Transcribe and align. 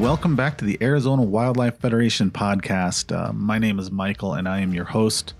welcome 0.00 0.34
back 0.34 0.56
to 0.56 0.64
the 0.64 0.78
Arizona 0.80 1.20
Wildlife 1.20 1.78
Federation 1.78 2.30
podcast. 2.30 3.14
Uh, 3.14 3.34
my 3.34 3.58
name 3.58 3.78
is 3.78 3.90
Michael, 3.90 4.32
and 4.32 4.48
I 4.48 4.60
am 4.60 4.72
your 4.72 4.86
host. 4.86 5.34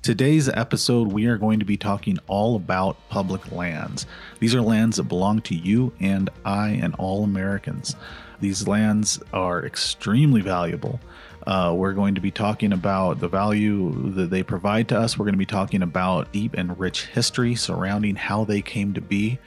Today's 0.00 0.48
episode, 0.48 1.10
we 1.10 1.26
are 1.26 1.36
going 1.36 1.58
to 1.58 1.64
be 1.64 1.76
talking 1.76 2.20
all 2.28 2.54
about 2.54 2.96
public 3.08 3.50
lands. 3.50 4.06
These 4.38 4.54
are 4.54 4.62
lands 4.62 4.98
that 4.98 5.04
belong 5.04 5.40
to 5.42 5.56
you 5.56 5.92
and 5.98 6.30
I 6.44 6.68
and 6.68 6.94
all 6.94 7.24
Americans. 7.24 7.96
These 8.40 8.68
lands 8.68 9.20
are 9.32 9.66
extremely 9.66 10.40
valuable. 10.40 11.00
Uh, 11.44 11.74
we're 11.76 11.92
going 11.92 12.14
to 12.14 12.20
be 12.20 12.30
talking 12.30 12.72
about 12.72 13.18
the 13.18 13.28
value 13.28 14.12
that 14.12 14.30
they 14.30 14.44
provide 14.44 14.88
to 14.90 14.98
us. 14.98 15.18
We're 15.18 15.24
going 15.24 15.34
to 15.34 15.38
be 15.38 15.46
talking 15.46 15.82
about 15.82 16.32
deep 16.32 16.54
and 16.54 16.78
rich 16.78 17.06
history 17.06 17.56
surrounding 17.56 18.14
how 18.14 18.44
they 18.44 18.62
came 18.62 18.94
to 18.94 19.00
be. 19.00 19.40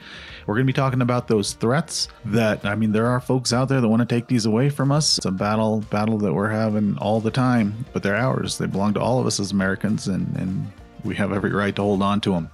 We're 0.50 0.56
going 0.56 0.66
to 0.66 0.72
be 0.72 0.76
talking 0.76 1.00
about 1.00 1.28
those 1.28 1.52
threats 1.52 2.08
that 2.24 2.66
I 2.66 2.74
mean 2.74 2.90
there 2.90 3.06
are 3.06 3.20
folks 3.20 3.52
out 3.52 3.68
there 3.68 3.80
that 3.80 3.86
want 3.86 4.00
to 4.00 4.14
take 4.14 4.26
these 4.26 4.46
away 4.46 4.68
from 4.68 4.90
us. 4.90 5.18
It's 5.18 5.24
a 5.24 5.30
battle 5.30 5.82
battle 5.90 6.18
that 6.18 6.34
we're 6.34 6.48
having 6.48 6.98
all 6.98 7.20
the 7.20 7.30
time, 7.30 7.86
but 7.92 8.02
they're 8.02 8.16
ours. 8.16 8.58
They 8.58 8.66
belong 8.66 8.94
to 8.94 9.00
all 9.00 9.20
of 9.20 9.28
us 9.28 9.38
as 9.38 9.52
Americans 9.52 10.08
and 10.08 10.36
and 10.36 10.72
we 11.04 11.14
have 11.14 11.32
every 11.32 11.52
right 11.52 11.76
to 11.76 11.82
hold 11.82 12.02
on 12.02 12.20
to 12.22 12.32
them 12.32 12.50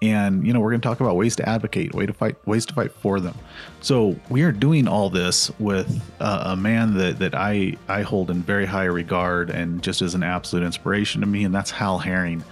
and 0.00 0.46
you 0.46 0.52
know 0.52 0.60
we're 0.60 0.70
going 0.70 0.80
to 0.80 0.88
talk 0.88 1.00
about 1.00 1.16
ways 1.16 1.34
to 1.36 1.48
advocate 1.48 1.94
way 1.94 2.06
to 2.06 2.12
fight 2.12 2.36
ways 2.46 2.64
to 2.64 2.72
fight 2.72 2.92
for 2.92 3.18
them 3.18 3.34
so 3.80 4.18
we 4.28 4.42
are 4.42 4.52
doing 4.52 4.86
all 4.86 5.10
this 5.10 5.50
with 5.58 6.00
uh, 6.20 6.42
a 6.46 6.56
man 6.56 6.94
that 6.94 7.18
that 7.18 7.34
i 7.34 7.74
i 7.88 8.02
hold 8.02 8.30
in 8.30 8.42
very 8.42 8.66
high 8.66 8.84
regard 8.84 9.50
and 9.50 9.82
just 9.82 10.00
as 10.00 10.14
an 10.14 10.22
absolute 10.22 10.64
inspiration 10.64 11.20
to 11.20 11.26
me 11.26 11.44
and 11.44 11.54
that's 11.54 11.70
hal 11.70 11.98
herring 11.98 12.44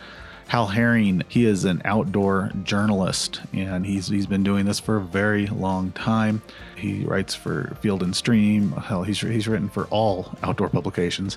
Hal 0.48 0.68
Herring, 0.68 1.24
he 1.28 1.44
is 1.44 1.64
an 1.64 1.82
outdoor 1.84 2.52
journalist 2.62 3.40
and 3.52 3.84
he's 3.84 4.06
he's 4.06 4.26
been 4.26 4.44
doing 4.44 4.64
this 4.64 4.78
for 4.78 4.96
a 4.96 5.00
very 5.00 5.46
long 5.48 5.90
time. 5.92 6.40
He 6.76 7.04
writes 7.04 7.34
for 7.34 7.76
Field 7.80 8.02
and 8.02 8.14
Stream. 8.14 8.70
Hell, 8.72 9.02
he's 9.02 9.20
he's 9.20 9.48
written 9.48 9.68
for 9.68 9.86
all 9.86 10.32
outdoor 10.44 10.68
publications. 10.68 11.36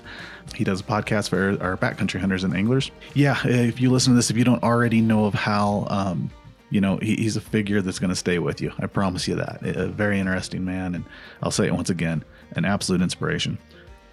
He 0.54 0.62
does 0.62 0.80
a 0.80 0.84
podcast 0.84 1.30
for 1.30 1.60
our 1.60 1.76
backcountry 1.76 2.20
hunters 2.20 2.44
and 2.44 2.54
anglers. 2.54 2.92
Yeah, 3.14 3.36
if 3.44 3.80
you 3.80 3.90
listen 3.90 4.12
to 4.12 4.16
this, 4.16 4.30
if 4.30 4.36
you 4.36 4.44
don't 4.44 4.62
already 4.62 5.00
know 5.00 5.24
of 5.24 5.34
Hal, 5.34 5.88
um, 5.90 6.30
you 6.70 6.80
know 6.80 6.98
he, 6.98 7.16
he's 7.16 7.36
a 7.36 7.40
figure 7.40 7.82
that's 7.82 7.98
going 7.98 8.10
to 8.10 8.16
stay 8.16 8.38
with 8.38 8.60
you. 8.60 8.72
I 8.78 8.86
promise 8.86 9.26
you 9.26 9.34
that. 9.34 9.60
A 9.64 9.88
very 9.88 10.20
interesting 10.20 10.64
man, 10.64 10.94
and 10.94 11.04
I'll 11.42 11.50
say 11.50 11.66
it 11.66 11.74
once 11.74 11.90
again, 11.90 12.22
an 12.52 12.64
absolute 12.64 13.02
inspiration. 13.02 13.58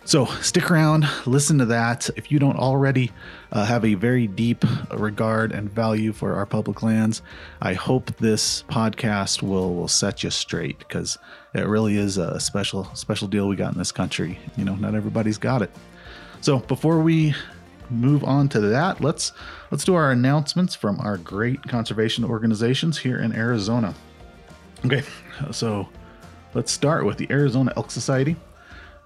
So 0.08 0.26
stick 0.42 0.72
around, 0.72 1.06
listen 1.26 1.58
to 1.58 1.66
that. 1.66 2.10
If 2.16 2.32
you 2.32 2.40
don't 2.40 2.56
already 2.56 3.12
uh, 3.52 3.66
have 3.66 3.84
a 3.84 3.96
very 3.96 4.26
deep 4.26 4.64
regard 4.90 5.52
and 5.52 5.70
value 5.70 6.14
for 6.14 6.34
our 6.36 6.46
public 6.46 6.82
lands, 6.82 7.22
I 7.62 7.74
hope 7.74 8.16
this 8.16 8.64
podcast 8.70 9.44
will 9.44 9.76
will 9.76 9.90
set 9.90 10.24
you 10.24 10.30
straight 10.30 10.80
because 10.80 11.18
it 11.54 11.68
really 11.68 11.98
is 11.98 12.18
a 12.18 12.40
special 12.40 12.86
special 12.96 13.28
deal 13.28 13.50
we 13.50 13.58
got 13.58 13.74
in 13.74 13.78
this 13.78 13.92
country. 13.92 14.40
You 14.56 14.64
know, 14.64 14.76
not 14.76 14.96
everybody's 14.96 15.38
got 15.38 15.62
it. 15.62 15.72
So 16.40 16.60
before 16.60 17.02
we 17.02 17.36
move 17.90 18.24
on 18.24 18.48
to 18.48 18.62
that, 18.62 19.02
let's 19.02 19.34
let's 19.72 19.84
do 19.84 19.94
our 19.94 20.12
announcements 20.12 20.74
from 20.74 21.02
our 21.02 21.18
great 21.18 21.62
conservation 21.64 22.24
organizations 22.24 22.98
here 22.98 23.20
in 23.20 23.34
Arizona. 23.34 23.94
Okay, 24.86 25.04
so 25.52 25.90
let's 26.54 26.72
start 26.72 27.04
with 27.04 27.18
the 27.18 27.28
Arizona 27.30 27.74
Elk 27.76 27.92
Society. 27.92 28.38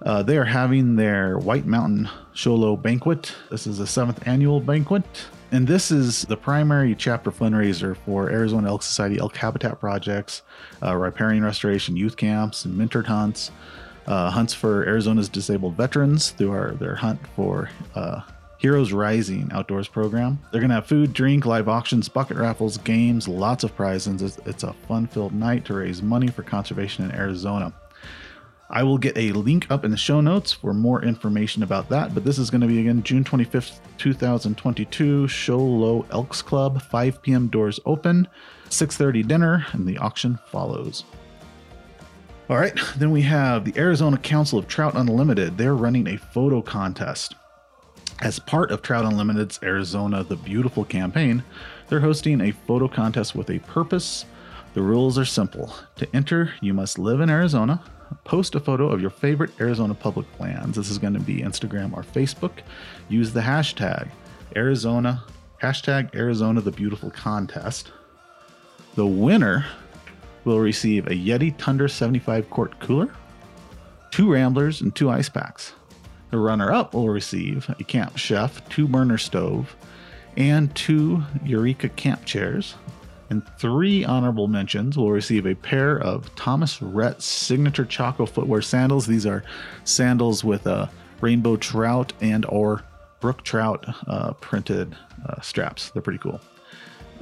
Uh, 0.04 0.22
they 0.22 0.36
are 0.36 0.44
having 0.44 0.96
their 0.96 1.38
White 1.38 1.66
Mountain 1.66 2.08
Show 2.32 2.54
Low 2.56 2.76
banquet. 2.76 3.34
This 3.50 3.66
is 3.66 3.78
the 3.78 3.86
seventh 3.86 4.26
annual 4.26 4.60
banquet. 4.60 5.04
And 5.52 5.66
this 5.66 5.90
is 5.90 6.22
the 6.22 6.36
primary 6.36 6.94
chapter 6.94 7.30
fundraiser 7.30 7.96
for 7.96 8.30
Arizona 8.30 8.68
Elk 8.68 8.82
Society 8.82 9.18
elk 9.18 9.36
habitat 9.36 9.78
projects, 9.78 10.42
uh, 10.82 10.96
riparian 10.96 11.44
restoration 11.44 11.94
youth 11.94 12.16
camps, 12.16 12.64
and 12.64 12.74
mentored 12.74 13.04
hunts, 13.04 13.50
uh, 14.06 14.30
hunts 14.30 14.54
for 14.54 14.84
Arizona's 14.86 15.28
disabled 15.28 15.76
veterans 15.76 16.30
through 16.30 16.52
our, 16.52 16.72
their 16.72 16.94
hunt 16.94 17.20
for 17.36 17.68
uh, 17.94 18.22
Heroes 18.58 18.92
Rising 18.92 19.50
outdoors 19.52 19.88
program. 19.88 20.38
They're 20.50 20.60
going 20.60 20.70
to 20.70 20.76
have 20.76 20.86
food, 20.86 21.12
drink, 21.12 21.46
live 21.46 21.68
auctions, 21.68 22.08
bucket 22.08 22.38
raffles, 22.38 22.78
games, 22.78 23.28
lots 23.28 23.62
of 23.62 23.76
prizes. 23.76 24.22
It's, 24.22 24.38
it's 24.46 24.62
a 24.62 24.72
fun 24.88 25.06
filled 25.06 25.34
night 25.34 25.64
to 25.66 25.74
raise 25.74 26.00
money 26.00 26.28
for 26.28 26.42
conservation 26.42 27.04
in 27.04 27.12
Arizona. 27.12 27.74
I 28.74 28.82
will 28.82 28.96
get 28.96 29.18
a 29.18 29.32
link 29.32 29.66
up 29.70 29.84
in 29.84 29.90
the 29.90 29.98
show 29.98 30.22
notes 30.22 30.50
for 30.50 30.72
more 30.72 31.04
information 31.04 31.62
about 31.62 31.90
that. 31.90 32.14
But 32.14 32.24
this 32.24 32.38
is 32.38 32.48
going 32.48 32.62
to 32.62 32.66
be 32.66 32.80
again 32.80 33.02
June 33.02 33.22
25th, 33.22 33.80
2022, 33.98 35.28
Show 35.28 35.58
Low 35.58 36.06
Elks 36.10 36.40
Club, 36.40 36.80
5 36.80 37.20
p.m. 37.20 37.48
doors 37.48 37.78
open, 37.84 38.26
6:30 38.70 39.28
dinner, 39.28 39.66
and 39.72 39.86
the 39.86 39.98
auction 39.98 40.38
follows. 40.46 41.04
All 42.48 42.56
right, 42.56 42.78
then 42.96 43.10
we 43.10 43.22
have 43.22 43.66
the 43.66 43.78
Arizona 43.78 44.16
Council 44.16 44.58
of 44.58 44.68
Trout 44.68 44.94
Unlimited. 44.94 45.58
They're 45.58 45.74
running 45.74 46.06
a 46.08 46.16
photo 46.16 46.62
contest. 46.62 47.34
As 48.20 48.38
part 48.38 48.70
of 48.70 48.80
Trout 48.80 49.04
Unlimited's 49.04 49.60
Arizona 49.62 50.24
the 50.24 50.36
Beautiful 50.36 50.84
campaign, 50.84 51.44
they're 51.88 52.00
hosting 52.00 52.40
a 52.40 52.52
photo 52.52 52.88
contest 52.88 53.34
with 53.34 53.50
a 53.50 53.58
purpose. 53.60 54.24
The 54.72 54.82
rules 54.82 55.18
are 55.18 55.26
simple. 55.26 55.74
To 55.96 56.08
enter, 56.16 56.54
you 56.62 56.72
must 56.72 56.98
live 56.98 57.20
in 57.20 57.28
Arizona, 57.28 57.82
post 58.24 58.54
a 58.54 58.60
photo 58.60 58.88
of 58.88 59.00
your 59.00 59.10
favorite 59.10 59.50
Arizona 59.60 59.94
public 59.94 60.26
lands. 60.38 60.76
This 60.76 60.90
is 60.90 60.98
going 60.98 61.14
to 61.14 61.20
be 61.20 61.38
Instagram 61.38 61.92
or 61.92 62.02
Facebook. 62.02 62.52
Use 63.08 63.32
the 63.32 63.40
hashtag 63.40 64.08
Arizona, 64.56 65.24
hashtag 65.62 66.14
Arizona 66.14 66.60
the 66.60 66.72
Beautiful 66.72 67.10
Contest. 67.10 67.92
The 68.94 69.06
winner 69.06 69.66
will 70.44 70.60
receive 70.60 71.06
a 71.06 71.10
Yeti 71.10 71.56
Tundra 71.56 71.88
75 71.88 72.50
quart 72.50 72.78
cooler, 72.80 73.08
two 74.10 74.32
Ramblers, 74.32 74.80
and 74.80 74.94
two 74.94 75.10
ice 75.10 75.28
packs. 75.28 75.72
The 76.30 76.38
runner 76.38 76.72
up 76.72 76.94
will 76.94 77.10
receive 77.10 77.68
a 77.78 77.84
Camp 77.84 78.16
Chef 78.16 78.66
two 78.68 78.88
burner 78.88 79.18
stove 79.18 79.76
and 80.36 80.74
two 80.74 81.22
Eureka 81.44 81.88
camp 81.90 82.24
chairs, 82.24 82.74
and 83.32 83.42
three 83.56 84.04
honorable 84.04 84.46
mentions 84.46 84.98
will 84.98 85.10
receive 85.10 85.46
a 85.46 85.54
pair 85.54 85.98
of 85.98 86.32
Thomas 86.34 86.82
Rhett 86.82 87.22
signature 87.22 87.86
Chaco 87.86 88.26
footwear 88.26 88.60
sandals. 88.60 89.06
These 89.06 89.24
are 89.24 89.42
sandals 89.84 90.44
with 90.44 90.66
a 90.66 90.90
rainbow 91.22 91.56
trout 91.56 92.12
and 92.20 92.44
or 92.50 92.84
brook 93.20 93.42
trout 93.42 93.86
uh, 94.06 94.34
printed 94.34 94.94
uh, 95.26 95.40
straps. 95.40 95.88
They're 95.90 96.02
pretty 96.02 96.18
cool. 96.18 96.42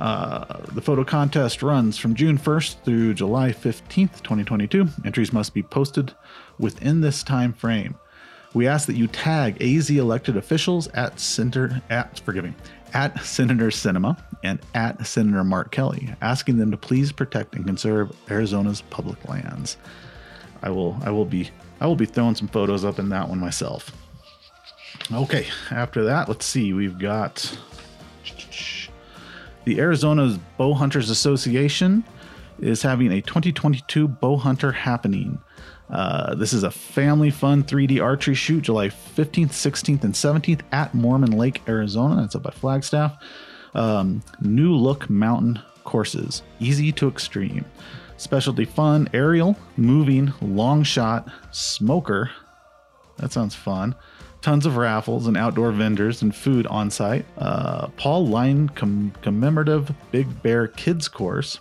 Uh, 0.00 0.60
the 0.72 0.82
photo 0.82 1.04
contest 1.04 1.62
runs 1.62 1.96
from 1.96 2.16
June 2.16 2.36
1st 2.36 2.82
through 2.84 3.14
July 3.14 3.50
15th, 3.50 4.20
2022. 4.22 4.88
Entries 5.04 5.32
must 5.32 5.54
be 5.54 5.62
posted 5.62 6.12
within 6.58 7.02
this 7.02 7.22
time 7.22 7.52
frame. 7.52 7.94
We 8.52 8.66
ask 8.66 8.88
that 8.88 8.96
you 8.96 9.06
tag 9.06 9.62
AZ 9.62 9.88
elected 9.90 10.36
officials 10.36 10.88
at 10.88 11.20
center 11.20 11.80
at 11.88 12.18
forgive 12.18 12.42
me 12.42 12.54
at 12.94 13.22
Senator 13.24 13.68
Sinema 13.68 14.22
and 14.42 14.60
at 14.74 15.06
Senator 15.06 15.44
Mark 15.44 15.70
Kelly, 15.70 16.14
asking 16.20 16.58
them 16.58 16.70
to 16.70 16.76
please 16.76 17.12
protect 17.12 17.54
and 17.54 17.66
conserve 17.66 18.14
Arizona's 18.30 18.82
public 18.82 19.28
lands. 19.28 19.76
I 20.62 20.70
will 20.70 20.98
I 21.02 21.10
will 21.10 21.24
be 21.24 21.50
I 21.80 21.86
will 21.86 21.96
be 21.96 22.06
throwing 22.06 22.34
some 22.34 22.48
photos 22.48 22.84
up 22.84 22.98
in 22.98 23.08
that 23.10 23.28
one 23.28 23.38
myself. 23.38 23.90
Okay, 25.12 25.46
after 25.70 26.04
that, 26.04 26.28
let's 26.28 26.44
see. 26.44 26.72
We've 26.72 26.98
got 26.98 27.58
the 29.64 29.80
Arizona's 29.80 30.38
Bow 30.56 30.74
Hunters 30.74 31.10
Association 31.10 32.04
is 32.60 32.82
having 32.82 33.12
a 33.12 33.20
2022 33.22 34.08
Bow 34.08 34.36
Hunter 34.36 34.72
happening. 34.72 35.40
Uh, 35.90 36.34
this 36.34 36.52
is 36.52 36.62
a 36.62 36.70
family 36.70 37.30
fun 37.30 37.64
3D 37.64 38.02
archery 38.02 38.34
shoot 38.34 38.62
July 38.62 38.88
15th, 38.88 39.50
16th, 39.50 40.04
and 40.04 40.14
17th 40.14 40.60
at 40.72 40.94
Mormon 40.94 41.32
Lake, 41.36 41.62
Arizona. 41.68 42.20
That's 42.20 42.36
up 42.36 42.44
by 42.44 42.50
Flagstaff. 42.50 43.16
Um, 43.74 44.22
new 44.40 44.74
look 44.74 45.10
mountain 45.10 45.60
courses, 45.84 46.42
easy 46.60 46.92
to 46.92 47.08
extreme. 47.08 47.64
Specialty 48.16 48.64
fun, 48.64 49.08
aerial, 49.14 49.56
moving, 49.76 50.32
long 50.40 50.82
shot, 50.82 51.28
smoker. 51.50 52.30
That 53.16 53.32
sounds 53.32 53.54
fun. 53.54 53.94
Tons 54.42 54.66
of 54.66 54.76
raffles 54.76 55.26
and 55.26 55.36
outdoor 55.36 55.72
vendors 55.72 56.22
and 56.22 56.34
food 56.34 56.66
on 56.68 56.90
site. 56.90 57.26
Uh, 57.36 57.88
Paul 57.96 58.26
Line 58.28 58.68
com- 58.70 59.12
commemorative 59.22 59.92
Big 60.10 60.42
Bear 60.42 60.68
Kids 60.68 61.08
course 61.08 61.60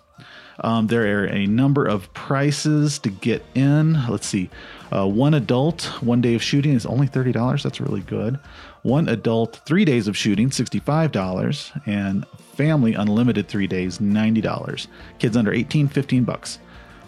um, 0.62 0.88
there 0.88 1.24
are 1.24 1.26
a 1.26 1.46
number 1.46 1.86
of 1.86 2.14
prices 2.14 3.00
to 3.00 3.10
get 3.10 3.46
in. 3.56 4.06
Let's 4.08 4.28
see. 4.28 4.50
Uh, 4.92 5.08
one 5.08 5.34
adult, 5.34 5.84
one 6.02 6.22
day 6.22 6.36
of 6.36 6.44
shooting 6.44 6.74
is 6.74 6.86
only 6.86 7.08
$30. 7.08 7.62
That's 7.62 7.80
really 7.80 8.02
good. 8.02 8.40
One 8.82 9.08
adult, 9.08 9.62
three 9.66 9.86
days 9.86 10.08
of 10.08 10.18
shooting, 10.18 10.50
$65. 10.50 11.82
And 11.86 12.26
family, 12.56 12.94
unlimited 12.94 13.48
three 13.48 13.68
days, 13.68 14.00
$90. 14.00 14.88
Kids 15.20 15.38
under 15.38 15.54
18, 15.54 15.88
15 15.88 16.24
bucks. 16.24 16.60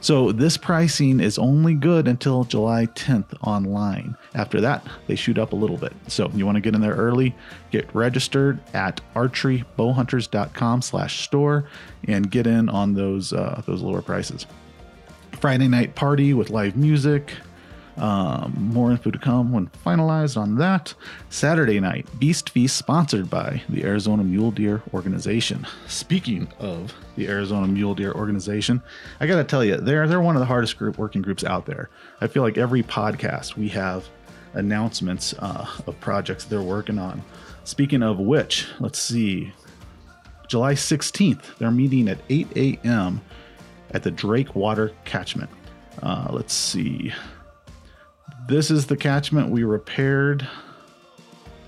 So 0.01 0.31
this 0.31 0.57
pricing 0.57 1.19
is 1.19 1.37
only 1.37 1.75
good 1.75 2.07
until 2.07 2.43
July 2.43 2.87
10th 2.87 3.37
online. 3.43 4.17
After 4.33 4.59
that, 4.59 4.85
they 5.05 5.15
shoot 5.15 5.37
up 5.37 5.53
a 5.53 5.55
little 5.55 5.77
bit. 5.77 5.93
So 6.07 6.31
you 6.33 6.43
want 6.43 6.55
to 6.55 6.61
get 6.61 6.73
in 6.73 6.81
there 6.81 6.95
early, 6.95 7.35
get 7.69 7.93
registered 7.93 8.59
at 8.73 8.99
archerybowhunters.com 9.15 10.81
slash 10.81 11.21
store 11.21 11.65
and 12.07 12.31
get 12.31 12.47
in 12.47 12.67
on 12.67 12.95
those 12.95 13.31
uh, 13.31 13.61
those 13.67 13.83
lower 13.83 14.01
prices. 14.01 14.47
Friday 15.33 15.67
night 15.67 15.93
party 15.93 16.33
with 16.33 16.49
live 16.49 16.75
music. 16.75 17.33
Um, 18.01 18.55
more 18.73 18.89
info 18.89 19.11
to 19.11 19.19
come 19.19 19.51
when 19.51 19.67
finalized 19.85 20.35
on 20.35 20.55
that. 20.55 20.95
Saturday 21.29 21.79
night, 21.79 22.07
Beast 22.19 22.49
Feast 22.49 22.75
sponsored 22.75 23.29
by 23.29 23.61
the 23.69 23.83
Arizona 23.83 24.23
Mule 24.23 24.49
Deer 24.49 24.81
Organization. 24.91 25.67
Speaking 25.85 26.51
of 26.57 26.95
the 27.15 27.27
Arizona 27.27 27.67
Mule 27.67 27.93
Deer 27.93 28.11
Organization, 28.13 28.81
I 29.19 29.27
got 29.27 29.35
to 29.35 29.43
tell 29.43 29.63
you, 29.63 29.77
they're 29.77 30.07
they're 30.07 30.19
one 30.19 30.35
of 30.35 30.39
the 30.39 30.47
hardest 30.47 30.79
group 30.79 30.97
working 30.97 31.21
groups 31.21 31.43
out 31.43 31.67
there. 31.67 31.91
I 32.21 32.25
feel 32.25 32.41
like 32.41 32.57
every 32.57 32.81
podcast 32.81 33.55
we 33.55 33.69
have 33.69 34.09
announcements 34.55 35.35
uh, 35.37 35.67
of 35.85 35.99
projects 35.99 36.45
they're 36.45 36.63
working 36.63 36.97
on. 36.97 37.21
Speaking 37.65 38.01
of 38.01 38.17
which, 38.17 38.65
let's 38.79 38.97
see. 38.97 39.53
July 40.47 40.73
16th, 40.73 41.59
they're 41.59 41.69
meeting 41.69 42.09
at 42.09 42.17
8 42.29 42.47
a.m. 42.55 43.21
at 43.91 44.01
the 44.01 44.09
Drake 44.09 44.55
Water 44.55 44.91
Catchment. 45.05 45.51
Uh, 46.01 46.29
let's 46.31 46.53
see. 46.53 47.13
This 48.51 48.69
is 48.69 48.85
the 48.85 48.97
catchment 48.97 49.49
we 49.49 49.63
repaired 49.63 50.45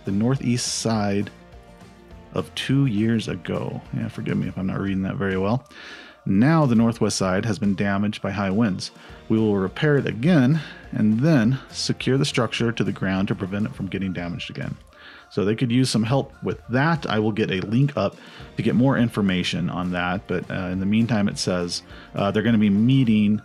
the 0.03 0.11
northeast 0.11 0.67
side 0.67 1.31
of 2.33 2.53
two 2.55 2.87
years 2.87 3.29
ago. 3.29 3.81
Yeah, 3.95 4.09
forgive 4.09 4.35
me 4.35 4.49
if 4.49 4.57
I'm 4.57 4.67
not 4.67 4.81
reading 4.81 5.03
that 5.03 5.15
very 5.15 5.37
well. 5.37 5.65
Now 6.25 6.65
the 6.65 6.75
northwest 6.75 7.15
side 7.15 7.45
has 7.45 7.57
been 7.57 7.73
damaged 7.73 8.21
by 8.21 8.31
high 8.31 8.49
winds. 8.49 8.91
We 9.29 9.39
will 9.39 9.55
repair 9.55 9.95
it 9.95 10.05
again 10.05 10.59
and 10.91 11.21
then 11.21 11.57
secure 11.71 12.17
the 12.17 12.25
structure 12.25 12.73
to 12.73 12.83
the 12.83 12.91
ground 12.91 13.29
to 13.29 13.35
prevent 13.35 13.65
it 13.65 13.73
from 13.73 13.87
getting 13.87 14.11
damaged 14.11 14.49
again. 14.49 14.75
So 15.29 15.45
they 15.45 15.55
could 15.55 15.71
use 15.71 15.89
some 15.89 16.03
help 16.03 16.33
with 16.43 16.59
that. 16.67 17.05
I 17.05 17.17
will 17.17 17.31
get 17.31 17.49
a 17.49 17.61
link 17.61 17.95
up 17.95 18.17
to 18.57 18.61
get 18.61 18.75
more 18.75 18.97
information 18.97 19.69
on 19.69 19.91
that. 19.91 20.27
But 20.27 20.51
uh, 20.51 20.67
in 20.67 20.81
the 20.81 20.85
meantime, 20.85 21.29
it 21.29 21.37
says 21.37 21.81
uh, 22.13 22.31
they're 22.31 22.43
going 22.43 22.51
to 22.55 22.59
be 22.59 22.69
meeting 22.69 23.41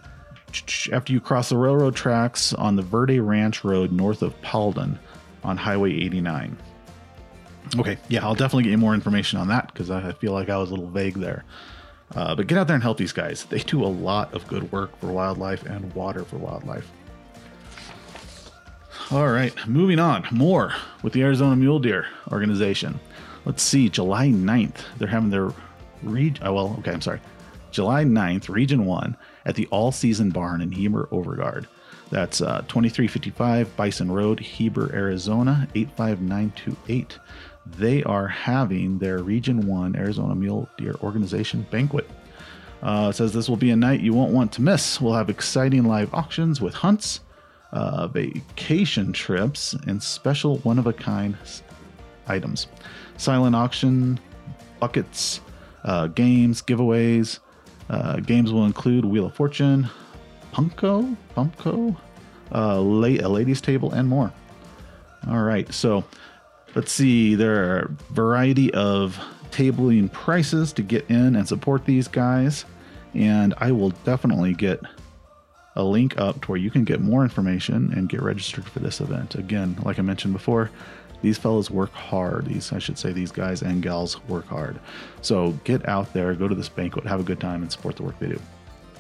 after 0.93 1.13
you 1.13 1.21
cross 1.21 1.49
the 1.49 1.57
railroad 1.57 1.95
tracks 1.95 2.53
on 2.53 2.77
the 2.77 2.83
Verde 2.83 3.21
Ranch 3.21 3.65
Road 3.65 3.93
north 3.93 4.23
of 4.23 4.41
Paulden 4.43 4.99
on 5.45 5.57
Highway 5.57 5.93
89. 5.93 6.57
Okay, 7.79 7.99
yeah, 8.09 8.25
I'll 8.25 8.35
definitely 8.35 8.65
get 8.65 8.71
you 8.71 8.79
more 8.79 8.95
information 8.95 9.39
on 9.39 9.49
that 9.49 9.73
because 9.73 9.91
I 9.91 10.13
feel 10.13 10.33
like 10.33 10.49
I 10.49 10.57
was 10.57 10.71
a 10.71 10.75
little 10.75 10.89
vague 10.89 11.15
there. 11.15 11.45
Uh, 12.15 12.35
but 12.35 12.47
get 12.47 12.57
out 12.57 12.67
there 12.67 12.75
and 12.75 12.83
help 12.83 12.97
these 12.97 13.13
guys. 13.13 13.45
They 13.45 13.59
do 13.59 13.85
a 13.85 13.87
lot 13.87 14.33
of 14.33 14.47
good 14.49 14.73
work 14.73 14.99
for 14.99 15.09
wildlife 15.09 15.65
and 15.65 15.93
water 15.95 16.25
for 16.25 16.37
wildlife. 16.37 16.91
All 19.11 19.29
right, 19.29 19.55
moving 19.67 19.99
on. 19.99 20.27
More 20.31 20.73
with 21.03 21.13
the 21.13 21.23
Arizona 21.23 21.57
Mule 21.57 21.79
Deer 21.79 22.07
organization. 22.33 22.99
Let's 23.45 23.63
see, 23.63 23.89
July 23.89 24.29
9th, 24.29 24.81
they're 24.99 25.09
having 25.09 25.31
their 25.31 25.53
region. 26.03 26.47
Oh, 26.47 26.53
well, 26.53 26.77
okay, 26.81 26.93
I'm 26.93 27.01
sorry. 27.01 27.21
July 27.71 28.05
9th, 28.05 28.49
Region 28.49 28.85
1 28.85 29.17
at 29.49 29.57
the 29.57 29.67
All 29.69 29.91
Season 29.91 30.31
Barn 30.31 30.61
in 30.61 30.71
Heber 30.71 31.09
Overgaard. 31.11 31.67
That's 32.11 32.41
uh, 32.41 32.61
2355 32.69 33.77
Bison 33.77 34.13
Road, 34.13 34.39
Heber, 34.39 34.95
Arizona, 34.95 35.69
85928 35.75 37.19
they 37.77 38.03
are 38.05 38.29
having 38.29 38.99
their 38.99 39.19
Region 39.19 39.67
1 39.67 39.97
Arizona 39.97 40.35
Mule 40.35 40.69
Deer 40.77 40.95
Organization 41.03 41.67
banquet. 41.71 42.09
Uh, 42.83 43.11
says 43.11 43.33
this 43.33 43.49
will 43.49 43.57
be 43.57 43.71
a 43.71 43.77
night 43.77 44.01
you 44.01 44.15
won't 44.15 44.33
want 44.33 44.53
to 44.53 44.63
miss. 44.63 45.01
We'll 45.01 45.15
have 45.15 45.29
exciting 45.29 45.85
live 45.85 46.15
auctions 46.15 46.61
with 46.61 46.75
hunts, 46.75 47.21
uh, 47.73 48.07
vacation 48.07 49.13
trips, 49.13 49.75
and 49.87 50.03
special 50.03 50.59
one 50.59 50.79
of 50.79 50.87
a 50.87 50.93
kind 50.93 51.37
items. 52.29 52.69
Silent 53.17 53.57
auction, 53.57 54.21
buckets, 54.79 55.41
uh, 55.85 56.07
games, 56.07 56.63
giveaways. 56.63 57.41
Uh, 57.89 58.17
games 58.17 58.53
will 58.53 58.67
include 58.67 59.05
Wheel 59.05 59.27
of 59.27 59.35
Fortune, 59.35 59.89
Punko, 60.53 61.17
Pumpko, 61.37 61.97
uh, 62.55 62.79
a 62.79 63.29
ladies' 63.29 63.61
table, 63.61 63.93
and 63.93 64.09
more. 64.09 64.33
All 65.27 65.43
right, 65.43 65.73
so 65.73 66.05
Let's 66.75 66.93
see, 66.93 67.35
there 67.35 67.65
are 67.65 67.79
a 67.79 68.13
variety 68.13 68.73
of 68.75 69.19
tabling 69.51 70.13
prices 70.13 70.73
to 70.75 70.83
get 70.83 71.11
in 71.11 71.35
and 71.35 71.49
support 71.49 71.87
these 71.87 72.09
guys. 72.09 72.65
And 73.15 73.55
I 73.59 73.73
will 73.73 73.91
definitely 73.91 74.53
get 74.53 74.81
a 75.75 75.83
link 75.83 76.19
up 76.19 76.43
to 76.43 76.49
where 76.49 76.59
you 76.59 76.71
can 76.71 76.85
get 76.85 77.01
more 77.01 77.23
information 77.23 77.93
and 77.95 78.09
get 78.09 78.23
registered 78.23 78.65
for 78.67 78.81
this 78.81 79.01
event. 79.01 79.35
Again, 79.35 79.77
like 79.83 79.99
I 79.99 80.03
mentioned 80.03 80.35
before, 80.35 80.71
these 81.23 81.39
fellows 81.39 81.71
work 81.71 81.93
hard. 81.93 82.47
These, 82.47 82.73
I 82.73 82.79
should 82.79 82.99
say, 82.99 83.13
these 83.13 83.33
guys 83.33 83.63
and 83.63 83.83
gals 83.83 84.23
work 84.29 84.47
hard. 84.47 84.79
So 85.23 85.53
get 85.65 85.89
out 85.89 86.13
there, 86.13 86.33
go 86.35 86.49
to 86.49 86.55
this 86.55 86.69
banquet, 86.69 87.07
have 87.07 87.21
a 87.21 87.25
good 87.25 87.41
time, 87.41 87.63
and 87.63 87.71
support 87.71 87.97
the 87.97 88.03
work 88.03 88.19
they 88.19 88.29
do. 88.29 88.41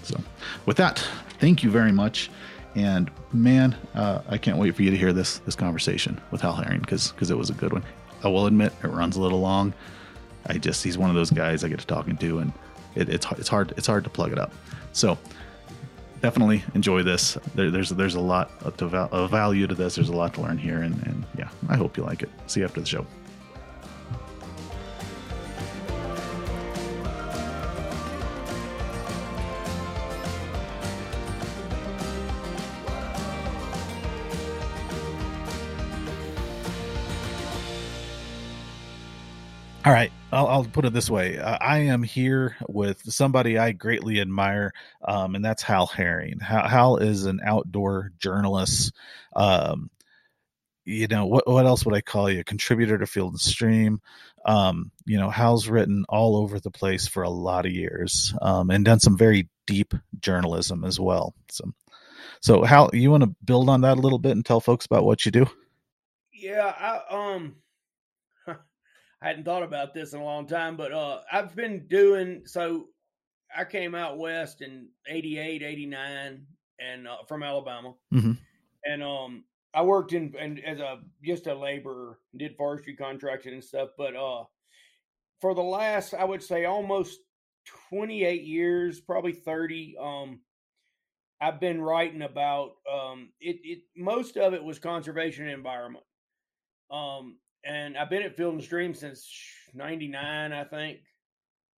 So, 0.03 0.19
with 0.67 0.77
that, 0.79 0.99
thank 1.39 1.63
you 1.63 1.71
very 1.71 1.93
much. 1.93 2.31
And 2.75 3.11
man, 3.33 3.77
uh, 3.95 4.23
I 4.29 4.39
can't 4.39 4.59
wait 4.59 4.75
for 4.75 4.83
you 4.83 4.91
to 4.91 4.97
hear 4.97 5.13
this 5.13 5.39
this 5.41 5.55
conversation 5.55 6.21
with 6.31 6.41
Hal 6.41 6.55
Herring 6.55 6.81
because 6.81 7.13
because 7.13 7.31
it 7.31 7.39
was 7.39 7.51
a 7.51 7.55
good 7.55 7.73
one. 7.73 7.85
I 8.23 8.29
will 8.29 8.47
admit 8.47 8.73
it 8.83 8.89
runs 8.89 9.17
a 9.17 9.21
little 9.21 9.41
long. 9.41 9.73
I 10.47 10.59
just 10.59 10.85
he's 10.85 10.99
one 10.99 11.11
of 11.11 11.17
those 11.17 11.31
guys 11.31 11.65
I 11.65 11.69
get 11.69 11.81
to 11.81 11.87
talking 11.87 12.17
to, 12.19 12.39
and 12.39 12.53
it, 12.95 13.09
it's 13.09 13.27
it's 13.33 13.49
hard 13.49 13.73
it's 13.77 13.87
hard 13.87 14.05
to 14.05 14.11
plug 14.11 14.33
it 14.33 14.39
up. 14.39 14.53
So 14.93 15.19
definitely 16.21 16.63
enjoy 16.75 17.03
this. 17.03 17.39
There, 17.55 17.71
there's 17.71 17.91
there's 17.91 18.15
a 18.15 18.21
lot 18.21 18.51
of, 18.63 18.95
of 18.95 19.31
value 19.31 19.67
to 19.67 19.75
this. 19.75 19.95
There's 19.97 20.09
a 20.09 20.17
lot 20.17 20.35
to 20.35 20.41
learn 20.41 20.59
here, 20.59 20.83
and, 20.83 20.95
and 21.07 21.25
yeah, 21.37 21.49
I 21.69 21.77
hope 21.77 21.97
you 21.97 22.03
like 22.03 22.23
it. 22.23 22.31
See 22.47 22.61
you 22.61 22.67
after 22.67 22.81
the 22.81 22.87
show. 22.87 23.07
All 39.85 39.95
right, 39.95 40.13
I'll, 40.31 40.47
I'll, 40.47 40.65
put 40.65 40.85
it 40.85 40.93
this 40.93 41.09
way: 41.09 41.39
uh, 41.39 41.57
I 41.59 41.79
am 41.79 42.03
here 42.03 42.57
with 42.69 43.01
somebody 43.13 43.57
I 43.57 43.73
greatly 43.73 44.21
admire, 44.21 44.75
um, 45.03 45.35
and 45.35 45.45
that's 45.45 45.63
Hal 45.63 45.87
Herring. 45.87 46.41
Hal, 46.41 46.69
Hal, 46.69 46.97
is 46.99 47.25
an 47.25 47.41
outdoor 47.45 48.13
journalist. 48.19 48.93
Um, 49.35 49.91
you 50.85 51.07
know 51.07 51.27
what? 51.27 51.49
What 51.49 51.65
else 51.65 51.85
would 51.87 51.95
I 51.95 52.03
call 52.03 52.31
you? 52.31 52.41
A 52.41 52.45
contributor 52.45 52.99
to 52.99 53.07
Field 53.07 53.33
and 53.33 53.41
Stream. 53.41 54.01
Um, 54.45 54.91
you 55.07 55.19
know, 55.19 55.31
Hal's 55.31 55.69
written 55.69 56.05
all 56.09 56.37
over 56.37 56.61
the 56.61 56.71
place 56.71 57.07
for 57.07 57.23
a 57.23 57.31
lot 57.31 57.65
of 57.65 57.73
years, 57.73 58.35
um, 58.43 58.71
and 58.71 58.85
done 58.85 59.01
some 59.01 59.17
very 59.17 59.49
deep 59.67 59.95
journalism 60.21 60.85
as 60.85 61.01
well. 61.01 61.35
So, 61.51 61.73
so 62.41 62.65
Hal, 62.65 62.91
you 62.93 63.11
want 63.11 63.23
to 63.23 63.35
build 63.45 63.71
on 63.71 63.81
that 63.81 63.97
a 63.97 64.01
little 64.01 64.19
bit 64.19 64.33
and 64.33 64.45
tell 64.45 64.61
folks 64.61 64.85
about 64.85 65.05
what 65.05 65.25
you 65.25 65.33
do? 65.33 65.47
Yeah, 66.33 66.73
I, 66.79 67.15
um 67.15 67.57
I 69.21 69.29
hadn't 69.29 69.45
thought 69.45 69.63
about 69.63 69.95
this 69.95 70.13
in 70.13 70.21
a 70.21 70.25
long 70.25 70.47
time, 70.47 70.77
but 70.77 70.93
uh, 70.93 71.21
I've 71.33 71.55
been 71.55 71.87
doing 71.89 72.43
so. 72.45 72.87
I 73.57 73.65
came 73.65 73.95
out 73.95 74.19
west 74.19 74.61
in 74.61 74.89
88, 75.09 75.63
89 75.63 76.47
and 76.79 77.09
uh, 77.09 77.17
from 77.27 77.43
Alabama. 77.43 77.95
Mm-hmm. 78.13 78.33
And 78.85 79.03
um, 79.03 79.45
I 79.75 79.83
worked 79.83 80.13
in 80.13 80.35
and 80.39 80.61
as 80.65 80.81
a 80.81 81.01
just 81.25 81.47
a 81.47 81.55
laborer, 81.55 82.19
did 82.37 82.57
forestry 82.57 82.95
contracting 82.95 83.55
and 83.55 83.65
stuff. 83.65 83.91
But 83.97 84.15
uh, 84.15 84.45
for 85.41 85.55
the 85.55 85.63
last, 85.63 86.15
I 86.15 86.25
would 86.25 86.43
say, 86.43 86.65
almost 86.65 87.21
28 87.91 88.43
years, 88.43 89.01
probably 89.01 89.33
30. 89.33 89.97
Um, 90.01 90.41
I've 91.41 91.61
been 91.61 91.81
writing 91.81 92.23
about 92.23 92.73
um, 92.93 93.31
it. 93.41 93.59
It 93.63 93.79
most 93.97 94.37
of 94.37 94.55
it 94.55 94.63
was 94.63 94.79
conservation 94.79 95.45
and 95.45 95.55
environment. 95.55 96.05
Um, 96.91 97.37
and 97.65 97.97
I've 97.97 98.11
been 98.11 98.23
at 98.23 98.37
Field 98.37 98.55
and 98.55 98.63
Stream 98.63 98.95
since 98.95 99.29
'99, 99.75 100.53
I 100.53 100.65
think. 100.65 100.99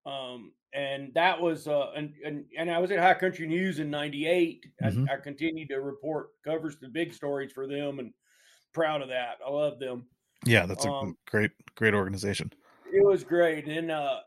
Um, 0.06 0.52
and 0.72 1.12
that 1.14 1.40
was 1.40 1.66
uh, 1.66 1.90
and, 1.96 2.14
and 2.24 2.44
and 2.56 2.70
I 2.70 2.78
was 2.78 2.90
at 2.90 3.00
High 3.00 3.14
Country 3.14 3.46
News 3.46 3.80
in 3.80 3.90
'98. 3.90 4.66
Mm-hmm. 4.82 5.06
I, 5.10 5.14
I 5.14 5.16
continued 5.16 5.68
to 5.70 5.80
report 5.80 6.28
covers 6.44 6.76
the 6.80 6.88
big 6.88 7.12
stories 7.12 7.52
for 7.52 7.66
them, 7.66 7.98
and 7.98 8.12
proud 8.72 9.02
of 9.02 9.08
that. 9.08 9.38
I 9.44 9.50
love 9.50 9.78
them. 9.78 10.06
Yeah, 10.46 10.66
that's 10.66 10.84
a 10.84 10.90
um, 10.90 11.16
great 11.26 11.50
great 11.74 11.94
organization. 11.94 12.52
It 12.92 13.04
was 13.04 13.24
great, 13.24 13.66
and 13.66 13.90
uh, 13.90 14.20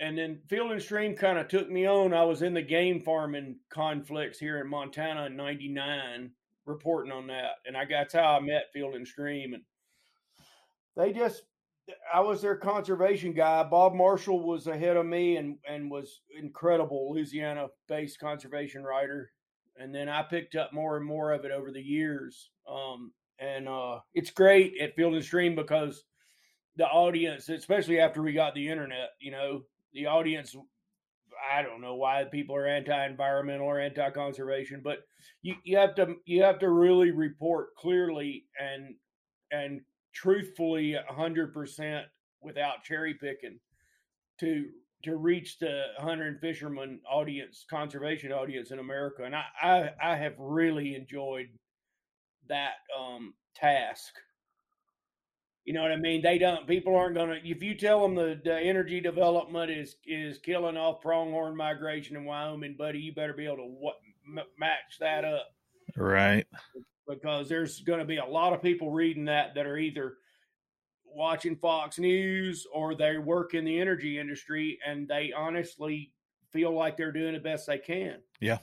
and 0.00 0.16
then 0.16 0.40
Field 0.48 0.70
and 0.70 0.82
Stream 0.82 1.14
kind 1.14 1.38
of 1.38 1.48
took 1.48 1.70
me 1.70 1.86
on. 1.86 2.14
I 2.14 2.24
was 2.24 2.42
in 2.42 2.54
the 2.54 2.62
game 2.62 3.00
farming 3.00 3.56
conflicts 3.70 4.38
here 4.38 4.60
in 4.60 4.68
Montana 4.68 5.26
in 5.26 5.36
'99, 5.36 6.30
reporting 6.64 7.12
on 7.12 7.26
that, 7.26 7.56
and 7.66 7.76
I 7.76 7.84
that's 7.84 8.14
how 8.14 8.36
I 8.36 8.40
met 8.40 8.72
Field 8.72 8.94
and 8.94 9.06
Stream, 9.06 9.54
and 9.54 9.62
they 10.98 11.12
just 11.12 11.44
I 12.12 12.20
was 12.20 12.42
their 12.42 12.56
conservation 12.56 13.32
guy. 13.32 13.62
Bob 13.62 13.94
Marshall 13.94 14.46
was 14.46 14.66
ahead 14.66 14.98
of 14.98 15.06
me 15.06 15.36
and 15.36 15.56
and 15.66 15.90
was 15.90 16.20
incredible 16.38 17.12
Louisiana 17.12 17.68
based 17.88 18.18
conservation 18.18 18.82
writer. 18.82 19.30
And 19.80 19.94
then 19.94 20.08
I 20.08 20.22
picked 20.22 20.56
up 20.56 20.72
more 20.72 20.96
and 20.96 21.06
more 21.06 21.32
of 21.32 21.44
it 21.44 21.52
over 21.52 21.70
the 21.70 21.80
years. 21.80 22.50
Um, 22.68 23.12
and 23.38 23.68
uh, 23.68 24.00
it's 24.12 24.32
great 24.32 24.74
at 24.80 24.96
Field 24.96 25.14
and 25.14 25.24
Stream 25.24 25.54
because 25.54 26.02
the 26.76 26.86
audience, 26.86 27.48
especially 27.48 28.00
after 28.00 28.20
we 28.20 28.32
got 28.32 28.54
the 28.56 28.68
internet, 28.68 29.10
you 29.20 29.30
know, 29.30 29.62
the 29.94 30.06
audience. 30.06 30.54
I 31.54 31.62
don't 31.62 31.80
know 31.80 31.94
why 31.94 32.24
people 32.24 32.56
are 32.56 32.66
anti-environmental 32.66 33.68
or 33.68 33.78
anti-conservation, 33.78 34.80
but 34.82 35.04
you, 35.42 35.54
you 35.62 35.76
have 35.78 35.94
to 35.94 36.16
you 36.24 36.42
have 36.42 36.58
to 36.58 36.68
really 36.68 37.12
report 37.12 37.76
clearly 37.76 38.46
and 38.60 38.96
and 39.52 39.82
truthfully 40.12 40.96
hundred 41.08 41.52
percent 41.52 42.06
without 42.40 42.84
cherry 42.84 43.14
picking 43.14 43.58
to 44.40 44.66
to 45.04 45.16
reach 45.16 45.58
the 45.58 45.84
hunter 45.98 46.24
and 46.24 46.40
fisherman 46.40 47.00
audience, 47.08 47.64
conservation 47.70 48.32
audience 48.32 48.70
in 48.70 48.78
America. 48.78 49.24
And 49.24 49.34
I 49.34 49.44
I, 49.62 49.90
I 50.02 50.16
have 50.16 50.34
really 50.38 50.94
enjoyed 50.94 51.48
that 52.48 52.74
um, 52.98 53.34
task. 53.54 54.14
You 55.64 55.74
know 55.74 55.82
what 55.82 55.92
I 55.92 55.96
mean? 55.96 56.22
They 56.22 56.38
don't. 56.38 56.66
People 56.66 56.96
aren't 56.96 57.14
to. 57.14 57.40
If 57.44 57.62
you 57.62 57.74
tell 57.74 58.00
them 58.00 58.14
the, 58.14 58.40
the 58.42 58.58
energy 58.58 59.00
development 59.00 59.70
is 59.70 59.96
is 60.06 60.38
killing 60.38 60.78
off 60.78 61.02
pronghorn 61.02 61.54
migration 61.54 62.16
in 62.16 62.24
Wyoming, 62.24 62.76
buddy, 62.78 63.00
you 63.00 63.12
better 63.12 63.34
be 63.34 63.44
able 63.44 63.56
to 63.56 63.62
what, 63.64 63.96
match 64.26 64.98
that 65.00 65.26
up. 65.26 65.48
Right. 65.94 66.46
Because 67.08 67.48
there's 67.48 67.80
going 67.80 68.00
to 68.00 68.04
be 68.04 68.18
a 68.18 68.24
lot 68.24 68.52
of 68.52 68.62
people 68.62 68.90
reading 68.90 69.24
that 69.26 69.54
that 69.54 69.66
are 69.66 69.78
either 69.78 70.14
watching 71.04 71.56
Fox 71.56 71.98
News 71.98 72.66
or 72.72 72.94
they 72.94 73.16
work 73.18 73.54
in 73.54 73.64
the 73.64 73.80
energy 73.80 74.18
industry 74.18 74.78
and 74.86 75.08
they 75.08 75.32
honestly 75.36 76.12
feel 76.52 76.74
like 76.74 76.96
they're 76.96 77.12
doing 77.12 77.34
the 77.34 77.40
best 77.40 77.66
they 77.66 77.78
can. 77.78 78.16
Yeah. 78.40 78.58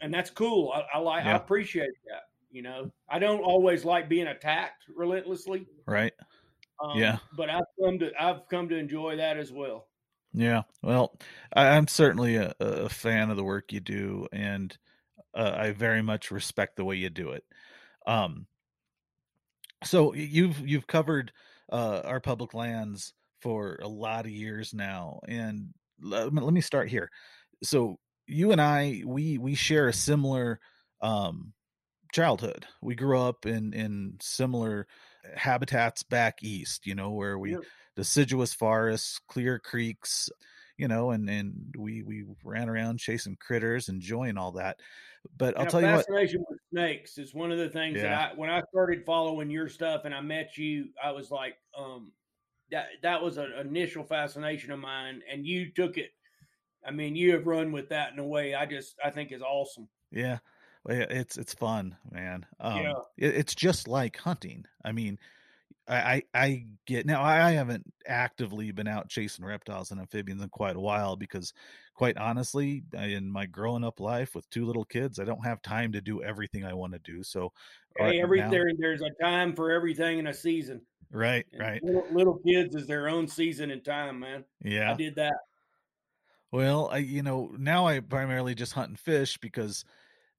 And 0.00 0.12
that's 0.12 0.30
cool. 0.30 0.72
I, 0.74 0.96
I 0.96 0.98
like. 1.00 1.24
Yeah. 1.24 1.32
I 1.32 1.36
appreciate 1.36 1.90
that. 2.08 2.22
You 2.50 2.62
know, 2.62 2.90
I 3.08 3.18
don't 3.18 3.42
always 3.42 3.84
like 3.84 4.08
being 4.08 4.28
attacked 4.28 4.84
relentlessly. 4.94 5.66
Right. 5.86 6.12
Um, 6.82 6.98
Yeah. 6.98 7.18
But 7.36 7.50
I've 7.50 7.64
come 7.82 7.98
to 7.98 8.12
I've 8.18 8.48
come 8.48 8.68
to 8.68 8.76
enjoy 8.76 9.16
that 9.16 9.36
as 9.36 9.52
well. 9.52 9.88
Yeah. 10.32 10.62
Well, 10.82 11.18
I, 11.54 11.68
I'm 11.68 11.88
certainly 11.88 12.36
a, 12.36 12.54
a 12.60 12.88
fan 12.88 13.30
of 13.30 13.36
the 13.36 13.44
work 13.44 13.72
you 13.72 13.80
do, 13.80 14.28
and 14.32 14.76
uh, 15.36 15.54
I 15.56 15.70
very 15.72 16.02
much 16.02 16.30
respect 16.30 16.76
the 16.76 16.84
way 16.84 16.96
you 16.96 17.10
do 17.10 17.30
it. 17.30 17.44
Um, 18.06 18.46
so 19.84 20.14
you've 20.14 20.58
you've 20.66 20.86
covered 20.86 21.32
uh, 21.70 22.02
our 22.04 22.20
public 22.20 22.54
lands 22.54 23.12
for 23.40 23.78
a 23.82 23.88
lot 23.88 24.24
of 24.24 24.32
years 24.32 24.72
now, 24.72 25.20
and 25.28 25.74
let 26.00 26.32
me, 26.32 26.40
let 26.40 26.52
me 26.54 26.60
start 26.60 26.88
here. 26.88 27.10
So 27.62 27.98
you 28.26 28.52
and 28.52 28.60
I, 28.60 29.02
we 29.04 29.38
we 29.38 29.54
share 29.54 29.88
a 29.88 29.92
similar 29.92 30.60
um, 31.00 31.52
childhood. 32.12 32.66
We 32.82 32.94
grew 32.94 33.20
up 33.20 33.46
in 33.46 33.72
in 33.74 34.16
similar 34.20 34.86
habitats 35.34 36.02
back 36.02 36.42
east. 36.42 36.86
You 36.86 36.94
know, 36.94 37.10
where 37.10 37.38
we 37.38 37.52
Yep. 37.52 37.64
deciduous 37.96 38.54
forests, 38.54 39.20
clear 39.28 39.58
creeks, 39.58 40.30
you 40.78 40.88
know, 40.88 41.10
and 41.10 41.28
and 41.30 41.74
we 41.78 42.02
we 42.02 42.24
ran 42.44 42.68
around 42.68 42.98
chasing 43.00 43.36
critters, 43.36 43.88
enjoying 43.88 44.36
all 44.38 44.52
that. 44.52 44.80
But 45.36 45.58
I'll 45.58 45.66
And 45.66 45.66
tell 45.66 45.82
you 45.82 45.90
what, 45.90 46.06
fascination 46.06 46.44
with 46.48 46.58
snakes 46.70 47.16
is 47.18 47.32
one 47.34 47.50
of 47.50 47.58
the 47.58 47.70
things 47.70 48.02
Yeah. 48.02 48.02
that 48.02 48.32
I 48.32 48.34
when 48.34 48.50
I 48.50 48.60
started 48.70 49.04
following 49.06 49.50
your 49.50 49.68
stuff 49.68 50.04
and 50.04 50.14
I 50.14 50.20
met 50.20 50.56
you, 50.58 50.92
I 51.02 51.12
was 51.12 51.30
like, 51.30 51.58
um, 51.76 52.12
that 52.70 52.88
that 53.02 53.22
was 53.22 53.38
an 53.38 53.52
initial 53.52 54.04
fascination 54.04 54.72
of 54.72 54.80
mine, 54.80 55.22
and 55.30 55.46
you 55.46 55.72
took 55.72 55.96
it. 55.98 56.12
I 56.84 56.92
mean, 56.92 57.16
you 57.16 57.32
have 57.34 57.46
run 57.46 57.72
with 57.72 57.90
that 57.90 58.12
in 58.12 58.18
a 58.20 58.26
way 58.26 58.54
I 58.54 58.66
just 58.66 58.96
I 59.04 59.10
think 59.10 59.32
is 59.32 59.42
awesome. 59.42 59.88
yeah, 60.10 60.38
yeah, 60.88 61.06
it's 61.10 61.36
it's 61.38 61.54
fun, 61.54 61.96
man. 62.10 62.46
Um, 62.60 62.94
Yeah. 62.94 63.06
it, 63.16 63.34
it's 63.34 63.54
just 63.54 63.88
like 63.88 64.16
hunting. 64.16 64.64
I 64.84 64.92
mean, 64.92 65.18
I, 65.88 65.96
I 65.96 66.22
I 66.34 66.66
get 66.86 67.06
now. 67.06 67.22
I 67.22 67.52
haven't 67.52 67.84
actively 68.06 68.70
been 68.72 68.88
out 68.88 69.08
chasing 69.08 69.44
reptiles 69.44 69.90
and 69.90 70.00
amphibians 70.00 70.42
in 70.42 70.48
quite 70.48 70.76
a 70.76 70.80
while 70.80 71.16
because, 71.16 71.52
quite 71.94 72.16
honestly, 72.18 72.82
uh, 72.96 73.00
in 73.02 73.30
my 73.30 73.46
growing 73.46 73.84
up 73.84 74.00
life 74.00 74.34
with 74.34 74.48
two 74.50 74.64
little 74.66 74.84
kids, 74.84 75.18
I 75.20 75.24
don't 75.24 75.44
have 75.44 75.62
time 75.62 75.92
to 75.92 76.00
do 76.00 76.22
everything 76.22 76.64
I 76.64 76.74
want 76.74 76.92
to 76.94 76.98
do. 77.00 77.22
So, 77.22 77.52
right 77.98 78.14
Hey, 78.14 78.20
every 78.20 78.40
now- 78.40 78.50
there, 78.50 78.70
there's 78.78 79.02
a 79.02 79.10
time 79.22 79.54
for 79.54 79.70
everything 79.70 80.18
in 80.18 80.26
a 80.26 80.34
season. 80.34 80.80
right, 81.12 81.46
And 81.52 81.60
right, 81.62 81.82
Little, 81.84 82.06
little 82.10 82.38
kids 82.38 82.74
is 82.74 82.86
their 82.88 83.08
own 83.08 83.28
season 83.28 83.70
and 83.70 83.84
time, 83.84 84.18
man. 84.20 84.44
yeah. 84.62 84.90
I 84.92 84.94
did 84.94 85.14
that. 85.16 85.36
Well, 86.52 86.88
I 86.90 86.98
you 86.98 87.22
know 87.22 87.54
now 87.58 87.86
I 87.86 88.00
primarily 88.00 88.54
just 88.54 88.72
hunt 88.72 88.88
and 88.88 88.98
fish 88.98 89.36
because 89.38 89.84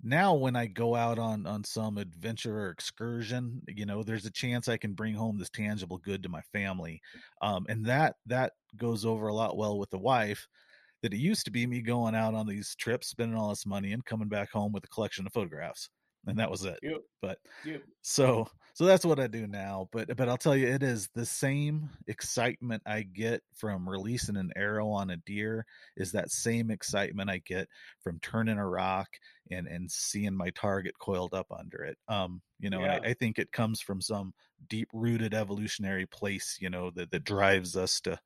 now 0.04 0.36
when 0.36 0.56
I 0.56 0.68
go 0.68 0.96
out 0.96 1.20
on 1.20 1.46
on 1.48 1.63
some 1.63 1.98
adventure 1.98 2.60
or 2.60 2.70
excursion, 2.70 3.62
you 3.68 3.86
know, 3.86 4.04
there's 4.04 4.25
a 4.25 4.32
chance 4.32 4.68
I 4.68 4.77
can 4.77 4.94
bring 4.94 5.13
home 5.16 5.38
this 5.38 5.50
tangible 5.50 5.98
good 5.98 6.24
to 6.24 6.30
my 6.30 6.42
family, 6.54 7.01
um, 7.42 7.66
and 7.70 7.86
that 7.86 8.16
that 8.27 8.54
goes 8.75 9.06
over 9.06 9.27
a 9.27 9.34
lot 9.34 9.58
well 9.58 9.77
with 9.80 9.89
the 9.89 9.98
wife. 9.98 10.48
That 11.04 11.13
it 11.13 11.20
used 11.20 11.46
to 11.46 11.51
be 11.51 11.68
me 11.68 11.82
going 11.82 12.16
out 12.16 12.34
on 12.34 12.48
these 12.48 12.75
trips, 12.75 13.08
spending 13.08 13.38
all 13.38 13.50
this 13.50 13.66
money, 13.66 13.94
and 13.94 14.04
coming 14.06 14.30
back 14.30 14.51
home 14.51 14.72
with 14.72 14.84
a 14.84 14.88
collection 14.89 15.27
of 15.27 15.34
photographs, 15.34 15.89
and 16.28 16.40
that 16.40 16.52
was 16.52 16.66
it. 16.66 16.80
Yep. 16.82 17.02
But 17.22 17.40
Yep. 17.64 17.84
so 18.02 18.48
so 18.74 18.86
that's 18.86 19.06
what 19.06 19.20
I 19.20 19.28
do 19.28 19.48
now. 19.48 19.90
But 19.92 20.16
but 20.16 20.30
I'll 20.30 20.38
tell 20.38 20.56
you, 20.56 20.68
it 20.68 20.84
is 20.84 21.10
the 21.14 21.26
same 21.26 21.90
excitement 22.08 22.84
I 22.86 23.04
get 23.04 23.42
from 23.56 23.90
releasing 23.90 24.38
an 24.38 24.52
arrow 24.56 24.90
on 24.90 25.10
a 25.10 25.18
deer 25.18 25.66
is 25.98 26.12
that 26.14 26.32
same 26.32 26.72
excitement 26.72 27.30
I 27.30 27.40
get 27.40 27.68
from 28.02 28.20
turning 28.20 28.58
a 28.60 28.68
rock 28.70 29.10
and 29.52 29.68
and 29.68 29.92
seeing 29.92 30.36
my 30.36 30.52
target 30.52 30.96
coiled 31.00 31.34
up 31.34 31.48
under 31.52 31.84
it. 31.84 31.98
Um, 32.08 32.42
you 32.60 32.70
know, 32.70 32.84
Yeah. 32.84 32.88
I, 32.88 33.10
I 33.10 33.14
think 33.14 33.40
it 33.40 33.52
comes 33.52 33.82
from 33.82 34.02
some 34.02 34.34
deep 34.68 34.90
rooted 34.94 35.34
evolutionary 35.34 36.06
place, 36.06 36.58
you 36.62 36.70
know, 36.70 36.92
that 36.92 37.12
that 37.12 37.24
drives 37.24 37.76
us 37.76 38.00
to 38.02 38.20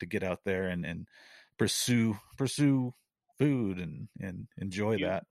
to 0.00 0.06
get 0.06 0.22
out 0.22 0.40
there 0.44 0.68
and 0.68 0.84
and 0.84 1.06
pursue 1.58 2.18
pursue 2.36 2.94
food 3.38 3.78
and 3.78 4.08
and 4.20 4.48
enjoy 4.56 4.98
that. 4.98 5.24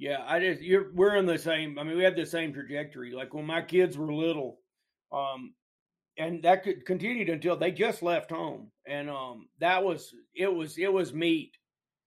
Yeah, 0.00 0.24
I 0.26 0.40
just 0.40 0.62
you're 0.62 0.92
we're 0.94 1.16
in 1.16 1.26
the 1.26 1.38
same. 1.38 1.78
I 1.78 1.84
mean, 1.84 1.98
we 1.98 2.04
have 2.04 2.16
the 2.16 2.24
same 2.26 2.54
trajectory. 2.54 3.12
Like 3.12 3.34
when 3.34 3.44
my 3.46 3.60
kids 3.62 3.98
were 3.98 4.12
little, 4.14 4.60
um, 5.12 5.54
and 6.18 6.42
that 6.44 6.64
could 6.64 6.86
continued 6.86 7.30
until 7.30 7.56
they 7.56 7.72
just 7.72 8.02
left 8.02 8.30
home, 8.30 8.72
and 8.86 9.10
um, 9.10 9.50
that 9.58 9.84
was 9.84 10.14
it 10.34 10.48
was 10.52 10.78
it 10.78 10.92
was 10.92 11.14
meat 11.14 11.58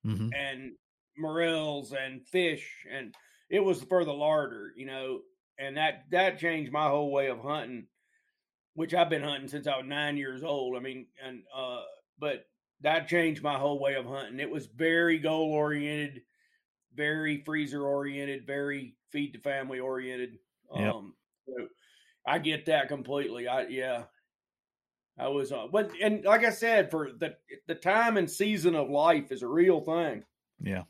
hmm 0.03 0.35
and 0.37 0.77
morels 1.17 1.93
and 1.93 2.27
fish, 2.27 2.85
and 2.89 3.15
it 3.49 3.61
was 3.61 3.83
for 3.83 4.05
the 4.05 4.13
larder, 4.13 4.73
you 4.77 4.87
know, 4.87 5.21
and 5.59 5.77
that 5.77 6.05
that 6.11 6.39
changed 6.39 6.71
my 6.73 6.89
whole 6.89 7.11
way 7.11 7.27
of 7.29 7.39
hunting, 7.41 7.87
which 8.73 8.93
I've 8.93 9.09
been 9.09 9.23
hunting 9.23 9.47
since 9.47 9.67
I 9.67 9.77
was 9.77 9.85
nine 9.85 10.17
years 10.17 10.43
old. 10.43 10.75
I 10.75 10.79
mean, 10.79 11.07
and 11.21 11.43
uh, 11.53 11.83
but 12.17 12.45
that 12.81 13.07
changed 13.07 13.43
my 13.43 13.57
whole 13.57 13.79
way 13.79 13.95
of 13.95 14.05
hunting. 14.05 14.39
It 14.39 14.49
was 14.49 14.65
very 14.67 15.19
goal 15.19 15.51
oriented 15.51 16.23
very 16.95 17.43
freezer 17.43 17.83
oriented, 17.87 18.45
very 18.47 18.95
feed 19.11 19.33
the 19.33 19.39
family 19.39 19.79
oriented. 19.79 20.39
Yep. 20.75 20.95
Um, 20.95 21.15
so 21.47 21.67
I 22.27 22.39
get 22.39 22.65
that 22.67 22.87
completely. 22.89 23.47
I 23.47 23.67
yeah, 23.67 24.05
I 25.17 25.27
was, 25.27 25.51
uh, 25.51 25.67
but 25.67 25.91
and 26.01 26.23
like 26.25 26.43
I 26.43 26.49
said, 26.49 26.89
for 26.89 27.11
the 27.13 27.37
the 27.67 27.75
time 27.75 28.17
and 28.17 28.29
season 28.29 28.75
of 28.75 28.89
life 28.89 29.31
is 29.31 29.43
a 29.43 29.47
real 29.47 29.81
thing, 29.81 30.23
Yeah, 30.59 30.85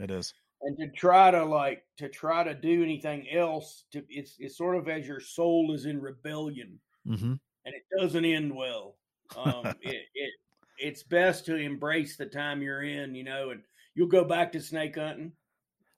it 0.00 0.10
is. 0.10 0.34
and 0.62 0.76
to 0.78 0.88
try 0.90 1.30
to 1.30 1.44
like 1.44 1.84
to 1.98 2.08
try 2.08 2.44
to 2.44 2.54
do 2.54 2.82
anything 2.82 3.28
else, 3.30 3.84
to 3.92 4.04
it's 4.08 4.36
it's 4.38 4.56
sort 4.56 4.76
of 4.76 4.88
as 4.88 5.06
your 5.06 5.20
soul 5.20 5.72
is 5.72 5.86
in 5.86 6.00
rebellion, 6.00 6.80
hmm 7.04 7.34
and 7.64 7.74
it 7.74 7.84
doesn't 7.98 8.24
end 8.24 8.54
well. 8.54 8.98
Um, 9.36 9.76
it, 9.82 10.06
it 10.14 10.32
it's 10.78 11.02
best 11.04 11.46
to 11.46 11.56
embrace 11.56 12.16
the 12.16 12.26
time 12.26 12.62
you're 12.62 12.82
in, 12.82 13.14
you 13.14 13.24
know, 13.24 13.50
and 13.50 13.62
you'll 13.94 14.08
go 14.08 14.24
back 14.24 14.52
to 14.52 14.60
snake 14.60 14.96
hunting 14.96 15.32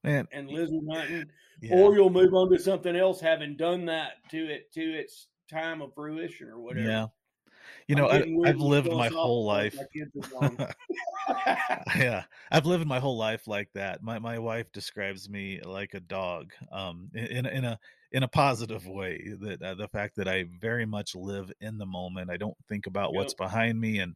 Man, 0.03 0.29
and 0.33 0.49
lizard 0.49 0.83
hunting, 0.91 1.25
yeah. 1.63 1.77
or 1.77 1.95
you'll 1.95 2.11
move 2.11 2.35
on 2.35 2.51
to 2.51 2.59
something 2.59 2.95
else, 2.95 3.21
having 3.21 3.57
done 3.57 3.87
that 3.87 4.13
to 4.31 4.37
it 4.37 4.73
to 4.75 4.83
its 4.83 5.29
time 5.51 5.81
of 5.81 5.95
fruition 5.95 6.49
or 6.49 6.61
whatever. 6.61 6.87
Yeah. 6.87 7.07
You 7.89 7.97
know, 7.97 8.09
I, 8.09 8.25
i've 8.47 8.61
lived 8.61 8.91
my 8.91 9.09
whole 9.09 9.45
life. 9.45 9.77
my 9.77 9.85
kids 9.93 10.11
are 10.17 10.39
grown. 10.39 10.69
yeah, 11.97 12.25
I've 12.51 12.67
lived 12.67 12.87
my 12.87 12.99
whole 12.99 13.17
life 13.17 13.47
like 13.47 13.71
that. 13.75 14.03
My 14.03 14.19
my 14.19 14.39
wife 14.39 14.71
describes 14.73 15.29
me 15.29 15.61
like 15.65 15.95
a 15.95 16.01
dog, 16.01 16.53
um, 16.73 17.11
in 17.15 17.25
in 17.25 17.47
a 17.47 17.49
in 17.51 17.65
a, 17.65 17.79
in 18.13 18.23
a 18.23 18.29
positive 18.29 18.87
way. 18.87 19.35
That 19.41 19.63
uh, 19.63 19.75
the 19.75 19.89
fact 19.89 20.17
that 20.17 20.29
I 20.29 20.45
very 20.61 20.87
much 20.87 21.15
live 21.15 21.51
in 21.61 21.79
the 21.79 21.87
moment. 21.87 22.31
I 22.31 22.37
don't 22.37 22.57
think 22.69 22.87
about 22.87 23.13
Yep. 23.13 23.17
what's 23.17 23.35
behind 23.35 23.81
me, 23.81 23.99
and 23.99 24.15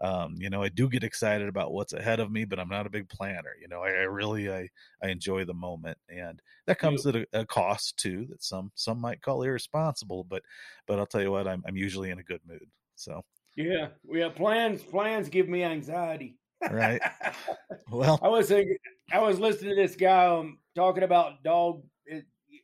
um, 0.00 0.34
you 0.38 0.50
know, 0.50 0.62
I 0.62 0.68
do 0.68 0.88
get 0.88 1.04
excited 1.04 1.48
about 1.48 1.72
what's 1.72 1.94
ahead 1.94 2.20
of 2.20 2.30
me, 2.30 2.44
but 2.44 2.58
I'm 2.58 2.68
not 2.68 2.86
a 2.86 2.90
big 2.90 3.08
planner. 3.08 3.52
You 3.60 3.68
know, 3.68 3.82
I, 3.82 3.88
I 3.88 4.04
really 4.04 4.50
I 4.52 4.68
I 5.02 5.08
enjoy 5.08 5.44
the 5.44 5.54
moment, 5.54 5.96
and 6.08 6.40
that 6.66 6.78
comes 6.78 7.06
at 7.06 7.16
a, 7.16 7.26
a 7.32 7.46
cost 7.46 7.96
too. 7.96 8.26
That 8.28 8.42
some 8.42 8.70
some 8.74 9.00
might 9.00 9.22
call 9.22 9.42
irresponsible, 9.42 10.24
but 10.24 10.42
but 10.86 10.98
I'll 10.98 11.06
tell 11.06 11.22
you 11.22 11.30
what, 11.30 11.48
I'm 11.48 11.62
I'm 11.66 11.76
usually 11.76 12.10
in 12.10 12.18
a 12.18 12.24
good 12.24 12.40
mood. 12.46 12.68
So 12.96 13.24
yeah, 13.56 13.88
yeah. 14.10 14.28
Plans 14.28 14.82
plans 14.82 15.30
give 15.30 15.48
me 15.48 15.62
anxiety. 15.62 16.36
right, 16.70 17.00
well, 17.90 18.18
I 18.22 18.28
was 18.28 18.48
thinking, 18.48 18.76
I 19.12 19.20
was 19.20 19.38
listening 19.38 19.76
to 19.76 19.82
this 19.82 19.96
guy 19.96 20.26
um, 20.26 20.58
talking 20.74 21.04
about 21.04 21.42
dog. 21.42 21.82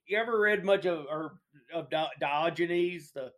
You 0.06 0.18
ever 0.18 0.38
read 0.38 0.64
much 0.64 0.84
of 0.84 1.06
or 1.10 1.38
of 1.72 1.88
Diogenes, 2.20 3.12
the 3.12 3.32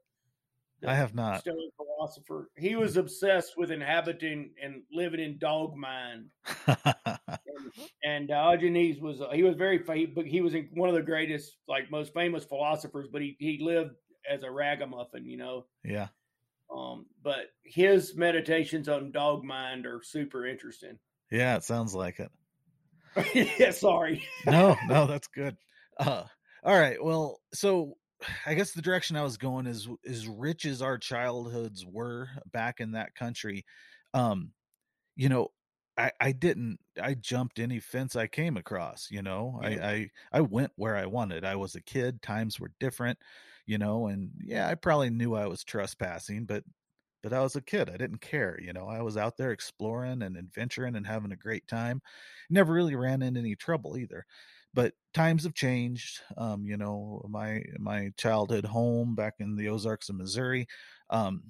I 0.87 0.95
have 0.95 1.15
not. 1.15 1.41
Stoic 1.41 1.73
philosopher. 1.77 2.51
He 2.57 2.77
was 2.77 2.97
obsessed 2.97 3.57
with 3.57 3.71
inhabiting 3.71 4.51
and 4.63 4.83
living 4.93 5.21
in 5.21 5.39
dog 5.39 5.77
mind. 5.77 6.27
and, 6.67 7.39
and 8.03 8.29
Diogenes 8.29 9.01
was 9.01 9.21
he 9.33 9.43
was 9.43 9.57
very 9.57 9.83
he, 9.95 10.13
he 10.27 10.41
was 10.41 10.55
one 10.73 10.89
of 10.89 10.95
the 10.95 11.03
greatest, 11.03 11.57
like 11.69 11.91
most 11.91 12.13
famous 12.15 12.45
philosophers. 12.45 13.09
But 13.11 13.23
he 13.23 13.37
he 13.39 13.59
lived 13.63 13.95
as 14.31 14.43
a 14.43 14.51
ragamuffin, 14.51 15.25
you 15.27 15.37
know. 15.37 15.67
Yeah. 15.85 16.09
Um, 16.75 17.07
but 17.23 17.51
his 17.65 18.17
meditations 18.17 18.89
on 18.89 19.13
dog 19.13 19.45
mind 19.45 19.87
are 19.87 20.01
super 20.03 20.47
interesting. 20.47 20.99
Yeah, 21.31 21.57
it 21.57 21.65
sounds 21.65 21.95
like 21.95 22.21
it. 22.21 22.31
yeah, 23.59 23.71
sorry. 23.71 24.25
no, 24.47 24.77
no, 24.89 25.07
that's 25.09 25.29
good. 25.29 25.57
Uh, 25.99 26.25
all 26.65 26.79
right. 26.79 27.03
Well, 27.03 27.41
so 27.53 27.97
I 28.47 28.55
guess 28.55 28.73
the 28.73 28.83
direction 28.83 29.17
I 29.17 29.23
was 29.23 29.37
going 29.37 29.67
is 29.67 29.89
as 30.07 30.27
rich 30.29 30.65
as 30.65 30.83
our 30.83 30.99
childhoods 30.99 31.85
were 31.85 32.29
back 32.51 32.81
in 32.81 32.93
that 32.93 33.15
country. 33.15 33.65
Um, 34.13 34.53
you 35.17 35.29
know, 35.29 35.51
I, 35.99 36.13
I 36.21 36.33
didn't 36.33 36.81
I 37.03 37.15
jumped 37.15 37.59
any 37.61 37.81
fence 37.81 38.17
I 38.17 38.27
came 38.29 38.57
across, 38.57 39.11
you 39.11 39.23
know. 39.23 39.61
Yeah. 39.61 39.81
I, 39.83 39.91
I 39.93 40.11
I 40.33 40.43
went 40.43 40.73
where 40.77 40.97
I 40.97 41.07
wanted. 41.07 41.45
I 41.45 41.57
was 41.57 41.75
a 41.77 41.83
kid, 41.83 42.23
times 42.23 42.61
were 42.61 42.73
different, 42.81 43.19
you 43.67 43.79
know, 43.79 44.09
and 44.09 44.33
yeah, 44.45 44.69
I 44.69 44.75
probably 44.77 45.11
knew 45.11 45.35
I 45.37 45.47
was 45.49 45.65
trespassing, 45.65 46.47
but 46.47 46.65
but 47.23 47.33
I 47.33 47.41
was 47.41 47.57
a 47.57 47.63
kid. 47.63 47.91
I 47.91 47.97
didn't 47.97 48.21
care, 48.21 48.59
you 48.61 48.73
know. 48.73 48.87
I 48.89 49.03
was 49.03 49.17
out 49.17 49.37
there 49.39 49.53
exploring 49.53 50.23
and 50.23 50.37
adventuring 50.37 50.97
and 50.97 51.07
having 51.07 51.33
a 51.33 51.37
great 51.37 51.67
time. 51.69 52.03
Never 52.51 52.73
really 52.75 52.97
ran 52.97 53.23
into 53.23 53.41
any 53.41 53.57
trouble 53.57 53.97
either 53.99 54.27
but 54.75 54.93
times 55.15 55.45
have 55.45 55.55
changed. 55.55 56.21
Um, 56.37 56.67
you 56.67 56.77
know, 56.77 57.25
my 57.29 57.63
my 57.79 58.11
childhood 58.17 58.67
home 58.67 59.15
back 59.15 59.35
in 59.39 59.57
the 59.57 59.69
Ozarks 59.69 60.09
of 60.09 60.17
Missouri, 60.17 60.67
um, 61.11 61.45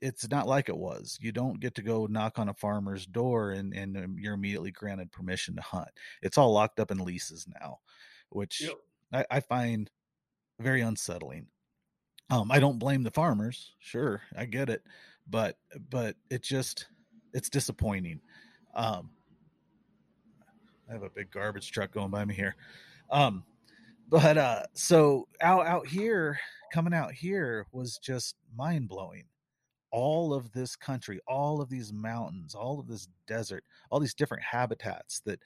it's 0.00 0.28
not 0.30 0.48
like 0.48 0.68
it 0.68 0.76
was. 0.76 1.18
You 1.20 1.30
don't 1.30 1.60
get 1.60 1.74
to 1.76 1.82
go 1.82 2.06
knock 2.06 2.38
on 2.38 2.48
a 2.48 2.54
farmer's 2.54 3.06
door 3.06 3.52
and 3.52 3.72
and 3.74 3.96
um, 3.96 4.16
you're 4.18 4.34
immediately 4.34 4.72
granted 4.72 5.12
permission 5.12 5.54
to 5.56 5.62
hunt. 5.62 5.90
It's 6.22 6.38
all 6.38 6.52
locked 6.52 6.80
up 6.80 6.90
in 6.90 6.98
leases 6.98 7.46
now, 7.62 7.78
which 8.30 8.62
yep. 8.62 8.74
I, 9.12 9.36
I 9.36 9.40
find 9.40 9.90
very 10.58 10.80
unsettling. 10.80 11.46
Um, 12.30 12.50
I 12.50 12.58
don't 12.58 12.78
blame 12.78 13.02
the 13.02 13.10
farmers. 13.10 13.74
Sure, 13.78 14.22
I 14.36 14.46
get 14.46 14.70
it, 14.70 14.82
but 15.28 15.58
but 15.90 16.16
it 16.30 16.42
just 16.42 16.86
it's 17.34 17.50
disappointing. 17.50 18.20
Um, 18.74 19.10
I 20.88 20.92
have 20.92 21.02
a 21.02 21.10
big 21.10 21.30
garbage 21.30 21.70
truck 21.70 21.92
going 21.92 22.10
by 22.10 22.24
me 22.24 22.34
here. 22.34 22.56
Um, 23.10 23.44
but 24.08 24.36
uh, 24.36 24.62
so 24.74 25.28
out 25.40 25.66
out 25.66 25.86
here, 25.86 26.38
coming 26.72 26.94
out 26.94 27.12
here 27.12 27.66
was 27.72 27.98
just 27.98 28.36
mind 28.56 28.88
blowing. 28.88 29.24
All 29.90 30.34
of 30.34 30.50
this 30.52 30.74
country, 30.74 31.20
all 31.28 31.60
of 31.60 31.68
these 31.68 31.92
mountains, 31.92 32.54
all 32.54 32.80
of 32.80 32.88
this 32.88 33.08
desert, 33.26 33.64
all 33.90 34.00
these 34.00 34.14
different 34.14 34.42
habitats 34.42 35.20
that 35.24 35.40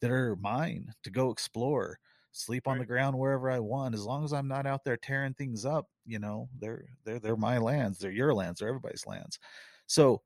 that 0.00 0.10
are 0.10 0.36
mine 0.36 0.92
to 1.04 1.10
go 1.10 1.30
explore. 1.30 1.98
Sleep 2.34 2.66
on 2.66 2.78
right. 2.78 2.80
the 2.80 2.86
ground 2.86 3.18
wherever 3.18 3.50
I 3.50 3.58
want, 3.58 3.94
as 3.94 4.04
long 4.04 4.24
as 4.24 4.32
I'm 4.32 4.48
not 4.48 4.66
out 4.66 4.84
there 4.84 4.96
tearing 4.96 5.34
things 5.34 5.66
up. 5.66 5.88
You 6.06 6.18
know, 6.18 6.48
they're 6.58 6.86
they're 7.04 7.18
they're 7.18 7.36
my 7.36 7.58
lands. 7.58 7.98
They're 7.98 8.10
your 8.10 8.34
lands. 8.34 8.60
They're 8.60 8.68
everybody's 8.68 9.06
lands. 9.06 9.38
So, 9.86 10.22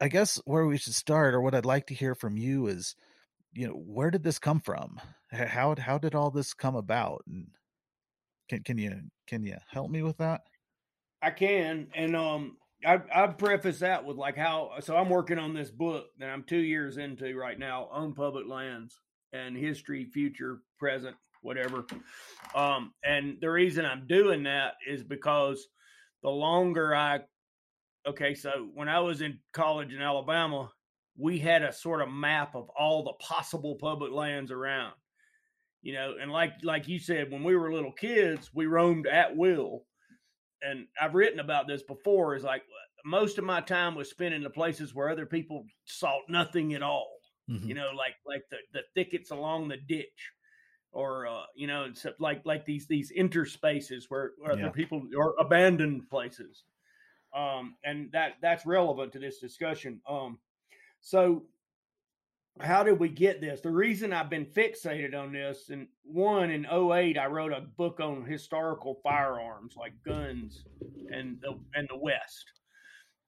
I 0.00 0.08
guess 0.08 0.40
where 0.46 0.66
we 0.66 0.78
should 0.78 0.94
start, 0.94 1.34
or 1.34 1.42
what 1.42 1.54
I'd 1.54 1.66
like 1.66 1.86
to 1.88 1.94
hear 1.94 2.14
from 2.14 2.38
you, 2.38 2.66
is 2.66 2.96
you 3.52 3.68
know 3.68 3.74
where 3.74 4.10
did 4.10 4.22
this 4.22 4.38
come 4.38 4.60
from? 4.60 5.00
How 5.30 5.74
how 5.78 5.98
did 5.98 6.14
all 6.14 6.30
this 6.30 6.54
come 6.54 6.76
about? 6.76 7.22
And 7.26 7.48
can 8.48 8.62
can 8.62 8.78
you 8.78 9.00
can 9.26 9.44
you 9.44 9.56
help 9.70 9.90
me 9.90 10.02
with 10.02 10.18
that? 10.18 10.42
I 11.22 11.30
can 11.30 11.88
and 11.94 12.16
um 12.16 12.56
I, 12.84 13.00
I 13.14 13.26
preface 13.28 13.78
that 13.78 14.04
with 14.04 14.16
like 14.16 14.36
how 14.36 14.72
so 14.80 14.96
I'm 14.96 15.08
working 15.08 15.38
on 15.38 15.54
this 15.54 15.70
book 15.70 16.06
that 16.18 16.28
I'm 16.28 16.42
two 16.42 16.58
years 16.58 16.96
into 16.96 17.36
right 17.36 17.58
now 17.58 17.88
on 17.92 18.14
public 18.14 18.48
lands 18.48 18.98
and 19.32 19.56
history, 19.56 20.04
future, 20.04 20.58
present, 20.78 21.16
whatever. 21.42 21.84
Um, 22.54 22.92
and 23.04 23.38
the 23.40 23.50
reason 23.50 23.84
I'm 23.84 24.06
doing 24.06 24.42
that 24.44 24.74
is 24.86 25.02
because 25.02 25.66
the 26.22 26.30
longer 26.30 26.94
I 26.94 27.20
okay, 28.06 28.34
so 28.34 28.68
when 28.74 28.88
I 28.88 29.00
was 29.00 29.20
in 29.20 29.38
college 29.52 29.92
in 29.92 30.02
Alabama, 30.02 30.70
we 31.16 31.38
had 31.38 31.62
a 31.62 31.72
sort 31.72 32.00
of 32.00 32.10
map 32.10 32.54
of 32.54 32.68
all 32.70 33.02
the 33.02 33.12
possible 33.14 33.76
public 33.80 34.12
lands 34.12 34.50
around 34.50 34.94
you 35.82 35.92
know 35.92 36.14
and 36.20 36.30
like 36.30 36.52
like 36.62 36.88
you 36.88 36.98
said 36.98 37.30
when 37.30 37.42
we 37.42 37.56
were 37.56 37.72
little 37.72 37.92
kids 37.92 38.50
we 38.54 38.66
roamed 38.66 39.06
at 39.06 39.36
will 39.36 39.84
and 40.62 40.86
i've 41.00 41.14
written 41.14 41.40
about 41.40 41.66
this 41.66 41.82
before 41.82 42.34
is 42.34 42.44
like 42.44 42.62
most 43.04 43.36
of 43.38 43.44
my 43.44 43.60
time 43.60 43.94
was 43.94 44.08
spent 44.08 44.34
in 44.34 44.42
the 44.42 44.50
places 44.50 44.94
where 44.94 45.10
other 45.10 45.26
people 45.26 45.64
sought 45.84 46.22
nothing 46.28 46.74
at 46.74 46.82
all 46.82 47.18
mm-hmm. 47.50 47.68
you 47.68 47.74
know 47.74 47.90
like 47.96 48.14
like 48.26 48.42
the, 48.50 48.58
the 48.72 48.82
thickets 48.94 49.30
along 49.30 49.68
the 49.68 49.78
ditch 49.88 50.30
or 50.92 51.26
uh, 51.26 51.42
you 51.56 51.66
know 51.66 51.88
like 52.18 52.42
like 52.44 52.64
these 52.64 52.86
these 52.86 53.12
interspaces 53.16 54.04
where, 54.08 54.32
where 54.38 54.56
yeah. 54.56 54.66
other 54.66 54.72
people 54.72 55.02
or 55.16 55.34
abandoned 55.40 56.08
places 56.08 56.64
um 57.36 57.74
and 57.84 58.10
that 58.12 58.32
that's 58.40 58.66
relevant 58.66 59.12
to 59.12 59.18
this 59.18 59.38
discussion 59.38 60.00
um 60.08 60.38
so, 61.02 61.42
how 62.60 62.84
did 62.84 62.98
we 62.98 63.08
get 63.08 63.40
this? 63.40 63.60
The 63.60 63.70
reason 63.70 64.12
I've 64.12 64.30
been 64.30 64.46
fixated 64.46 65.14
on 65.14 65.32
this, 65.32 65.68
and 65.68 65.88
one 66.04 66.50
in 66.50 66.64
08, 66.64 67.18
I 67.18 67.26
wrote 67.26 67.52
a 67.52 67.60
book 67.60 67.98
on 68.00 68.24
historical 68.24 69.00
firearms 69.02 69.74
like 69.76 69.94
guns 70.06 70.64
and 71.10 71.38
the 71.42 71.58
and 71.74 71.88
the 71.90 71.98
West, 71.98 72.44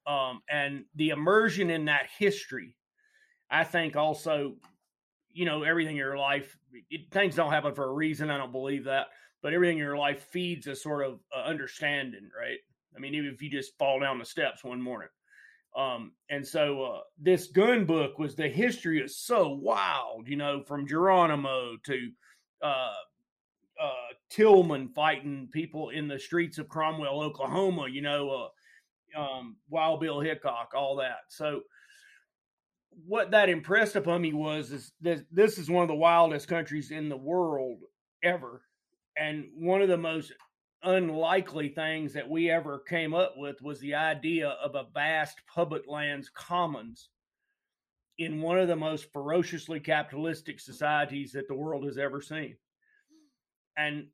um, 0.06 0.40
and 0.48 0.84
the 0.94 1.10
immersion 1.10 1.68
in 1.68 1.86
that 1.86 2.06
history. 2.16 2.76
I 3.50 3.64
think 3.64 3.96
also, 3.96 4.54
you 5.32 5.44
know, 5.44 5.64
everything 5.64 5.96
in 5.96 5.98
your 5.98 6.16
life, 6.16 6.56
it, 6.90 7.10
things 7.10 7.34
don't 7.34 7.52
happen 7.52 7.74
for 7.74 7.88
a 7.88 7.92
reason. 7.92 8.30
I 8.30 8.38
don't 8.38 8.52
believe 8.52 8.84
that, 8.84 9.08
but 9.42 9.52
everything 9.52 9.78
in 9.78 9.84
your 9.84 9.98
life 9.98 10.22
feeds 10.30 10.68
a 10.68 10.76
sort 10.76 11.04
of 11.04 11.18
uh, 11.36 11.42
understanding, 11.42 12.30
right? 12.38 12.58
I 12.96 13.00
mean, 13.00 13.14
even 13.16 13.30
if 13.30 13.42
you 13.42 13.50
just 13.50 13.76
fall 13.78 13.98
down 13.98 14.20
the 14.20 14.24
steps 14.24 14.62
one 14.62 14.80
morning. 14.80 15.08
Um, 15.76 16.12
and 16.30 16.46
so 16.46 16.82
uh, 16.82 17.00
this 17.20 17.48
gun 17.48 17.84
book 17.84 18.18
was 18.18 18.36
the 18.36 18.48
history 18.48 19.00
is 19.00 19.18
so 19.18 19.48
wild, 19.48 20.28
you 20.28 20.36
know, 20.36 20.62
from 20.62 20.86
Geronimo 20.86 21.76
to 21.84 22.10
uh, 22.62 22.92
uh, 23.82 24.14
Tilghman 24.30 24.94
fighting 24.94 25.48
people 25.52 25.90
in 25.90 26.06
the 26.06 26.18
streets 26.18 26.58
of 26.58 26.68
Cromwell, 26.68 27.20
Oklahoma, 27.20 27.88
you 27.90 28.02
know, 28.02 28.50
uh, 29.16 29.20
um, 29.20 29.56
Wild 29.68 30.00
Bill 30.00 30.20
Hickok, 30.20 30.72
all 30.76 30.96
that. 30.96 31.22
So 31.28 31.62
what 33.06 33.32
that 33.32 33.48
impressed 33.48 33.96
upon 33.96 34.22
me 34.22 34.32
was 34.32 34.70
is 34.70 34.92
this, 35.00 35.22
this 35.32 35.58
is 35.58 35.68
one 35.68 35.82
of 35.82 35.88
the 35.88 35.94
wildest 35.94 36.46
countries 36.46 36.92
in 36.92 37.08
the 37.08 37.16
world 37.16 37.78
ever, 38.22 38.62
and 39.16 39.46
one 39.56 39.82
of 39.82 39.88
the 39.88 39.98
most 39.98 40.32
unlikely 40.84 41.70
things 41.70 42.12
that 42.12 42.28
we 42.28 42.50
ever 42.50 42.78
came 42.78 43.14
up 43.14 43.34
with 43.36 43.60
was 43.62 43.80
the 43.80 43.94
idea 43.94 44.50
of 44.62 44.74
a 44.74 44.86
vast 44.94 45.40
public 45.52 45.86
lands 45.88 46.30
commons 46.34 47.08
in 48.18 48.40
one 48.40 48.58
of 48.58 48.68
the 48.68 48.76
most 48.76 49.12
ferociously 49.12 49.80
capitalistic 49.80 50.60
societies 50.60 51.32
that 51.32 51.48
the 51.48 51.54
world 51.54 51.84
has 51.84 51.98
ever 51.98 52.20
seen. 52.20 52.56
And 53.76 54.06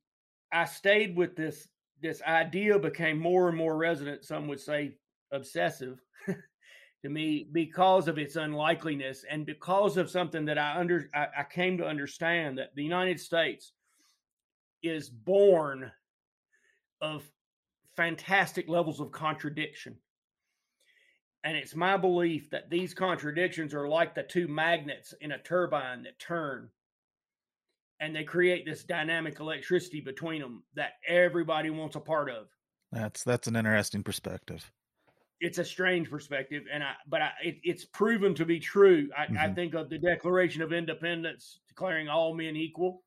I 0.53 0.65
stayed 0.65 1.17
with 1.17 1.37
this 1.37 1.69
this 2.03 2.23
idea 2.23 2.79
became 2.79 3.19
more 3.19 3.49
and 3.49 3.57
more 3.59 3.77
resonant, 3.77 4.25
some 4.25 4.49
would 4.49 4.61
say 4.61 4.97
obsessive 5.33 6.01
to 6.27 7.09
me 7.11 7.47
because 7.53 8.09
of 8.09 8.19
its 8.19 8.37
unlikeliness 8.37 9.25
and 9.31 9.45
because 9.45 9.99
of 9.99 10.11
something 10.11 10.47
that 10.47 10.57
I 10.57 10.79
under 10.79 11.11
I, 11.15 11.27
I 11.39 11.45
came 11.45 11.77
to 11.79 11.87
understand 11.87 12.57
that 12.59 12.75
the 12.75 12.83
United 12.83 13.21
States 13.21 13.73
is 14.83 15.11
born 15.11 15.93
of 17.01 17.25
fantastic 17.97 18.69
levels 18.69 19.01
of 19.01 19.13
contradiction. 19.13 19.97
And 21.43 21.57
it's 21.57 21.75
my 21.75 21.97
belief 21.97 22.51
that 22.51 22.69
these 22.69 22.93
contradictions 22.93 23.73
are 23.75 23.89
like 23.89 24.15
the 24.15 24.23
two 24.23 24.47
magnets 24.47 25.15
in 25.21 25.33
a 25.33 25.39
turbine 25.39 26.03
that 26.03 26.19
turn 26.19 26.69
and 28.01 28.17
they 28.17 28.25
create 28.25 28.65
this 28.65 28.83
dynamic 28.83 29.39
electricity 29.41 30.01
between 30.01 30.41
them 30.41 30.63
that 30.75 30.95
everybody 31.07 31.71
wants 31.71 31.97
a 31.97 32.01
part 32.01 32.31
of. 32.31 32.49
That's 32.93 33.23
that's 33.23 33.47
an 33.47 33.57
interesting 33.57 34.03
perspective. 34.03 34.69
It's 35.39 35.59
a 35.59 35.65
strange 35.65 36.11
perspective, 36.11 36.65
and 36.73 36.83
I 36.83 36.93
but 37.07 37.23
I, 37.23 37.31
it, 37.45 37.59
it's 37.63 37.85
proven 37.85 38.35
to 38.35 38.45
be 38.45 38.59
true. 38.59 39.09
I, 39.17 39.25
mm-hmm. 39.25 39.39
I 39.39 39.49
think 39.53 39.75
of 39.75 39.89
the 39.89 39.99
Declaration 39.99 40.63
of 40.63 40.73
Independence 40.73 41.61
declaring 41.69 42.09
all 42.09 42.35
men 42.35 42.57
equal 42.57 43.03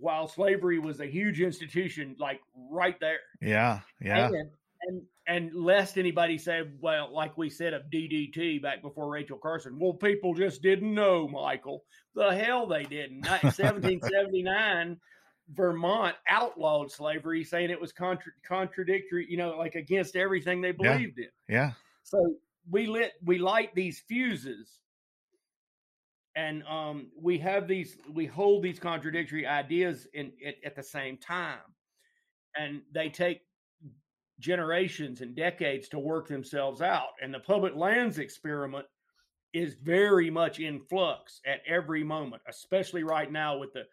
while 0.00 0.28
slavery 0.28 0.78
was 0.78 1.00
a 1.00 1.06
huge 1.06 1.40
institution, 1.40 2.16
like 2.18 2.40
right 2.70 2.98
there. 3.00 3.18
Yeah, 3.40 3.80
yeah. 4.00 4.26
And, 4.26 4.50
and 4.82 5.02
and 5.26 5.54
lest 5.54 5.98
anybody 5.98 6.38
say, 6.38 6.62
well, 6.80 7.12
like 7.14 7.38
we 7.38 7.50
said 7.50 7.72
of 7.72 7.82
DDT 7.92 8.60
back 8.62 8.82
before 8.82 9.08
Rachel 9.08 9.38
Carson, 9.38 9.78
well, 9.78 9.92
people 9.92 10.34
just 10.34 10.62
didn't 10.62 10.92
know, 10.92 11.28
Michael. 11.28 11.84
The 12.14 12.34
hell 12.34 12.66
they 12.66 12.82
didn't. 12.82 13.24
1779, 13.28 14.96
Vermont 15.54 16.16
outlawed 16.28 16.90
slavery, 16.90 17.44
saying 17.44 17.70
it 17.70 17.80
was 17.80 17.92
contra- 17.92 18.32
contradictory, 18.46 19.26
you 19.28 19.36
know, 19.36 19.56
like 19.56 19.76
against 19.76 20.16
everything 20.16 20.60
they 20.60 20.72
believed 20.72 21.18
yeah. 21.18 21.24
in. 21.24 21.30
Yeah. 21.48 21.72
So 22.02 22.34
we 22.68 22.86
lit 22.86 23.12
we 23.24 23.38
light 23.38 23.74
these 23.74 24.00
fuses 24.08 24.80
and 26.36 26.62
um 26.64 27.10
we 27.20 27.38
have 27.38 27.66
these 27.66 27.98
we 28.12 28.26
hold 28.26 28.62
these 28.62 28.78
contradictory 28.78 29.46
ideas 29.46 30.06
in 30.14 30.32
at, 30.46 30.54
at 30.64 30.76
the 30.76 30.82
same 30.82 31.16
time 31.16 31.60
and 32.56 32.82
they 32.92 33.08
take 33.08 33.42
generations 34.38 35.20
and 35.20 35.36
decades 35.36 35.88
to 35.88 35.98
work 35.98 36.28
themselves 36.28 36.80
out 36.82 37.10
and 37.20 37.32
the 37.34 37.40
public 37.40 37.74
lands 37.74 38.18
experiment 38.18 38.86
is 39.52 39.74
very 39.74 40.30
much 40.30 40.60
in 40.60 40.80
flux 40.80 41.40
at 41.46 41.60
every 41.66 42.04
moment 42.04 42.42
especially 42.48 43.02
right 43.02 43.30
now 43.32 43.58
with 43.58 43.72
the 43.72 43.84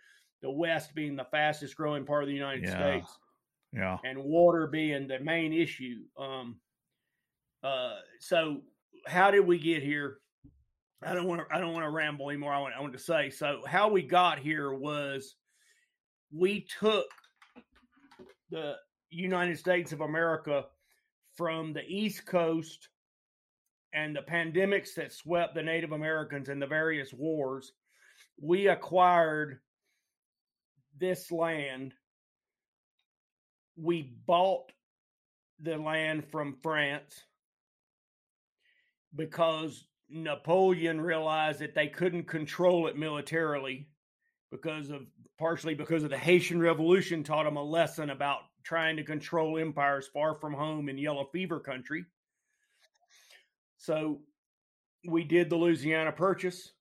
the 0.42 0.50
west 0.52 0.94
being 0.94 1.16
the 1.16 1.26
fastest 1.32 1.76
growing 1.76 2.06
part 2.06 2.24
of 2.24 2.30
the 2.30 2.36
united 2.36 2.64
Yeah. 2.64 3.02
states 3.02 3.18
Yeah. 3.74 3.98
and 4.04 4.24
water 4.24 4.68
being 4.68 5.08
the 5.08 5.20
main 5.20 5.52
issue. 5.52 6.06
Um, 6.18 6.62
uh, 7.64 7.98
so 8.20 8.62
how 9.06 9.30
did 9.32 9.42
we 9.42 9.60
get 9.60 9.84
here? 9.84 10.20
I 11.04 11.14
don't 11.14 11.28
want 11.28 11.42
to. 11.42 11.56
I 11.56 11.60
don't 11.60 11.74
want 11.74 11.86
to 11.86 11.92
ramble 11.92 12.30
anymore. 12.30 12.54
I 12.54 12.60
want. 12.60 12.74
I 12.78 12.82
want 12.82 12.94
to 12.94 13.00
say. 13.00 13.30
So 13.30 13.62
how 13.68 13.90
we 13.90 14.02
got 14.02 14.40
here 14.40 14.74
was 14.74 15.36
we 16.32 16.68
took 16.80 17.06
the 18.50 18.76
United 19.10 19.58
States 19.60 19.92
of 19.92 20.02
America 20.02 20.66
from 21.36 21.74
the 21.74 21.84
East 21.86 22.26
Coast 22.26 22.90
and 23.94 24.16
the 24.16 24.22
pandemics 24.22 24.96
that 24.96 25.14
swept 25.14 25.54
the 25.54 25.64
Native 25.64 25.92
Americans 25.92 26.50
and 26.50 26.62
the 26.62 26.68
various 26.68 27.14
wars. 27.14 27.72
We 28.42 28.68
acquired 28.68 29.60
this 31.00 31.32
land 31.32 31.94
we 33.78 34.14
bought 34.26 34.72
the 35.62 35.78
land 35.78 36.26
from 36.32 36.58
France 36.62 37.22
because 39.16 39.86
Napoleon 40.10 41.02
realized 41.02 41.60
that 41.60 41.76
they 41.76 41.88
couldn't 41.88 42.28
control 42.28 42.88
it 42.88 42.98
militarily 42.98 43.88
because 44.52 44.90
of 44.90 45.02
partially 45.38 45.76
because 45.76 46.04
of 46.04 46.10
the 46.10 46.18
Haitian 46.18 46.60
Revolution 46.60 47.24
taught 47.24 47.46
him 47.46 47.58
a 47.58 47.64
lesson 47.64 48.10
about 48.10 48.40
trying 48.64 48.98
to 48.98 49.04
control 49.04 49.58
empires 49.58 50.10
far 50.12 50.36
from 50.36 50.54
home 50.54 50.90
in 50.90 50.98
yellow 50.98 51.26
fever 51.32 51.60
country. 51.60 52.06
So 53.78 54.22
we 55.08 55.24
did 55.24 55.50
the 55.50 55.56
Louisiana 55.56 56.12
Purchase, 56.12 56.72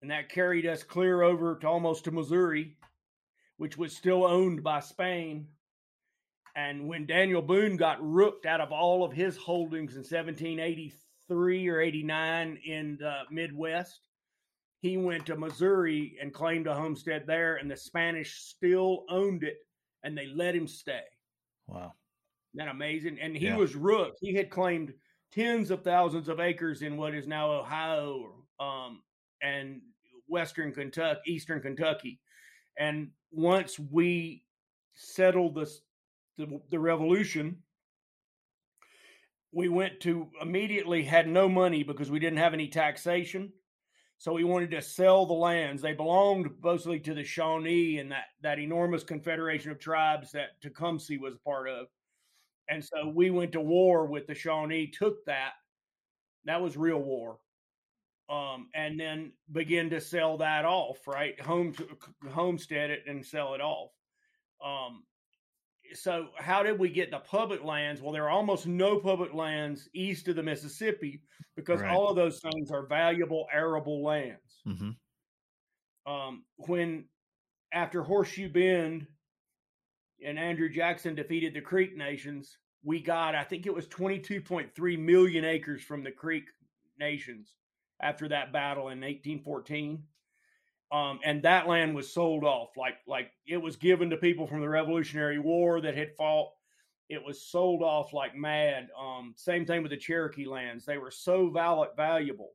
and 0.00 0.10
that 0.10 0.28
carried 0.28 0.66
us 0.66 0.82
clear 0.82 1.22
over 1.22 1.56
to 1.60 1.66
almost 1.68 2.04
to 2.04 2.10
Missouri, 2.10 2.76
which 3.56 3.78
was 3.78 3.96
still 3.96 4.24
owned 4.24 4.64
by 4.64 4.80
Spain. 4.80 5.46
And 6.56 6.88
when 6.88 7.06
Daniel 7.06 7.40
Boone 7.40 7.76
got 7.76 7.98
rooked 8.02 8.44
out 8.44 8.60
of 8.60 8.72
all 8.72 9.04
of 9.04 9.12
his 9.12 9.36
holdings 9.36 9.92
in 9.92 10.00
1783 10.00 10.92
or 11.32 11.80
89 11.80 12.58
in 12.64 12.96
the 12.98 13.22
Midwest, 13.30 14.00
he 14.80 14.96
went 14.96 15.26
to 15.26 15.36
Missouri 15.36 16.16
and 16.20 16.32
claimed 16.34 16.66
a 16.66 16.74
homestead 16.74 17.24
there, 17.26 17.56
and 17.56 17.70
the 17.70 17.76
Spanish 17.76 18.40
still 18.42 19.04
owned 19.08 19.44
it, 19.44 19.58
and 20.02 20.16
they 20.16 20.26
let 20.26 20.54
him 20.54 20.66
stay. 20.66 21.04
Wow. 21.66 21.92
Isn't 22.54 22.66
that 22.66 22.68
amazing? 22.68 23.18
And 23.20 23.36
he 23.36 23.46
Yeah. 23.46 23.56
was 23.56 23.76
Rook. 23.76 24.16
He 24.20 24.34
had 24.34 24.50
claimed 24.50 24.92
tens 25.30 25.70
of 25.70 25.82
thousands 25.82 26.28
of 26.28 26.40
acres 26.40 26.82
in 26.82 26.96
what 26.96 27.14
is 27.14 27.26
now 27.26 27.50
Ohio 27.50 28.44
um, 28.60 29.02
and 29.40 29.80
Western 30.26 30.72
Kentucky, 30.72 31.20
Eastern 31.32 31.60
Kentucky. 31.60 32.20
And 32.78 33.12
once 33.30 33.78
we 33.78 34.44
settled 34.94 35.54
this, 35.54 35.82
the, 36.36 36.60
the 36.70 36.78
revolution, 36.78 37.62
we 39.52 39.68
went 39.68 40.00
to 40.00 40.28
immediately 40.40 41.02
had 41.02 41.28
no 41.28 41.48
money 41.48 41.82
because 41.82 42.10
we 42.10 42.18
didn't 42.18 42.38
have 42.38 42.54
any 42.54 42.68
taxation. 42.68 43.52
So 44.16 44.32
we 44.32 44.44
wanted 44.44 44.70
to 44.70 44.82
sell 44.82 45.26
the 45.26 45.32
lands. 45.34 45.82
They 45.82 45.92
belonged 45.94 46.48
mostly 46.62 47.00
to 47.00 47.12
the 47.12 47.24
Shawnee 47.24 47.98
and 47.98 48.12
that, 48.12 48.26
that 48.42 48.58
enormous 48.58 49.02
confederation 49.02 49.72
of 49.72 49.78
tribes 49.80 50.32
that 50.32 50.60
Tecumseh 50.62 51.18
was 51.20 51.34
a 51.34 51.38
part 51.38 51.68
of. 51.68 51.88
And 52.68 52.82
so 52.82 53.08
we 53.08 53.30
went 53.30 53.52
to 53.52 53.60
war 53.60 54.06
with 54.06 54.26
the 54.26 54.34
Shawnee, 54.34 54.86
took 54.86 55.24
that. 55.26 55.52
That 56.44 56.62
was 56.62 56.76
real 56.76 57.00
war. 57.00 57.38
Um, 58.30 58.68
and 58.74 58.98
then 58.98 59.32
begin 59.50 59.90
to 59.90 60.00
sell 60.00 60.38
that 60.38 60.64
off, 60.64 61.06
right? 61.06 61.38
Home 61.40 61.74
homestead 62.30 62.90
it 62.90 63.02
and 63.06 63.26
sell 63.26 63.54
it 63.54 63.60
off. 63.60 63.90
Um, 64.64 65.02
so 65.96 66.30
how 66.36 66.62
did 66.62 66.78
we 66.78 66.88
get 66.90 67.10
the 67.10 67.20
public 67.20 67.62
lands? 67.64 68.00
Well, 68.00 68.12
there 68.12 68.24
are 68.24 68.30
almost 68.30 68.66
no 68.66 69.00
public 69.00 69.32
lands 69.34 69.88
east 69.94 70.28
of 70.28 70.36
the 70.36 70.42
Mississippi 70.42 71.22
because 71.56 71.80
Right. 71.80 71.90
all 71.90 72.08
of 72.08 72.16
those 72.16 72.40
things 72.40 72.70
are 72.70 72.86
valuable 72.86 73.46
arable 73.52 74.02
lands. 74.02 74.60
hmm 74.64 74.90
Um, 76.06 76.44
when 76.56 77.08
after 77.72 78.02
Horseshoe 78.02 78.48
Bend 78.50 79.06
and 80.24 80.38
Andrew 80.38 80.68
Jackson 80.68 81.14
defeated 81.14 81.54
the 81.54 81.60
Creek 81.60 81.96
Nations, 81.96 82.58
we 82.82 83.00
got 83.00 83.34
I 83.34 83.44
think 83.44 83.66
it 83.66 83.74
was 83.74 83.86
22.3 83.88 84.96
million 84.98 85.44
acres 85.44 85.82
from 85.82 86.02
the 86.02 86.12
Creek 86.12 86.44
Nations 86.98 87.56
after 88.00 88.28
that 88.28 88.52
battle 88.52 88.88
in 88.88 89.00
1814. 89.00 90.06
Um, 90.92 91.20
and 91.24 91.42
that 91.42 91.66
land 91.66 91.94
was 91.94 92.12
sold 92.12 92.44
off 92.44 92.76
like 92.76 92.98
like 93.06 93.32
it 93.46 93.56
was 93.56 93.76
given 93.76 94.10
to 94.10 94.16
people 94.18 94.46
from 94.46 94.60
the 94.60 94.68
Revolutionary 94.68 95.38
War 95.38 95.80
that 95.80 95.96
had 95.96 96.14
fought. 96.14 96.50
It 97.08 97.22
was 97.24 97.42
sold 97.42 97.82
off 97.82 98.12
like 98.12 98.36
mad. 98.36 98.88
Um, 98.98 99.34
same 99.36 99.64
thing 99.64 99.82
with 99.82 99.90
the 99.90 99.96
Cherokee 99.96 100.46
lands; 100.46 100.84
they 100.84 100.98
were 100.98 101.10
so 101.10 101.48
val- 101.48 101.92
valuable 101.96 102.50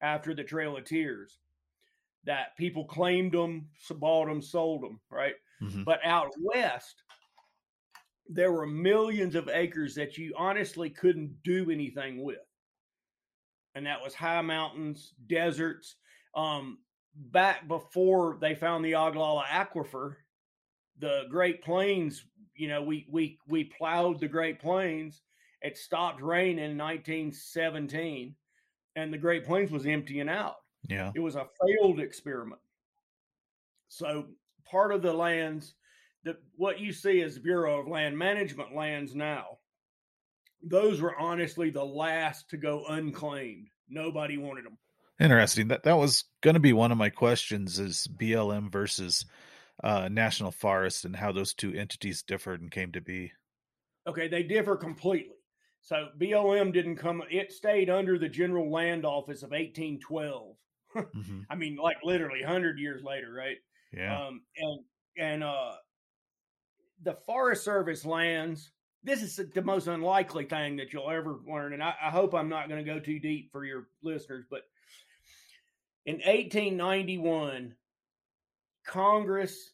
after 0.00 0.34
the 0.34 0.44
Trail 0.44 0.76
of 0.76 0.84
Tears 0.84 1.40
that 2.24 2.56
people 2.56 2.84
claimed 2.84 3.32
them, 3.32 3.68
bought 3.96 4.28
them, 4.28 4.40
sold 4.40 4.82
them. 4.82 5.00
Right, 5.10 5.34
hmm 5.58 5.82
but 5.82 5.98
out 6.04 6.30
west, 6.40 7.02
there 8.28 8.52
were 8.52 8.66
millions 8.66 9.34
of 9.34 9.48
acres 9.48 9.96
that 9.96 10.16
you 10.16 10.32
honestly 10.36 10.90
couldn't 10.90 11.42
do 11.42 11.70
anything 11.72 12.22
with. 12.22 12.38
And 13.74 13.86
that 13.86 14.00
was 14.00 14.14
high 14.14 14.42
mountains, 14.42 15.14
deserts. 15.26 15.96
Um, 16.36 16.78
back 17.16 17.68
before 17.68 18.38
they 18.40 18.54
found 18.54 18.84
the 18.84 18.94
Ogallala 18.94 19.44
Aquifer, 19.50 20.16
the 20.98 21.24
Great 21.30 21.62
Plains, 21.62 22.24
you 22.54 22.68
know, 22.68 22.82
we 22.82 23.06
we 23.10 23.38
we 23.48 23.64
plowed 23.64 24.20
the 24.20 24.28
Great 24.28 24.60
Plains. 24.60 25.22
It 25.62 25.76
stopped 25.76 26.22
raining 26.22 26.58
in 26.58 26.76
1917, 26.76 28.34
and 28.96 29.12
the 29.12 29.18
Great 29.18 29.44
Plains 29.44 29.70
was 29.70 29.86
emptying 29.86 30.28
out. 30.28 30.56
Yeah. 30.88 31.10
It 31.14 31.20
was 31.20 31.36
a 31.36 31.46
failed 31.60 32.00
experiment. 32.00 32.60
So 33.88 34.26
part 34.64 34.92
of 34.92 35.02
the 35.02 35.12
lands 35.12 35.74
that 36.24 36.36
what 36.56 36.80
you 36.80 36.92
see 36.92 37.22
as 37.22 37.38
Bureau 37.38 37.80
of 37.80 37.88
Land 37.88 38.16
Management 38.16 38.74
lands 38.74 39.14
now, 39.14 39.58
those 40.62 41.00
were 41.00 41.18
honestly 41.18 41.70
the 41.70 41.84
last 41.84 42.48
to 42.50 42.56
go 42.56 42.84
unclaimed. 42.88 43.68
Nobody 43.88 44.36
wanted 44.36 44.64
them. 44.64 44.78
Interesting. 45.20 45.68
That 45.68 45.84
that 45.84 45.96
was 45.96 46.24
going 46.40 46.54
to 46.54 46.60
be 46.60 46.72
one 46.72 46.92
of 46.92 46.98
my 46.98 47.10
questions: 47.10 47.78
is 47.78 48.08
BLM 48.16 48.70
versus 48.70 49.24
uh, 49.82 50.08
National 50.10 50.50
Forest 50.50 51.04
and 51.04 51.16
how 51.16 51.32
those 51.32 51.54
two 51.54 51.72
entities 51.72 52.22
differed 52.22 52.60
and 52.60 52.70
came 52.70 52.92
to 52.92 53.00
be. 53.00 53.32
Okay, 54.06 54.28
they 54.28 54.42
differ 54.42 54.76
completely. 54.76 55.36
So 55.80 56.08
BLM 56.18 56.72
didn't 56.72 56.96
come; 56.96 57.22
it 57.30 57.52
stayed 57.52 57.90
under 57.90 58.18
the 58.18 58.28
General 58.28 58.70
Land 58.70 59.04
Office 59.04 59.42
of 59.42 59.50
1812. 59.50 60.56
hmm 60.92 61.40
I 61.50 61.54
mean, 61.54 61.76
like 61.76 61.98
literally 62.02 62.40
100 62.42 62.78
years 62.78 63.02
later, 63.02 63.32
right? 63.32 63.58
Yeah. 63.92 64.26
Um, 64.26 64.42
and 64.56 64.84
and 65.16 65.44
uh, 65.44 65.74
the 67.02 67.14
Forest 67.26 67.64
Service 67.64 68.04
lands. 68.04 68.70
This 69.06 69.22
is 69.22 69.38
the 69.54 69.60
most 69.60 69.86
unlikely 69.86 70.46
thing 70.46 70.76
that 70.76 70.94
you'll 70.94 71.10
ever 71.10 71.38
learn, 71.46 71.74
and 71.74 71.82
I, 71.82 71.94
I 72.02 72.10
hope 72.10 72.34
I'm 72.34 72.48
not 72.48 72.70
going 72.70 72.82
to 72.82 72.90
go 72.90 72.98
too 72.98 73.18
deep 73.20 73.52
for 73.52 73.66
your 73.66 73.88
listeners. 74.02 74.46
But 74.50 74.62
in 76.06 76.16
1891, 76.16 77.74
Congress 78.86 79.72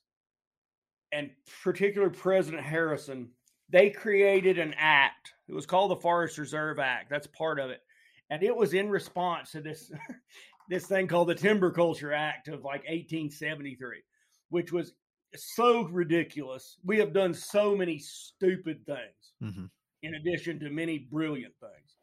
and 1.12 1.30
particular 1.62 2.10
President 2.10 2.62
Harrison 2.62 3.30
they 3.70 3.90
created 3.90 4.58
an 4.58 4.74
act. 4.76 5.32
It 5.48 5.54
was 5.54 5.66
called 5.66 5.90
the 5.90 5.96
Forest 5.96 6.38
Reserve 6.38 6.78
Act. 6.78 7.08
That's 7.08 7.26
part 7.28 7.58
of 7.58 7.70
it, 7.70 7.80
and 8.28 8.42
it 8.42 8.54
was 8.54 8.74
in 8.74 8.90
response 8.90 9.52
to 9.52 9.60
this 9.60 9.90
this 10.68 10.86
thing 10.86 11.06
called 11.06 11.28
the 11.28 11.34
Timber 11.34 11.70
Culture 11.70 12.12
Act 12.12 12.48
of 12.48 12.64
like 12.64 12.82
1873, 12.82 14.02
which 14.50 14.72
was 14.72 14.92
so 15.36 15.84
ridiculous. 15.84 16.78
We 16.84 16.98
have 16.98 17.12
done 17.12 17.34
so 17.34 17.76
many 17.76 17.98
stupid 17.98 18.84
things 18.86 19.32
hmm 19.40 19.66
in 20.02 20.14
addition 20.14 20.58
to 20.58 20.70
many 20.70 20.98
brilliant 20.98 21.52
things. 21.60 21.98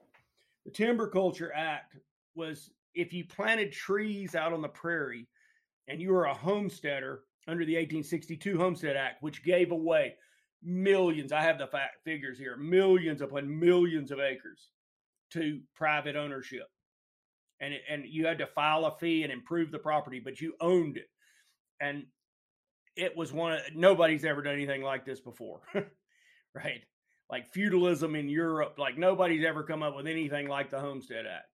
The 0.66 0.72
Timber 0.72 1.10
Culture 1.10 1.52
Act 1.56 1.98
was 2.36 2.70
if 2.98 3.14
you 3.14 3.26
planted 3.26 3.72
trees 3.72 4.36
out 4.36 4.54
on 4.54 4.62
the 4.62 4.68
prairie 4.68 5.28
and 5.88 6.02
you 6.02 6.12
were 6.12 6.26
a 6.26 6.34
homesteader, 6.34 7.22
under 7.48 7.64
the 7.64 7.76
1862 7.76 8.58
Homestead 8.58 8.98
Act, 8.98 9.24
which 9.24 9.44
gave 9.44 9.72
away 9.72 10.16
millions. 10.62 11.32
I 11.32 11.42
have 11.42 11.58
the 11.58 11.68
fact 11.68 12.04
figures 12.04 12.38
here 12.38 12.58
millions 12.58 13.22
upon 13.22 13.60
millions 13.60 14.12
of 14.12 14.20
acres 14.20 14.70
to 15.32 15.62
private 15.76 16.16
ownership. 16.16 16.68
And, 17.60 17.74
it, 17.74 17.82
and 17.90 18.06
you 18.06 18.28
had 18.28 18.38
to 18.40 18.48
file 18.48 18.86
a 18.86 18.92
fee 18.92 19.24
and 19.24 19.32
improve 19.32 19.72
the 19.72 19.80
property, 19.80 20.22
but 20.24 20.42
you 20.42 20.54
owned 20.60 20.98
it. 20.98 21.10
And 21.80 22.06
it 22.96 23.16
was 23.16 23.32
one 23.32 23.54
of 23.54 23.60
nobody's 23.76 24.26
ever 24.26 24.42
done 24.42 24.54
anything 24.54 24.82
like 24.82 25.06
this 25.06 25.20
before. 25.20 25.62
right? 26.54 26.82
Like 27.30 27.48
feudalism 27.48 28.16
in 28.16 28.30
Europe, 28.30 28.76
like 28.78 28.98
nobody's 28.98 29.46
ever 29.46 29.64
come 29.64 29.84
up 29.84 29.96
with 29.96 30.08
anything 30.08 30.48
like 30.48 30.70
the 30.70 30.80
Homestead 30.80 31.26
Act. 31.26 31.48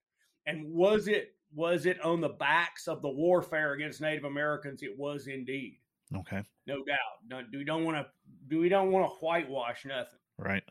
And 0.46 0.72
was 0.72 1.08
it 1.08 1.36
was 1.54 1.86
it 1.86 2.02
on 2.02 2.22
the 2.22 2.30
backs 2.30 2.88
of 2.88 3.02
the 3.02 3.10
warfare 3.10 3.74
against 3.74 4.02
Native 4.02 4.26
Americans? 4.26 4.84
It 4.84 4.98
was 4.98 5.28
indeed. 5.28 5.78
Okay. 6.16 6.44
No 6.68 6.84
doubt. 6.84 6.98
No, 7.30 7.42
we 7.52 7.64
don't 7.64 7.84
want 7.84 7.98
to 7.98 8.06
do 8.48 8.60
we 8.60 8.70
don't 8.70 8.92
want 8.92 9.10
to 9.10 9.16
whitewash 9.18 9.86
nothing. 9.86 10.20
Right. 10.38 10.64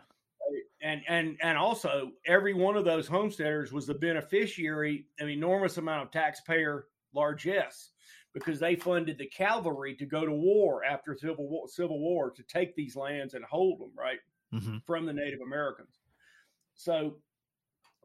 And 0.82 1.02
and 1.08 1.36
and 1.42 1.56
also 1.56 2.12
every 2.26 2.54
one 2.54 2.76
of 2.76 2.84
those 2.84 3.06
homesteaders 3.06 3.72
was 3.72 3.86
the 3.86 3.94
beneficiary 3.94 5.06
of 5.20 5.26
an 5.26 5.32
enormous 5.32 5.78
amount 5.78 6.02
of 6.02 6.10
taxpayer 6.10 6.86
largesse 7.14 7.90
because 8.34 8.58
they 8.58 8.74
funded 8.74 9.18
the 9.18 9.26
cavalry 9.26 9.94
to 9.94 10.06
go 10.06 10.24
to 10.24 10.32
war 10.32 10.84
after 10.84 11.14
civil 11.14 11.48
war, 11.48 11.68
civil 11.68 12.00
war 12.00 12.30
to 12.30 12.42
take 12.44 12.74
these 12.74 12.96
lands 12.96 13.34
and 13.34 13.44
hold 13.44 13.78
them 13.80 13.92
right 13.96 14.18
mm-hmm. 14.52 14.78
from 14.86 15.06
the 15.06 15.12
Native 15.12 15.40
Americans. 15.40 16.00
So 16.74 17.18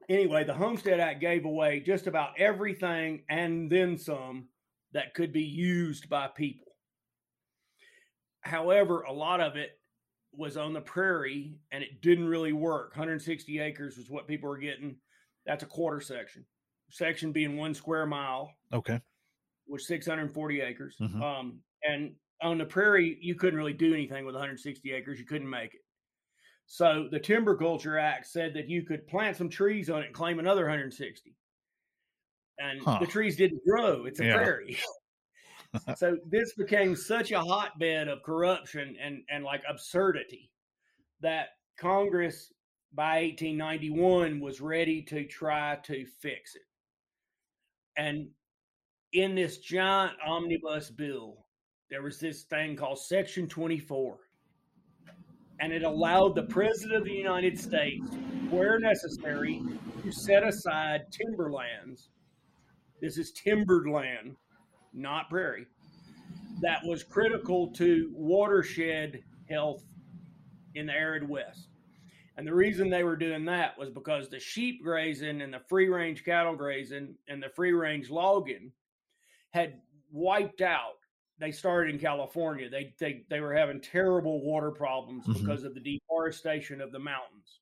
anyway, 0.10 0.44
the 0.44 0.54
Homestead 0.54 1.00
Act 1.00 1.20
gave 1.22 1.46
away 1.46 1.80
just 1.80 2.08
about 2.08 2.40
everything 2.40 3.24
and 3.30 3.72
then 3.72 3.98
some 3.98 4.50
that 4.94 5.14
could 5.14 5.34
be 5.34 5.44
used 5.44 6.10
by 6.10 6.28
people. 6.28 6.74
However, 8.42 9.02
a 9.02 9.12
lot 9.12 9.42
of 9.42 9.56
it 9.56 9.80
was 10.32 10.56
on 10.58 10.74
the 10.74 10.82
prairie 10.82 11.60
and 11.72 11.84
it 11.84 12.02
didn't 12.02 12.28
really 12.28 12.54
work. 12.54 12.92
160 12.92 13.60
acres 13.60 13.98
was 13.98 14.10
what 14.10 14.28
people 14.28 14.48
were 14.50 14.58
getting. 14.58 14.98
That's 15.46 15.64
a 15.64 15.68
quarter 15.68 16.00
section. 16.00 16.46
Section 16.90 17.32
being 17.32 17.58
one 17.58 17.74
square 17.74 18.06
mile. 18.06 18.54
Okay. 18.72 19.02
Was 19.68 19.88
640 19.88 20.62
acres. 20.62 20.96
Mhm. 21.02 21.22
Um, 21.22 21.62
and 21.84 22.16
on 22.42 22.58
the 22.58 22.66
prairie, 22.66 23.18
you 23.22 23.36
couldn't 23.36 23.58
really 23.58 23.74
do 23.74 23.94
anything 23.94 24.26
with 24.26 24.36
160 24.36 24.92
acres. 24.94 25.20
You 25.20 25.26
couldn't 25.26 25.50
make 25.50 25.74
it. 25.74 25.82
So 26.68 27.08
the 27.10 27.20
Timber 27.20 27.56
Culture 27.56 27.98
Act 27.98 28.28
said 28.28 28.54
that 28.54 28.68
you 28.68 28.84
could 28.84 29.08
plant 29.08 29.38
some 29.38 29.50
trees 29.50 29.90
on 29.90 30.04
it 30.04 30.08
and 30.08 30.14
claim 30.14 30.38
another 30.38 30.66
160. 30.66 31.34
And 32.60 32.82
Huh. 32.82 33.00
the 33.00 33.08
trees 33.08 33.38
didn't 33.38 33.64
grow. 33.66 34.06
It's 34.06 34.20
a 34.20 34.26
Yeah. 34.26 34.34
prairie. 34.34 34.78
so 35.98 36.18
this 36.28 36.54
became 36.56 36.96
such 36.96 37.32
a 37.32 37.40
hotbed 37.40 38.10
of 38.10 38.22
corruption 38.22 38.98
and, 39.00 39.24
and 39.30 39.46
like 39.46 39.64
absurdity 39.68 40.52
that 41.22 41.50
Congress 41.78 42.52
by 42.94 43.22
1891 43.22 44.42
was 44.42 44.60
ready 44.60 45.02
to 45.04 45.26
try 45.26 45.78
to 45.84 46.06
fix 46.06 46.56
it. 46.56 46.64
And 47.96 48.30
in 49.14 49.36
this 49.36 49.60
giant 49.60 50.20
omnibus 50.26 50.92
bill, 50.92 51.46
there 51.90 52.02
was 52.02 52.20
this 52.20 52.44
thing 52.44 52.76
called 52.76 53.00
Section 53.00 53.48
24. 53.48 54.20
And 55.60 55.74
it 55.74 55.84
allowed 55.84 56.36
the 56.36 56.44
President 56.44 56.98
of 56.98 57.04
the 57.06 57.12
United 57.12 57.60
States, 57.60 58.06
where 58.50 58.80
necessary, 58.80 59.62
to 60.04 60.12
set 60.12 60.48
aside 60.48 61.02
timberlands. 61.12 62.10
This 63.02 63.18
is 63.18 63.32
timbered 63.32 63.88
land, 63.90 64.36
not 64.94 65.30
prairie, 65.30 65.66
that 66.62 66.80
was 66.86 67.04
critical 67.04 67.72
to 67.74 68.12
watershed 68.14 69.24
health 69.50 69.84
in 70.76 70.86
the 70.88 70.94
arid 70.94 71.28
West. 71.28 71.70
And 72.38 72.46
the 72.46 72.54
reason 72.54 72.90
they 72.90 73.04
were 73.04 73.16
doing 73.16 73.46
that 73.46 73.78
was 73.80 73.90
because 73.90 74.30
the 74.30 74.40
sheep 74.40 74.84
grazing 74.84 75.42
and 75.42 75.52
the 75.52 75.62
free 75.68 75.90
range 75.90 76.24
cattle 76.24 76.56
grazing 76.56 77.16
and 77.28 77.42
the 77.42 77.50
free 77.50 77.74
range 77.74 78.12
logging 78.12 78.72
had 79.52 79.82
wiped 80.12 80.62
out. 80.62 80.97
They 81.40 81.52
started 81.52 81.94
in 81.94 82.00
California. 82.02 82.70
They 82.70 82.94
they, 83.00 83.24
they 83.30 83.40
were 83.42 83.54
having 83.54 83.80
terrible 83.80 84.42
water 84.44 84.72
problems 84.72 85.26
Mhm. 85.26 85.34
because 85.40 85.64
of 85.64 85.74
the 85.76 85.80
deforestation 85.80 86.82
of 86.82 86.92
the 86.92 87.00
mountains. 87.00 87.60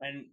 And 0.00 0.26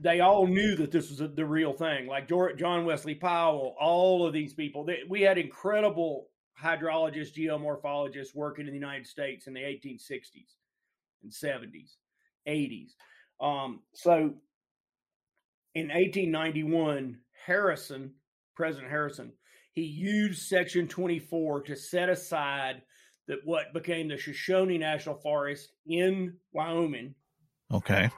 they 0.00 0.20
all 0.20 0.46
knew 0.46 0.76
that 0.76 0.90
this 0.90 1.08
was 1.08 1.20
a, 1.22 1.28
the 1.28 1.46
real 1.46 1.72
thing. 1.72 2.06
Like 2.06 2.28
John 2.58 2.84
Wesley 2.84 3.14
Powell, 3.14 3.74
all 3.80 4.26
of 4.26 4.32
these 4.34 4.52
people. 4.52 4.84
They, 4.84 5.00
we 5.08 5.22
had 5.22 5.38
incredible 5.38 6.28
hydrologists, 6.62 7.34
geomorphologists 7.34 8.34
working 8.34 8.66
in 8.66 8.72
the 8.72 8.78
United 8.78 9.06
States 9.06 9.46
in 9.46 9.54
the 9.54 9.60
1860s 9.60 10.54
and 11.22 11.32
70s, 11.32 11.96
80s. 12.46 12.90
Um, 13.40 13.80
so 13.94 14.34
in 15.74 15.88
1891, 15.88 17.18
Harrison, 17.46 18.12
President 18.54 18.90
Harrison, 18.90 19.32
he 19.76 19.82
used 19.82 20.42
Section 20.48 20.88
24 20.88 21.60
to 21.62 21.76
set 21.76 22.08
aside 22.08 22.82
that 23.28 23.38
what 23.44 23.72
became 23.74 24.08
the 24.08 24.16
Shoshone 24.16 24.78
National 24.78 25.14
Forest 25.16 25.68
in 25.86 26.34
Wyoming 26.52 27.14
Okay. 27.72 28.08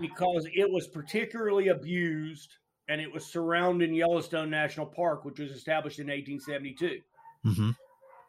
because 0.00 0.46
it 0.54 0.70
was 0.70 0.88
particularly 0.88 1.68
abused 1.68 2.56
and 2.88 3.00
it 3.00 3.12
was 3.12 3.26
surrounding 3.26 3.94
Yellowstone 3.94 4.50
National 4.50 4.86
Park, 4.86 5.24
which 5.24 5.38
was 5.38 5.52
established 5.52 5.98
in 6.00 6.06
1872 6.08 7.00
Mm-hmm. 7.46 7.62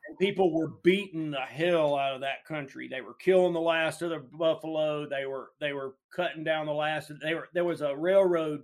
and 0.08 0.18
people 0.20 0.54
were 0.54 0.70
beating 0.84 1.32
the 1.32 1.42
hell 1.42 1.98
out 1.98 2.16
of 2.16 2.22
that 2.22 2.46
country. 2.48 2.88
They 2.90 3.02
were 3.02 3.14
killing 3.16 3.52
the 3.54 3.60
last 3.60 4.02
of 4.02 4.10
the 4.10 4.20
buffalo. 4.20 5.06
They 5.08 5.26
were 5.26 5.50
they 5.60 5.74
were 5.74 5.96
cutting 6.16 6.46
down 6.46 6.66
the 6.66 6.72
last. 6.74 7.12
They 7.22 7.34
were 7.34 7.50
there 7.54 7.66
was 7.66 7.82
a 7.82 7.94
railroad. 7.96 8.62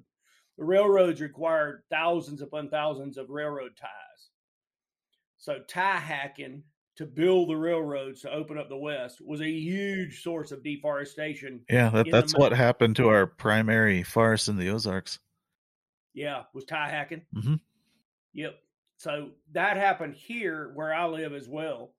The 0.57 0.65
railroads 0.65 1.21
required 1.21 1.83
thousands 1.89 2.41
upon 2.41 2.69
thousands 2.69 3.17
of 3.17 3.29
railroad 3.29 3.71
ties. 3.79 4.29
So 5.37 5.59
tie 5.67 5.97
hacking 5.97 6.63
to 6.95 7.05
build 7.05 7.49
the 7.49 7.55
railroads 7.55 8.21
to 8.21 8.31
open 8.31 8.57
up 8.57 8.69
the 8.69 8.77
West 8.77 9.21
was 9.23 9.39
a 9.39 9.49
huge 9.49 10.23
source 10.23 10.51
of 10.51 10.63
deforestation. 10.63 11.61
Yeah, 11.69 11.89
that, 11.89 12.07
that's 12.09 12.35
what 12.35 12.53
happened 12.53 12.95
to 12.95 13.09
our 13.09 13.27
primary 13.27 14.01
forest 14.01 14.47
in 14.47 14.57
the 14.57 14.69
Ozarks. 14.69 15.19
Yeah, 16.15 16.43
was 16.55 16.65
tie 16.65 16.89
hacking. 16.89 17.21
Mhm. 17.35 17.59
Yep. 18.33 18.55
So 18.97 19.29
that 19.51 19.77
happened 19.77 20.15
here 20.15 20.71
where 20.73 20.91
I 20.91 21.05
live 21.05 21.33
as 21.33 21.47
well. 21.47 21.93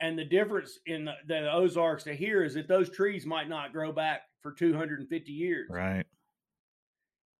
And 0.00 0.18
the 0.18 0.24
difference 0.24 0.78
in 0.86 1.04
the, 1.04 1.12
the 1.28 1.52
Ozarks 1.52 2.04
to 2.04 2.14
here 2.14 2.42
is 2.42 2.54
that 2.54 2.66
those 2.66 2.90
trees 2.90 3.24
might 3.24 3.48
not 3.48 3.72
grow 3.72 3.92
back 3.92 4.22
for 4.42 4.50
250 4.52 5.30
years. 5.30 5.68
Right. 5.70 6.06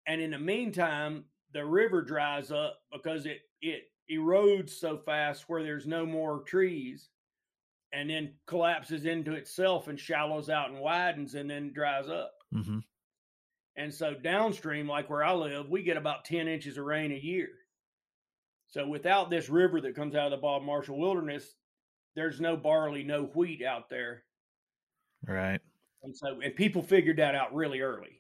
And 0.07 0.21
in 0.21 0.31
the 0.31 0.39
meantime, 0.39 1.25
the 1.53 1.65
river 1.65 2.03
dries 2.03 2.51
up 2.51 2.79
because 2.93 3.27
it, 3.27 3.41
it 3.61 3.85
erodes 4.11 4.71
so 4.71 4.97
fast 4.99 5.49
where 5.49 5.63
there's 5.63 5.87
no 5.87 6.05
more 6.05 6.41
trees 6.41 7.11
and 7.93 8.09
then 8.09 8.33
collapses 8.47 9.05
into 9.05 9.33
itself 9.33 9.89
and 9.89 9.99
shallows 9.99 10.49
out 10.49 10.71
and 10.71 10.79
widens 10.79 11.35
and 11.35 11.51
then 11.51 11.73
dries 11.73 12.09
up. 12.09 12.33
Mm-hmm. 12.55 12.79
And 13.77 13.93
so 13.93 14.15
downstream, 14.15 14.89
like 14.89 15.11
where 15.11 15.25
I 15.25 15.33
live, 15.33 15.69
we 15.69 15.83
get 15.83 15.97
about 15.97 16.25
10 16.25 16.49
inches 16.49 16.77
of 16.77 16.85
rain 16.85 17.13
a 17.13 17.17
year. 17.17 17.49
So 18.69 18.87
without 18.87 19.31
this 19.31 19.49
river 19.49 19.81
that 19.81 19.97
comes 19.97 20.15
out 20.15 20.27
of 20.27 20.31
the 20.33 20.37
Bob 20.37 20.63
Marshall 20.63 20.99
Wilderness, 20.99 21.57
there's 22.15 22.41
no 22.41 22.57
barley, 22.57 23.03
no 23.03 23.25
wheat 23.35 23.65
out 23.65 23.89
there. 23.89 24.25
Right. 25.27 25.61
And 26.03 26.17
so 26.17 26.41
and 26.41 26.55
people 26.55 26.83
figured 26.83 27.19
that 27.19 27.35
out 27.35 27.55
really 27.55 27.81
early. 27.81 28.20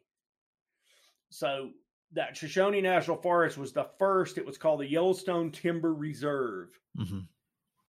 So 1.30 1.70
that 2.12 2.36
Shoshone 2.36 2.80
National 2.80 3.16
Forest 3.16 3.56
was 3.56 3.72
the 3.72 3.88
first, 3.98 4.38
it 4.38 4.46
was 4.46 4.58
called 4.58 4.80
the 4.80 4.90
Yellowstone 4.90 5.50
Timber 5.50 5.94
Reserve. 5.94 6.68
Mm-hmm. 6.98 7.20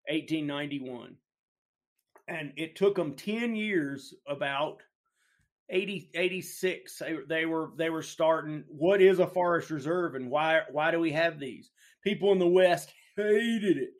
1891. 0.07 1.15
And 2.27 2.53
it 2.55 2.75
took 2.75 2.95
them 2.95 3.15
10 3.15 3.55
years 3.55 4.13
about 4.27 4.81
80 5.69 6.09
86 6.13 6.99
they, 6.99 7.15
they 7.29 7.45
were 7.45 7.71
they 7.77 7.89
were 7.89 8.01
starting 8.03 8.65
what 8.67 9.01
is 9.01 9.19
a 9.19 9.27
forest 9.27 9.69
reserve 9.69 10.15
and 10.15 10.29
why 10.29 10.61
why 10.69 10.91
do 10.91 10.99
we 10.99 11.11
have 11.11 11.39
these? 11.39 11.71
People 12.03 12.33
in 12.33 12.39
the 12.39 12.47
west 12.47 12.91
hated 13.15 13.77
it. 13.77 13.93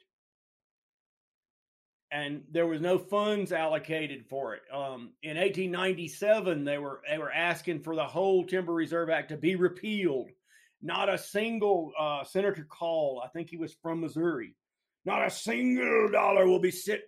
And 2.12 2.44
there 2.52 2.68
was 2.68 2.82
no 2.82 2.98
funds 2.98 3.54
allocated 3.54 4.26
for 4.28 4.54
it. 4.56 4.62
Um, 4.74 5.14
in 5.24 5.38
1897 5.38 6.66
they 6.66 6.78
were 6.78 7.02
they 7.10 7.18
were 7.18 7.32
asking 7.32 7.82
for 7.82 7.96
the 7.96 8.06
whole 8.06 8.46
Timber 8.46 8.74
Reserve 8.74 9.10
Act 9.10 9.30
to 9.30 9.38
be 9.38 9.56
repealed. 9.56 10.30
Not 10.82 11.10
a 11.10 11.18
single 11.18 11.94
uh, 11.98 12.24
Senator 12.24 12.66
Call, 12.68 13.22
I 13.24 13.30
think 13.30 13.50
he 13.50 13.58
was 13.58 13.76
from 13.82 14.02
Missouri, 14.02 14.56
not 15.06 15.26
a 15.26 15.30
single 15.30 16.10
dollar 16.12 16.48
will 16.48 16.60
be 16.60 16.72
sent 16.72 17.02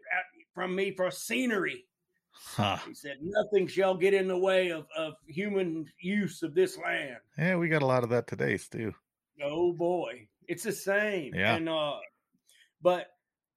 from 0.53 0.75
me 0.75 0.91
for 0.95 1.09
scenery. 1.11 1.85
Huh. 2.31 2.77
He 2.87 2.93
said, 2.93 3.17
Nothing 3.21 3.67
shall 3.67 3.95
get 3.95 4.13
in 4.13 4.27
the 4.27 4.37
way 4.37 4.71
of, 4.71 4.85
of 4.97 5.13
human 5.27 5.85
use 5.99 6.43
of 6.43 6.55
this 6.55 6.77
land. 6.77 7.17
Yeah, 7.37 7.55
we 7.57 7.69
got 7.69 7.83
a 7.83 7.87
lot 7.87 8.03
of 8.03 8.09
that 8.09 8.27
today, 8.27 8.57
Stu. 8.57 8.93
Oh 9.41 9.73
boy. 9.73 10.27
It's 10.47 10.63
the 10.63 10.71
same. 10.71 11.33
Yeah. 11.35 11.55
And 11.55 11.69
uh 11.69 11.93
but 12.81 13.07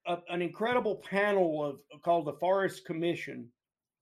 a, 0.07 0.17
an 0.29 0.41
incredible 0.41 0.95
panel 0.95 1.63
of 1.63 2.01
called 2.01 2.25
the 2.25 2.33
Forest 2.33 2.85
Commission 2.85 3.47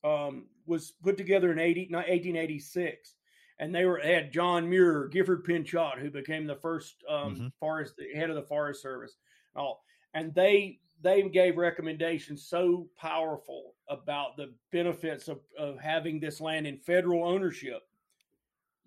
um, 0.04 0.46
was 0.66 0.94
put 1.04 1.18
together 1.18 1.52
in 1.52 1.60
80, 1.60 1.90
1886 1.92 3.16
and 3.60 3.74
they 3.74 3.86
were 3.86 4.02
they 4.04 4.14
had 4.14 4.32
John 4.32 4.70
Muir, 4.70 5.08
Gifford 5.08 5.44
Pinchot, 5.44 6.00
who 6.00 6.10
became 6.10 6.46
the 6.46 6.56
first 6.56 6.96
um, 7.10 7.36
mm-hmm. 7.36 7.48
forest 7.60 7.94
head 8.14 8.30
of 8.30 8.36
the 8.36 8.44
Forest 8.44 8.82
Service, 8.82 9.16
all, 9.56 9.84
and 10.14 10.34
they 10.34 10.80
they 11.02 11.22
gave 11.24 11.58
recommendations 11.58 12.48
so 12.48 12.88
powerful 12.98 13.74
about 13.90 14.38
the 14.38 14.54
benefits 14.72 15.28
of, 15.28 15.40
of 15.58 15.80
having 15.80 16.20
this 16.20 16.42
land 16.42 16.66
in 16.66 16.78
federal 16.78 17.28
ownership 17.28 17.84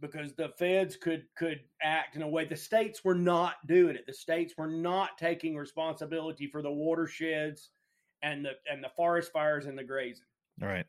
because 0.01 0.33
the 0.35 0.51
feds 0.59 0.97
could 0.97 1.25
could 1.37 1.61
act 1.83 2.17
in 2.17 2.23
a 2.23 2.29
way 2.29 2.45
the 2.45 2.57
states 2.57 3.05
were 3.05 3.15
not 3.15 3.55
doing 3.67 3.97
it 3.97 4.07
the 4.07 4.13
states 4.13 4.55
were 4.57 4.71
not 4.71 5.19
taking 5.19 5.57
responsibility 5.57 6.47
for 6.47 6.63
the 6.63 6.71
watersheds 6.71 7.71
and 8.23 8.45
the 8.45 8.53
and 8.71 8.83
the 8.83 8.91
forest 8.97 9.33
fires 9.33 9.67
and 9.67 9.79
the 9.79 9.85
grazing 9.85 10.25
all 10.63 10.69
right 10.69 10.87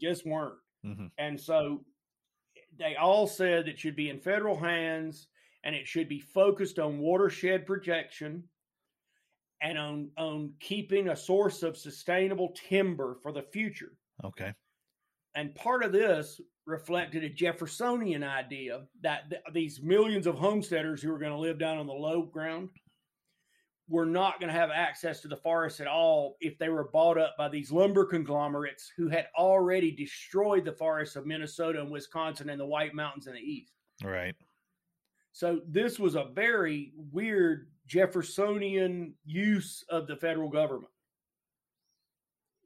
just 0.00 0.26
weren't 0.26 0.54
mm-hmm. 0.84 1.06
and 1.18 1.40
so 1.40 1.84
they 2.78 2.94
all 2.96 3.26
said 3.26 3.66
it 3.66 3.78
should 3.78 3.96
be 3.96 4.10
in 4.10 4.20
federal 4.20 4.56
hands 4.58 5.28
and 5.64 5.74
it 5.74 5.86
should 5.86 6.08
be 6.08 6.20
focused 6.20 6.78
on 6.78 6.98
watershed 6.98 7.66
protection 7.66 8.42
and 9.60 9.78
on 9.78 10.10
on 10.16 10.52
keeping 10.60 11.08
a 11.08 11.16
source 11.16 11.62
of 11.62 11.76
sustainable 11.76 12.54
timber 12.54 13.16
for 13.22 13.32
the 13.32 13.42
future. 13.42 13.92
Okay. 14.24 14.52
And 15.34 15.54
part 15.54 15.84
of 15.84 15.92
this 15.92 16.40
reflected 16.68 17.24
a 17.24 17.28
Jeffersonian 17.28 18.22
idea 18.22 18.82
that 19.02 19.30
th- 19.30 19.42
these 19.54 19.80
millions 19.82 20.26
of 20.26 20.36
homesteaders 20.36 21.02
who 21.02 21.10
were 21.10 21.18
going 21.18 21.32
to 21.32 21.38
live 21.38 21.58
down 21.58 21.78
on 21.78 21.86
the 21.86 21.92
low 21.92 22.22
ground 22.22 22.68
were 23.88 24.04
not 24.04 24.38
going 24.38 24.52
to 24.52 24.58
have 24.58 24.70
access 24.70 25.20
to 25.20 25.28
the 25.28 25.36
forest 25.36 25.80
at 25.80 25.86
all 25.86 26.36
if 26.40 26.58
they 26.58 26.68
were 26.68 26.90
bought 26.92 27.16
up 27.16 27.34
by 27.38 27.48
these 27.48 27.72
lumber 27.72 28.04
conglomerates 28.04 28.92
who 28.98 29.08
had 29.08 29.28
already 29.36 29.90
destroyed 29.90 30.64
the 30.66 30.72
forests 30.72 31.16
of 31.16 31.26
Minnesota 31.26 31.80
and 31.80 31.90
Wisconsin 31.90 32.50
and 32.50 32.60
the 32.60 32.66
White 32.66 32.94
Mountains 32.94 33.26
in 33.26 33.32
the 33.32 33.40
east. 33.40 33.72
Right. 34.04 34.36
So 35.32 35.60
this 35.66 35.98
was 35.98 36.16
a 36.16 36.26
very 36.34 36.92
weird 37.12 37.68
Jeffersonian 37.86 39.14
use 39.24 39.84
of 39.88 40.06
the 40.06 40.16
federal 40.16 40.50
government. 40.50 40.92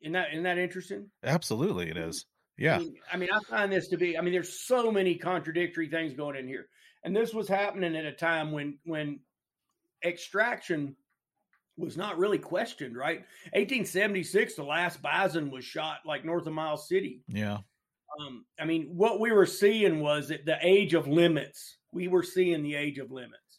Isn't 0.01 0.15
that 0.15 0.33
isn't 0.33 0.43
that 0.43 0.59
interesting? 0.59 1.09
Absolutely, 1.23 1.89
it 1.89 1.97
is. 1.97 2.27
Yeah. 2.63 2.77
I 2.77 2.79
mean, 2.79 2.95
I 3.13 3.17
mean, 3.17 3.29
I 3.33 3.41
find 3.51 3.73
this 3.73 3.89
to 3.89 3.97
be. 3.97 4.17
I 4.17 4.21
mean, 4.21 4.33
there's 4.33 4.61
so 4.61 4.93
many 4.93 5.17
contradictory 5.17 5.89
things 5.89 6.15
going 6.15 6.37
in 6.37 6.47
here, 6.47 6.69
and 7.03 7.15
this 7.15 7.35
was 7.35 7.49
happening 7.49 7.97
at 7.97 8.05
a 8.05 8.13
time 8.13 8.53
when 8.53 8.79
when 8.85 9.19
extraction 10.05 10.95
was 11.77 11.97
not 11.97 12.19
really 12.19 12.39
questioned, 12.39 12.97
right? 12.97 13.25
1876, 13.55 14.55
the 14.55 14.63
last 14.63 15.03
bison 15.03 15.51
was 15.51 15.65
shot 15.65 15.99
like 16.07 16.25
north 16.25 16.47
of 16.47 16.53
Miles 16.53 16.89
City. 16.89 17.25
Yeah. 17.27 17.59
Um, 18.21 18.45
I 18.61 18.65
mean, 18.65 18.91
what 18.95 19.19
we 19.19 19.33
were 19.33 19.47
seeing 19.47 19.99
was 19.99 20.29
that 20.29 20.47
the 20.47 20.59
age 20.63 20.95
of 20.95 21.09
limits. 21.09 21.79
We 21.91 22.07
were 22.07 22.23
seeing 22.23 22.63
the 22.63 22.77
age 22.77 22.99
of 22.99 23.11
limits. 23.11 23.59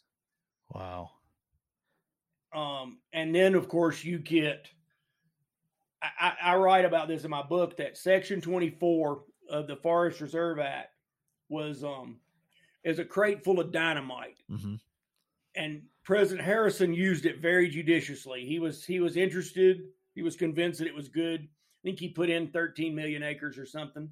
Wow. 0.70 1.10
Um, 2.54 3.00
and 3.12 3.34
then, 3.34 3.54
of 3.54 3.68
course, 3.68 4.02
you 4.02 4.18
get. 4.18 4.66
I, 6.20 6.32
I 6.42 6.56
write 6.56 6.84
about 6.84 7.08
this 7.08 7.24
in 7.24 7.30
my 7.30 7.42
book 7.42 7.76
that 7.78 7.96
Section 7.96 8.40
24 8.40 9.22
of 9.50 9.66
the 9.66 9.76
Forest 9.76 10.20
Reserve 10.20 10.58
Act 10.58 10.90
was 11.48 11.84
um 11.84 12.16
is 12.82 12.98
a 12.98 13.04
crate 13.04 13.44
full 13.44 13.60
of 13.60 13.72
dynamite. 13.72 14.38
Mm-hmm 14.50 14.74
and 15.56 15.82
President 16.04 16.44
Harrison 16.44 16.92
used 16.92 17.26
it 17.26 17.40
very 17.40 17.68
judiciously. 17.68 18.44
He 18.44 18.58
was 18.58 18.84
he 18.84 19.00
was 19.00 19.16
interested. 19.16 19.82
He 20.14 20.22
was 20.22 20.36
convinced 20.36 20.78
that 20.78 20.88
it 20.88 20.94
was 20.94 21.08
good. 21.08 21.42
I 21.42 21.80
think 21.82 21.98
he 21.98 22.08
put 22.08 22.30
in 22.30 22.48
13 22.48 22.94
million 22.94 23.22
acres 23.22 23.58
or 23.58 23.66
something. 23.66 24.08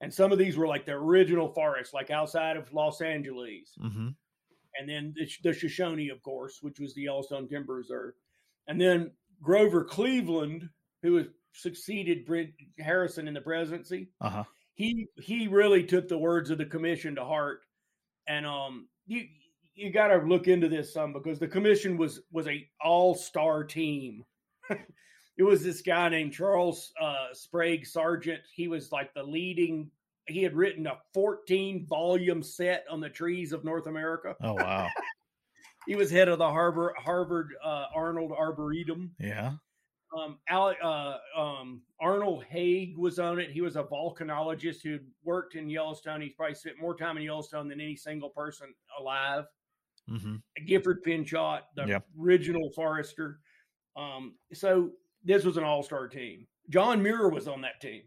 And 0.00 0.12
some 0.12 0.32
of 0.32 0.38
these 0.38 0.56
were 0.56 0.66
like 0.66 0.84
the 0.84 0.92
original 0.92 1.52
forests, 1.52 1.94
like 1.94 2.10
outside 2.10 2.56
of 2.56 2.72
Los 2.72 3.00
Angeles. 3.00 3.72
Mm-hmm. 3.80 4.08
And 4.78 4.88
then 4.88 5.14
the, 5.16 5.28
the 5.44 5.52
Shoshone, 5.52 6.10
of 6.10 6.22
course, 6.22 6.58
which 6.60 6.80
was 6.80 6.94
the 6.94 7.02
Yellowstone 7.02 7.48
Timber 7.48 7.74
Reserve. 7.74 8.14
And 8.66 8.80
then 8.80 9.12
Grover 9.40 9.84
Cleveland, 9.84 10.68
who 11.02 11.16
has 11.16 11.26
succeeded 11.52 12.24
Brent 12.24 12.50
Harrison 12.78 13.28
in 13.28 13.34
the 13.34 13.40
presidency, 13.40 14.08
uh-huh. 14.20 14.44
he 14.74 15.08
he 15.16 15.48
really 15.48 15.84
took 15.84 16.08
the 16.08 16.18
words 16.18 16.50
of 16.50 16.58
the 16.58 16.64
commission 16.64 17.14
to 17.16 17.24
heart. 17.24 17.60
And 18.28 18.46
um, 18.46 18.88
you 19.06 19.26
you 19.74 19.90
got 19.90 20.08
to 20.08 20.18
look 20.18 20.48
into 20.48 20.68
this 20.68 20.92
some 20.92 21.12
because 21.12 21.38
the 21.38 21.48
commission 21.48 21.96
was 21.96 22.20
was 22.30 22.46
a 22.46 22.66
all 22.84 23.14
star 23.14 23.64
team. 23.64 24.24
it 25.36 25.42
was 25.42 25.62
this 25.62 25.82
guy 25.82 26.08
named 26.08 26.32
Charles 26.32 26.92
uh, 27.00 27.28
Sprague 27.32 27.86
Sargent. 27.86 28.40
He 28.54 28.68
was 28.68 28.92
like 28.92 29.12
the 29.14 29.22
leading. 29.22 29.90
He 30.28 30.42
had 30.42 30.54
written 30.54 30.86
a 30.86 30.98
14 31.14 31.86
volume 31.86 32.42
set 32.44 32.84
on 32.88 33.00
the 33.00 33.08
trees 33.08 33.52
of 33.52 33.64
North 33.64 33.86
America. 33.86 34.36
Oh 34.42 34.54
wow! 34.54 34.88
he 35.86 35.96
was 35.96 36.10
head 36.10 36.28
of 36.28 36.38
the 36.38 36.48
Harvard 36.48 36.94
Harvard 36.96 37.54
uh, 37.64 37.86
Arnold 37.94 38.32
Arboretum. 38.32 39.10
Yeah. 39.18 39.52
Um, 40.16 40.38
uh, 40.50 41.16
um, 41.36 41.80
Arnold 42.00 42.44
Hague 42.44 42.98
was 42.98 43.18
on 43.18 43.38
it. 43.38 43.50
He 43.50 43.62
was 43.62 43.76
a 43.76 43.82
volcanologist 43.82 44.82
who 44.82 44.98
worked 45.24 45.54
in 45.54 45.70
Yellowstone. 45.70 46.20
He's 46.20 46.34
probably 46.34 46.54
spent 46.54 46.80
more 46.80 46.94
time 46.94 47.16
in 47.16 47.22
Yellowstone 47.22 47.68
than 47.68 47.80
any 47.80 47.96
single 47.96 48.28
person 48.30 48.74
alive 48.98 49.44
mm-hmm. 50.10 50.36
Gifford 50.66 51.02
Pinchot, 51.02 51.68
the 51.76 52.02
original 52.20 52.70
Forester. 52.74 53.40
Um, 53.96 54.34
so 54.52 54.90
this 55.24 55.44
was 55.44 55.56
an 55.56 55.64
all 55.64 55.82
star 55.82 56.08
team. 56.08 56.46
John 56.70 57.02
Muir 57.02 57.28
was 57.28 57.48
on 57.48 57.60
that 57.62 57.80
team. 57.80 58.02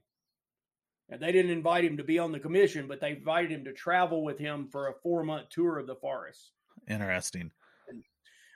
And 1.10 1.22
they 1.22 1.32
didn't 1.32 1.52
invite 1.52 1.86
him 1.86 1.98
to 1.98 2.04
be 2.04 2.18
on 2.18 2.32
the 2.32 2.40
commission, 2.40 2.88
but 2.88 3.00
they 3.00 3.12
invited 3.12 3.52
him 3.52 3.64
to 3.66 3.74
travel 3.74 4.24
with 4.24 4.40
him 4.40 4.68
for 4.72 4.88
a 4.88 4.94
four 5.04 5.24
month 5.24 5.50
tour 5.50 5.78
of 5.78 5.86
the 5.86 5.96
forest. 5.96 6.52
Interesting. 6.90 7.52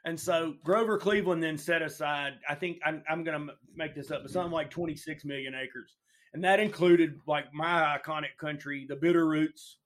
And, 0.05 0.19
so 0.19 0.55
Grover 0.63 0.97
Cleveland 0.97 1.43
then 1.43 1.57
set 1.57 1.81
aside, 1.81 2.33
I 2.47 2.55
think 2.55 2.79
I'm, 2.85 3.03
I'm 3.09 3.23
going 3.23 3.47
to 3.47 3.53
make 3.75 3.95
this 3.95 4.11
up, 4.11 4.21
but 4.23 4.31
something 4.31 4.51
like 4.51 4.69
26 4.69 5.25
million 5.25 5.53
acres. 5.55 5.95
And 6.33 6.43
that 6.43 6.59
included 6.59 7.19
like 7.27 7.53
my 7.53 7.97
iconic 7.97 8.37
country, 8.39 8.85
the 8.87 8.95
Bitterroots 8.95 9.77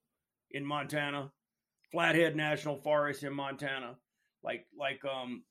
in 0.51 0.65
Montana, 0.65 1.31
Flathead 1.91 2.35
National 2.35 2.75
Forest 2.77 3.23
in 3.23 3.33
Montana. 3.33 3.95
Like 4.43 4.65
like 4.77 4.99
um 5.05 5.43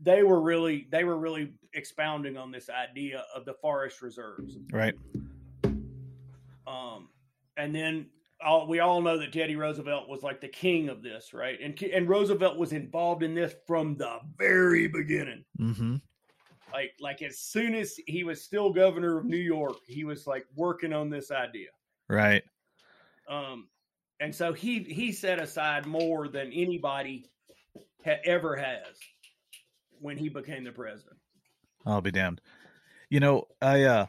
they 0.00 0.22
were 0.24 0.40
really 0.40 0.88
they 0.90 1.04
were 1.04 1.16
really 1.16 1.52
expounding 1.72 2.36
on 2.36 2.50
this 2.50 2.68
idea 2.68 3.24
of 3.34 3.44
the 3.44 3.54
forest 3.54 4.02
reserves. 4.02 4.58
Right. 4.72 4.94
Um 6.66 7.10
and 7.56 7.74
then 7.74 8.06
all, 8.44 8.66
we 8.66 8.80
all 8.80 9.00
know 9.00 9.18
that 9.18 9.32
Teddy 9.32 9.56
Roosevelt 9.56 10.08
was 10.08 10.22
like 10.22 10.40
the 10.40 10.48
king 10.48 10.88
of 10.88 11.02
this, 11.02 11.32
right? 11.32 11.58
And 11.60 11.80
and 11.82 12.08
Roosevelt 12.08 12.56
was 12.56 12.72
involved 12.72 13.22
in 13.22 13.34
this 13.34 13.54
from 13.66 13.96
the 13.96 14.18
very 14.36 14.86
beginning. 14.86 15.44
Mm-hmm. 15.58 15.96
Like 16.72 16.92
like 17.00 17.22
as 17.22 17.38
soon 17.38 17.74
as 17.74 17.98
he 18.06 18.24
was 18.24 18.42
still 18.42 18.72
governor 18.72 19.18
of 19.18 19.24
New 19.24 19.36
York, 19.36 19.76
he 19.86 20.04
was 20.04 20.26
like 20.26 20.44
working 20.54 20.92
on 20.92 21.10
this 21.10 21.30
idea. 21.30 21.70
Right. 22.08 22.42
Um, 23.28 23.68
and 24.20 24.34
so 24.34 24.52
he 24.52 24.80
he 24.80 25.12
set 25.12 25.40
aside 25.40 25.86
more 25.86 26.28
than 26.28 26.52
anybody 26.52 27.30
ha- 28.04 28.20
ever 28.24 28.56
has 28.56 28.96
when 30.00 30.16
he 30.16 30.28
became 30.28 30.64
the 30.64 30.72
president. 30.72 31.16
I'll 31.86 32.00
be 32.00 32.10
damned. 32.10 32.40
You 33.08 33.20
know, 33.20 33.44
I 33.60 33.84
uh 33.84 34.06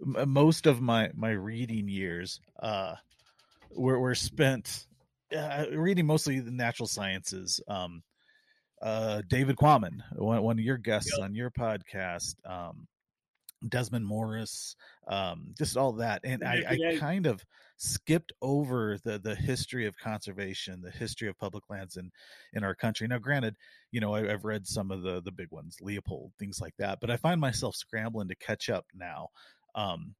most 0.00 0.66
of 0.66 0.80
my 0.80 1.10
my 1.14 1.30
reading 1.30 1.88
years 1.88 2.40
uh 2.60 2.94
were 3.70 3.98
were 3.98 4.14
spent 4.14 4.86
uh, 5.36 5.66
reading 5.72 6.06
mostly 6.06 6.40
the 6.40 6.50
natural 6.50 6.86
sciences. 6.86 7.60
Um 7.68 8.02
uh 8.82 9.22
David 9.28 9.56
Quammen, 9.56 10.00
one, 10.16 10.42
one 10.42 10.58
of 10.58 10.64
your 10.64 10.78
guests 10.78 11.12
yep. 11.16 11.24
on 11.24 11.34
your 11.34 11.50
podcast, 11.50 12.34
um 12.44 12.86
Desmond 13.68 14.06
Morris, 14.06 14.76
um, 15.08 15.54
just 15.56 15.76
all 15.76 15.92
that. 15.94 16.20
And 16.24 16.44
I, 16.44 16.62
I, 16.68 16.96
kind 16.98 17.26
of 17.26 17.44
skipped 17.78 18.32
over 18.42 18.98
the 19.04 19.18
the 19.18 19.34
history 19.34 19.86
of 19.86 19.96
conservation, 19.98 20.80
the 20.82 20.90
history 20.90 21.28
of 21.28 21.38
public 21.38 21.64
lands 21.68 21.96
in 21.96 22.10
in 22.52 22.64
our 22.64 22.74
country. 22.74 23.06
Now, 23.06 23.18
granted, 23.18 23.56
you 23.92 24.00
know 24.00 24.14
I, 24.14 24.26
have 24.26 24.44
read 24.44 24.66
some 24.66 24.90
of 24.90 25.02
the 25.02 25.20
the 25.22 25.32
big 25.32 25.50
ones, 25.50 25.78
Leopold, 25.80 26.32
things 26.38 26.60
like 26.60 26.74
that, 26.78 26.98
but 27.00 27.10
I 27.10 27.16
find 27.16 27.40
myself 27.40 27.76
scrambling 27.76 28.28
to 28.28 28.36
catch 28.36 28.68
up 28.68 28.86
now. 28.94 29.28
Um, 29.74 30.14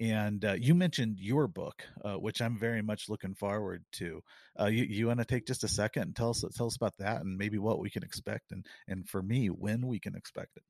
and 0.00 0.44
uh, 0.44 0.54
you 0.54 0.74
mentioned 0.74 1.18
your 1.20 1.46
book, 1.46 1.84
uh, 2.04 2.14
which 2.14 2.40
I'm 2.42 2.58
very 2.58 2.82
much 2.82 3.08
looking 3.08 3.34
forward 3.34 3.84
to. 3.92 4.22
Uh, 4.58 4.66
you 4.66 4.84
you 4.84 5.06
want 5.06 5.20
to 5.20 5.24
take 5.24 5.46
just 5.46 5.64
a 5.64 5.68
second 5.68 6.02
and 6.02 6.16
tell 6.16 6.30
us 6.30 6.44
tell 6.56 6.66
us 6.66 6.76
about 6.76 6.96
that 6.98 7.20
and 7.20 7.36
maybe 7.36 7.58
what 7.58 7.78
we 7.78 7.90
can 7.90 8.02
expect 8.02 8.52
and 8.52 8.66
and 8.88 9.08
for 9.08 9.22
me 9.22 9.48
when 9.48 9.86
we 9.86 10.00
can 10.00 10.16
expect 10.16 10.56
it. 10.56 10.64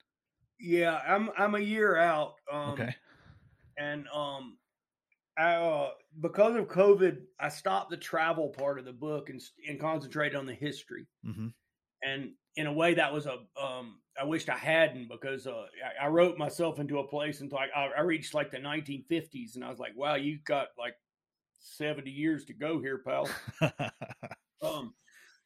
Yeah, 0.59 1.01
I'm 1.07 1.31
I'm 1.39 1.55
a 1.55 1.61
year 1.61 1.97
out. 1.97 2.35
Um, 2.53 2.71
okay. 2.71 2.95
And 3.77 4.07
um, 4.15 4.57
I, 5.37 5.55
uh, 5.55 5.91
because 6.21 6.55
of 6.55 6.69
COVID, 6.69 7.19
I 7.41 7.49
stopped 7.49 7.91
the 7.91 7.97
travel 7.97 8.51
part 8.51 8.79
of 8.79 8.85
the 8.85 8.93
book 8.93 9.31
and 9.31 9.41
and 9.69 9.81
concentrated 9.81 10.37
on 10.37 10.47
the 10.47 10.55
history. 10.55 11.07
Mm-hmm. 11.27 11.49
And 12.03 12.33
in 12.57 12.67
a 12.67 12.73
way 12.73 12.95
that 12.95 13.13
was 13.13 13.27
a 13.27 13.39
um, 13.61 13.99
I 14.21 14.25
wished 14.25 14.49
I 14.49 14.57
hadn't 14.57 15.09
because 15.09 15.47
uh, 15.47 15.67
I, 16.01 16.07
I, 16.07 16.09
wrote 16.09 16.39
myself 16.39 16.79
into 16.79 16.99
a 16.99 17.07
place 17.07 17.41
until 17.41 17.59
I, 17.59 17.91
I 17.97 18.01
reached 18.03 18.33
like 18.33 18.51
the 18.51 18.59
1950s 18.59 19.57
and 19.57 19.65
I 19.65 19.71
was 19.71 19.81
like, 19.81 19.97
wow, 19.97 20.15
you 20.15 20.39
got 20.45 20.69
like 20.79 20.95
70 21.59 22.11
years 22.11 22.45
to 22.45 22.53
go 22.53 22.81
here, 22.81 22.99
pal. 22.99 23.29
um, 24.63 24.95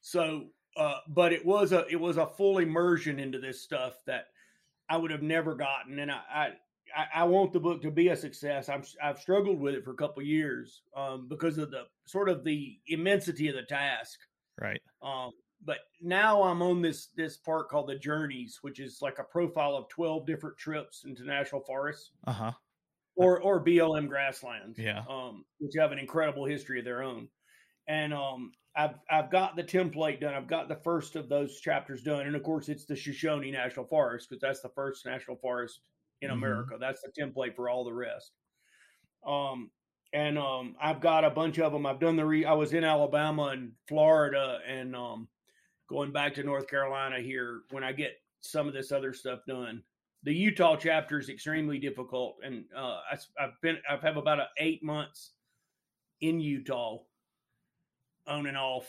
so, 0.00 0.48
uh, 0.76 0.98
but 1.08 1.32
it 1.32 1.44
was 1.44 1.72
a 1.72 1.86
it 1.88 1.98
was 1.98 2.18
a 2.18 2.26
full 2.26 2.58
immersion 2.58 3.18
into 3.18 3.38
this 3.38 3.62
stuff 3.62 3.98
that 4.06 4.26
I 4.88 4.96
would 4.96 5.10
have 5.10 5.22
never 5.22 5.54
gotten, 5.54 5.98
and 5.98 6.10
I 6.10 6.52
I, 6.96 7.06
I 7.22 7.24
want 7.24 7.52
the 7.52 7.60
book 7.60 7.82
to 7.82 7.90
be 7.90 8.08
a 8.08 8.16
success. 8.16 8.68
I'm 8.68 8.82
I've 9.02 9.18
struggled 9.18 9.60
with 9.60 9.74
it 9.74 9.84
for 9.84 9.92
a 9.92 9.96
couple 9.96 10.22
years 10.22 10.82
um, 10.96 11.26
because 11.28 11.58
of 11.58 11.70
the 11.70 11.84
sort 12.06 12.28
of 12.28 12.44
the 12.44 12.78
immensity 12.86 13.48
of 13.48 13.56
the 13.56 13.62
task. 13.62 14.18
Right. 14.60 14.80
Um, 15.02 15.32
but 15.64 15.78
now 16.00 16.42
I'm 16.42 16.62
on 16.62 16.82
this 16.82 17.08
this 17.16 17.36
part 17.36 17.68
called 17.68 17.88
the 17.88 17.98
Journeys, 17.98 18.58
which 18.62 18.80
is 18.80 18.98
like 19.02 19.18
a 19.18 19.24
profile 19.24 19.74
of 19.74 19.88
12 19.88 20.26
different 20.26 20.56
trips 20.56 21.04
into 21.04 21.24
national 21.24 21.62
forests. 21.62 22.10
Uh 22.26 22.32
huh 22.32 22.52
or 23.18 23.40
or 23.42 23.62
BLM 23.62 24.08
grasslands, 24.08 24.78
yeah, 24.78 25.02
um, 25.10 25.44
which 25.58 25.72
have 25.76 25.92
an 25.92 25.98
incredible 25.98 26.46
history 26.46 26.78
of 26.78 26.84
their 26.84 27.02
own. 27.02 27.28
And 27.88 28.14
um, 28.14 28.52
I've 28.76 28.94
I've 29.10 29.30
got 29.30 29.56
the 29.56 29.64
template 29.64 30.20
done. 30.20 30.34
I've 30.34 30.46
got 30.46 30.68
the 30.68 30.76
first 30.76 31.16
of 31.16 31.28
those 31.28 31.60
chapters 31.60 32.02
done, 32.02 32.26
and 32.26 32.36
of 32.36 32.42
course, 32.44 32.68
it's 32.68 32.86
the 32.86 32.96
Shoshone 32.96 33.50
National 33.50 33.86
Forest 33.86 34.30
because 34.30 34.40
that's 34.40 34.60
the 34.60 34.70
first 34.70 35.04
national 35.04 35.36
forest 35.36 35.80
in 36.22 36.30
mm-hmm. 36.30 36.38
America. 36.38 36.76
That's 36.80 37.02
the 37.02 37.10
template 37.20 37.56
for 37.56 37.68
all 37.68 37.84
the 37.84 37.92
rest. 37.92 38.30
Um, 39.26 39.70
and 40.12 40.38
um, 40.38 40.76
I've 40.80 41.00
got 41.00 41.24
a 41.24 41.30
bunch 41.30 41.58
of 41.58 41.72
them. 41.72 41.86
I've 41.86 42.00
done 42.00 42.16
the. 42.16 42.24
Re- 42.24 42.46
I 42.46 42.52
was 42.52 42.72
in 42.72 42.84
Alabama 42.84 43.46
and 43.46 43.72
Florida, 43.88 44.60
and 44.66 44.94
um, 44.94 45.28
going 45.88 46.12
back 46.12 46.34
to 46.34 46.42
North 46.42 46.68
Carolina 46.68 47.20
here 47.20 47.62
when 47.70 47.82
I 47.82 47.92
get 47.92 48.12
some 48.40 48.68
of 48.68 48.74
this 48.74 48.92
other 48.92 49.12
stuff 49.12 49.40
done 49.46 49.82
the 50.24 50.34
Utah 50.34 50.76
chapter 50.76 51.18
is 51.18 51.28
extremely 51.28 51.78
difficult, 51.78 52.38
and 52.42 52.64
uh, 52.76 52.98
I, 53.10 53.18
have 53.38 53.52
been 53.62 53.78
I've 53.88 54.02
have 54.02 54.16
about 54.16 54.40
a 54.40 54.48
eight 54.58 54.82
months 54.82 55.32
in 56.20 56.40
Utah, 56.40 56.98
on 58.26 58.46
and 58.46 58.56
off, 58.56 58.86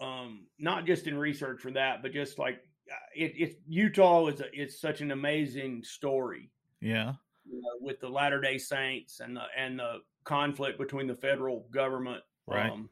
um, 0.00 0.46
not 0.58 0.86
just 0.86 1.06
in 1.06 1.16
research 1.16 1.60
for 1.60 1.70
that, 1.72 2.02
but 2.02 2.12
just 2.12 2.38
like 2.38 2.60
uh, 2.90 2.96
it, 3.14 3.58
Utah 3.68 4.28
is 4.28 4.40
a, 4.40 4.46
it's 4.52 4.80
such 4.80 5.02
an 5.02 5.10
amazing 5.10 5.84
story. 5.84 6.50
Yeah, 6.80 7.12
you 7.44 7.60
know, 7.60 7.76
with 7.80 8.00
the 8.00 8.08
Latter 8.08 8.40
Day 8.40 8.56
Saints 8.56 9.20
and 9.20 9.36
the 9.36 9.44
and 9.56 9.78
the 9.78 9.98
conflict 10.24 10.78
between 10.78 11.06
the 11.06 11.14
federal 11.14 11.66
government, 11.70 12.22
right, 12.46 12.72
um, 12.72 12.88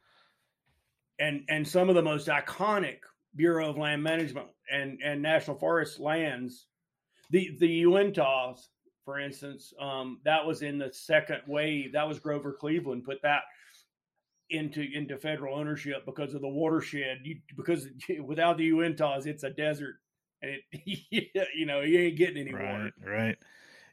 and 1.19 1.45
and 1.49 1.67
some 1.67 1.89
of 1.89 1.95
the 1.95 2.03
most 2.03 2.29
iconic 2.29 2.99
Bureau 3.37 3.71
of 3.71 3.79
Land 3.79 4.03
Management 4.03 4.49
and 4.71 4.99
and 5.05 5.23
National 5.23 5.57
Forest 5.57 6.01
lands 6.01 6.67
the 7.31 7.57
the 7.59 7.85
Uintas, 7.85 8.69
for 9.05 9.19
instance, 9.19 9.73
um, 9.81 10.19
that 10.25 10.45
was 10.45 10.63
in 10.63 10.79
the 10.79 10.93
second 10.93 11.41
wave. 11.47 11.93
That 11.93 12.07
was 12.09 12.19
Grover 12.19 12.53
Cleveland 12.53 13.05
put 13.05 13.23
that 13.23 13.43
into 14.51 14.85
into 14.93 15.17
federal 15.17 15.57
ownership 15.57 16.05
because 16.05 16.35
of 16.35 16.41
the 16.41 16.49
watershed. 16.49 17.19
You, 17.23 17.37
because 17.57 17.87
without 18.23 18.59
the 18.59 18.71
Uintas, 18.71 19.27
it's 19.27 19.45
a 19.45 19.51
desert, 19.51 19.97
and 20.43 20.57
it, 20.73 21.33
you 21.55 21.67
know 21.67 21.81
you 21.81 21.99
ain't 22.01 22.19
getting 22.19 22.39
any 22.39 22.53
right, 22.53 22.73
water. 22.73 22.91
Right. 23.05 23.39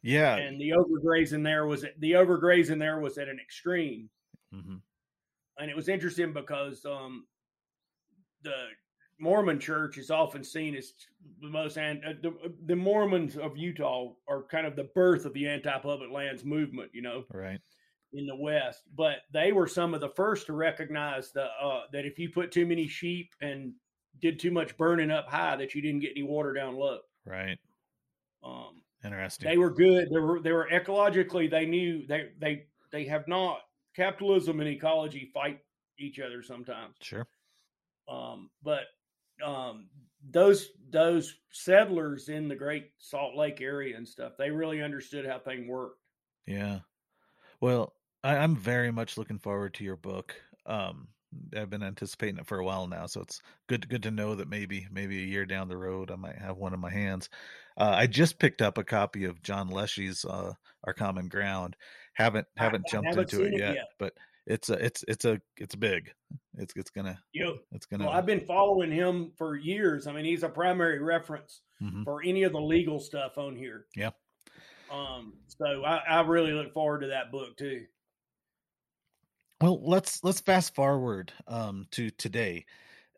Yeah. 0.01 0.35
And 0.37 0.59
the 0.59 0.71
overgrazing 0.71 1.43
there 1.43 1.65
was 1.65 1.85
the 1.99 2.11
overgrazing 2.13 2.79
there 2.79 2.99
was 2.99 3.17
at 3.17 3.29
an 3.29 3.39
extreme. 3.39 4.09
Mm-hmm. 4.53 4.75
And 5.59 5.71
it 5.71 5.75
was 5.75 5.89
interesting 5.89 6.33
because 6.33 6.85
um, 6.85 7.25
the 8.43 8.53
Mormon 9.19 9.59
church 9.59 9.97
is 9.97 10.11
often 10.11 10.43
seen 10.43 10.75
as 10.75 10.93
the 11.41 11.49
most 11.49 11.77
and 11.77 12.03
uh, 12.05 12.13
the, 12.21 12.33
the 12.65 12.75
Mormons 12.75 13.37
of 13.37 13.57
Utah 13.57 14.13
are 14.27 14.43
kind 14.43 14.67
of 14.67 14.75
the 14.75 14.89
birth 14.95 15.25
of 15.25 15.33
the 15.33 15.47
anti-public 15.47 16.11
lands 16.11 16.45
movement, 16.45 16.91
you 16.93 17.01
know, 17.01 17.23
right 17.33 17.59
in 18.13 18.25
the 18.25 18.35
West. 18.35 18.83
But 18.95 19.17
they 19.31 19.51
were 19.51 19.67
some 19.67 19.93
of 19.93 20.01
the 20.01 20.09
first 20.09 20.45
to 20.47 20.53
recognize 20.53 21.31
the 21.31 21.45
uh, 21.61 21.81
that 21.91 22.05
if 22.05 22.19
you 22.19 22.29
put 22.29 22.51
too 22.51 22.65
many 22.65 22.87
sheep 22.87 23.33
and 23.41 23.73
did 24.21 24.39
too 24.39 24.51
much 24.51 24.77
burning 24.77 25.11
up 25.11 25.27
high, 25.29 25.55
that 25.55 25.75
you 25.75 25.81
didn't 25.81 26.01
get 26.01 26.11
any 26.11 26.23
water 26.23 26.53
down 26.53 26.75
low. 26.75 26.99
Right. 27.25 27.57
Um, 28.43 28.81
Interesting. 29.03 29.49
They 29.49 29.57
were 29.57 29.71
good. 29.71 30.09
They 30.09 30.19
were 30.19 30.39
they 30.39 30.51
were 30.51 30.67
ecologically. 30.71 31.49
They 31.49 31.65
knew 31.65 32.05
they 32.07 32.29
they 32.39 32.65
they 32.91 33.05
have 33.05 33.27
not 33.27 33.59
capitalism 33.95 34.59
and 34.59 34.69
ecology 34.69 35.29
fight 35.33 35.59
each 35.99 36.19
other 36.19 36.41
sometimes. 36.41 36.95
Sure. 37.01 37.27
Um, 38.07 38.49
but 38.63 38.85
um, 39.43 39.87
those 40.29 40.69
those 40.89 41.35
settlers 41.51 42.29
in 42.29 42.47
the 42.47 42.55
Great 42.55 42.91
Salt 42.97 43.35
Lake 43.35 43.61
area 43.61 43.97
and 43.97 44.07
stuff, 44.07 44.33
they 44.37 44.51
really 44.51 44.81
understood 44.81 45.25
how 45.25 45.39
things 45.39 45.67
worked. 45.67 45.99
Yeah. 46.45 46.79
Well, 47.59 47.93
I, 48.23 48.35
am 48.35 48.55
very 48.55 48.91
much 48.91 49.17
looking 49.17 49.39
forward 49.39 49.73
to 49.75 49.83
your 49.83 49.97
book. 49.97 50.35
Um, 50.65 51.09
I've 51.55 51.69
been 51.69 51.83
anticipating 51.83 52.37
it 52.37 52.47
for 52.47 52.59
a 52.59 52.65
while 52.65 52.87
now, 52.87 53.05
so 53.05 53.21
it's 53.21 53.41
good 53.67 53.87
good 53.89 54.03
to 54.03 54.11
know 54.11 54.35
that 54.35 54.49
maybe 54.49 54.87
maybe 54.91 55.21
a 55.21 55.25
year 55.25 55.45
down 55.45 55.67
the 55.67 55.77
road 55.77 56.09
I 56.09 56.15
might 56.15 56.37
have 56.37 56.57
one 56.57 56.73
in 56.73 56.79
my 56.79 56.89
hands. 56.89 57.29
Uh, 57.77 57.93
I 57.95 58.07
just 58.07 58.39
picked 58.39 58.61
up 58.61 58.77
a 58.77 58.83
copy 58.83 59.25
of 59.25 59.41
John 59.43 59.69
Leshy's 59.69 60.25
uh, 60.25 60.53
Our 60.85 60.93
Common 60.93 61.27
Ground. 61.27 61.75
Haven't 62.13 62.47
haven't 62.55 62.85
I, 62.87 62.91
jumped 62.91 63.07
I 63.07 63.09
haven't 63.11 63.33
into 63.33 63.45
it 63.45 63.59
yet, 63.59 63.71
it 63.71 63.75
yet, 63.75 63.87
but 63.99 64.13
it's 64.47 64.69
a 64.69 64.73
it's 64.73 65.03
it's 65.07 65.25
a 65.25 65.39
it's 65.57 65.75
big. 65.75 66.11
It's 66.57 66.73
it's 66.75 66.89
gonna 66.89 67.19
yep. 67.33 67.55
it's 67.71 67.85
gonna. 67.85 68.05
Well, 68.05 68.13
I've 68.13 68.25
been 68.25 68.45
following 68.45 68.91
him 68.91 69.31
for 69.37 69.55
years. 69.55 70.07
I 70.07 70.13
mean, 70.13 70.25
he's 70.25 70.43
a 70.43 70.49
primary 70.49 70.99
reference 70.99 71.61
mm-hmm. 71.81 72.03
for 72.03 72.21
any 72.23 72.43
of 72.43 72.53
the 72.53 72.61
legal 72.61 72.99
stuff 72.99 73.37
on 73.37 73.55
here. 73.55 73.85
Yeah. 73.95 74.11
Um. 74.91 75.33
So 75.47 75.83
I, 75.85 75.97
I 76.09 76.21
really 76.21 76.53
look 76.53 76.73
forward 76.73 77.01
to 77.01 77.07
that 77.07 77.31
book 77.31 77.57
too. 77.57 77.85
Well, 79.61 79.81
let's 79.83 80.23
let's 80.23 80.39
fast 80.39 80.73
forward 80.73 81.33
um, 81.47 81.85
to 81.91 82.09
today. 82.11 82.65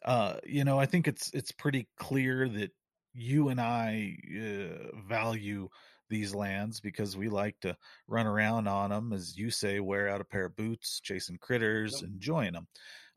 Uh, 0.03 0.35
you 0.45 0.63
know, 0.63 0.79
I 0.79 0.85
think 0.85 1.07
it's 1.07 1.29
it's 1.33 1.51
pretty 1.51 1.87
clear 1.97 2.49
that 2.49 2.71
you 3.13 3.49
and 3.49 3.61
I 3.61 4.15
uh, 4.35 4.97
value 5.07 5.69
these 6.09 6.35
lands 6.35 6.79
because 6.79 7.15
we 7.15 7.29
like 7.29 7.59
to 7.61 7.75
run 8.07 8.27
around 8.27 8.67
on 8.67 8.89
them, 8.89 9.13
as 9.13 9.37
you 9.37 9.51
say, 9.51 9.79
wear 9.79 10.09
out 10.09 10.21
a 10.21 10.25
pair 10.25 10.45
of 10.45 10.55
boots, 10.55 10.99
chasing 10.99 11.37
critters, 11.37 12.01
yep. 12.01 12.09
enjoying 12.09 12.53
them. 12.53 12.67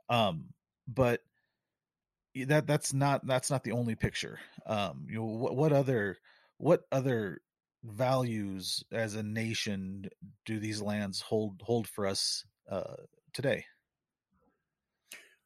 Um, 0.09 0.47
but 0.87 1.21
that 2.47 2.67
that's 2.67 2.93
not 2.93 3.27
that's 3.27 3.51
not 3.51 3.65
the 3.65 3.73
only 3.73 3.95
picture. 3.95 4.39
Um, 4.67 5.07
you 5.09 5.17
know, 5.17 5.25
what, 5.25 5.57
what 5.57 5.73
other 5.73 6.17
what 6.59 6.83
other 6.91 7.41
values 7.85 8.85
as 8.93 9.15
a 9.15 9.23
nation 9.23 10.09
do 10.47 10.59
these 10.59 10.81
lands 10.81 11.21
hold 11.21 11.61
hold 11.63 11.89
for 11.89 12.07
us 12.07 12.45
uh, 12.71 12.95
today? 13.33 13.65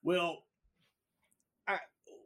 Well, 0.03 0.45
I, 1.67 1.79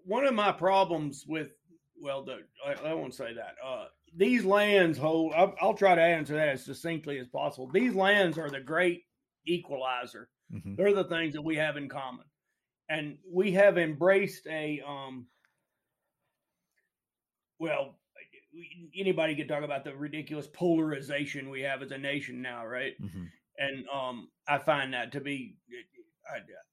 one 0.04 0.26
of 0.26 0.34
my 0.34 0.52
problems 0.52 1.24
with 1.26 1.52
well, 2.00 2.24
the, 2.24 2.38
I, 2.66 2.90
I 2.90 2.94
won't 2.94 3.14
say 3.14 3.34
that. 3.34 3.54
Uh, 3.64 3.86
these 4.16 4.44
lands 4.44 4.98
hold. 4.98 5.32
I'll, 5.36 5.54
I'll, 5.60 5.74
try 5.74 5.94
to 5.94 6.02
answer 6.02 6.34
that 6.34 6.48
as 6.48 6.64
succinctly 6.64 7.18
as 7.18 7.28
possible. 7.28 7.68
These 7.72 7.94
lands 7.94 8.38
are 8.38 8.50
the 8.50 8.60
great 8.60 9.04
equalizer. 9.46 10.28
Mm-hmm. 10.52 10.74
They're 10.76 10.94
the 10.94 11.04
things 11.04 11.34
that 11.34 11.42
we 11.42 11.56
have 11.56 11.76
in 11.76 11.88
common, 11.88 12.24
and 12.88 13.18
we 13.30 13.52
have 13.52 13.78
embraced 13.78 14.46
a. 14.46 14.82
Um, 14.86 15.26
well, 17.58 17.98
anybody 18.98 19.36
can 19.36 19.46
talk 19.46 19.62
about 19.62 19.84
the 19.84 19.94
ridiculous 19.94 20.48
polarization 20.52 21.50
we 21.50 21.60
have 21.60 21.82
as 21.82 21.92
a 21.92 21.98
nation 21.98 22.42
now, 22.42 22.66
right? 22.66 22.94
Mm-hmm. 23.00 23.24
And 23.58 23.84
um, 23.88 24.28
I 24.48 24.58
find 24.58 24.94
that 24.94 25.12
to 25.12 25.20
be. 25.20 25.56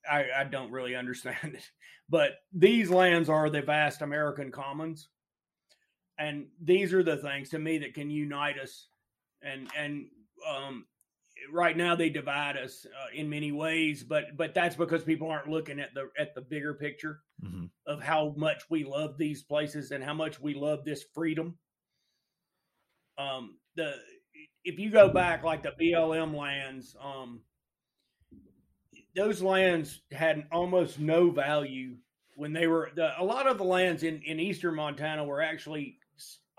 I, 0.09 0.17
I, 0.17 0.25
I 0.41 0.43
don't 0.45 0.71
really 0.71 0.95
understand 0.95 1.55
it, 1.55 1.69
but 2.09 2.31
these 2.53 2.89
lands 2.89 3.29
are 3.29 3.49
the 3.49 3.61
vast 3.61 4.01
American 4.01 4.51
commons, 4.51 5.09
and 6.19 6.47
these 6.61 6.93
are 6.93 7.03
the 7.03 7.17
things 7.17 7.49
to 7.49 7.59
me 7.59 7.77
that 7.77 7.93
can 7.93 8.09
unite 8.09 8.59
us 8.59 8.87
and 9.41 9.69
and 9.77 10.05
um, 10.47 10.85
right 11.51 11.77
now 11.77 11.95
they 11.95 12.09
divide 12.09 12.57
us 12.57 12.85
uh, 12.85 13.07
in 13.13 13.29
many 13.29 13.51
ways 13.51 14.03
but 14.03 14.35
but 14.35 14.53
that's 14.53 14.75
because 14.75 15.03
people 15.03 15.29
aren't 15.29 15.49
looking 15.49 15.79
at 15.79 15.93
the 15.93 16.09
at 16.19 16.33
the 16.35 16.41
bigger 16.41 16.73
picture 16.73 17.21
mm-hmm. 17.43 17.65
of 17.85 18.01
how 18.01 18.33
much 18.37 18.63
we 18.69 18.83
love 18.83 19.17
these 19.17 19.43
places 19.43 19.91
and 19.91 20.03
how 20.03 20.13
much 20.13 20.39
we 20.39 20.53
love 20.53 20.83
this 20.83 21.03
freedom 21.13 21.57
um 23.17 23.57
the 23.75 23.93
if 24.63 24.79
you 24.79 24.89
go 24.89 25.09
back 25.09 25.43
like 25.43 25.63
the 25.63 25.73
BLM 25.79 26.35
lands 26.35 26.95
um 27.01 27.41
those 29.15 29.41
lands 29.41 30.01
had 30.11 30.45
almost 30.51 30.99
no 30.99 31.31
value 31.31 31.95
when 32.35 32.53
they 32.53 32.67
were 32.67 32.91
the, 32.95 33.19
a 33.19 33.23
lot 33.23 33.47
of 33.47 33.57
the 33.57 33.63
lands 33.63 34.03
in 34.03 34.21
in 34.23 34.39
eastern 34.39 34.75
Montana 34.75 35.23
were 35.23 35.41
actually 35.41 35.97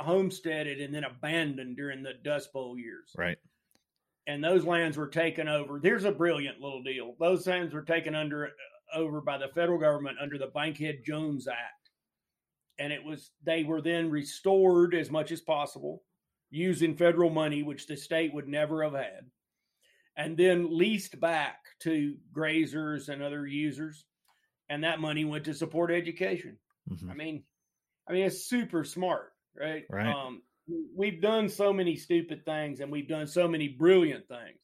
homesteaded 0.00 0.80
and 0.80 0.94
then 0.94 1.04
abandoned 1.04 1.76
during 1.76 2.02
the 2.02 2.14
Dust 2.22 2.52
Bowl 2.52 2.78
years. 2.78 3.10
Right. 3.16 3.38
And 4.26 4.44
those 4.44 4.64
lands 4.64 4.96
were 4.96 5.08
taken 5.08 5.48
over. 5.48 5.80
There's 5.80 6.04
a 6.04 6.12
brilliant 6.12 6.60
little 6.60 6.82
deal. 6.82 7.14
Those 7.18 7.46
lands 7.46 7.72
were 7.72 7.82
taken 7.82 8.14
under 8.14 8.50
over 8.94 9.20
by 9.20 9.38
the 9.38 9.48
federal 9.54 9.78
government 9.78 10.18
under 10.20 10.38
the 10.38 10.46
Bankhead 10.46 11.00
Jones 11.04 11.48
Act. 11.48 11.90
and 12.78 12.92
it 12.92 13.04
was 13.04 13.30
they 13.44 13.64
were 13.64 13.82
then 13.82 14.10
restored 14.10 14.94
as 14.94 15.10
much 15.10 15.32
as 15.32 15.40
possible 15.40 16.02
using 16.50 16.96
federal 16.96 17.30
money, 17.30 17.62
which 17.62 17.86
the 17.86 17.96
state 17.96 18.32
would 18.32 18.48
never 18.48 18.82
have 18.82 18.94
had, 18.94 19.26
and 20.16 20.36
then 20.36 20.76
leased 20.76 21.20
back 21.20 21.56
to 21.80 22.14
grazers 22.34 23.08
and 23.08 23.22
other 23.22 23.46
users, 23.46 24.06
and 24.68 24.84
that 24.84 25.00
money 25.00 25.24
went 25.24 25.44
to 25.44 25.54
support 25.54 25.90
education. 25.90 26.56
Mm-hmm. 26.90 27.10
I 27.10 27.14
mean, 27.14 27.42
I 28.08 28.12
mean 28.12 28.24
it's 28.24 28.46
super 28.46 28.84
smart, 28.84 29.32
right? 29.60 29.84
Right. 29.90 30.06
Um, 30.06 30.42
we've 30.96 31.20
done 31.20 31.48
so 31.48 31.72
many 31.72 31.96
stupid 31.96 32.44
things, 32.44 32.80
and 32.80 32.90
we've 32.90 33.08
done 33.08 33.26
so 33.26 33.48
many 33.48 33.68
brilliant 33.68 34.26
things. 34.28 34.58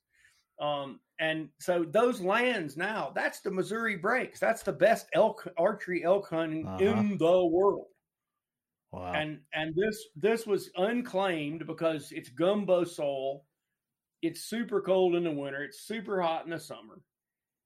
Um, 0.60 1.00
and 1.20 1.48
so 1.60 1.84
those 1.84 2.20
lands 2.20 2.76
now, 2.76 3.12
that's 3.14 3.40
the 3.40 3.50
Missouri 3.50 3.96
Breaks. 3.96 4.40
That's 4.40 4.62
the 4.62 4.72
best 4.72 5.06
elk 5.12 5.46
archery 5.56 6.04
elk 6.04 6.28
hunting 6.28 6.66
uh-huh. 6.66 6.84
in 6.84 7.18
the 7.18 7.46
world. 7.46 7.86
Wow. 8.92 9.12
And 9.12 9.40
and 9.52 9.74
this 9.74 10.06
this 10.16 10.46
was 10.46 10.70
unclaimed 10.76 11.66
because 11.66 12.12
it's 12.12 12.28
gumbo 12.28 12.84
soil. 12.84 13.44
It's 14.22 14.42
super 14.42 14.80
cold 14.80 15.16
in 15.16 15.24
the 15.24 15.30
winter. 15.30 15.64
It's 15.64 15.86
super 15.86 16.20
hot 16.22 16.44
in 16.44 16.50
the 16.50 16.60
summer. 16.60 17.00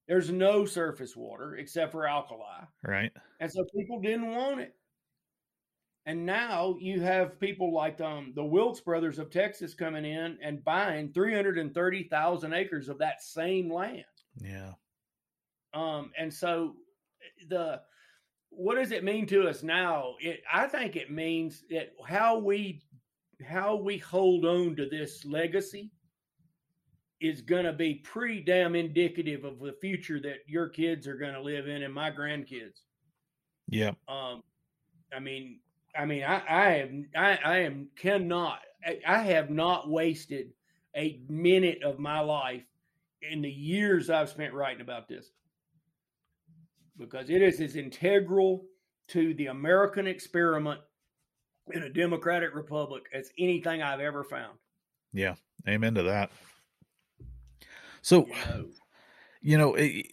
There's 0.08 0.30
no 0.30 0.64
surface 0.64 1.14
water 1.14 1.56
except 1.56 1.92
for 1.92 2.08
alkali. 2.08 2.64
Right. 2.82 3.12
And 3.40 3.52
so 3.52 3.64
people 3.76 4.00
didn't 4.00 4.30
want 4.30 4.60
it. 4.60 4.74
And 6.08 6.24
now 6.24 6.74
you 6.80 7.02
have 7.02 7.38
people 7.38 7.70
like 7.70 8.00
um, 8.00 8.32
the 8.34 8.42
Wilks 8.42 8.80
brothers 8.80 9.18
of 9.18 9.30
Texas 9.30 9.74
coming 9.74 10.06
in 10.06 10.38
and 10.42 10.64
buying 10.64 11.12
330,000 11.12 12.52
acres 12.54 12.88
of 12.88 12.96
that 12.96 13.22
same 13.22 13.70
land. 13.70 14.04
Yeah. 14.40 14.72
Um, 15.74 16.10
and 16.18 16.32
so 16.32 16.76
the 17.50 17.82
what 18.48 18.76
does 18.76 18.90
it 18.90 19.04
mean 19.04 19.26
to 19.26 19.46
us 19.48 19.62
now? 19.62 20.14
It 20.18 20.40
I 20.50 20.66
think 20.66 20.96
it 20.96 21.12
means 21.12 21.64
that 21.68 21.92
how 22.06 22.38
we 22.38 22.80
how 23.46 23.76
we 23.76 23.98
hold 23.98 24.46
on 24.46 24.76
to 24.76 24.88
this 24.88 25.26
legacy 25.26 25.90
is 27.20 27.42
going 27.42 27.66
to 27.66 27.72
be 27.74 27.96
pretty 27.96 28.40
damn 28.40 28.74
indicative 28.74 29.44
of 29.44 29.58
the 29.58 29.74
future 29.78 30.20
that 30.20 30.38
your 30.46 30.70
kids 30.70 31.06
are 31.06 31.18
going 31.18 31.34
to 31.34 31.42
live 31.42 31.68
in 31.68 31.82
and 31.82 31.92
my 31.92 32.10
grandkids. 32.10 32.80
Yeah. 33.68 33.92
Um, 34.08 34.42
I 35.14 35.20
mean, 35.20 35.60
I 35.98 36.04
mean, 36.04 36.22
I, 36.22 36.42
I 36.48 36.74
am, 36.76 37.08
I, 37.16 37.38
I 37.44 37.58
am 37.58 37.88
cannot, 37.96 38.60
I, 38.86 39.00
I 39.06 39.18
have 39.18 39.50
not 39.50 39.90
wasted 39.90 40.52
a 40.96 41.20
minute 41.28 41.82
of 41.82 41.98
my 41.98 42.20
life 42.20 42.62
in 43.20 43.42
the 43.42 43.50
years 43.50 44.08
I've 44.08 44.28
spent 44.28 44.54
writing 44.54 44.80
about 44.80 45.08
this 45.08 45.32
because 46.96 47.30
it 47.30 47.42
is 47.42 47.60
as 47.60 47.74
integral 47.74 48.64
to 49.08 49.34
the 49.34 49.46
American 49.46 50.06
experiment 50.06 50.80
in 51.72 51.82
a 51.82 51.90
democratic 51.90 52.54
republic 52.54 53.04
as 53.12 53.30
anything 53.36 53.82
I've 53.82 54.00
ever 54.00 54.22
found. 54.22 54.56
Yeah, 55.12 55.34
amen 55.68 55.94
to 55.94 56.04
that. 56.04 56.30
So, 58.02 58.28
you 59.42 59.58
know, 59.58 59.74
it, 59.74 60.06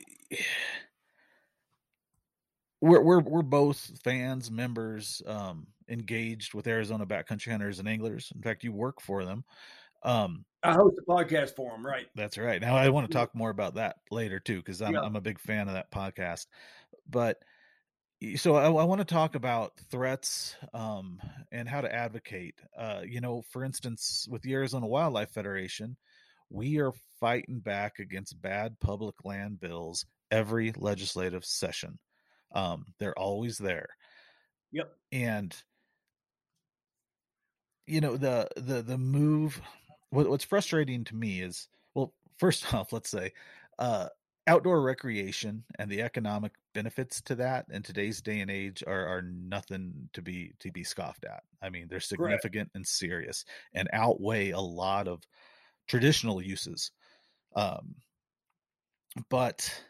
we're 2.81 3.01
we're 3.01 3.19
we're 3.19 3.41
both 3.41 3.91
fans, 4.03 4.51
members, 4.51 5.21
um, 5.25 5.67
engaged 5.89 6.53
with 6.53 6.67
Arizona 6.67 7.05
backcountry 7.05 7.51
hunters 7.51 7.79
and 7.79 7.87
anglers. 7.87 8.31
In 8.35 8.41
fact, 8.41 8.63
you 8.63 8.71
work 8.71 9.01
for 9.01 9.25
them. 9.25 9.43
Um, 10.03 10.45
I 10.61 10.73
host 10.73 10.97
a 10.99 11.11
podcast 11.11 11.55
for 11.55 11.71
them, 11.71 11.85
right? 11.85 12.07
That's 12.15 12.37
right. 12.37 12.61
Now 12.61 12.75
I 12.75 12.89
want 12.89 13.07
to 13.07 13.13
talk 13.13 13.33
more 13.33 13.49
about 13.49 13.75
that 13.75 13.97
later 14.11 14.39
too, 14.39 14.57
because 14.57 14.81
I'm 14.81 14.93
yeah. 14.93 15.01
I'm 15.01 15.15
a 15.15 15.21
big 15.21 15.39
fan 15.39 15.67
of 15.67 15.73
that 15.73 15.91
podcast. 15.91 16.47
But 17.09 17.37
so 18.35 18.55
I, 18.55 18.65
I 18.65 18.83
want 18.83 18.99
to 18.99 19.05
talk 19.05 19.35
about 19.35 19.73
threats 19.91 20.55
um, 20.73 21.19
and 21.51 21.67
how 21.67 21.81
to 21.81 21.93
advocate. 21.93 22.55
Uh, 22.77 23.01
you 23.05 23.21
know, 23.21 23.43
for 23.51 23.63
instance, 23.63 24.27
with 24.29 24.41
the 24.41 24.53
Arizona 24.53 24.87
Wildlife 24.87 25.31
Federation, 25.31 25.97
we 26.49 26.79
are 26.79 26.93
fighting 27.19 27.59
back 27.59 27.99
against 27.99 28.41
bad 28.41 28.79
public 28.79 29.15
land 29.23 29.59
bills 29.59 30.05
every 30.31 30.73
legislative 30.77 31.45
session. 31.45 31.99
Um, 32.53 32.85
they're 32.99 33.17
always 33.17 33.57
there. 33.57 33.89
Yep. 34.71 34.91
And 35.11 35.55
you 37.87 38.01
know 38.01 38.17
the 38.17 38.47
the 38.55 38.81
the 38.81 38.97
move. 38.97 39.61
What, 40.09 40.29
what's 40.29 40.43
frustrating 40.45 41.03
to 41.05 41.15
me 41.15 41.41
is 41.41 41.67
well, 41.93 42.13
first 42.37 42.73
off, 42.73 42.93
let's 42.93 43.09
say 43.09 43.33
uh, 43.79 44.07
outdoor 44.47 44.81
recreation 44.81 45.63
and 45.79 45.89
the 45.89 46.01
economic 46.01 46.53
benefits 46.73 47.21
to 47.21 47.35
that 47.35 47.65
in 47.71 47.81
today's 47.81 48.21
day 48.21 48.39
and 48.39 48.51
age 48.51 48.83
are 48.85 49.07
are 49.07 49.21
nothing 49.21 50.09
to 50.13 50.21
be 50.21 50.53
to 50.59 50.71
be 50.71 50.83
scoffed 50.83 51.25
at. 51.25 51.43
I 51.61 51.69
mean, 51.69 51.87
they're 51.89 51.99
significant 51.99 52.69
and 52.75 52.85
serious 52.85 53.45
and 53.73 53.89
outweigh 53.93 54.51
a 54.51 54.59
lot 54.59 55.07
of 55.07 55.23
traditional 55.87 56.41
uses. 56.41 56.91
Um, 57.55 57.95
but 59.29 59.81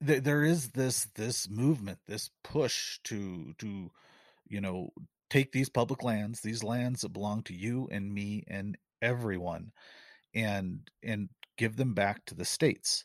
there 0.00 0.44
is 0.44 0.70
this 0.70 1.06
this 1.14 1.48
movement, 1.50 1.98
this 2.06 2.30
push 2.42 2.98
to 3.04 3.54
to 3.58 3.90
you 4.48 4.60
know 4.60 4.90
take 5.28 5.52
these 5.52 5.68
public 5.68 6.02
lands, 6.02 6.40
these 6.40 6.64
lands 6.64 7.02
that 7.02 7.12
belong 7.12 7.42
to 7.44 7.54
you 7.54 7.88
and 7.90 8.12
me 8.12 8.44
and 8.48 8.76
everyone, 9.00 9.70
and 10.34 10.80
and 11.02 11.28
give 11.56 11.76
them 11.76 11.94
back 11.94 12.24
to 12.26 12.34
the 12.34 12.44
states. 12.44 13.04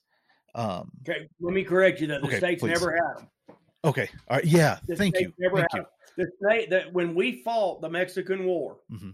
Um, 0.55 0.91
okay, 1.07 1.27
let 1.39 1.53
me 1.53 1.63
correct 1.63 2.01
you. 2.01 2.07
That 2.07 2.21
the 2.21 2.27
okay, 2.27 2.37
states 2.37 2.61
please. 2.61 2.69
never 2.69 2.91
had 2.91 3.19
them. 3.19 3.27
Okay. 3.85 4.09
All 4.27 4.37
right. 4.37 4.45
Yeah. 4.45 4.79
The 4.87 4.95
thank 4.95 5.19
you. 5.19 5.31
Never 5.37 5.57
thank 5.57 5.71
had 5.71 5.77
you. 5.79 5.85
The 6.17 6.31
state 6.43 6.69
that 6.71 6.91
when 6.91 7.13
we 7.13 7.43
fought 7.43 7.81
the 7.81 7.89
Mexican 7.89 8.45
War, 8.45 8.77
mm-hmm. 8.91 9.11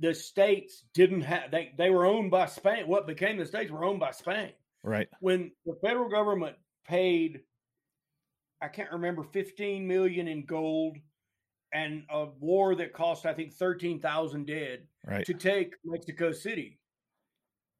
the 0.00 0.14
states 0.14 0.84
didn't 0.92 1.20
have 1.22 1.50
they 1.50 1.72
they 1.78 1.90
were 1.90 2.04
owned 2.04 2.30
by 2.30 2.46
Spain. 2.46 2.88
What 2.88 3.06
became 3.06 3.38
the 3.38 3.46
states 3.46 3.70
were 3.70 3.84
owned 3.84 4.00
by 4.00 4.10
Spain. 4.10 4.50
Right. 4.82 5.08
When 5.20 5.52
the 5.64 5.76
federal 5.82 6.08
government 6.08 6.56
paid, 6.86 7.40
I 8.64 8.68
can't 8.68 8.90
remember, 8.90 9.22
fifteen 9.22 9.86
million 9.86 10.28
in 10.28 10.44
gold, 10.44 10.96
and 11.72 12.04
a 12.10 12.26
war 12.40 12.74
that 12.76 12.92
cost 12.92 13.26
I 13.26 13.34
think 13.34 13.52
thirteen 13.52 14.00
thousand 14.00 14.46
dead. 14.46 14.86
Right. 15.06 15.26
To 15.26 15.34
take 15.34 15.74
Mexico 15.84 16.32
City. 16.32 16.78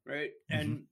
Right. 0.07 0.31
Mm-hmm. 0.51 0.61
And 0.61 0.83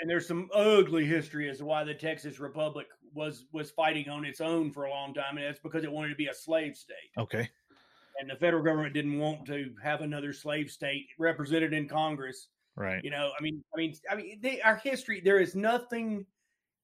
and 0.00 0.10
there's 0.10 0.26
some 0.26 0.48
ugly 0.54 1.04
history 1.04 1.48
as 1.50 1.58
to 1.58 1.64
why 1.64 1.84
the 1.84 1.94
Texas 1.94 2.40
Republic 2.40 2.86
was 3.14 3.44
was 3.52 3.70
fighting 3.70 4.08
on 4.08 4.24
its 4.24 4.40
own 4.40 4.72
for 4.72 4.84
a 4.84 4.90
long 4.90 5.12
time, 5.12 5.36
and 5.36 5.46
that's 5.46 5.60
because 5.60 5.84
it 5.84 5.92
wanted 5.92 6.08
to 6.08 6.16
be 6.16 6.28
a 6.28 6.34
slave 6.34 6.76
state. 6.76 7.10
Okay. 7.18 7.48
And 8.20 8.30
the 8.30 8.36
federal 8.36 8.62
government 8.62 8.94
didn't 8.94 9.18
want 9.18 9.46
to 9.46 9.72
have 9.82 10.02
another 10.02 10.32
slave 10.32 10.70
state 10.70 11.06
represented 11.18 11.72
in 11.72 11.88
Congress 11.88 12.48
Right. 12.76 13.04
You 13.04 13.10
know, 13.10 13.30
I 13.38 13.42
mean, 13.42 13.62
I 13.74 13.76
mean, 13.76 13.94
I 14.10 14.14
mean, 14.14 14.38
they, 14.40 14.60
our 14.62 14.76
history. 14.76 15.20
There 15.20 15.38
is 15.38 15.54
nothing, 15.54 16.24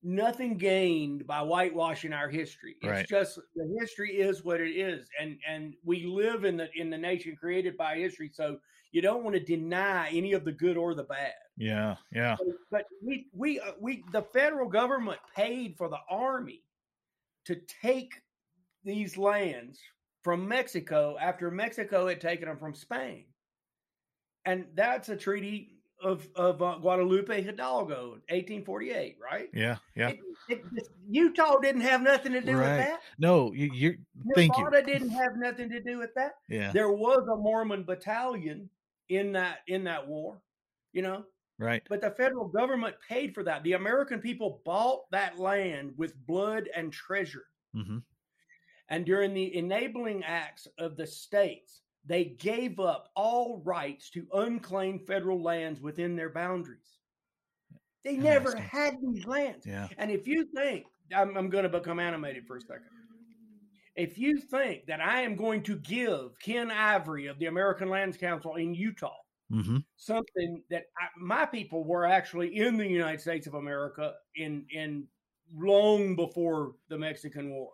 nothing 0.03 0.57
gained 0.57 1.27
by 1.27 1.41
whitewashing 1.41 2.13
our 2.13 2.29
history. 2.29 2.77
It's 2.81 2.91
right. 2.91 3.09
just 3.09 3.39
the 3.55 3.77
history 3.81 4.17
is 4.17 4.45
what 4.45 4.61
it 4.61 4.71
is, 4.71 5.09
and 5.21 5.39
and 5.49 5.75
we 5.85 6.07
live 6.07 6.45
in 6.45 6.57
the 6.57 6.69
in 6.75 6.91
the 6.91 6.99
nation 6.99 7.37
created 7.37 7.77
by 7.77 7.97
history. 7.97 8.31
So 8.33 8.59
you 8.93 9.03
don't 9.03 9.25
want 9.25 9.35
to 9.37 9.41
deny 9.41 10.09
any 10.11 10.33
of 10.33 10.45
the 10.45 10.53
good 10.53 10.77
or 10.77 10.95
the 10.95 11.05
bad. 11.05 11.33
Yeah, 11.57 11.97
yeah. 12.13 12.37
But, 12.39 12.57
but 12.71 12.85
we 13.03 13.27
we 13.33 13.61
uh, 13.61 13.73
we 13.81 14.05
the 14.13 14.23
federal 14.23 14.69
government 14.69 15.19
paid 15.37 15.77
for 15.77 15.89
the 15.89 16.01
army 16.11 16.63
to 17.47 17.57
take 17.83 18.15
these 18.85 19.19
lands 19.19 19.81
from 20.23 20.47
Mexico 20.47 21.17
after 21.21 21.51
Mexico 21.51 22.07
had 22.09 22.21
taken 22.21 22.49
them 22.49 22.59
from 22.59 22.75
Spain. 22.75 23.25
And 24.45 24.67
that's 24.75 25.09
a 25.09 25.17
treaty 25.17 25.78
of 26.03 26.29
of 26.35 26.63
uh, 26.63 26.77
Guadalupe 26.79 27.43
Hidalgo, 27.43 28.11
1848, 28.29 29.17
right? 29.23 29.49
Yeah, 29.53 29.77
yeah. 29.95 30.11
It, 30.11 30.21
it, 30.49 30.89
Utah 31.09 31.59
didn't 31.59 31.83
have 31.83 32.03
nothing 32.03 32.33
to 32.33 32.41
do 32.41 32.57
right. 32.57 32.77
with 32.77 32.87
that. 32.87 33.01
No, 33.19 33.53
you, 33.53 33.71
you're. 33.73 33.95
Thank 34.35 34.57
you. 34.57 34.71
didn't 34.85 35.11
have 35.11 35.37
nothing 35.37 35.69
to 35.71 35.81
do 35.81 35.99
with 35.99 36.15
that. 36.15 36.33
Yeah, 36.49 36.73
there 36.73 36.91
was 36.91 37.27
a 37.31 37.37
Mormon 37.37 37.85
battalion 37.85 38.69
in 39.09 39.33
that 39.33 39.59
in 39.67 39.85
that 39.85 40.07
war, 40.07 40.41
you 40.93 41.03
know. 41.03 41.25
Right. 41.59 41.83
But 41.89 42.01
the 42.01 42.11
federal 42.11 42.47
government 42.47 42.95
paid 43.07 43.35
for 43.35 43.43
that. 43.43 43.65
The 43.65 43.73
American 43.73 44.21
people 44.21 44.63
bought 44.65 45.11
that 45.11 45.39
land 45.39 45.93
with 45.97 46.15
blood 46.27 46.69
and 46.75 46.93
treasure. 46.93 47.47
Mm-hmm. 47.75 47.99
And 48.91 49.05
during 49.05 49.35
the 49.35 49.57
enabling 49.57 50.23
acts 50.25 50.69
of 50.79 50.97
the 50.97 51.07
states, 51.07 51.83
they 52.09 52.25
gave 52.25 52.81
up 52.81 53.11
all 53.15 53.63
rights 53.65 54.11
to 54.11 54.27
unclaimed 54.33 55.07
federal 55.07 55.41
lands 55.43 55.81
within 55.81 56.17
their 56.17 56.31
boundaries. 56.31 56.99
They 58.05 58.17
never 58.17 58.57
had 58.57 58.97
these 59.03 59.27
lands. 59.27 59.67
Yeah. 59.67 59.89
And 59.99 60.11
if 60.11 60.27
you 60.27 60.47
think, 60.55 60.87
I'm, 61.15 61.37
I'm 61.37 61.51
going 61.51 61.65
to 61.65 61.69
become 61.69 62.01
animated 62.01 62.47
for 62.47 62.57
a 62.57 62.61
second. 62.61 62.87
If 63.95 64.17
you 64.17 64.39
think 64.39 64.87
that 64.87 65.01
I 65.01 65.23
am 65.23 65.37
going 65.37 65.63
to 65.65 65.77
give 65.77 66.39
Ken 66.41 66.71
Ivory 66.71 67.27
of 67.27 67.39
the 67.39 67.47
American 67.47 67.89
Lands 67.89 68.17
Council 68.17 68.55
in 68.55 68.75
Utah 68.75 69.17
mm-hmm. 69.53 69.79
something 69.97 70.63
that 70.71 70.85
I, 70.99 71.07
my 71.19 71.47
people 71.47 71.85
were 71.85 72.07
actually 72.07 72.57
in 72.57 72.77
the 72.77 72.87
United 72.87 73.21
States 73.21 73.47
of 73.47 73.55
America 73.55 74.15
in 74.37 74.65
in 74.71 75.07
long 75.55 76.15
before 76.15 76.75
the 76.89 76.99
Mexican 76.99 77.51
War, 77.51 77.71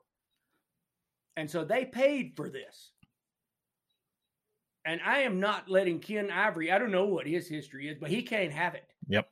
And 1.36 1.50
so 1.50 1.64
they 1.64 1.84
paid 1.84 2.34
for 2.36 2.48
this. 2.48 2.92
And 4.84 5.00
I 5.04 5.20
am 5.20 5.40
not 5.40 5.68
letting 5.68 5.98
Ken 5.98 6.30
Ivory, 6.30 6.70
I 6.70 6.78
don't 6.78 6.90
know 6.90 7.06
what 7.06 7.26
his 7.26 7.48
history 7.48 7.88
is, 7.88 7.96
but 7.98 8.10
he 8.10 8.22
can't 8.22 8.52
have 8.52 8.74
it. 8.74 8.92
Yep. 9.08 9.28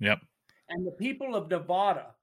Yep. 0.00 0.20
And 0.68 0.86
the 0.86 0.92
people 0.92 1.34
of 1.34 1.50
Nevada, 1.50 2.14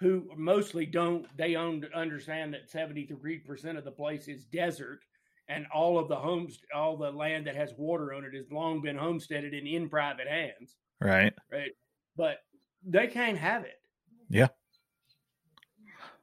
who 0.00 0.28
mostly 0.36 0.84
don't, 0.84 1.26
they 1.36 1.54
own 1.54 1.86
understand 1.94 2.54
that 2.54 2.72
73% 2.72 3.78
of 3.78 3.84
the 3.84 3.90
place 3.90 4.26
is 4.26 4.44
desert 4.46 5.00
and 5.48 5.66
all 5.72 5.98
of 5.98 6.08
the 6.08 6.16
homes, 6.16 6.58
all 6.74 6.96
the 6.96 7.10
land 7.10 7.46
that 7.46 7.54
has 7.54 7.72
water 7.76 8.14
on 8.14 8.24
it 8.24 8.34
has 8.34 8.50
long 8.50 8.80
been 8.80 8.96
homesteaded 8.96 9.54
and 9.54 9.68
in 9.68 9.88
private 9.88 10.26
hands. 10.26 10.76
Right. 11.00 11.32
Right. 11.50 11.72
But 12.16 12.38
they 12.84 13.06
can't 13.06 13.38
have 13.38 13.64
it. 13.64 13.80
Yeah. 14.28 14.48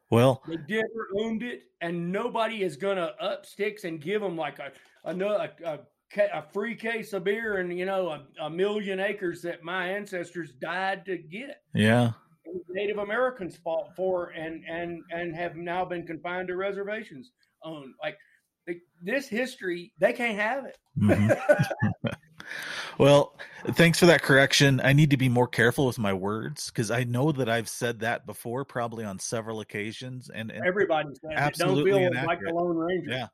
Well, 0.10 0.42
they 0.48 0.58
never 0.68 1.08
owned 1.20 1.44
it, 1.44 1.66
and 1.82 2.12
nobody 2.12 2.64
is 2.64 2.78
gonna 2.78 3.14
up 3.22 3.46
sticks 3.46 3.84
and 3.84 4.02
give 4.02 4.22
them 4.22 4.36
like 4.36 4.58
a 4.58 4.72
a, 5.04 5.50
a, 5.66 5.80
a 6.34 6.44
free 6.52 6.76
case 6.76 7.14
of 7.14 7.24
beer 7.24 7.58
and 7.58 7.78
you 7.78 7.86
know 7.86 8.10
a, 8.10 8.46
a, 8.46 8.50
million 8.50 9.00
acres 9.00 9.42
that 9.44 9.64
my 9.64 9.90
ancestors 9.90 10.52
died 10.54 11.06
to 11.06 11.18
get. 11.18 11.62
Yeah, 11.74 12.12
Native 12.70 12.98
Americans 12.98 13.58
fought 13.58 13.96
for 13.96 14.30
and 14.30 14.64
and 14.68 15.04
and 15.12 15.36
have 15.36 15.56
now 15.56 15.86
been 15.86 16.06
confined 16.06 16.48
to 16.48 16.56
reservations 16.56 17.32
owned. 17.64 17.94
Like 18.02 18.18
this 19.02 19.28
history, 19.28 19.94
they 20.00 20.14
can't 20.14 20.38
have 20.38 20.66
it. 20.66 20.78
Mm-hmm. 21.00 22.08
well, 22.98 23.36
thanks 23.72 24.00
for 24.00 24.06
that 24.08 24.22
correction. 24.22 24.82
I 24.84 24.94
need 24.94 25.12
to 25.12 25.18
be 25.18 25.30
more 25.30 25.48
careful 25.48 25.86
with 25.86 26.00
my 26.00 26.14
words 26.14 26.68
because 26.68 26.92
I 26.92 27.04
know 27.04 27.32
that 27.32 27.50
I've 27.50 27.70
said 27.70 28.00
that 28.02 28.26
before, 28.26 28.66
probably 28.66 29.06
on 29.06 29.20
several 29.20 29.62
occasions. 29.62 30.30
And, 30.34 30.52
and 30.52 30.66
everybody 30.66 31.10
says 31.16 31.32
absolutely 31.36 31.92
Don't 31.92 32.14
feel 32.14 32.26
like 32.26 32.40
the 32.42 32.54
Lone 32.54 32.78
Ranger. 32.78 33.10
Yeah. 33.10 33.28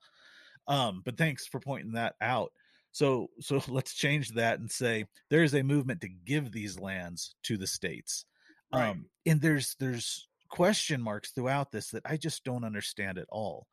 Um, 0.68 1.02
but 1.06 1.18
thanks 1.18 1.46
for 1.48 1.60
pointing 1.60 1.94
that 1.94 2.16
out. 2.22 2.52
So, 2.92 3.30
so 3.42 3.62
let's 3.68 3.94
change 3.94 4.30
that 4.32 4.60
and 4.60 4.72
say 4.72 5.06
there 5.30 5.44
is 5.44 5.54
a 5.54 5.64
movement 5.64 6.02
to 6.02 6.10
give 6.10 6.52
these 6.52 6.80
lands 6.80 7.36
to 7.44 7.58
the 7.58 7.68
states. 7.68 8.26
Right. 8.74 8.90
Um, 8.90 9.06
and 9.26 9.42
there's 9.42 9.76
there's 9.80 10.28
question 10.50 11.02
marks 11.02 11.32
throughout 11.32 11.72
this 11.72 11.90
that 11.90 12.04
I 12.06 12.18
just 12.18 12.44
don't 12.44 12.64
understand 12.64 13.18
at 13.18 13.28
all. 13.30 13.68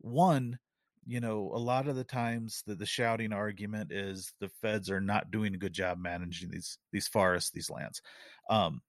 One, 0.00 0.58
you 1.06 1.20
know, 1.20 1.50
a 1.52 1.58
lot 1.58 1.88
of 1.88 1.96
the 1.96 2.04
times 2.04 2.62
the, 2.66 2.74
the 2.74 2.86
shouting 2.86 3.32
argument 3.32 3.92
is 3.92 4.32
the 4.40 4.50
feds 4.60 4.90
are 4.90 5.00
not 5.00 5.30
doing 5.30 5.54
a 5.54 5.58
good 5.58 5.72
job 5.72 5.98
managing 5.98 6.50
these 6.50 6.78
these 6.92 7.08
forests, 7.08 7.50
these 7.50 7.70
lands. 7.70 8.00
Um, 8.48 8.80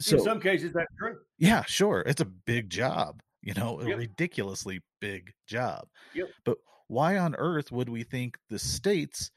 so, 0.00 0.18
in 0.18 0.22
some 0.22 0.40
cases, 0.40 0.72
that's 0.74 0.94
true. 0.98 1.16
Yeah, 1.38 1.64
sure, 1.64 2.02
it's 2.06 2.20
a 2.20 2.26
big 2.26 2.70
job. 2.70 3.20
You 3.46 3.54
know, 3.54 3.80
yep. 3.80 3.94
a 3.94 3.96
ridiculously 3.98 4.80
big 5.00 5.32
job. 5.46 5.86
Yep. 6.14 6.30
But 6.44 6.58
why 6.88 7.16
on 7.16 7.36
earth 7.36 7.70
would 7.70 7.88
we 7.88 8.02
think 8.02 8.38
the 8.50 8.58
states 8.58 9.30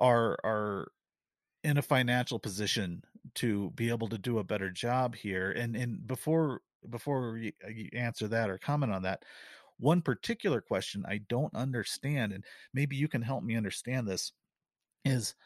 are 0.00 0.36
are 0.42 0.88
in 1.62 1.78
a 1.78 1.82
financial 1.82 2.40
position 2.40 3.04
to 3.36 3.70
be 3.76 3.88
able 3.88 4.08
to 4.08 4.18
do 4.18 4.40
a 4.40 4.44
better 4.44 4.68
job 4.68 5.14
here? 5.14 5.52
And 5.52 5.76
and 5.76 6.04
before 6.08 6.60
before 6.90 7.38
you, 7.38 7.52
uh, 7.64 7.70
you 7.70 7.88
answer 7.92 8.26
that 8.26 8.50
or 8.50 8.58
comment 8.58 8.92
on 8.92 9.02
that, 9.02 9.24
one 9.78 10.02
particular 10.02 10.60
question 10.60 11.04
I 11.06 11.18
don't 11.28 11.54
understand, 11.54 12.32
and 12.32 12.42
maybe 12.74 12.96
you 12.96 13.06
can 13.06 13.22
help 13.22 13.44
me 13.44 13.54
understand 13.54 14.08
this, 14.08 14.32
is 15.04 15.36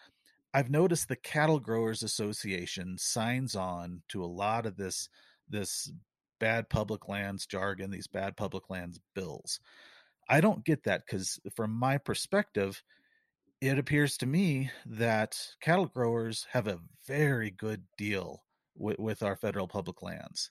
I've 0.55 0.71
noticed 0.71 1.09
the 1.09 1.17
Cattle 1.17 1.61
Growers 1.61 2.03
Association 2.03 2.97
signs 2.97 3.55
on 3.55 4.01
to 4.09 4.25
a 4.25 4.27
lot 4.27 4.65
of 4.65 4.79
this 4.79 5.11
this 5.51 5.93
bad 6.41 6.69
public 6.69 7.09
lands 7.09 7.47
jargon, 7.47 7.91
these 7.91 8.09
bad 8.09 8.37
public 8.37 8.69
lands 8.69 8.99
bills. 9.15 9.61
I 10.29 10.41
don't 10.41 10.65
get 10.65 10.85
that 10.85 11.05
because 11.07 11.39
from 11.55 11.71
my 11.71 11.99
perspective, 11.99 12.83
it 13.61 13.79
appears 13.79 14.17
to 14.19 14.27
me 14.27 14.71
that 14.87 15.37
cattle 15.61 15.87
growers 15.87 16.47
have 16.51 16.67
a 16.67 16.81
very 17.07 17.51
good 17.51 17.83
deal 17.99 18.43
with, 18.77 18.99
with 18.99 19.23
our 19.23 19.37
federal 19.37 19.69
public 19.69 20.03
lands. 20.03 20.51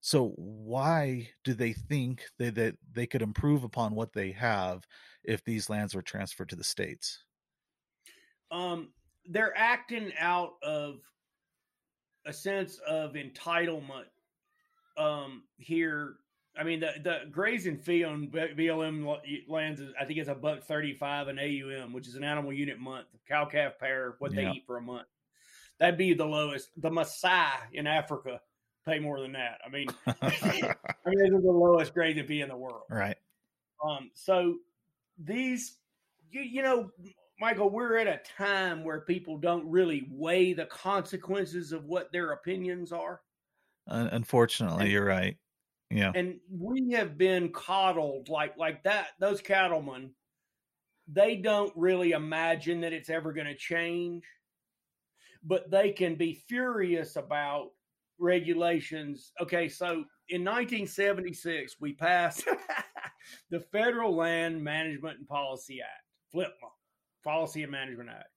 So 0.00 0.34
why 0.36 1.30
do 1.42 1.52
they 1.54 1.72
think 1.72 2.22
that, 2.38 2.54
that 2.54 2.76
they 2.92 3.06
could 3.06 3.22
improve 3.22 3.64
upon 3.64 3.94
what 3.94 4.12
they 4.12 4.30
have 4.32 4.86
if 5.24 5.44
these 5.44 5.68
lands 5.68 5.94
were 5.94 6.02
transferred 6.02 6.50
to 6.50 6.56
the 6.56 6.62
states? 6.62 7.24
Um, 8.52 8.90
they're 9.24 9.56
acting 9.56 10.12
out 10.20 10.52
of 10.62 11.00
a 12.26 12.32
sense 12.32 12.78
of 12.86 13.14
entitlement 13.14 14.04
um, 14.96 15.42
here. 15.58 16.16
I 16.58 16.64
mean, 16.64 16.80
the, 16.80 16.92
the 17.02 17.18
grazing 17.30 17.76
fee 17.76 18.04
on 18.04 18.28
BLM 18.28 19.18
lands 19.46 19.80
is, 19.80 19.92
I 20.00 20.06
think 20.06 20.18
it's 20.18 20.30
a 20.30 20.34
buck 20.34 20.62
35 20.62 21.28
an 21.28 21.38
AUM, 21.38 21.92
which 21.92 22.08
is 22.08 22.14
an 22.14 22.24
animal 22.24 22.50
unit 22.50 22.78
month, 22.78 23.06
cow 23.28 23.44
calf 23.44 23.74
pair, 23.78 24.14
what 24.20 24.32
yeah. 24.32 24.44
they 24.44 24.56
eat 24.56 24.64
for 24.66 24.78
a 24.78 24.80
month. 24.80 25.06
That'd 25.78 25.98
be 25.98 26.14
the 26.14 26.24
lowest. 26.24 26.70
The 26.78 26.88
Maasai 26.88 27.50
in 27.74 27.86
Africa 27.86 28.40
pay 28.86 28.98
more 28.98 29.20
than 29.20 29.32
that. 29.32 29.58
I 29.66 29.68
mean, 29.68 29.88
I 30.06 30.30
mean, 30.30 31.18
this 31.18 31.32
is 31.32 31.42
the 31.42 31.52
lowest 31.52 31.92
grade 31.92 32.16
to 32.16 32.22
be 32.22 32.40
in 32.40 32.48
the 32.48 32.56
world. 32.56 32.84
Right. 32.88 33.16
Um, 33.84 34.10
so 34.14 34.56
these, 35.18 35.76
you, 36.30 36.40
you 36.40 36.62
know, 36.62 36.90
Michael, 37.38 37.68
we're 37.68 37.98
at 37.98 38.06
a 38.06 38.20
time 38.38 38.82
where 38.82 39.00
people 39.00 39.36
don't 39.36 39.68
really 39.68 40.08
weigh 40.10 40.54
the 40.54 40.66
consequences 40.66 41.72
of 41.72 41.84
what 41.84 42.10
their 42.12 42.32
opinions 42.32 42.92
are. 42.92 43.20
Uh, 43.88 44.08
unfortunately, 44.12 44.84
and, 44.84 44.92
you're 44.92 45.04
right. 45.04 45.36
Yeah. 45.90 46.12
And 46.14 46.38
we 46.50 46.92
have 46.92 47.16
been 47.16 47.52
coddled 47.52 48.28
like 48.28 48.56
like 48.56 48.82
that. 48.84 49.08
Those 49.20 49.40
cattlemen, 49.40 50.10
they 51.06 51.36
don't 51.36 51.72
really 51.76 52.12
imagine 52.12 52.80
that 52.80 52.92
it's 52.92 53.10
ever 53.10 53.32
going 53.32 53.46
to 53.46 53.56
change, 53.56 54.24
but 55.44 55.70
they 55.70 55.92
can 55.92 56.16
be 56.16 56.42
furious 56.48 57.16
about 57.16 57.70
regulations. 58.18 59.32
Okay, 59.40 59.68
so 59.68 60.04
in 60.28 60.44
1976, 60.44 61.76
we 61.80 61.92
passed 61.92 62.44
the 63.50 63.60
Federal 63.60 64.16
Land 64.16 64.62
Management 64.62 65.18
and 65.18 65.28
Policy 65.28 65.80
Act, 65.80 66.34
FLPMA, 66.34 66.70
Policy 67.22 67.62
and 67.62 67.72
Management 67.72 68.10
Act. 68.10 68.30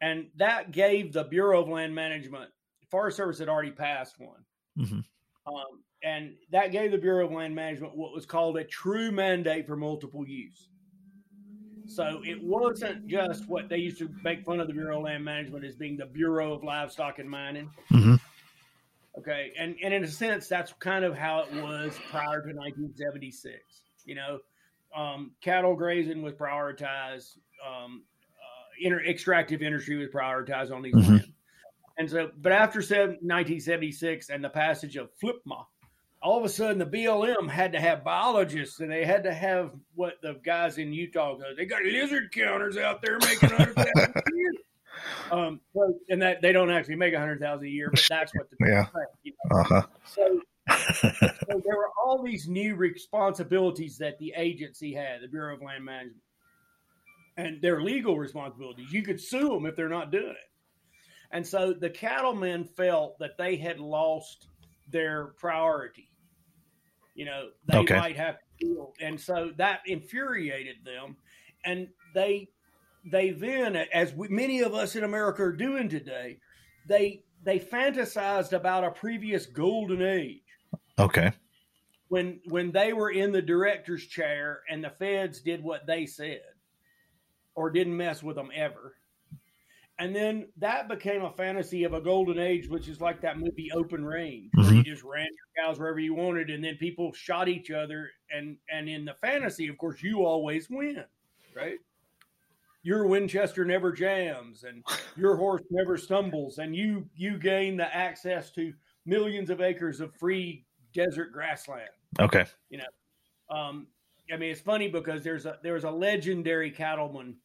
And 0.00 0.28
that 0.36 0.70
gave 0.70 1.12
the 1.12 1.24
Bureau 1.24 1.62
of 1.62 1.68
Land 1.68 1.94
Management, 1.94 2.50
Forest 2.90 3.16
Service 3.16 3.38
had 3.38 3.48
already 3.48 3.72
passed 3.72 4.18
one. 4.18 4.44
Mm-hmm. 4.78 5.52
Um, 5.52 5.82
and 6.02 6.34
that 6.52 6.72
gave 6.72 6.92
the 6.92 6.98
Bureau 6.98 7.26
of 7.26 7.32
Land 7.32 7.54
Management 7.54 7.96
what 7.96 8.14
was 8.14 8.26
called 8.26 8.56
a 8.56 8.64
true 8.64 9.10
mandate 9.10 9.66
for 9.66 9.76
multiple 9.76 10.26
use. 10.26 10.68
So 11.86 12.20
it 12.22 12.42
wasn't 12.42 13.06
just 13.06 13.48
what 13.48 13.70
they 13.70 13.78
used 13.78 13.98
to 13.98 14.10
make 14.22 14.44
fun 14.44 14.60
of 14.60 14.66
the 14.66 14.74
Bureau 14.74 14.98
of 14.98 15.04
Land 15.04 15.24
Management 15.24 15.64
as 15.64 15.74
being 15.74 15.96
the 15.96 16.06
Bureau 16.06 16.52
of 16.52 16.62
Livestock 16.62 17.18
and 17.18 17.28
Mining. 17.28 17.70
Mm-hmm. 17.90 18.16
Okay, 19.18 19.52
and 19.58 19.74
and 19.82 19.92
in 19.92 20.04
a 20.04 20.08
sense, 20.08 20.46
that's 20.46 20.72
kind 20.74 21.04
of 21.04 21.16
how 21.16 21.40
it 21.40 21.52
was 21.54 21.98
prior 22.10 22.42
to 22.42 22.54
1976. 22.54 23.58
You 24.04 24.14
know, 24.14 24.38
um, 24.94 25.32
cattle 25.40 25.74
grazing 25.74 26.22
was 26.22 26.34
prioritized. 26.34 27.38
Um, 27.66 28.04
uh, 28.36 28.68
inter- 28.80 29.04
extractive 29.04 29.62
industry 29.62 29.96
was 29.96 30.08
prioritized 30.08 30.70
on 30.70 30.82
these 30.82 30.94
mm-hmm. 30.94 31.14
lands. 31.14 31.28
And 31.98 32.08
so, 32.08 32.30
but 32.40 32.52
after 32.52 32.78
1976 32.78 34.30
and 34.30 34.42
the 34.42 34.48
passage 34.48 34.96
of 34.96 35.10
FLPMA, 35.22 35.64
all 36.22 36.38
of 36.38 36.44
a 36.44 36.48
sudden 36.48 36.78
the 36.78 36.86
BLM 36.86 37.48
had 37.48 37.72
to 37.72 37.80
have 37.80 38.04
biologists 38.04 38.80
and 38.80 38.90
they 38.90 39.04
had 39.04 39.24
to 39.24 39.32
have 39.32 39.72
what 39.94 40.14
the 40.22 40.40
guys 40.44 40.78
in 40.78 40.92
Utah 40.92 41.34
go. 41.34 41.54
They 41.56 41.64
got 41.64 41.82
lizard 41.82 42.32
counters 42.32 42.76
out 42.76 43.02
there 43.02 43.18
making 43.18 43.50
hundred 43.50 43.74
thousand 43.74 44.14
um, 45.30 45.60
so, 45.74 45.94
and 46.08 46.20
that 46.22 46.42
they 46.42 46.52
don't 46.52 46.70
actually 46.70 46.96
make 46.96 47.14
hundred 47.14 47.40
thousand 47.40 47.66
a 47.66 47.70
year, 47.70 47.90
but 47.90 48.04
that's 48.08 48.32
what 48.34 48.48
the 48.50 48.56
yeah. 48.68 48.86
Say, 48.86 49.00
you 49.24 49.32
know? 49.50 49.60
uh-huh. 49.60 49.82
So, 50.04 50.40
so 50.94 51.60
there 51.64 51.76
were 51.76 51.90
all 52.04 52.22
these 52.22 52.48
new 52.48 52.74
responsibilities 52.74 53.98
that 53.98 54.18
the 54.18 54.32
agency 54.36 54.92
had, 54.92 55.22
the 55.22 55.28
Bureau 55.28 55.54
of 55.54 55.62
Land 55.62 55.84
Management, 55.84 56.22
and 57.36 57.62
their 57.62 57.80
legal 57.80 58.18
responsibilities. 58.18 58.92
You 58.92 59.02
could 59.02 59.20
sue 59.20 59.48
them 59.48 59.66
if 59.66 59.76
they're 59.76 59.88
not 59.88 60.10
doing 60.10 60.30
it. 60.30 60.47
And 61.30 61.46
so 61.46 61.72
the 61.72 61.90
cattlemen 61.90 62.64
felt 62.64 63.18
that 63.18 63.36
they 63.36 63.56
had 63.56 63.80
lost 63.80 64.48
their 64.90 65.34
priority. 65.38 66.10
You 67.14 67.26
know, 67.26 67.48
they 67.66 67.78
okay. 67.78 67.96
might 67.96 68.16
have 68.16 68.36
to 68.36 68.66
deal. 68.66 68.94
And 69.00 69.20
so 69.20 69.50
that 69.58 69.80
infuriated 69.86 70.76
them. 70.84 71.16
And 71.64 71.88
they 72.14 72.48
they 73.10 73.30
then, 73.30 73.76
as 73.76 74.14
we, 74.14 74.28
many 74.28 74.60
of 74.60 74.74
us 74.74 74.96
in 74.96 75.04
America 75.04 75.42
are 75.42 75.52
doing 75.52 75.88
today, 75.88 76.38
they 76.86 77.22
they 77.42 77.58
fantasized 77.58 78.52
about 78.52 78.84
a 78.84 78.90
previous 78.90 79.46
golden 79.46 80.02
age. 80.02 80.42
Okay. 80.98 81.32
When 82.08 82.40
when 82.46 82.72
they 82.72 82.92
were 82.92 83.10
in 83.10 83.32
the 83.32 83.42
director's 83.42 84.06
chair 84.06 84.62
and 84.68 84.82
the 84.82 84.90
feds 84.90 85.40
did 85.40 85.62
what 85.62 85.86
they 85.86 86.06
said, 86.06 86.40
or 87.54 87.70
didn't 87.70 87.96
mess 87.96 88.22
with 88.22 88.36
them 88.36 88.50
ever, 88.54 88.94
and 89.98 90.14
then 90.14 90.46
that 90.58 90.88
became 90.88 91.24
a 91.24 91.32
fantasy 91.32 91.82
of 91.82 91.92
a 91.92 92.00
golden 92.00 92.38
age, 92.38 92.68
which 92.68 92.88
is 92.88 93.00
like 93.00 93.20
that 93.22 93.38
movie 93.38 93.70
Open 93.72 94.04
Range, 94.04 94.50
mm-hmm. 94.56 94.76
you 94.76 94.82
just 94.84 95.02
ran 95.02 95.26
your 95.26 95.64
cows 95.64 95.78
wherever 95.78 95.98
you 95.98 96.14
wanted, 96.14 96.50
and 96.50 96.62
then 96.62 96.76
people 96.76 97.12
shot 97.12 97.48
each 97.48 97.70
other. 97.70 98.10
And 98.30 98.56
and 98.70 98.88
in 98.88 99.04
the 99.04 99.14
fantasy, 99.14 99.66
of 99.66 99.76
course, 99.76 100.02
you 100.02 100.24
always 100.24 100.70
win, 100.70 101.04
right? 101.54 101.78
Your 102.84 103.06
Winchester 103.06 103.64
never 103.64 103.90
jams, 103.90 104.62
and 104.62 104.84
your 105.16 105.36
horse 105.36 105.62
never 105.70 105.96
stumbles, 105.96 106.58
and 106.58 106.76
you 106.76 107.08
you 107.16 107.36
gain 107.36 107.76
the 107.76 107.94
access 107.94 108.52
to 108.52 108.72
millions 109.04 109.50
of 109.50 109.60
acres 109.60 110.00
of 110.00 110.14
free 110.14 110.64
desert 110.94 111.32
grassland. 111.32 111.90
Okay, 112.20 112.46
you 112.70 112.78
know, 112.78 113.56
um, 113.56 113.88
I 114.32 114.36
mean, 114.36 114.52
it's 114.52 114.60
funny 114.60 114.88
because 114.88 115.24
there's 115.24 115.44
a 115.44 115.58
there's 115.64 115.84
a 115.84 115.90
legendary 115.90 116.70
cattleman 116.70 117.36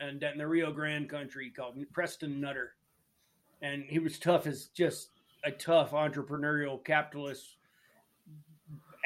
and 0.00 0.22
in 0.22 0.38
the 0.38 0.46
Rio 0.46 0.72
Grande 0.72 1.08
country 1.08 1.50
called 1.50 1.76
Preston 1.92 2.40
Nutter. 2.40 2.74
And 3.62 3.84
he 3.84 3.98
was 3.98 4.18
tough 4.18 4.46
as 4.46 4.66
just 4.66 5.10
a 5.44 5.50
tough 5.50 5.92
entrepreneurial 5.92 6.84
capitalist 6.84 7.56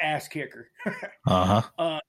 ass 0.01 0.27
kicker. 0.27 0.69
uh-huh. 1.27 1.61
Uh, 1.77 1.99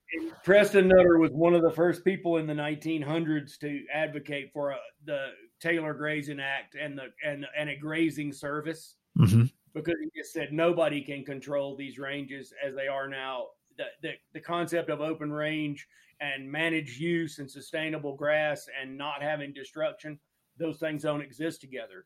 Preston 0.45 0.89
Nutter 0.89 1.19
was 1.19 1.31
one 1.33 1.55
of 1.55 1.63
the 1.63 1.71
first 1.71 2.05
people 2.05 2.39
in 2.39 2.47
the 2.47 2.55
1900s 2.55 3.59
to 3.61 3.83
advocate 3.93 4.51
for 4.53 4.73
a, 4.73 4.77
the 5.05 5.29
Taylor 5.61 5.95
Grazing 5.95 6.41
Act 6.41 6.75
and 6.75 6.99
the 6.99 7.07
and 7.25 7.47
and 7.57 7.71
a 7.71 7.77
grazing 7.77 8.33
service 8.33 8.97
mm-hmm. 9.19 9.45
because 9.75 9.95
he 10.03 10.21
just 10.21 10.33
said 10.33 10.53
nobody 10.53 11.03
can 11.03 11.25
control 11.25 11.77
these 11.77 11.99
ranges 11.99 12.53
as 12.67 12.75
they 12.75 12.89
are 12.89 13.09
now. 13.09 13.47
The, 13.79 13.85
the 14.03 14.11
the 14.35 14.41
concept 14.41 14.91
of 14.91 15.01
open 15.01 15.33
range 15.33 15.87
and 16.23 16.51
managed 16.51 17.01
use 17.01 17.39
and 17.39 17.51
sustainable 17.51 18.15
grass 18.15 18.69
and 18.81 18.97
not 18.97 19.23
having 19.23 19.53
destruction, 19.53 20.19
those 20.59 20.79
things 20.79 21.03
don't 21.03 21.21
exist 21.21 21.61
together. 21.61 22.05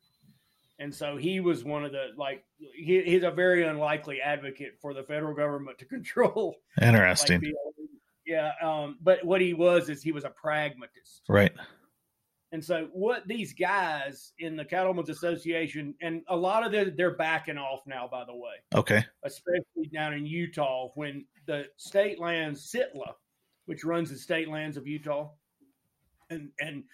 And 0.78 0.94
so 0.94 1.16
he 1.16 1.40
was 1.40 1.64
one 1.64 1.84
of 1.84 1.92
the 1.92 2.08
like 2.16 2.44
he, 2.58 3.02
he's 3.02 3.22
a 3.22 3.30
very 3.30 3.64
unlikely 3.66 4.20
advocate 4.20 4.78
for 4.80 4.94
the 4.94 5.02
federal 5.02 5.34
government 5.34 5.78
to 5.78 5.84
control. 5.96 6.56
Interesting. 6.80 7.40
Like 7.40 7.88
yeah, 8.26 8.52
um, 8.62 8.98
but 9.02 9.24
what 9.24 9.40
he 9.40 9.54
was 9.54 9.88
is 9.88 10.02
he 10.02 10.12
was 10.12 10.24
a 10.24 10.30
pragmatist. 10.30 11.22
Right. 11.28 11.52
And 12.52 12.64
so 12.64 12.88
what 12.92 13.26
these 13.26 13.52
guys 13.52 14.32
in 14.38 14.56
the 14.56 14.64
Cattlemen's 14.64 15.10
Association 15.10 15.94
and 16.00 16.22
a 16.28 16.36
lot 16.36 16.64
of 16.64 16.72
them 16.72 16.94
they're 16.96 17.16
backing 17.16 17.58
off 17.58 17.80
now, 17.86 18.08
by 18.10 18.24
the 18.24 18.34
way. 18.34 18.54
Okay. 18.74 19.04
Especially 19.24 19.88
down 19.92 20.14
in 20.14 20.26
Utah 20.26 20.88
when 20.94 21.24
the 21.46 21.66
state 21.76 22.20
land 22.20 22.56
SITLA, 22.56 23.14
which 23.66 23.84
runs 23.84 24.10
the 24.10 24.16
state 24.16 24.48
lands 24.48 24.76
of 24.76 24.86
Utah. 24.86 25.30
And 26.30 26.50
and 26.60 26.84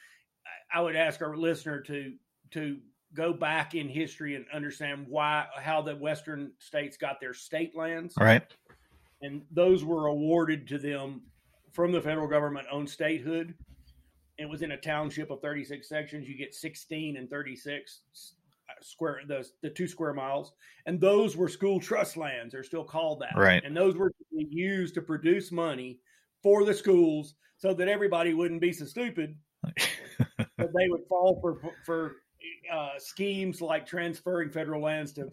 I 0.73 0.81
would 0.81 0.97
ask 0.97 1.23
our 1.23 1.37
listener 1.37 1.81
to 1.83 2.15
to 2.51 2.79
go 3.15 3.33
back 3.33 3.75
in 3.75 3.89
history 3.89 4.37
and 4.37 4.45
understand 4.53 5.07
why 5.09 5.47
how 5.57 5.83
the 5.83 5.97
western 5.97 6.53
states 6.59 6.97
got 6.97 7.21
their 7.21 7.35
state 7.35 7.77
lands. 7.77 8.17
All 8.19 8.27
right. 8.27 8.43
And 9.23 9.43
those 9.51 9.85
were 9.85 10.09
awarded 10.09 10.67
to 10.69 10.79
them 10.79 11.23
from 11.73 11.93
the 11.93 12.01
federal 12.01 12.27
government 12.27 12.67
on 12.73 12.87
statehood. 12.87 13.55
It 14.39 14.49
was 14.49 14.63
in 14.63 14.73
a 14.73 14.77
township 14.77 15.31
of 15.31 15.41
36 15.41 15.89
sections. 15.89 16.29
You 16.29 16.37
get 16.37 16.55
16 16.55 17.17
and 17.17 17.31
36 17.31 18.01
square 18.81 19.21
the 19.27 19.47
the 19.63 19.71
two 19.71 19.87
square 19.87 20.13
miles, 20.13 20.53
and 20.87 21.01
those 21.01 21.37
were 21.37 21.49
school 21.49 21.81
trust 21.81 22.17
lands. 22.17 22.53
They're 22.53 22.65
still 22.65 22.85
called 22.85 23.21
that, 23.21 23.37
right? 23.37 23.63
And 23.65 23.77
those 23.77 23.97
were 23.97 24.13
used 24.31 24.95
to 24.95 25.03
produce 25.03 25.53
money 25.53 26.01
for 26.43 26.65
the 26.65 26.75
schools 26.75 27.35
so 27.57 27.73
that 27.75 27.89
everybody 27.89 28.35
wouldn't 28.35 28.61
be 28.61 28.73
so 28.73 28.85
stupid 28.85 29.37
that 30.37 30.49
they 30.59 30.89
would 30.89 31.03
fall 31.09 31.39
for 31.41 31.59
for 31.85 32.17
uh, 32.73 32.99
schemes 32.99 33.61
like 33.61 33.87
transferring 33.87 34.51
federal 34.51 34.83
lands 34.83 35.13
to. 35.13 35.23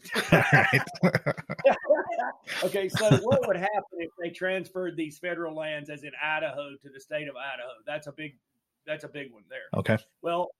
okay, 2.64 2.90
so 2.90 3.18
what 3.18 3.48
would 3.48 3.56
happen 3.56 3.98
if 4.00 4.12
they 4.22 4.30
transferred 4.30 4.96
these 4.96 5.18
federal 5.18 5.56
lands, 5.56 5.90
as 5.90 6.04
in 6.04 6.12
Idaho, 6.24 6.76
to 6.82 6.90
the 6.90 7.00
state 7.00 7.28
of 7.28 7.36
Idaho? 7.36 7.70
That's 7.86 8.08
a 8.08 8.12
big, 8.12 8.38
that's 8.86 9.04
a 9.04 9.08
big 9.08 9.32
one 9.32 9.44
there. 9.50 9.70
Okay. 9.74 9.98
Well, 10.22 10.52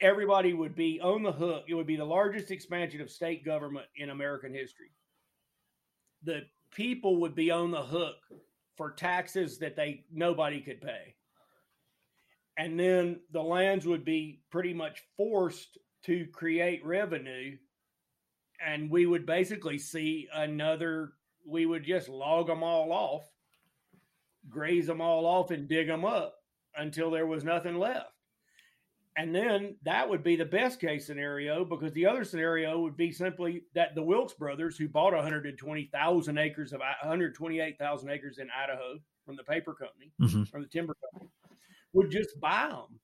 everybody 0.00 0.52
would 0.52 0.74
be 0.74 1.00
on 1.00 1.22
the 1.22 1.32
hook. 1.32 1.64
It 1.68 1.74
would 1.74 1.86
be 1.86 1.96
the 1.96 2.04
largest 2.04 2.50
expansion 2.50 3.00
of 3.00 3.10
state 3.10 3.44
government 3.44 3.86
in 3.96 4.10
American 4.10 4.52
history. 4.52 4.92
The 6.22 6.42
people 6.70 7.20
would 7.20 7.34
be 7.34 7.50
on 7.50 7.70
the 7.70 7.82
hook 7.82 8.16
for 8.76 8.90
taxes 8.90 9.58
that 9.58 9.76
they 9.76 10.04
nobody 10.12 10.60
could 10.60 10.80
pay. 10.80 11.14
And 12.58 12.78
then 12.78 13.20
the 13.32 13.42
lands 13.42 13.86
would 13.86 14.04
be 14.04 14.40
pretty 14.50 14.72
much 14.72 15.02
forced 15.16 15.78
to 16.04 16.26
create 16.26 16.84
revenue 16.84 17.56
and 18.64 18.90
we 18.90 19.06
would 19.06 19.26
basically 19.26 19.78
see 19.78 20.28
another 20.32 21.12
we 21.46 21.66
would 21.66 21.84
just 21.84 22.08
log 22.08 22.46
them 22.46 22.62
all 22.62 22.92
off 22.92 23.24
graze 24.48 24.86
them 24.86 25.00
all 25.00 25.26
off 25.26 25.50
and 25.50 25.68
dig 25.68 25.88
them 25.88 26.04
up 26.04 26.36
until 26.76 27.10
there 27.10 27.26
was 27.26 27.44
nothing 27.44 27.78
left 27.78 28.15
and 29.16 29.34
then 29.34 29.76
that 29.84 30.08
would 30.08 30.22
be 30.22 30.36
the 30.36 30.44
best 30.44 30.78
case 30.78 31.06
scenario 31.06 31.64
because 31.64 31.92
the 31.94 32.04
other 32.04 32.22
scenario 32.22 32.80
would 32.80 32.96
be 32.96 33.10
simply 33.10 33.62
that 33.74 33.94
the 33.94 34.02
Wilks 34.02 34.34
brothers, 34.34 34.76
who 34.76 34.88
bought 34.88 35.14
120,000 35.14 36.38
acres 36.38 36.72
of 36.72 36.80
128,000 36.80 38.10
acres 38.10 38.38
in 38.38 38.48
Idaho 38.50 38.98
from 39.24 39.36
the 39.36 39.44
paper 39.44 39.74
company, 39.74 40.12
mm-hmm. 40.20 40.44
from 40.44 40.62
the 40.62 40.68
timber 40.68 40.94
company, 41.12 41.30
would 41.94 42.10
just 42.10 42.38
buy 42.40 42.68
them. 42.68 43.00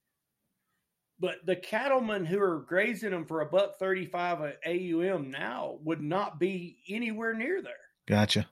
But 1.18 1.46
the 1.46 1.56
cattlemen 1.56 2.26
who 2.26 2.40
are 2.40 2.60
grazing 2.60 3.10
them 3.10 3.24
for 3.24 3.40
a 3.40 3.46
buck 3.46 3.78
35 3.78 4.54
a 4.66 4.92
AUM 4.92 5.30
now 5.30 5.78
would 5.82 6.02
not 6.02 6.38
be 6.38 6.78
anywhere 6.88 7.32
near 7.32 7.62
there. 7.62 7.72
Gotcha. 8.06 8.48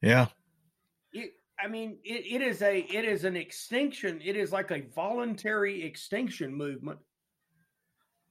Yeah. 0.00 0.26
I 1.60 1.68
mean, 1.68 1.98
it, 2.04 2.40
it 2.40 2.42
is 2.42 2.62
a 2.62 2.80
it 2.80 3.04
is 3.04 3.24
an 3.24 3.36
extinction. 3.36 4.20
It 4.22 4.36
is 4.36 4.52
like 4.52 4.70
a 4.70 4.82
voluntary 4.94 5.82
extinction 5.82 6.54
movement 6.54 6.98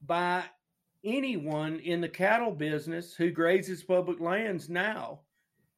by 0.04 0.44
anyone 1.04 1.78
in 1.80 2.00
the 2.00 2.08
cattle 2.08 2.52
business 2.52 3.14
who 3.14 3.30
grazes 3.30 3.82
public 3.82 4.20
lands 4.20 4.68
now, 4.68 5.20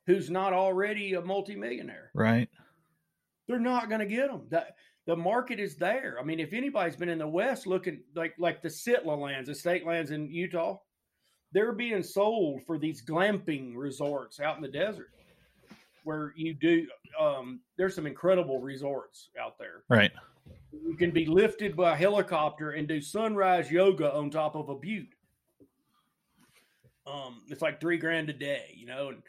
who's 0.06 0.30
not 0.30 0.52
already 0.52 1.14
a 1.14 1.20
multimillionaire. 1.20 2.10
Right. 2.14 2.48
They're 3.46 3.58
not 3.58 3.88
going 3.88 4.00
to 4.00 4.06
get 4.06 4.28
them. 4.30 4.46
That 4.50 4.76
the 5.06 5.16
market 5.16 5.60
is 5.60 5.76
there. 5.76 6.16
I 6.18 6.24
mean, 6.24 6.40
if 6.40 6.52
anybody's 6.52 6.96
been 6.96 7.08
in 7.10 7.18
the 7.18 7.28
West 7.28 7.66
looking 7.66 8.02
like 8.14 8.34
like 8.38 8.62
the 8.62 8.68
Sitla 8.68 9.18
lands, 9.18 9.48
the 9.48 9.54
state 9.54 9.86
lands 9.86 10.10
in 10.10 10.28
Utah, 10.28 10.78
they're 11.52 11.72
being 11.72 12.02
sold 12.02 12.62
for 12.66 12.78
these 12.78 13.04
glamping 13.04 13.74
resorts 13.76 14.40
out 14.40 14.56
in 14.56 14.62
the 14.62 14.68
desert 14.68 15.10
where 16.04 16.32
you 16.36 16.54
do 16.54 16.86
um, 17.20 17.60
there's 17.76 17.94
some 17.94 18.06
incredible 18.06 18.60
resorts 18.60 19.30
out 19.40 19.58
there. 19.58 19.82
Right. 19.88 20.12
You 20.72 20.96
can 20.96 21.10
be 21.10 21.26
lifted 21.26 21.76
by 21.76 21.92
a 21.92 21.96
helicopter 21.96 22.72
and 22.72 22.86
do 22.86 23.00
sunrise 23.00 23.70
yoga 23.70 24.12
on 24.12 24.30
top 24.30 24.54
of 24.54 24.68
a 24.68 24.74
butte. 24.74 25.08
Um, 27.06 27.42
it's 27.48 27.62
like 27.62 27.80
three 27.80 27.98
grand 27.98 28.30
a 28.30 28.32
day, 28.32 28.74
you 28.76 28.86
know, 28.86 29.08
and 29.08 29.22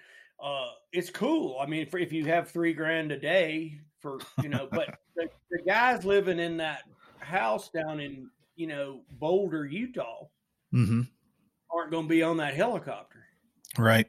uh, 0.44 0.70
it's 0.92 1.10
cool. 1.10 1.58
I 1.60 1.66
mean, 1.66 1.88
for, 1.88 2.00
if 2.00 2.12
you 2.12 2.26
have 2.26 2.50
three 2.50 2.74
grand 2.74 3.12
a 3.12 3.20
day 3.20 3.80
for, 4.00 4.20
you 4.42 4.50
know, 4.50 4.68
but 4.72 4.98
the, 5.16 5.28
the 5.52 5.62
guys 5.68 6.06
living 6.06 6.40
in 6.40 6.58
that 6.58 6.84
house 7.20 7.70
down 7.70 8.00
in, 8.00 8.30
you 8.56 8.68
know, 8.68 9.02
Boulder, 9.20 9.66
Utah, 9.66 10.28
mm-hmm. 10.74 11.02
aren't 11.70 11.92
going 11.92 12.06
to 12.06 12.10
be 12.10 12.24
on 12.24 12.38
that 12.38 12.56
helicopter. 12.56 13.26
Right. 13.78 14.08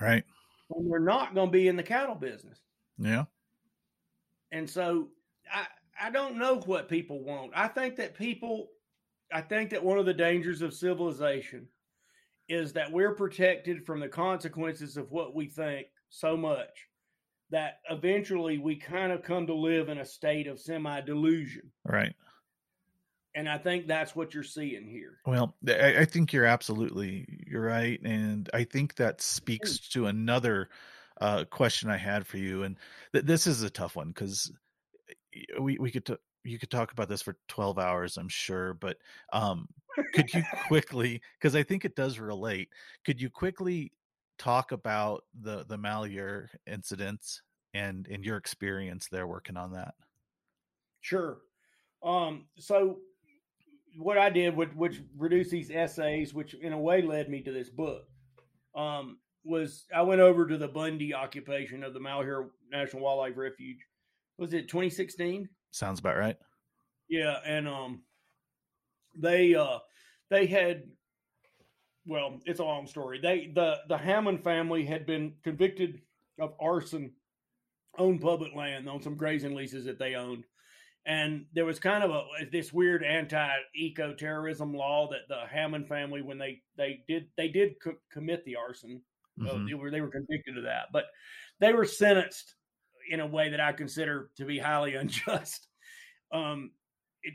Right 0.00 0.24
and 0.70 0.90
they're 0.90 1.00
not 1.00 1.34
going 1.34 1.48
to 1.48 1.52
be 1.52 1.68
in 1.68 1.76
the 1.76 1.82
cattle 1.82 2.14
business. 2.14 2.60
Yeah. 2.98 3.24
And 4.52 4.68
so 4.68 5.08
I 5.52 5.66
I 6.00 6.10
don't 6.10 6.38
know 6.38 6.60
what 6.66 6.88
people 6.88 7.22
want. 7.24 7.52
I 7.54 7.68
think 7.68 7.96
that 7.96 8.16
people 8.16 8.68
I 9.32 9.40
think 9.40 9.70
that 9.70 9.82
one 9.82 9.98
of 9.98 10.06
the 10.06 10.14
dangers 10.14 10.62
of 10.62 10.74
civilization 10.74 11.66
is 12.48 12.72
that 12.74 12.92
we're 12.92 13.14
protected 13.14 13.84
from 13.84 14.00
the 14.00 14.08
consequences 14.08 14.96
of 14.96 15.10
what 15.10 15.34
we 15.34 15.46
think 15.46 15.88
so 16.10 16.36
much 16.36 16.86
that 17.50 17.78
eventually 17.90 18.58
we 18.58 18.76
kind 18.76 19.12
of 19.12 19.22
come 19.22 19.46
to 19.46 19.54
live 19.54 19.88
in 19.88 19.98
a 19.98 20.04
state 20.04 20.46
of 20.46 20.60
semi 20.60 21.00
delusion. 21.00 21.70
Right. 21.84 22.14
And 23.36 23.48
I 23.48 23.58
think 23.58 23.86
that's 23.86 24.16
what 24.16 24.34
you're 24.34 24.42
seeing 24.42 24.88
here. 24.88 25.18
Well, 25.26 25.54
I, 25.68 25.98
I 25.98 26.04
think 26.04 26.32
you're 26.32 26.46
absolutely 26.46 27.44
you're 27.46 27.64
right, 27.64 28.00
and 28.02 28.50
I 28.52 28.64
think 28.64 28.96
that 28.96 29.20
speaks 29.20 29.78
to 29.90 30.06
another 30.06 30.70
uh, 31.20 31.44
question 31.44 31.90
I 31.90 31.98
had 31.98 32.26
for 32.26 32.38
you, 32.38 32.64
and 32.64 32.76
th- 33.12 33.24
this 33.24 33.46
is 33.46 33.62
a 33.62 33.70
tough 33.70 33.94
one 33.94 34.08
because 34.08 34.50
we 35.60 35.78
we 35.78 35.90
could 35.90 36.06
t- 36.06 36.16
you 36.44 36.58
could 36.58 36.70
talk 36.70 36.92
about 36.92 37.08
this 37.08 37.22
for 37.22 37.36
12 37.48 37.78
hours 37.78 38.16
i'm 38.16 38.28
sure 38.28 38.72
but 38.72 38.96
um 39.32 39.68
could 40.14 40.32
you 40.32 40.42
quickly 40.68 41.20
because 41.38 41.56
i 41.56 41.62
think 41.62 41.84
it 41.84 41.96
does 41.96 42.18
relate 42.18 42.68
could 43.04 43.20
you 43.20 43.28
quickly 43.28 43.92
talk 44.38 44.72
about 44.72 45.24
the 45.42 45.64
the 45.64 45.76
malheur 45.76 46.48
incidents 46.66 47.42
and 47.74 48.06
in 48.08 48.22
your 48.22 48.36
experience 48.36 49.08
there 49.08 49.26
working 49.26 49.56
on 49.56 49.72
that? 49.72 49.94
Sure. 51.00 51.38
Um 52.02 52.46
so 52.58 52.98
what 53.96 54.18
I 54.18 54.30
did, 54.30 54.56
which, 54.56 54.70
which 54.74 55.00
produced 55.18 55.50
these 55.50 55.70
essays, 55.70 56.34
which 56.34 56.54
in 56.54 56.72
a 56.72 56.78
way 56.78 57.02
led 57.02 57.28
me 57.28 57.42
to 57.42 57.52
this 57.52 57.70
book, 57.70 58.04
um, 58.74 59.18
was 59.44 59.84
I 59.94 60.02
went 60.02 60.20
over 60.20 60.46
to 60.46 60.58
the 60.58 60.68
Bundy 60.68 61.14
occupation 61.14 61.84
of 61.84 61.94
the 61.94 62.00
Malheur 62.00 62.50
National 62.70 63.02
Wildlife 63.02 63.36
Refuge. 63.36 63.78
Was 64.38 64.52
it 64.52 64.68
2016? 64.68 65.48
Sounds 65.70 66.00
about 66.00 66.16
right. 66.16 66.36
Yeah, 67.08 67.36
and 67.46 67.68
um, 67.68 68.02
they 69.16 69.54
uh, 69.54 69.78
they 70.30 70.46
had 70.46 70.84
well, 72.06 72.40
it's 72.44 72.60
a 72.60 72.64
long 72.64 72.86
story. 72.86 73.20
They 73.20 73.50
the 73.54 73.78
the 73.88 73.98
Hammond 73.98 74.42
family 74.42 74.84
had 74.84 75.06
been 75.06 75.34
convicted 75.42 76.00
of 76.40 76.54
arson 76.60 77.12
on 77.98 78.18
public 78.18 78.54
land 78.54 78.88
on 78.88 79.00
some 79.00 79.16
grazing 79.16 79.54
leases 79.54 79.84
that 79.86 79.98
they 79.98 80.14
owned. 80.14 80.44
And 81.06 81.46
there 81.52 81.64
was 81.64 81.78
kind 81.78 82.02
of 82.02 82.10
a 82.10 82.24
this 82.50 82.72
weird 82.72 83.04
anti 83.04 83.48
eco 83.76 84.12
terrorism 84.12 84.74
law 84.74 85.08
that 85.10 85.28
the 85.28 85.46
Hammond 85.48 85.86
family, 85.86 86.20
when 86.20 86.36
they 86.38 86.62
they 86.76 87.04
did 87.06 87.28
they 87.36 87.48
did 87.48 87.76
co- 87.82 87.96
commit 88.12 88.44
the 88.44 88.56
arson, 88.56 89.00
uh, 89.40 89.44
Mhm. 89.54 89.68
they 89.68 89.74
were 89.74 89.90
they 89.90 90.00
were 90.00 90.10
convicted 90.10 90.58
of 90.58 90.64
that, 90.64 90.88
but 90.92 91.04
they 91.60 91.72
were 91.72 91.84
sentenced 91.84 92.56
in 93.08 93.20
a 93.20 93.26
way 93.26 93.50
that 93.50 93.60
I 93.60 93.72
consider 93.72 94.30
to 94.36 94.44
be 94.44 94.58
highly 94.58 94.94
unjust. 94.96 95.68
Um, 96.32 96.72
it, 97.22 97.34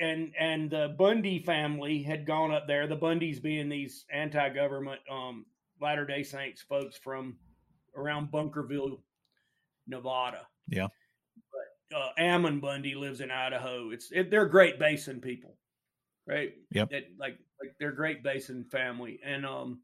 and 0.00 0.32
and 0.38 0.70
the 0.70 0.94
Bundy 0.96 1.40
family 1.40 2.04
had 2.04 2.24
gone 2.24 2.52
up 2.52 2.68
there. 2.68 2.86
The 2.86 2.96
Bundys 2.96 3.42
being 3.42 3.68
these 3.68 4.04
anti-government 4.12 5.00
um, 5.10 5.44
Latter 5.80 6.06
Day 6.06 6.22
Saints 6.22 6.62
folks 6.62 6.96
from 6.96 7.36
around 7.96 8.30
Bunkerville, 8.30 9.02
Nevada. 9.88 10.46
Yeah. 10.68 10.86
Uh, 11.94 12.10
Ammon 12.18 12.60
Bundy 12.60 12.94
lives 12.94 13.20
in 13.20 13.30
Idaho. 13.30 13.90
It's 13.90 14.10
it, 14.12 14.30
they're 14.30 14.46
Great 14.46 14.78
Basin 14.78 15.20
people, 15.20 15.56
right? 16.26 16.52
Yep. 16.72 16.90
That 16.90 17.04
like 17.18 17.38
like 17.60 17.74
they're 17.80 17.92
Great 17.92 18.22
Basin 18.22 18.64
family 18.64 19.20
and 19.24 19.46
um, 19.46 19.80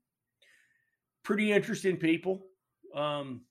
pretty 1.22 1.52
interesting 1.52 1.96
people. 1.96 2.46
Um, 2.94 3.42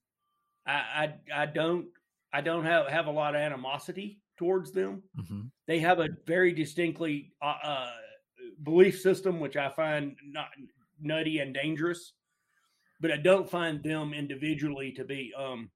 I 0.65 1.13
I 1.33 1.41
I 1.41 1.45
don't 1.47 1.87
I 2.31 2.41
don't 2.41 2.65
have 2.65 2.87
have 2.87 3.07
a 3.07 3.11
lot 3.11 3.35
of 3.35 3.41
animosity 3.41 4.21
towards 4.37 4.71
them 4.71 5.03
hmm 5.27 5.41
they 5.67 5.79
have 5.79 5.99
a 5.99 6.09
very 6.27 6.51
distinctly 6.51 7.33
uh, 7.41 7.55
uh, 7.63 7.91
belief 8.63 8.99
system, 8.99 9.39
which 9.39 9.55
I 9.55 9.69
find 9.69 10.15
not 10.25 10.49
nutty 10.99 11.39
and 11.39 11.53
dangerous. 11.53 12.13
But 12.99 13.11
I 13.11 13.17
don't 13.17 13.49
find 13.49 13.83
them 13.83 14.13
individually 14.13 14.91
to 14.93 15.03
be 15.03 15.33
um, 15.37 15.69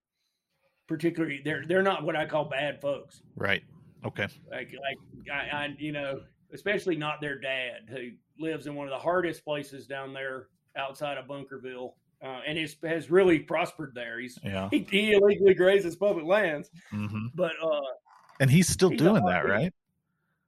particularly. 0.88 1.42
They're 1.44 1.64
they're 1.68 1.84
not 1.84 2.04
what 2.04 2.16
I 2.16 2.26
call 2.26 2.46
bad 2.46 2.82
folks. 2.82 3.22
Right. 3.36 3.64
Okay. 4.06 4.28
Like 4.52 4.74
like 4.82 4.98
I, 5.32 5.56
I 5.56 5.76
you 5.78 5.92
know, 5.92 6.22
especially 6.54 6.96
not 6.96 7.22
their 7.22 7.40
dad 7.40 7.90
who 7.90 8.10
lives 8.40 8.68
in 8.68 8.76
one 8.76 8.88
of 8.88 8.92
the 8.92 9.00
hardest 9.00 9.44
places 9.44 9.88
down 9.88 10.14
there 10.14 10.48
outside 10.78 11.18
of 11.18 11.26
Bunkerville. 11.28 11.94
Uh, 12.20 12.40
and 12.48 12.58
has, 12.58 12.76
has 12.84 13.12
really 13.12 13.38
prospered 13.38 13.92
there. 13.94 14.20
He's 14.20 14.40
Yeah. 14.44 14.70
he, 14.72 14.88
he 14.90 15.12
illegally 15.14 15.54
grazes 15.54 15.96
public 15.96 16.26
lands, 16.26 16.72
hmm 16.90 17.28
but 17.36 17.52
uh, 17.64 17.80
And 18.40 18.50
he's 18.50 18.68
still 18.68 18.90
He's 18.90 18.98
doing 19.00 19.24
that, 19.26 19.46
right? 19.48 19.72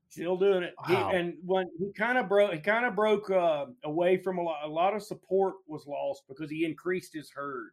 Still 0.10 0.36
doing 0.36 0.64
it. 0.64 0.74
He, 0.88 0.94
Wow. 0.96 1.12
and 1.12 1.36
when 1.46 1.68
he 1.78 1.92
kind 1.94 2.18
of 2.18 2.28
broke, 2.28 2.54
he 2.54 2.60
kind 2.60 2.88
of 2.88 2.96
broke 2.96 3.30
uh, 3.30 3.68
away 3.84 4.18
from 4.18 4.40
a 4.40 4.42
lot. 4.42 4.62
A 4.64 4.68
lot 4.68 4.96
of 4.96 5.04
support 5.04 5.58
was 5.68 5.86
lost 5.86 6.24
because 6.28 6.50
he 6.50 6.66
increased 6.66 7.14
his 7.14 7.30
herd 7.30 7.70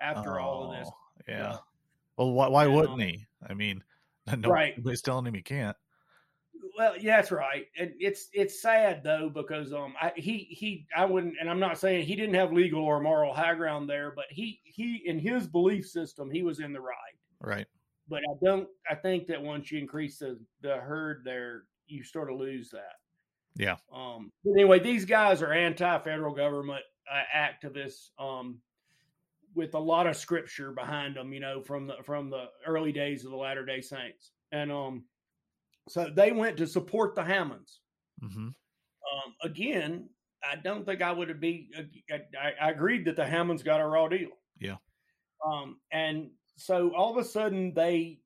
after 0.00 0.40
all 0.40 0.72
of 0.72 0.76
this. 0.80 0.88
Oh, 0.90 1.22
Yeah. 1.28 1.56
Well, 2.16 2.32
why, 2.32 2.48
why 2.48 2.66
wouldn't 2.66 2.94
um, 2.94 3.00
he? 3.00 3.26
I 3.48 3.54
mean, 3.54 3.82
no, 4.36 4.48
Right. 4.48 4.76
nobody's 4.76 5.02
telling 5.02 5.26
him 5.26 5.34
he 5.34 5.42
can't. 5.42 5.76
Well, 6.76 6.96
yeah, 6.98 7.16
that's 7.16 7.30
right. 7.32 7.66
And 7.78 7.92
it's 7.98 8.28
it's 8.32 8.60
sad 8.60 9.02
though 9.02 9.30
because 9.32 9.72
um 9.72 9.94
I, 10.00 10.12
he 10.14 10.46
he 10.50 10.86
I 10.94 11.04
wouldn't 11.06 11.34
and 11.40 11.48
I'm 11.48 11.60
not 11.60 11.78
saying 11.78 12.04
he 12.04 12.16
didn't 12.16 12.34
have 12.34 12.52
legal 12.52 12.82
or 12.82 13.00
moral 13.00 13.32
high 13.32 13.54
ground 13.54 13.88
there, 13.88 14.12
but 14.14 14.26
he 14.30 14.60
he 14.64 15.02
in 15.06 15.18
his 15.18 15.46
belief 15.46 15.86
system 15.86 16.30
he 16.30 16.42
was 16.42 16.60
in 16.60 16.72
the 16.72 16.80
right. 16.80 17.16
Right. 17.40 17.66
But 18.08 18.20
I 18.20 18.34
don't. 18.44 18.68
I 18.88 18.94
think 18.94 19.26
that 19.28 19.42
once 19.42 19.70
you 19.70 19.78
increase 19.78 20.18
the 20.18 20.38
the 20.60 20.76
herd 20.76 21.22
there, 21.24 21.64
you 21.86 22.04
sort 22.04 22.30
of 22.30 22.38
lose 22.38 22.70
that. 22.70 22.94
Yeah. 23.56 23.76
Um. 23.92 24.30
But 24.44 24.52
anyway, 24.52 24.78
these 24.78 25.04
guys 25.04 25.42
are 25.42 25.52
anti-federal 25.52 26.34
government 26.34 26.82
uh, 27.10 27.22
activists. 27.36 28.10
Um. 28.18 28.60
With 29.56 29.74
a 29.74 29.78
lot 29.78 30.06
of 30.06 30.16
scripture 30.16 30.70
behind 30.70 31.16
them, 31.16 31.32
you 31.32 31.40
know, 31.40 31.62
from 31.62 31.88
the 31.88 31.96
from 32.04 32.30
the 32.30 32.44
early 32.66 32.92
days 32.92 33.24
of 33.24 33.32
the 33.32 33.36
Latter 33.36 33.64
Day 33.64 33.80
Saints, 33.80 34.30
and 34.52 34.70
um, 34.70 35.04
so 35.88 36.10
they 36.14 36.30
went 36.30 36.56
to 36.58 36.66
support 36.66 37.14
the 37.14 37.24
Hammonds. 37.24 37.80
hmm 38.20 38.48
Um, 38.48 39.34
again, 39.42 40.10
I 40.44 40.56
don't 40.56 40.84
think 40.84 41.02
I 41.02 41.10
would 41.10 41.28
have 41.30 41.40
be. 41.40 41.70
I, 42.10 42.52
I 42.60 42.70
agreed 42.70 43.06
that 43.06 43.16
the 43.16 43.26
Hammonds 43.26 43.62
got 43.62 43.80
a 43.80 43.86
raw 43.86 44.08
deal. 44.08 44.28
Yeah. 44.60 44.76
Um, 45.44 45.80
and 45.90 46.30
so 46.56 46.94
all 46.94 47.10
of 47.10 47.24
a 47.24 47.28
sudden 47.28 47.72
they 47.74 48.20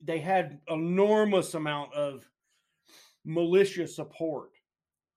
they 0.00 0.18
had 0.18 0.60
enormous 0.68 1.54
amount 1.54 1.92
of 1.94 2.28
militia 3.24 3.88
support 3.88 4.50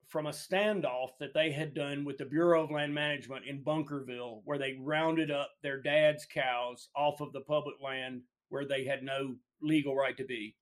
from 0.10 0.26
a 0.26 0.32
standoff 0.32 1.10
that 1.20 1.34
they 1.34 1.51
had 1.51 1.74
done 1.74 2.03
with 2.03 2.18
the 2.18 2.26
Bureau 2.26 2.64
of 2.64 2.72
Land 2.72 2.93
Management 2.93 3.45
in 3.45 3.64
Bunkerville, 3.64 4.41
where 4.43 4.57
they 4.57 4.78
rounded 4.82 5.30
up 5.30 5.51
their 5.62 5.82
dad's 5.82 6.26
cows 6.26 6.89
off 6.95 7.22
of 7.22 7.32
the 7.32 7.41
public 7.41 7.76
land 7.82 8.22
where 8.49 8.66
they 8.66 8.84
had 8.84 9.03
no 9.03 9.36
legal 9.62 9.95
right 9.95 10.18
to 10.18 10.26
be, 10.26 10.55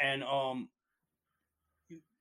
and 0.00 0.22
um, 0.22 0.68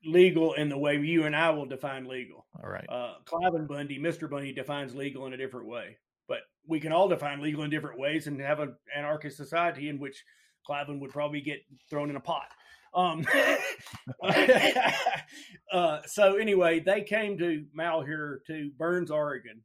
legal 0.04 0.54
in 0.54 0.68
the 0.68 0.78
way 0.78 0.98
you 0.98 1.26
and 1.26 1.36
I 1.36 1.52
will 1.52 1.68
define 1.68 2.06
legal. 2.06 2.48
All 2.62 2.70
right. 2.70 2.88
Uh, 2.90 3.16
Cliven 3.26 3.68
Bundy, 3.68 4.00
Mr. 4.00 4.28
Bundy 4.28 4.52
defines 4.52 4.96
legal 4.96 5.28
in 5.28 5.34
a 5.34 5.38
different 5.38 5.68
way, 5.68 5.98
but 6.28 6.40
we 6.68 6.80
can 6.80 6.92
all 6.92 7.08
define 7.08 7.40
legal 7.40 7.64
in 7.64 7.70
different 7.70 8.00
ways 8.00 8.26
and 8.26 8.42
have 8.42 8.60
an 8.60 8.76
anarchist 8.96 9.38
society 9.38 9.90
in 9.90 10.00
which 10.00 10.24
Cliven 10.68 11.00
would 11.00 11.12
probably 11.12 11.42
get 11.42 11.60
thrown 11.88 12.10
in 12.10 12.16
a 12.16 12.20
pot. 12.22 12.48
Um, 12.94 13.26
uh, 15.72 16.00
so 16.06 16.36
anyway, 16.36 16.80
they 16.80 17.02
came 17.02 17.38
to 17.38 17.66
Malheur 17.74 18.42
to 18.48 18.72
Burns, 18.78 19.12
Oregon, 19.12 19.62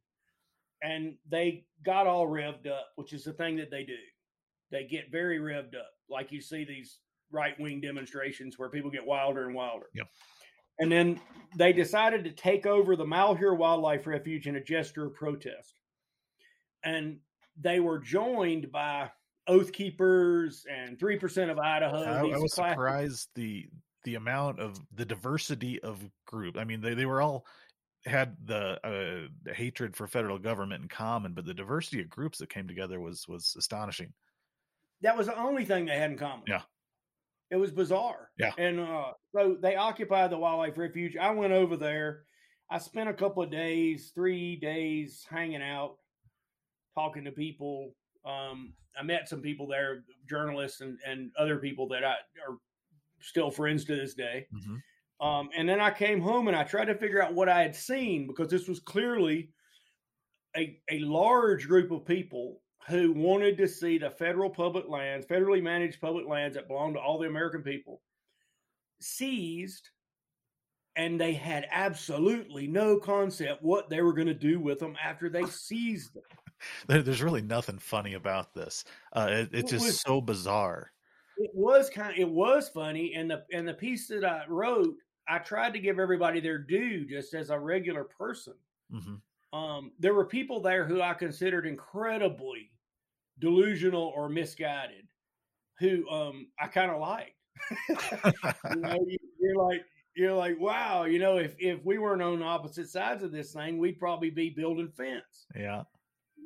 and 0.81 1.15
they 1.29 1.65
got 1.85 2.07
all 2.07 2.27
revved 2.27 2.67
up, 2.67 2.87
which 2.95 3.13
is 3.13 3.23
the 3.23 3.33
thing 3.33 3.57
that 3.57 3.71
they 3.71 3.83
do. 3.83 3.97
They 4.71 4.85
get 4.85 5.11
very 5.11 5.39
revved 5.39 5.75
up, 5.75 5.91
like 6.09 6.31
you 6.31 6.41
see 6.41 6.63
these 6.63 6.99
right 7.31 7.59
wing 7.59 7.81
demonstrations 7.81 8.57
where 8.57 8.69
people 8.69 8.91
get 8.91 9.05
wilder 9.05 9.45
and 9.45 9.55
wilder. 9.55 9.87
Yep. 9.93 10.07
And 10.79 10.91
then 10.91 11.19
they 11.55 11.73
decided 11.73 12.23
to 12.23 12.31
take 12.31 12.65
over 12.65 12.95
the 12.95 13.05
Malheur 13.05 13.55
Wildlife 13.55 14.05
Refuge 14.05 14.47
in 14.47 14.57
a 14.57 14.63
gesture 14.63 15.07
of 15.07 15.15
protest. 15.15 15.79
And 16.83 17.17
they 17.59 17.79
were 17.79 17.99
joined 17.99 18.71
by 18.71 19.09
Oath 19.47 19.71
Keepers 19.71 20.65
and 20.69 20.97
3% 20.97 21.49
of 21.51 21.59
Idaho. 21.59 22.03
I, 22.03 22.19
I 22.19 22.37
was 22.37 22.53
classic- 22.53 22.73
surprised 22.73 23.29
the 23.35 23.67
the 24.03 24.15
amount 24.15 24.59
of 24.59 24.79
the 24.95 25.03
diversity 25.05 25.81
of 25.81 26.01
group. 26.25 26.55
I 26.57 26.63
mean, 26.63 26.79
they, 26.79 26.93
they 26.93 27.05
were 27.05 27.21
all 27.21 27.45
had 28.05 28.37
the 28.45 28.79
uh, 28.85 29.27
the 29.43 29.53
hatred 29.53 29.97
for 29.97 30.07
federal 30.07 30.39
government 30.39 30.81
in 30.83 30.87
common, 30.87 31.33
but 31.33 31.45
the 31.45 31.53
diversity 31.53 31.99
of 31.99 32.09
groups 32.09 32.37
that 32.37 32.49
came 32.49 32.67
together 32.67 33.01
was 33.01 33.27
was 33.27 33.53
astonishing. 33.57 34.13
that 35.01 35.17
was 35.17 35.27
the 35.27 35.37
only 35.37 35.65
thing 35.65 35.85
they 35.85 35.97
had 35.97 36.11
in 36.11 36.17
common. 36.17 36.45
Yeah. 36.47 36.61
It 37.49 37.57
was 37.57 37.71
bizarre. 37.71 38.29
Yeah. 38.37 38.51
And 38.57 38.79
uh, 38.79 39.11
so 39.33 39.57
they 39.61 39.75
occupied 39.75 40.31
the 40.31 40.37
wildlife 40.37 40.77
refuge. 40.77 41.17
I 41.17 41.31
went 41.31 41.53
over 41.53 41.75
there. 41.75 42.23
I 42.69 42.77
spent 42.77 43.09
a 43.09 43.13
couple 43.13 43.43
of 43.43 43.51
days, 43.51 44.11
three 44.13 44.57
days 44.57 45.25
hanging 45.29 45.61
out, 45.61 45.95
talking 46.95 47.23
to 47.25 47.31
people. 47.31 47.93
Um, 48.27 48.73
I 48.99 49.03
met 49.03 49.29
some 49.29 49.41
people 49.41 49.67
there, 49.67 50.03
journalists 50.27 50.81
and, 50.81 50.97
and 51.05 51.31
other 51.37 51.57
people 51.57 51.87
that 51.89 52.03
I 52.03 52.15
are 52.47 52.57
still 53.21 53.51
friends 53.51 53.85
to 53.85 53.95
this 53.95 54.13
day. 54.13 54.47
hmm 54.51 54.77
Um, 55.19 55.49
and 55.55 55.67
then 55.67 55.79
I 55.79 55.91
came 55.91 56.21
home 56.21 56.47
and 56.47 56.57
I 56.57 56.63
tried 56.63 56.85
to 56.85 56.95
figure 56.95 57.23
out 57.23 57.33
what 57.33 57.49
I 57.49 57.61
had 57.61 57.75
seen 57.75 58.27
because 58.27 58.49
this 58.49 58.67
was 58.67 58.79
clearly 58.79 59.49
a, 60.55 60.79
a 60.91 60.99
large 60.99 61.67
group 61.67 61.91
of 61.91 62.05
people 62.05 62.61
who 62.87 63.13
wanted 63.13 63.57
to 63.57 63.67
see 63.67 63.97
the 63.97 64.09
federal 64.09 64.49
public 64.49 64.87
lands, 64.87 65.25
federally 65.25 65.61
managed 65.61 65.99
public 65.99 66.27
lands 66.27 66.55
that 66.55 66.67
belong 66.67 66.93
to 66.93 66.99
all 66.99 67.19
the 67.19 67.27
American 67.27 67.61
people, 67.61 68.01
seized. 68.99 69.89
And 70.95 71.19
they 71.19 71.33
had 71.33 71.67
absolutely 71.71 72.67
no 72.67 72.97
concept 72.97 73.61
what 73.61 73.89
they 73.89 74.01
were 74.01 74.13
going 74.13 74.27
to 74.27 74.33
do 74.33 74.59
with 74.59 74.79
them 74.79 74.95
after 75.03 75.29
they 75.29 75.45
seized 75.45 76.13
them. 76.13 76.23
There, 76.87 77.01
there's 77.01 77.21
really 77.21 77.41
nothing 77.41 77.79
funny 77.79 78.13
about 78.13 78.53
this. 78.53 78.83
Uh, 79.13 79.27
it, 79.31 79.49
it's 79.53 79.71
It 79.71 79.75
just 79.75 79.85
was- 79.85 80.01
so 80.01 80.21
bizarre. 80.21 80.91
it 81.37 81.51
was 81.53 81.89
kind 81.89 82.17
it 82.17 82.27
was 82.29 82.67
funny 82.69 83.13
and 83.13 83.29
the 83.29 83.45
and 83.51 83.67
the 83.67 83.73
piece 83.73 84.07
that 84.07 84.25
i 84.25 84.43
wrote 84.47 84.95
i 85.27 85.37
tried 85.37 85.71
to 85.73 85.79
give 85.79 85.99
everybody 85.99 86.39
their 86.39 86.57
due 86.57 87.05
just 87.05 87.33
as 87.35 87.51
a 87.51 87.59
regular 87.59 88.03
person 88.03 88.55
hmm 88.89 89.15
um 89.53 89.91
there 89.99 90.15
were 90.15 90.25
people 90.25 90.59
there 90.59 90.83
who 90.85 90.99
i 91.01 91.13
considered 91.13 91.67
incredibly 91.67 92.71
delusional 93.39 94.11
or 94.15 94.29
misguided 94.29 95.07
who 95.79 96.09
um 96.09 96.51
i 96.59 96.67
kind 96.67 96.89
of 96.91 96.99
liked 96.99 97.33
you 97.89 98.81
know 98.81 98.97
you, 99.07 99.17
you're 99.39 99.55
like 99.55 99.85
you're 100.15 100.33
like, 100.33 100.59
wow, 100.59 101.03
you 101.03 101.19
know, 101.19 101.37
if 101.37 101.55
if 101.59 101.85
we 101.85 101.99
weren't 101.99 102.23
on 102.23 102.41
opposite 102.41 102.89
sides 102.89 103.21
of 103.21 103.31
this 103.31 103.53
thing, 103.53 103.77
we'd 103.77 103.99
probably 103.99 104.31
be 104.31 104.49
building 104.49 104.89
fence. 104.89 105.45
Yeah. 105.55 105.83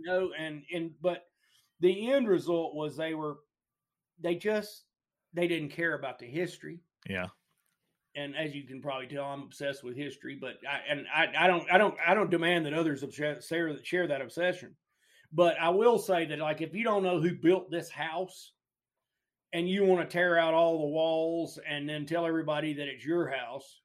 You 0.03 0.11
know, 0.11 0.31
and 0.37 0.63
and 0.73 0.91
but 1.01 1.25
the 1.79 2.11
end 2.11 2.27
result 2.27 2.75
was 2.75 2.95
they 2.95 3.13
were 3.13 3.37
they 4.21 4.35
just 4.35 4.83
they 5.33 5.47
didn't 5.47 5.71
care 5.71 5.93
about 5.93 6.19
the 6.19 6.25
history. 6.25 6.79
Yeah. 7.07 7.27
And 8.15 8.35
as 8.35 8.53
you 8.53 8.63
can 8.63 8.81
probably 8.81 9.07
tell, 9.07 9.23
I'm 9.23 9.43
obsessed 9.43 9.83
with 9.83 9.95
history, 9.95 10.37
but 10.39 10.55
I 10.69 10.79
and 10.89 11.05
I, 11.13 11.45
I 11.45 11.47
don't 11.47 11.71
I 11.71 11.77
don't 11.77 11.95
I 12.05 12.13
don't 12.13 12.29
demand 12.29 12.65
that 12.65 12.73
others 12.73 13.03
share 13.11 13.41
share 13.83 14.07
that 14.07 14.21
obsession. 14.21 14.75
But 15.31 15.57
I 15.59 15.69
will 15.69 15.97
say 15.97 16.25
that 16.25 16.39
like 16.39 16.61
if 16.61 16.73
you 16.75 16.83
don't 16.83 17.03
know 17.03 17.21
who 17.21 17.35
built 17.35 17.71
this 17.71 17.89
house 17.89 18.51
and 19.53 19.69
you 19.69 19.85
want 19.85 20.07
to 20.07 20.11
tear 20.11 20.37
out 20.37 20.53
all 20.53 20.79
the 20.79 20.87
walls 20.87 21.57
and 21.67 21.87
then 21.87 22.05
tell 22.05 22.25
everybody 22.25 22.73
that 22.73 22.87
it's 22.87 23.05
your 23.05 23.29
house, 23.29 23.81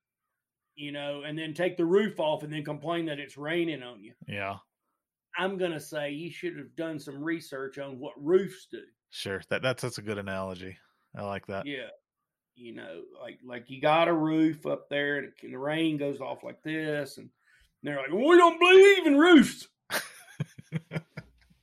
you 0.75 0.93
know, 0.93 1.23
and 1.25 1.39
then 1.39 1.55
take 1.55 1.77
the 1.77 1.85
roof 1.85 2.19
off 2.19 2.43
and 2.43 2.53
then 2.53 2.65
complain 2.65 3.07
that 3.07 3.21
it's 3.21 3.37
raining 3.37 3.83
on 3.83 4.03
you. 4.03 4.13
Yeah. 4.27 4.57
I'm 5.39 5.59
gonna 5.59 5.81
say 5.81 6.11
you 6.11 6.31
should 6.31 6.57
have 6.57 6.75
done 6.77 6.99
some 6.99 7.23
research 7.23 7.79
on 7.79 7.99
what 7.99 8.13
roofs 8.17 8.67
do. 8.71 8.83
Sure. 9.11 9.43
That 9.51 9.63
that's 9.63 9.83
that's 9.83 9.99
a 9.99 10.03
good 10.03 10.19
analogy. 10.19 10.77
I 11.17 11.23
like 11.23 11.47
that. 11.47 11.67
Yeah. 11.67 11.89
You 12.55 12.75
know, 12.75 13.03
like 13.21 13.39
like 13.45 13.69
you 13.69 13.81
got 13.81 14.09
a 14.09 14.13
roof 14.13 14.65
up 14.67 14.89
there 14.89 15.19
and, 15.19 15.27
it, 15.27 15.35
and 15.43 15.53
the 15.53 15.59
rain 15.59 15.99
goes 15.99 16.21
off 16.21 16.43
like 16.43 16.63
this, 16.63 17.19
and 17.19 17.29
they're 17.83 17.97
like, 17.99 18.11
well, 18.11 18.27
"We 18.29 18.37
don't 18.39 18.59
believe 18.59 19.07
in 19.07 19.19
roofs." 19.19 19.69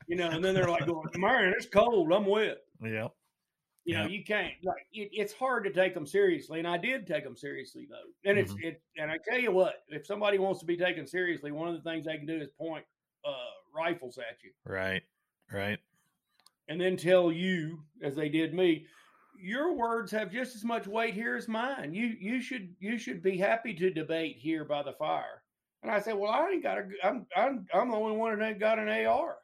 you 0.08 0.16
know, 0.16 0.30
and 0.30 0.44
then 0.44 0.54
they're 0.54 0.70
like, 0.70 0.86
going, 0.86 1.08
"Man, 1.16 1.54
it's 1.58 1.66
cold. 1.66 2.12
I'm 2.14 2.26
wet." 2.26 2.60
Yeah. 2.84 3.08
You 3.86 3.96
know, 3.96 4.04
Yep. 4.04 4.12
you 4.12 4.24
can't 4.24 4.54
like 4.64 4.86
it, 4.94 5.10
it's 5.12 5.34
hard 5.34 5.64
to 5.66 5.72
take 5.72 5.94
them 5.94 6.06
seriously, 6.06 6.60
and 6.60 6.68
I 6.68 6.78
did 6.78 7.06
take 7.08 7.24
them 7.24 7.36
seriously 7.36 7.86
though. 7.90 8.30
And 8.30 8.38
it's 8.38 8.54
Mhm. 8.54 8.64
it, 8.64 8.82
and 8.98 9.12
I 9.12 9.18
tell 9.28 9.40
you 9.40 9.52
what, 9.52 9.84
if 9.90 10.06
somebody 10.06 10.38
wants 10.38 10.60
to 10.62 10.66
be 10.66 10.78
taken 10.78 11.06
seriously, 11.06 11.52
one 11.52 11.68
of 11.68 11.76
the 11.76 11.82
things 11.90 12.06
they 12.06 12.16
can 12.18 12.26
do 12.26 12.40
is 12.40 12.50
point 12.58 12.86
uh, 13.26 13.34
rifles 13.74 14.18
at 14.18 14.44
you, 14.44 14.52
Right. 14.66 15.04
Right. 15.52 15.80
and 16.68 16.80
then 16.80 16.98
tell 16.98 17.32
you, 17.32 17.84
as 18.02 18.16
they 18.16 18.30
did 18.30 18.54
me, 18.54 18.86
your 19.40 19.74
words 19.74 20.12
have 20.12 20.32
just 20.32 20.56
as 20.56 20.64
much 20.64 20.88
weight 20.88 21.14
here 21.14 21.36
as 21.36 21.48
mine. 21.48 21.94
You 21.94 22.16
you 22.20 22.42
should 22.42 22.76
you 22.80 22.98
should 22.98 23.22
be 23.22 23.38
happy 23.38 23.74
to 23.74 23.90
debate 23.90 24.38
here 24.38 24.64
by 24.64 24.84
the 24.84 24.94
fire. 24.94 25.44
And 25.82 25.92
I 25.92 26.00
said, 26.00 26.16
well, 26.16 26.32
I 26.32 26.50
ain't 26.50 26.64
got 26.64 26.78
a. 26.78 26.88
I'm 27.04 27.26
I'm 27.36 27.66
I'm 27.74 27.90
the 27.92 27.98
only 27.98 28.16
one 28.16 28.40
that 28.40 28.46
ain't 28.48 28.60
got 28.60 28.80
an 28.80 28.88
AR. 29.06 29.36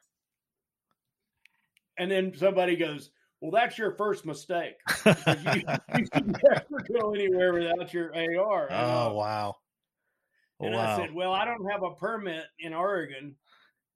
And 1.98 2.10
then 2.10 2.32
somebody 2.34 2.76
goes, 2.76 3.10
well, 3.40 3.50
that's 3.50 3.76
your 3.76 3.92
first 3.92 4.24
mistake. 4.24 4.76
You, 5.04 5.12
you 5.98 6.06
should 6.14 6.36
never 6.42 6.86
go 6.98 7.12
anywhere 7.12 7.52
without 7.52 7.92
your 7.92 8.14
AR. 8.14 8.68
Oh 8.70 9.14
wow. 9.14 9.56
and 10.60 10.74
wow. 10.74 10.94
I 10.94 10.96
said, 10.96 11.14
well, 11.14 11.32
I 11.32 11.44
don't 11.44 11.70
have 11.70 11.82
a 11.82 11.94
permit 11.94 12.44
in 12.58 12.72
Oregon. 12.72 13.36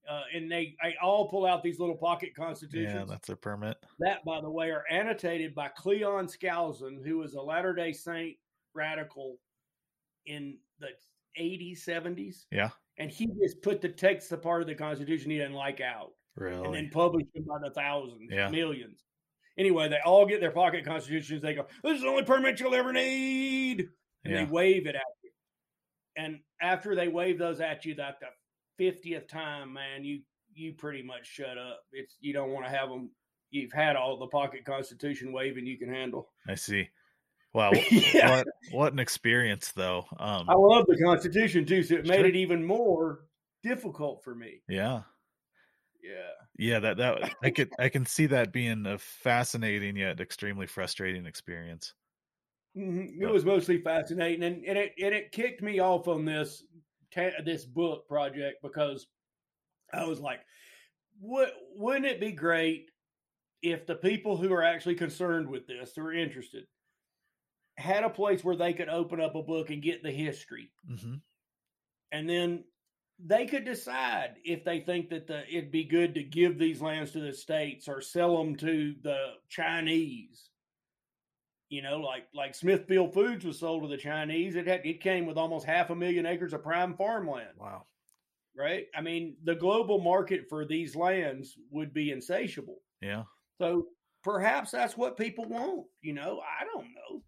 Uh, 0.08 0.22
and 0.34 0.50
they, 0.50 0.76
I 0.82 0.94
all 1.02 1.28
pull 1.28 1.46
out 1.46 1.62
these 1.62 1.78
little 1.78 1.96
pocket 1.96 2.34
constitutions. 2.34 2.94
yeah, 2.94 3.04
that's 3.06 3.28
a 3.30 3.36
permit. 3.36 3.76
that, 4.00 4.24
by 4.24 4.40
the 4.40 4.50
way, 4.50 4.70
are 4.70 4.84
annotated 4.90 5.54
by 5.54 5.68
Cleon 5.68 6.26
Skousen, 6.26 7.02
who 7.04 7.18
was 7.18 7.34
a 7.34 7.40
Latter 7.40 7.72
day 7.74 7.92
Saint 7.92 8.36
radical 8.74 9.38
in 10.26 10.58
the 10.80 10.88
80s, 11.40 11.84
70s. 11.86 12.44
Yeah. 12.50 12.70
And 12.98 13.10
he 13.10 13.26
just 13.42 13.62
put 13.62 13.80
the 13.80 13.88
text, 13.88 14.30
the 14.30 14.36
part 14.36 14.60
of 14.62 14.68
the 14.68 14.74
Constitution 14.74 15.30
he 15.30 15.38
didn't 15.38 15.54
like 15.54 15.80
out 15.80 16.12
Really. 16.36 16.64
and 16.64 16.74
then 16.74 16.90
published 16.92 17.32
them 17.34 17.44
by 17.44 17.58
the 17.66 17.70
thousands, 17.74 18.30
Yeah. 18.30 18.50
millions. 18.50 19.02
Anyway, 19.56 19.88
they 19.88 20.00
all 20.04 20.26
get 20.26 20.40
their 20.40 20.50
pocket 20.50 20.84
constitutions. 20.84 21.40
They 21.42 21.54
go, 21.54 21.66
"This 21.82 21.96
is 21.96 22.02
the 22.02 22.08
only 22.08 22.24
permit 22.24 22.58
you'll 22.60 22.74
ever 22.74 22.92
need," 22.92 23.88
and 24.24 24.32
yeah. 24.34 24.44
they 24.44 24.50
wave 24.50 24.86
it 24.86 24.96
at 24.96 25.02
you. 25.22 25.30
And 26.16 26.40
after 26.60 26.94
they 26.96 27.06
wave 27.08 27.38
those 27.38 27.60
at 27.60 27.84
you, 27.84 27.94
that 27.96 28.18
the 28.20 28.26
fiftieth 28.76 29.26
time, 29.28 29.72
man, 29.72 30.04
you 30.04 30.22
you 30.54 30.72
pretty 30.74 31.02
much 31.02 31.26
shut 31.26 31.58
up. 31.58 31.80
It's 31.92 32.16
you 32.20 32.32
don't 32.32 32.52
want 32.52 32.66
to 32.66 32.70
have 32.70 32.88
them. 32.88 33.10
You've 33.50 33.72
had 33.72 33.96
all 33.96 34.18
the 34.18 34.26
pocket 34.28 34.64
constitution 34.64 35.32
waving 35.32 35.66
you 35.66 35.78
can 35.78 35.88
handle. 35.88 36.30
I 36.48 36.54
see. 36.56 36.88
Wow. 37.52 37.70
yeah, 37.90 38.30
What 38.38 38.46
what 38.72 38.92
an 38.92 38.98
experience 38.98 39.72
though. 39.72 40.04
Um 40.18 40.48
I 40.48 40.54
love 40.54 40.86
the 40.88 40.98
Constitution 41.02 41.64
too, 41.64 41.82
so 41.82 41.94
it 41.94 42.06
made 42.06 42.16
Sure. 42.16 42.26
it 42.26 42.36
even 42.36 42.64
more 42.64 43.26
difficult 43.62 44.24
for 44.24 44.34
me. 44.34 44.62
yeah. 44.68 45.02
Yeah. 46.02 46.32
Yeah, 46.58 46.78
that 46.80 46.96
that 46.98 47.34
I 47.42 47.50
could 47.50 47.70
I 47.78 47.88
can 47.88 48.06
see 48.06 48.26
that 48.26 48.52
being 48.52 48.86
a 48.86 48.98
fascinating 48.98 49.96
yet 49.96 50.20
extremely 50.20 50.66
frustrating 50.66 51.26
experience. 51.26 51.94
Mhm. 52.76 53.20
It 53.20 53.26
was 53.30 53.44
mostly 53.44 53.80
fascinating, 53.80 54.42
and, 54.42 54.64
and 54.64 54.76
it 54.76 54.94
and 55.00 55.14
it 55.14 55.30
kicked 55.32 55.62
me 55.62 55.78
off 55.78 56.08
on 56.08 56.24
this 56.24 56.64
ta- 57.14 57.42
this 57.44 57.64
book 57.64 58.08
project 58.08 58.58
because 58.62 59.06
I 59.92 60.04
was 60.06 60.20
like, 60.20 60.40
"What 61.20 61.52
wouldn't 61.74 62.06
it 62.06 62.20
be 62.20 62.32
great 62.32 62.90
if 63.62 63.86
the 63.86 63.96
people 63.96 64.36
who 64.36 64.52
are 64.52 64.62
actually 64.62 64.96
concerned 64.96 65.48
with 65.48 65.66
this, 65.66 65.94
who 65.94 66.02
are 66.02 66.12
interested, 66.12 66.66
had 67.76 68.04
a 68.04 68.10
place 68.10 68.44
where 68.44 68.56
they 68.56 68.72
could 68.72 68.88
open 68.88 69.20
up 69.20 69.34
a 69.34 69.42
book 69.42 69.70
and 69.70 69.82
get 69.82 70.02
the 70.02 70.10
history, 70.10 70.70
hmm 70.86 71.16
and 72.12 72.28
then 72.28 72.64
they 73.18 73.46
could 73.46 73.64
decide 73.64 74.36
if 74.44 74.64
they 74.64 74.80
think 74.80 75.08
that 75.10 75.26
the 75.26 75.46
it'd 75.48 75.70
be 75.70 75.84
good 75.84 76.14
to 76.14 76.22
give 76.22 76.58
these 76.58 76.80
lands 76.80 77.12
to 77.12 77.20
the 77.20 77.32
states 77.32 77.88
or 77.88 78.00
sell 78.00 78.36
them 78.36 78.56
to 78.56 78.94
the 79.02 79.34
Chinese. 79.48 80.50
You 81.74 81.82
know, 81.82 81.98
like 81.98 82.24
like 82.34 82.54
Smithfield 82.54 83.12
Foods 83.14 83.44
was 83.44 83.58
sold 83.58 83.82
to 83.82 83.88
the 83.88 83.96
Chinese. 83.96 84.54
It 84.54 84.66
had 84.68 84.86
it 84.86 85.00
came 85.00 85.26
with 85.26 85.36
almost 85.36 85.66
half 85.66 85.90
a 85.90 85.96
million 85.96 86.24
acres 86.24 86.52
of 86.52 86.62
prime 86.62 86.94
farmland, 86.96 87.48
Wow. 87.58 87.86
right? 88.56 88.86
I 88.96 89.00
mean, 89.00 89.36
the 89.42 89.56
global 89.56 90.00
market 90.00 90.46
for 90.48 90.64
these 90.64 90.94
lands 90.94 91.56
would 91.70 91.92
be 91.92 92.10
insatiable. 92.12 92.78
Yeah. 93.02 93.24
So 93.60 93.88
perhaps 94.22 94.70
that's 94.70 94.96
what 94.96 95.16
people 95.16 95.46
want. 95.46 95.86
You 96.00 96.14
know, 96.14 96.40
I 96.40 96.64
don't 96.64 96.86
know. 96.94 97.22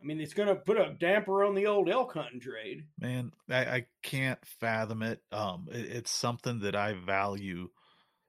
I 0.00 0.04
mean, 0.06 0.20
it's 0.20 0.34
going 0.34 0.48
to 0.48 0.54
put 0.54 0.76
a 0.78 0.94
damper 1.00 1.42
on 1.42 1.54
the 1.54 1.66
old 1.66 1.88
elk 1.88 2.12
hunting 2.14 2.38
trade. 2.38 2.84
Man, 3.00 3.32
I, 3.50 3.64
I 3.64 3.86
can't 4.02 4.38
fathom 4.60 5.02
it. 5.02 5.20
Um, 5.32 5.66
it, 5.72 5.86
it's 5.86 6.10
something 6.12 6.60
that 6.60 6.76
I 6.76 6.92
value. 6.92 7.70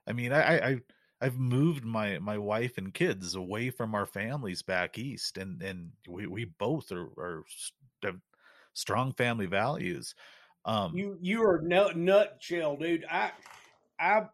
I 0.08 0.14
mean, 0.14 0.32
I, 0.32 0.42
I, 0.42 0.68
I 0.70 0.78
I've 1.22 1.38
moved 1.40 1.84
my 1.86 2.20
my 2.20 2.38
wife 2.38 2.78
and 2.78 2.94
kids 2.94 3.36
away 3.36 3.70
from 3.72 3.96
our 3.96 4.06
families 4.06 4.62
back 4.62 4.98
east, 4.98 5.38
and 5.38 5.62
and 5.64 5.94
we 6.08 6.28
we 6.28 6.46
both 6.46 6.92
are 6.92 7.08
are 7.20 7.46
have 8.04 8.22
strong 8.74 9.14
family 9.14 9.48
values. 9.48 10.14
Um, 10.66 11.00
You 11.00 11.18
you 11.22 11.44
are 11.44 11.62
nut 11.62 11.98
nutshell, 11.98 12.78
dude. 12.78 13.06
I 13.10 13.34
I 14.00 14.30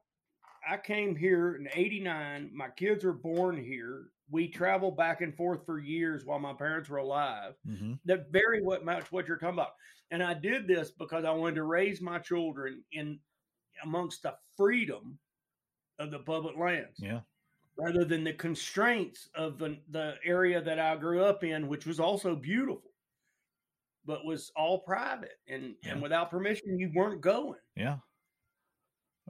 I 0.68 0.78
came 0.78 1.16
here 1.16 1.56
in 1.56 1.70
'89. 1.74 2.52
My 2.56 2.70
kids 2.70 3.04
were 3.04 3.14
born 3.14 3.64
here. 3.64 4.12
We 4.30 4.50
traveled 4.50 4.98
back 4.98 5.22
and 5.22 5.36
forth 5.36 5.66
for 5.66 5.80
years 5.80 6.26
while 6.26 6.40
my 6.40 6.54
parents 6.54 6.90
were 6.90 6.98
alive. 6.98 7.56
mhm, 7.64 7.96
That 8.06 8.32
very 8.32 8.62
what 8.64 8.86
much 8.86 9.12
what 9.12 9.28
you're 9.28 9.38
talking 9.38 9.56
about. 9.56 9.76
And 10.12 10.24
I 10.24 10.34
did 10.36 10.68
this 10.68 10.92
because 10.92 11.26
I 11.26 11.32
wanted 11.32 11.56
to 11.56 11.64
raise 11.64 12.02
my 12.02 12.20
children 12.20 12.86
in 12.92 13.22
amongst 13.84 14.24
the 14.24 14.38
freedom 14.58 15.20
of 16.04 16.12
the 16.12 16.20
public 16.20 16.58
lands 16.58 16.98
yeah, 17.00 17.22
rather 17.78 18.06
than 18.06 18.24
the 18.24 18.34
constraints 18.34 19.30
of 19.36 19.58
the, 19.58 19.78
the 19.90 20.16
area 20.24 20.62
that 20.62 20.80
I 20.80 20.96
grew 20.98 21.24
up 21.24 21.44
in, 21.44 21.68
which 21.68 21.86
was 21.86 22.00
also 22.00 22.36
beautiful, 22.36 22.92
but 24.06 24.26
was 24.26 24.52
all 24.56 24.80
private 24.80 25.38
and, 25.48 25.76
Yeah. 25.84 25.94
and 25.94 26.02
without 26.02 26.30
permission, 26.30 26.78
you 26.78 26.92
weren't 26.94 27.22
going. 27.22 27.60
yeah. 27.76 27.98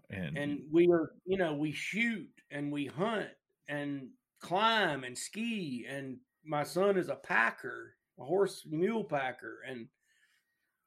And, 0.09 0.37
And 0.37 0.59
we 0.71 0.87
are, 0.91 1.11
you 1.25 1.37
know, 1.37 1.53
we 1.53 1.71
shoot 1.71 2.27
and 2.51 2.71
we 2.71 2.85
hunt 2.87 3.29
and 3.67 4.09
climb 4.41 5.03
and 5.03 5.17
ski. 5.17 5.85
And 5.89 6.17
my 6.43 6.63
son 6.63 6.97
is 6.97 7.09
a 7.09 7.15
packer, 7.15 7.95
a 8.19 8.23
horse 8.25 8.63
mule 8.69 9.03
packer. 9.03 9.59
And 9.67 9.87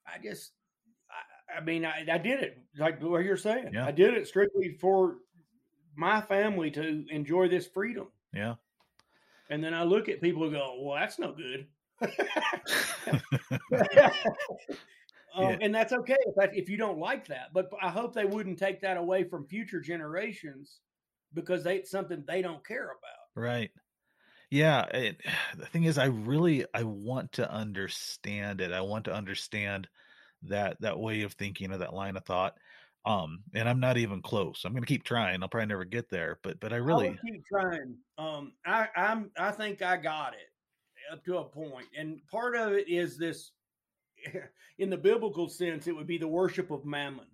I 0.06 0.18
just, 0.22 0.52
I, 1.10 1.58
I 1.58 1.60
mean, 1.60 1.84
I, 1.84 2.04
I 2.10 2.18
did 2.18 2.42
it 2.42 2.58
like 2.78 3.02
what 3.02 3.24
you're 3.24 3.36
saying. 3.36 3.70
Yeah. 3.72 3.86
I 3.86 3.90
did 3.92 4.14
it 4.14 4.28
strictly 4.28 4.76
for 4.80 5.16
my 5.96 6.20
family 6.20 6.70
to 6.72 7.04
enjoy 7.10 7.48
this 7.48 7.66
freedom. 7.66 8.08
yeah, 8.32 8.54
And 9.50 9.62
then 9.62 9.74
I 9.74 9.84
look 9.84 10.08
at 10.08 10.20
people 10.20 10.44
and 10.44 10.52
go, 10.52 10.76
well, 10.80 10.96
that's 10.96 11.18
no 11.18 11.32
good. 11.32 11.66
um, 15.34 15.50
Yeah. 15.50 15.56
And 15.60 15.74
that's 15.74 15.92
okay 15.92 16.16
if, 16.26 16.34
that, 16.36 16.56
if 16.56 16.68
you 16.68 16.76
don't 16.76 16.98
like 16.98 17.26
that. 17.28 17.52
But 17.52 17.70
I 17.80 17.88
hope 17.90 18.14
they 18.14 18.24
wouldn't 18.24 18.58
take 18.58 18.80
that 18.82 18.96
away 18.96 19.24
from 19.24 19.46
future 19.46 19.80
generations 19.80 20.80
because 21.34 21.64
they, 21.64 21.76
it's 21.76 21.90
something 21.90 22.24
they 22.26 22.42
don't 22.42 22.66
care 22.66 22.86
about. 22.86 23.40
Right. 23.42 23.70
Yeah, 24.50 24.84
it, 24.86 25.20
the 25.56 25.66
thing 25.66 25.84
is 25.84 25.98
I 25.98 26.06
really 26.06 26.64
I 26.74 26.82
want 26.82 27.32
to 27.32 27.50
understand 27.50 28.60
it. 28.60 28.72
I 28.72 28.80
want 28.80 29.06
to 29.06 29.14
understand 29.14 29.88
that 30.42 30.76
that 30.80 30.98
way 30.98 31.22
of 31.22 31.32
thinking 31.32 31.72
or 31.72 31.78
that 31.78 31.94
line 31.94 32.16
of 32.16 32.24
thought. 32.24 32.54
Um 33.06 33.44
and 33.54 33.68
I'm 33.68 33.80
not 33.80 33.96
even 33.96 34.20
close. 34.20 34.64
I'm 34.64 34.72
going 34.72 34.82
to 34.82 34.86
keep 34.86 35.04
trying. 35.04 35.42
I'll 35.42 35.48
probably 35.48 35.66
never 35.66 35.84
get 35.84 36.10
there, 36.10 36.38
but 36.42 36.58
but 36.60 36.72
I 36.72 36.76
I 36.76 36.78
really 36.80 37.10
would 37.10 37.20
keep 37.22 37.46
trying. 37.46 37.96
Um, 38.18 38.52
I, 38.66 38.88
I'm, 38.96 39.30
I 39.38 39.52
think 39.52 39.80
I 39.80 39.96
got 39.96 40.34
it. 40.34 41.12
up 41.12 41.24
to 41.24 41.38
a 41.38 41.44
point, 41.44 41.86
and 41.96 42.20
part 42.30 42.56
of 42.56 42.72
it 42.72 42.88
is 42.88 43.16
this. 43.16 43.52
In 44.78 44.90
the 44.90 44.96
biblical 44.98 45.48
sense, 45.48 45.86
it 45.86 45.96
would 45.96 46.06
be 46.06 46.18
the 46.18 46.28
worship 46.28 46.70
of 46.70 46.84
mammon. 46.84 47.24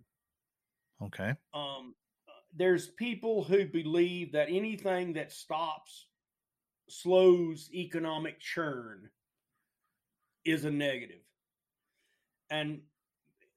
Okay. 1.03 1.35
Um, 1.53 1.95
there's 2.55 2.89
people 2.89 3.43
who 3.43 3.67
believe 3.67 4.31
that 4.33 4.49
anything 4.49 5.15
that 5.15 5.33
stops, 5.33 6.07
slows 6.89 7.69
economic 7.75 8.39
churn 8.39 9.09
is 10.45 10.65
a 10.65 10.71
negative, 10.71 11.23
and 12.51 12.81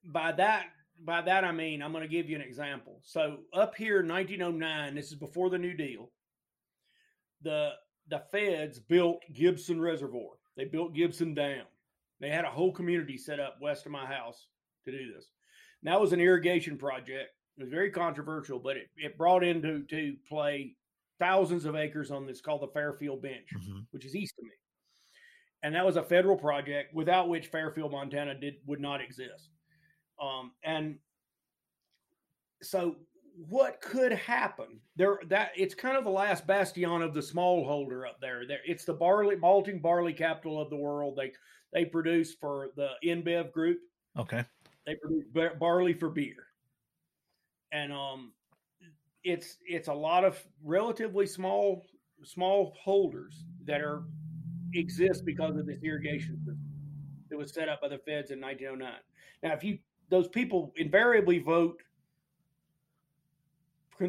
by 0.06 0.32
that 0.32 0.68
by 1.04 1.22
that 1.22 1.44
I 1.44 1.52
mean 1.52 1.82
I'm 1.82 1.92
going 1.92 2.04
to 2.04 2.10
give 2.10 2.30
you 2.30 2.36
an 2.36 2.42
example. 2.42 3.00
So 3.04 3.38
up 3.54 3.76
here 3.76 4.00
in 4.00 4.08
1909, 4.08 4.96
this 4.96 5.08
is 5.08 5.16
before 5.16 5.50
the 5.50 5.58
New 5.58 5.74
Deal. 5.74 6.12
The 7.42 7.72
the 8.08 8.24
feds 8.32 8.80
built 8.80 9.22
Gibson 9.34 9.82
Reservoir. 9.82 10.34
They 10.56 10.66
built 10.66 10.94
Gibson 10.94 11.34
Dam. 11.34 11.66
They 12.20 12.30
had 12.30 12.46
a 12.46 12.50
whole 12.50 12.72
community 12.72 13.18
set 13.18 13.40
up 13.40 13.58
west 13.62 13.86
of 13.86 13.92
my 13.92 14.06
house 14.06 14.48
to 14.86 14.92
do 14.92 15.14
this. 15.14 15.32
And 15.82 15.92
that 15.92 16.00
was 16.00 16.14
an 16.14 16.22
irrigation 16.22 16.78
project. 16.78 17.32
It 17.58 17.64
was 17.64 17.70
very 17.70 17.92
controversial, 17.92 18.60
but 18.60 18.78
it, 18.78 18.90
it 18.98 19.18
brought 19.18 19.44
into 19.44 19.84
to 19.84 20.16
play 20.28 20.76
thousands 21.20 21.66
of 21.66 21.76
acres 21.76 22.12
on 22.12 22.26
this 22.26 22.42
called 22.42 22.62
the 22.62 22.68
Fairfield 22.68 23.22
Bench, 23.22 23.48
mm-hmm. 23.56 23.80
which 23.92 24.06
is 24.06 24.16
east 24.16 24.36
of 24.38 24.46
me. 24.46 24.52
And 25.64 25.74
that 25.74 25.86
was 25.86 25.96
a 25.96 26.04
federal 26.04 26.38
project 26.38 26.94
without 26.94 27.30
which 27.30 27.48
Fairfield, 27.48 27.92
Montana 27.92 28.36
did 28.40 28.56
would 28.66 28.82
not 28.82 29.02
exist. 29.02 29.50
Um, 30.22 30.52
and 30.64 30.98
so 32.62 32.96
what 33.50 33.82
could 33.82 34.14
happen? 34.14 34.80
There 34.96 35.20
that 35.28 35.52
it's 35.56 35.76
kind 35.76 35.98
of 35.98 36.04
the 36.04 36.10
last 36.10 36.48
bastion 36.48 37.02
of 37.02 37.14
the 37.14 37.20
smallholder 37.20 38.08
up 38.08 38.20
there. 38.22 38.48
There 38.48 38.60
it's 38.66 38.86
the 38.86 38.94
barley 38.94 39.36
malting 39.36 39.82
barley 39.82 40.14
capital 40.14 40.62
of 40.62 40.70
the 40.70 40.78
world. 40.78 41.18
They 41.18 41.32
they 41.74 41.86
produce 41.86 42.34
for 42.34 42.70
the 42.76 42.90
InBev 43.04 43.52
group. 43.52 43.80
Okay. 44.18 44.44
They 44.86 44.96
produce 44.96 45.26
barley 45.60 45.94
for 45.94 46.10
beer. 46.10 46.48
And 47.72 47.92
um 47.92 48.32
it's 49.24 49.58
it's 49.68 49.88
a 49.88 49.94
lot 49.94 50.24
of 50.24 50.42
relatively 50.64 51.26
small 51.26 51.84
small 52.24 52.74
holders 52.82 53.44
that 53.66 53.82
are 53.82 54.04
exist 54.74 55.26
because 55.26 55.58
of 55.58 55.66
this 55.66 55.84
irrigation 55.84 56.38
system. 56.38 56.60
That 57.30 57.38
was 57.38 57.54
set 57.54 57.68
up 57.70 57.82
by 57.82 57.90
the 57.90 57.98
feds 57.98 58.32
in 58.32 58.40
1909 58.40 58.94
now 59.44 59.54
if 59.54 59.64
you 59.64 59.80
those 60.10 60.28
people 60.28 60.74
invariably 60.78 61.40
vote 61.40 61.82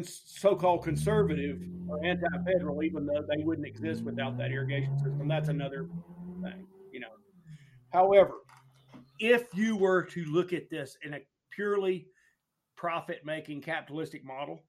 so-called 0.03 0.83
conservative 0.83 1.61
or 1.87 2.03
anti-federal, 2.03 2.83
even 2.83 3.05
though 3.05 3.23
they 3.27 3.43
wouldn't 3.43 3.65
exist 3.65 4.03
without 4.03 4.37
that 4.37 4.51
irrigation 4.51 4.97
system. 4.97 5.27
That's 5.27 5.49
another 5.49 5.87
thing, 6.41 6.67
you 6.91 6.99
know. 6.99 7.07
However, 7.91 8.33
if 9.19 9.47
you 9.53 9.77
were 9.77 10.03
to 10.03 10.25
look 10.25 10.51
at 10.51 10.69
this 10.69 10.97
in 11.03 11.13
a 11.13 11.19
purely 11.51 12.07
profit-making 12.75 13.61
capitalistic 13.61 14.25
model, 14.25 14.63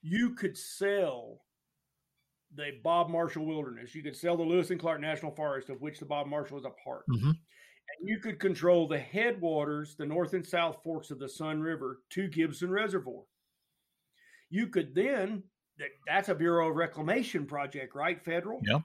you 0.00 0.30
could 0.30 0.56
sell 0.56 1.42
the 2.54 2.70
Bob 2.82 3.10
Marshall 3.10 3.44
Wilderness. 3.44 3.94
You 3.94 4.02
could 4.02 4.16
sell 4.16 4.36
the 4.36 4.42
Lewis 4.42 4.70
and 4.70 4.80
Clark 4.80 5.00
National 5.00 5.32
Forest, 5.32 5.68
of 5.68 5.82
which 5.82 5.98
the 5.98 6.06
Bob 6.06 6.26
Marshall 6.26 6.58
is 6.58 6.64
a 6.64 6.70
part. 6.82 7.04
Mm-hmm 7.10 7.32
you 8.02 8.18
could 8.18 8.38
control 8.38 8.88
the 8.88 8.98
headwaters, 8.98 9.94
the 9.96 10.06
north 10.06 10.32
and 10.32 10.46
south 10.46 10.82
forks 10.82 11.10
of 11.10 11.18
the 11.18 11.28
Sun 11.28 11.60
River 11.60 12.00
to 12.10 12.28
Gibson 12.28 12.70
Reservoir. 12.70 13.22
You 14.50 14.68
could 14.68 14.94
then, 14.94 15.42
that's 16.06 16.28
a 16.28 16.34
Bureau 16.34 16.70
of 16.70 16.76
Reclamation 16.76 17.46
project, 17.46 17.94
right? 17.94 18.22
Federal? 18.24 18.60
Yeah. 18.66 18.80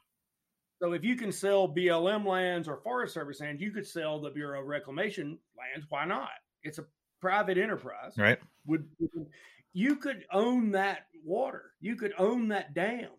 So 0.81 0.93
if 0.93 1.03
you 1.03 1.15
can 1.15 1.31
sell 1.31 1.67
BLM 1.67 2.25
lands 2.25 2.67
or 2.67 2.77
Forest 2.77 3.13
Service 3.13 3.41
lands, 3.41 3.61
you 3.61 3.71
could 3.71 3.85
sell 3.85 4.21
the 4.21 4.29
Bureau 4.29 4.61
of 4.61 4.67
Reclamation 4.67 5.37
lands. 5.57 5.85
Why 5.89 6.05
not? 6.05 6.29
It's 6.63 6.79
a 6.79 6.85
private 7.19 7.57
enterprise. 7.57 8.13
Right. 8.17 8.39
Would, 8.65 8.87
would 8.99 9.27
you 9.73 9.97
could 9.97 10.25
own 10.31 10.71
that 10.71 11.05
water. 11.23 11.71
You 11.79 11.95
could 11.95 12.13
own 12.17 12.47
that 12.49 12.73
dam. 12.73 13.09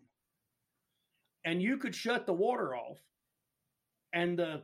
And 1.45 1.61
you 1.61 1.77
could 1.77 1.95
shut 1.95 2.25
the 2.25 2.33
water 2.33 2.75
off. 2.75 2.99
And 4.13 4.37
the 4.37 4.63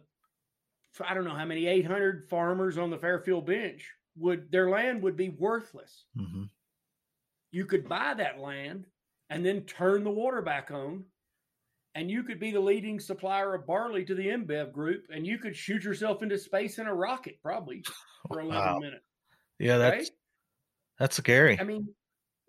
I 1.06 1.14
don't 1.14 1.26
know 1.26 1.36
how 1.36 1.46
many 1.46 1.68
800 1.68 2.28
farmers 2.30 2.78
on 2.78 2.90
the 2.90 2.98
Fairfield 2.98 3.46
bench 3.46 3.92
would 4.18 4.52
their 4.52 4.70
land 4.70 5.02
would 5.04 5.16
be 5.16 5.30
worthless. 5.30 6.06
Mm-hmm. 6.18 6.44
You 7.52 7.66
could 7.66 7.88
buy 7.88 8.14
that 8.16 8.40
land 8.40 8.86
and 9.30 9.46
then 9.46 9.62
turn 9.62 10.04
the 10.04 10.12
water 10.12 10.42
back 10.42 10.72
on, 10.72 11.06
and 11.96 12.10
you 12.10 12.24
could 12.24 12.40
be 12.40 12.52
the 12.52 12.60
leading 12.60 13.00
supplier 13.00 13.54
of 13.54 13.68
barley 13.68 14.06
to 14.06 14.16
the 14.16 14.28
InBev 14.28 14.72
group, 14.72 15.06
and 15.10 15.26
you 15.26 15.38
could 15.38 15.56
shoot 15.56 15.84
yourself 15.84 16.24
into 16.24 16.38
space 16.38 16.80
in 16.80 16.88
a 16.88 16.94
rocket 16.94 17.38
probably 17.42 17.84
for 18.28 18.42
11 18.42 18.56
wow. 18.56 18.80
minutes. 18.80 19.04
Yeah, 19.60 19.78
that's 19.78 19.96
right? 19.96 20.10
that's 21.00 21.18
scary. 21.18 21.60
I 21.60 21.64
mean, 21.64 21.88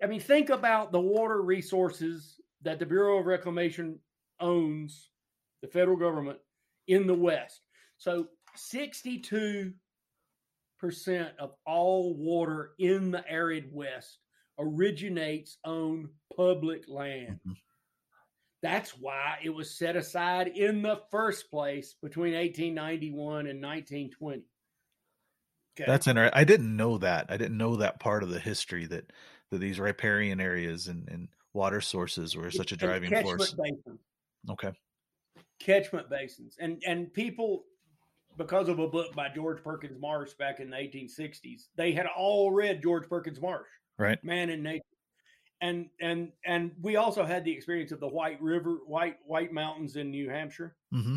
I 0.02 0.06
mean, 0.06 0.20
think 0.20 0.50
about 0.50 0.92
the 0.92 1.00
water 1.00 1.42
resources 1.42 2.40
that 2.62 2.78
the 2.78 2.86
Bureau 2.86 3.18
of 3.18 3.26
Reclamation 3.26 3.98
owns, 4.40 5.10
the 5.62 5.68
federal 5.68 5.96
government 5.96 6.38
in 6.86 7.06
the 7.06 7.14
West. 7.14 7.60
So 7.98 8.28
62% 8.72 9.72
of 11.38 11.54
all 11.66 12.14
water 12.16 12.72
in 12.78 13.10
the 13.10 13.24
arid 13.28 13.70
West 13.72 14.18
originates 14.58 15.58
on 15.64 16.10
public 16.36 16.84
land. 16.88 17.40
Mm-hmm. 17.40 17.52
That's 18.60 18.90
why 18.90 19.38
it 19.42 19.50
was 19.50 19.78
set 19.78 19.94
aside 19.96 20.48
in 20.48 20.82
the 20.82 21.00
first 21.10 21.50
place 21.50 21.94
between 22.02 22.34
1891 22.34 23.46
and 23.46 23.62
1920. 23.62 24.42
Okay. 25.76 25.84
That's 25.86 26.08
interesting. 26.08 26.36
I 26.36 26.42
didn't 26.42 26.76
know 26.76 26.98
that. 26.98 27.26
I 27.28 27.36
didn't 27.36 27.56
know 27.56 27.76
that 27.76 28.00
part 28.00 28.24
of 28.24 28.30
the 28.30 28.40
history 28.40 28.86
that, 28.86 29.12
that 29.50 29.58
these 29.58 29.78
riparian 29.78 30.40
areas 30.40 30.88
and, 30.88 31.08
and 31.08 31.28
water 31.52 31.80
sources 31.80 32.36
were 32.36 32.50
such 32.50 32.72
a 32.72 32.76
driving 32.76 33.10
force. 33.22 33.54
Basins. 33.54 34.00
Okay. 34.50 34.72
Catchment 35.60 36.10
basins. 36.10 36.56
And 36.58 36.82
and 36.86 37.12
people 37.12 37.64
because 38.38 38.68
of 38.68 38.78
a 38.78 38.86
book 38.86 39.14
by 39.14 39.28
George 39.28 39.62
Perkins 39.62 40.00
Marsh 40.00 40.32
back 40.34 40.60
in 40.60 40.70
the 40.70 40.76
1860s. 40.76 41.64
They 41.76 41.92
had 41.92 42.06
all 42.06 42.52
read 42.52 42.80
George 42.80 43.08
Perkins 43.08 43.40
Marsh, 43.40 43.68
right? 43.98 44.22
Man 44.24 44.48
in 44.48 44.62
Nature, 44.62 44.84
and 45.60 45.90
and 46.00 46.30
and 46.46 46.70
we 46.80 46.96
also 46.96 47.24
had 47.24 47.44
the 47.44 47.52
experience 47.52 47.92
of 47.92 48.00
the 48.00 48.08
White 48.08 48.40
River, 48.40 48.78
White 48.86 49.16
White 49.26 49.52
Mountains 49.52 49.96
in 49.96 50.10
New 50.10 50.30
Hampshire, 50.30 50.76
mm-hmm. 50.94 51.16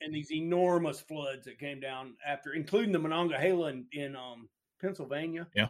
and 0.00 0.14
these 0.14 0.32
enormous 0.32 1.00
floods 1.00 1.44
that 1.44 1.58
came 1.58 1.80
down 1.80 2.14
after, 2.26 2.54
including 2.54 2.92
the 2.92 2.98
Monongahela 2.98 3.68
in, 3.68 3.84
in 3.92 4.16
um, 4.16 4.48
Pennsylvania. 4.80 5.48
Yeah. 5.54 5.68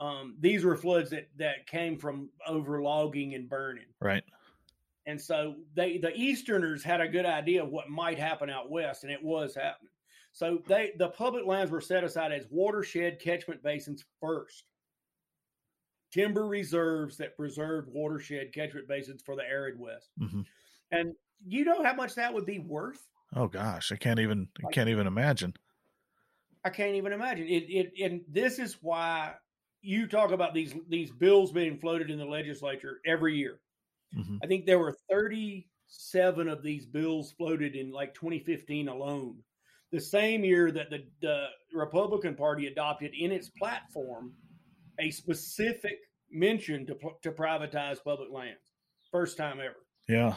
Um, 0.00 0.34
these 0.40 0.64
were 0.64 0.76
floods 0.76 1.10
that 1.10 1.28
that 1.38 1.66
came 1.66 1.96
from 1.96 2.30
over 2.46 2.82
logging 2.82 3.34
and 3.34 3.48
burning. 3.48 3.86
Right. 4.00 4.24
And 5.06 5.20
so 5.20 5.56
they 5.74 5.98
the 5.98 6.12
Easterners 6.14 6.82
had 6.82 7.00
a 7.00 7.08
good 7.08 7.26
idea 7.26 7.62
of 7.62 7.70
what 7.70 7.88
might 7.88 8.18
happen 8.18 8.50
out 8.50 8.70
west, 8.70 9.04
and 9.04 9.12
it 9.12 9.22
was 9.22 9.54
happening. 9.54 9.89
So 10.32 10.62
they 10.66 10.92
the 10.96 11.08
public 11.08 11.46
lands 11.46 11.70
were 11.70 11.80
set 11.80 12.04
aside 12.04 12.32
as 12.32 12.46
watershed 12.50 13.20
catchment 13.20 13.62
basins 13.62 14.04
first. 14.20 14.64
Timber 16.12 16.46
reserves 16.46 17.16
that 17.18 17.36
preserved 17.36 17.88
watershed 17.92 18.52
catchment 18.52 18.88
basins 18.88 19.22
for 19.22 19.36
the 19.36 19.44
arid 19.44 19.78
west. 19.78 20.10
Mm-hmm. 20.20 20.42
And 20.92 21.14
you 21.46 21.64
know 21.64 21.82
how 21.82 21.94
much 21.94 22.14
that 22.16 22.34
would 22.34 22.46
be 22.46 22.58
worth? 22.58 23.06
Oh 23.34 23.48
gosh, 23.48 23.92
I 23.92 23.96
can't 23.96 24.20
even 24.20 24.48
I 24.64 24.72
can't 24.72 24.88
even 24.88 25.06
imagine. 25.06 25.54
I 26.64 26.70
can't 26.70 26.96
even 26.96 27.12
imagine. 27.12 27.46
It 27.46 27.64
it 27.68 27.92
and 28.04 28.22
this 28.28 28.58
is 28.58 28.78
why 28.80 29.34
you 29.82 30.06
talk 30.06 30.30
about 30.32 30.54
these 30.54 30.74
these 30.88 31.10
bills 31.10 31.52
being 31.52 31.78
floated 31.78 32.10
in 32.10 32.18
the 32.18 32.24
legislature 32.24 33.00
every 33.06 33.36
year. 33.36 33.60
Mm-hmm. 34.16 34.38
I 34.42 34.46
think 34.46 34.66
there 34.66 34.78
were 34.78 34.96
37 35.08 36.48
of 36.48 36.62
these 36.62 36.86
bills 36.86 37.32
floated 37.32 37.76
in 37.76 37.92
like 37.92 38.14
2015 38.14 38.88
alone 38.88 39.36
the 39.92 40.00
same 40.00 40.44
year 40.44 40.70
that 40.70 40.90
the, 40.90 41.04
the 41.20 41.46
Republican 41.74 42.34
Party 42.34 42.66
adopted 42.66 43.12
in 43.18 43.32
its 43.32 43.50
platform 43.50 44.32
a 44.98 45.10
specific 45.10 45.98
mention 46.30 46.86
to, 46.86 46.94
to 47.22 47.32
privatize 47.32 48.02
public 48.02 48.30
lands. 48.30 48.60
First 49.10 49.36
time 49.36 49.58
ever. 49.60 49.76
Yeah. 50.08 50.36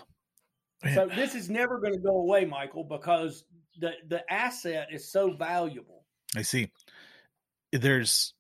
Man. 0.84 0.96
So 0.96 1.08
this 1.08 1.36
is 1.36 1.50
never 1.50 1.80
going 1.80 1.94
to 1.94 2.00
go 2.00 2.18
away, 2.18 2.46
Michael, 2.46 2.84
because 2.84 3.46
the 3.80 3.92
the 4.08 4.24
asset 4.32 4.88
is 4.92 5.12
so 5.12 5.34
valuable. 5.34 6.06
I 6.36 6.42
see. 6.42 6.72
There's 7.72 8.34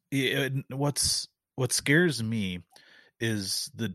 what's 0.69 1.27
what 1.55 1.71
scares 1.71 2.21
me 2.21 2.59
is 3.19 3.71
the 3.75 3.93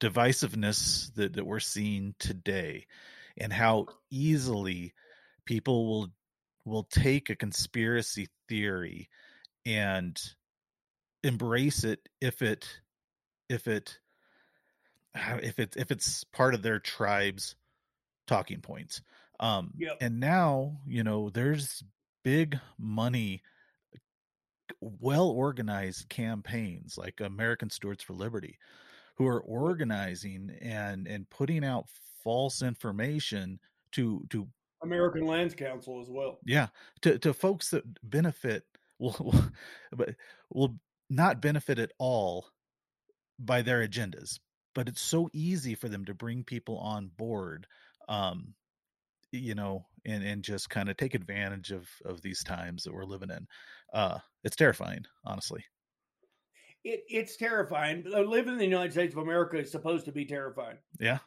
divisiveness 0.00 1.12
that, 1.14 1.34
that 1.34 1.44
we're 1.44 1.58
seeing 1.58 2.14
today 2.18 2.86
and 3.36 3.52
how 3.52 3.86
easily 4.10 4.94
people 5.44 5.88
will 5.88 6.08
will 6.68 6.84
take 6.84 7.30
a 7.30 7.36
conspiracy 7.36 8.28
theory 8.48 9.08
and 9.66 10.20
embrace 11.22 11.84
it 11.84 12.08
if 12.20 12.42
it 12.42 12.80
if 13.48 13.68
it 13.68 14.00
if 15.14 15.58
it 15.58 15.76
if 15.76 15.90
it's 15.90 16.24
part 16.24 16.54
of 16.54 16.62
their 16.62 16.78
tribe's 16.78 17.56
talking 18.26 18.60
points 18.60 19.02
Um, 19.40 19.74
Yep. 19.78 19.98
and 20.00 20.20
now, 20.20 20.80
you 20.86 21.04
know, 21.04 21.30
there's 21.30 21.82
big 22.24 22.58
money, 22.78 23.42
well 24.80 25.28
organized 25.30 26.08
campaigns 26.08 26.96
like 26.98 27.20
American 27.20 27.70
Stewards 27.70 28.02
for 28.02 28.12
Liberty, 28.14 28.58
who 29.16 29.26
are 29.26 29.40
organizing 29.42 30.50
and 30.62 31.08
and 31.08 31.30
putting 31.30 31.64
out 31.64 31.88
false 32.24 32.62
information 32.62 33.60
to 33.92 34.26
to 34.30 34.48
American 34.82 35.26
Lands 35.26 35.54
Council 35.54 36.00
as 36.00 36.08
well. 36.08 36.38
yeah 36.46 36.68
to 37.02 37.18
to 37.18 37.32
folks 37.34 37.70
that 37.70 37.84
benefit 38.08 38.64
will, 38.98 39.16
will 39.20 39.44
but 39.92 40.14
will 40.50 40.78
not 41.10 41.40
benefit 41.40 41.78
at 41.78 41.92
all 41.98 42.46
by 43.38 43.62
their 43.62 43.86
agendas 43.86 44.38
but 44.74 44.88
it's 44.88 45.00
so 45.00 45.28
easy 45.32 45.74
for 45.74 45.88
them 45.88 46.04
to 46.04 46.14
bring 46.14 46.44
people 46.44 46.78
on 46.78 47.08
board 47.16 47.66
um 48.08 48.54
you 49.32 49.54
know 49.54 49.86
and 50.04 50.24
and 50.24 50.42
just 50.42 50.70
kind 50.70 50.88
of 50.88 50.96
take 50.96 51.14
advantage 51.14 51.70
of 51.70 51.88
of 52.04 52.20
these 52.22 52.42
times 52.44 52.82
that 52.84 52.92
we're 52.94 53.04
living 53.04 53.30
in 53.30 53.46
uh 53.92 54.18
it's 54.44 54.56
terrifying 54.56 55.04
honestly 55.24 55.64
It, 56.84 57.02
it's 57.08 57.36
terrifying. 57.36 58.04
Uh, 58.12 58.20
Living 58.20 58.52
in 58.54 58.58
the 58.58 58.64
United 58.64 58.92
States 58.92 59.12
of 59.14 59.18
America 59.22 59.58
is 59.58 59.70
supposed 59.70 60.04
to 60.06 60.12
be 60.12 60.24
terrifying. 60.24 60.78
yeah 61.00 61.18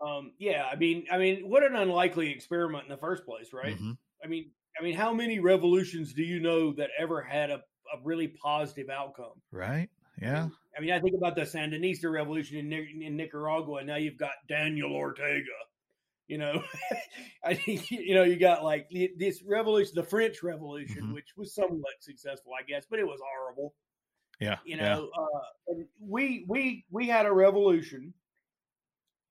Um, 0.00 0.32
yeah, 0.38 0.66
I 0.70 0.76
mean, 0.76 1.06
I 1.10 1.18
mean, 1.18 1.48
what 1.48 1.62
an 1.62 1.76
unlikely 1.76 2.30
experiment 2.30 2.84
in 2.84 2.90
the 2.90 2.96
first 2.96 3.24
place, 3.24 3.52
right? 3.52 3.76
Mhm. 3.78 3.98
I 4.24 4.26
mean, 4.28 4.52
I 4.78 4.82
mean, 4.82 4.94
how 4.94 5.12
many 5.12 5.40
revolutions 5.40 6.12
do 6.14 6.22
you 6.22 6.40
know 6.40 6.72
that 6.74 6.90
ever 6.98 7.20
had 7.22 7.50
a, 7.50 7.56
a 7.94 8.00
really 8.02 8.28
positive 8.28 8.88
outcome? 8.88 9.42
right 9.50 9.90
yeah 10.20 10.48
I 10.76 10.80
mean, 10.80 10.92
I 10.92 11.00
think 11.00 11.14
about 11.16 11.34
the 11.34 11.42
Sandinista 11.42 12.10
revolution 12.12 12.58
in, 12.58 13.02
in 13.02 13.16
Nicaragua, 13.16 13.78
and 13.78 13.86
now 13.88 13.96
you've 13.96 14.16
got 14.18 14.32
Daniel 14.48 14.92
Ortega. 14.94 15.44
You 16.28 16.38
know, 16.38 16.62
I 17.44 17.54
think 17.54 17.90
you 17.90 18.14
know 18.14 18.22
you 18.22 18.36
got 18.36 18.62
like 18.62 18.88
this 19.16 19.42
revolution, 19.42 19.94
the 19.96 20.04
French 20.04 20.42
Revolution, 20.42 21.08
Mhm. 21.08 21.14
which 21.14 21.36
was 21.36 21.54
somewhat 21.54 21.94
successful, 22.00 22.52
I 22.58 22.62
guess, 22.62 22.86
but 22.88 23.00
it 23.00 23.06
was 23.06 23.20
horrible. 23.34 23.74
yeah 24.40 24.58
You 24.64 24.76
yeah 24.76 24.94
know, 24.94 25.10
uh, 25.10 25.74
we 25.98 26.44
we 26.48 26.86
we 26.90 27.08
had 27.08 27.26
a 27.26 27.32
revolution, 27.32 28.14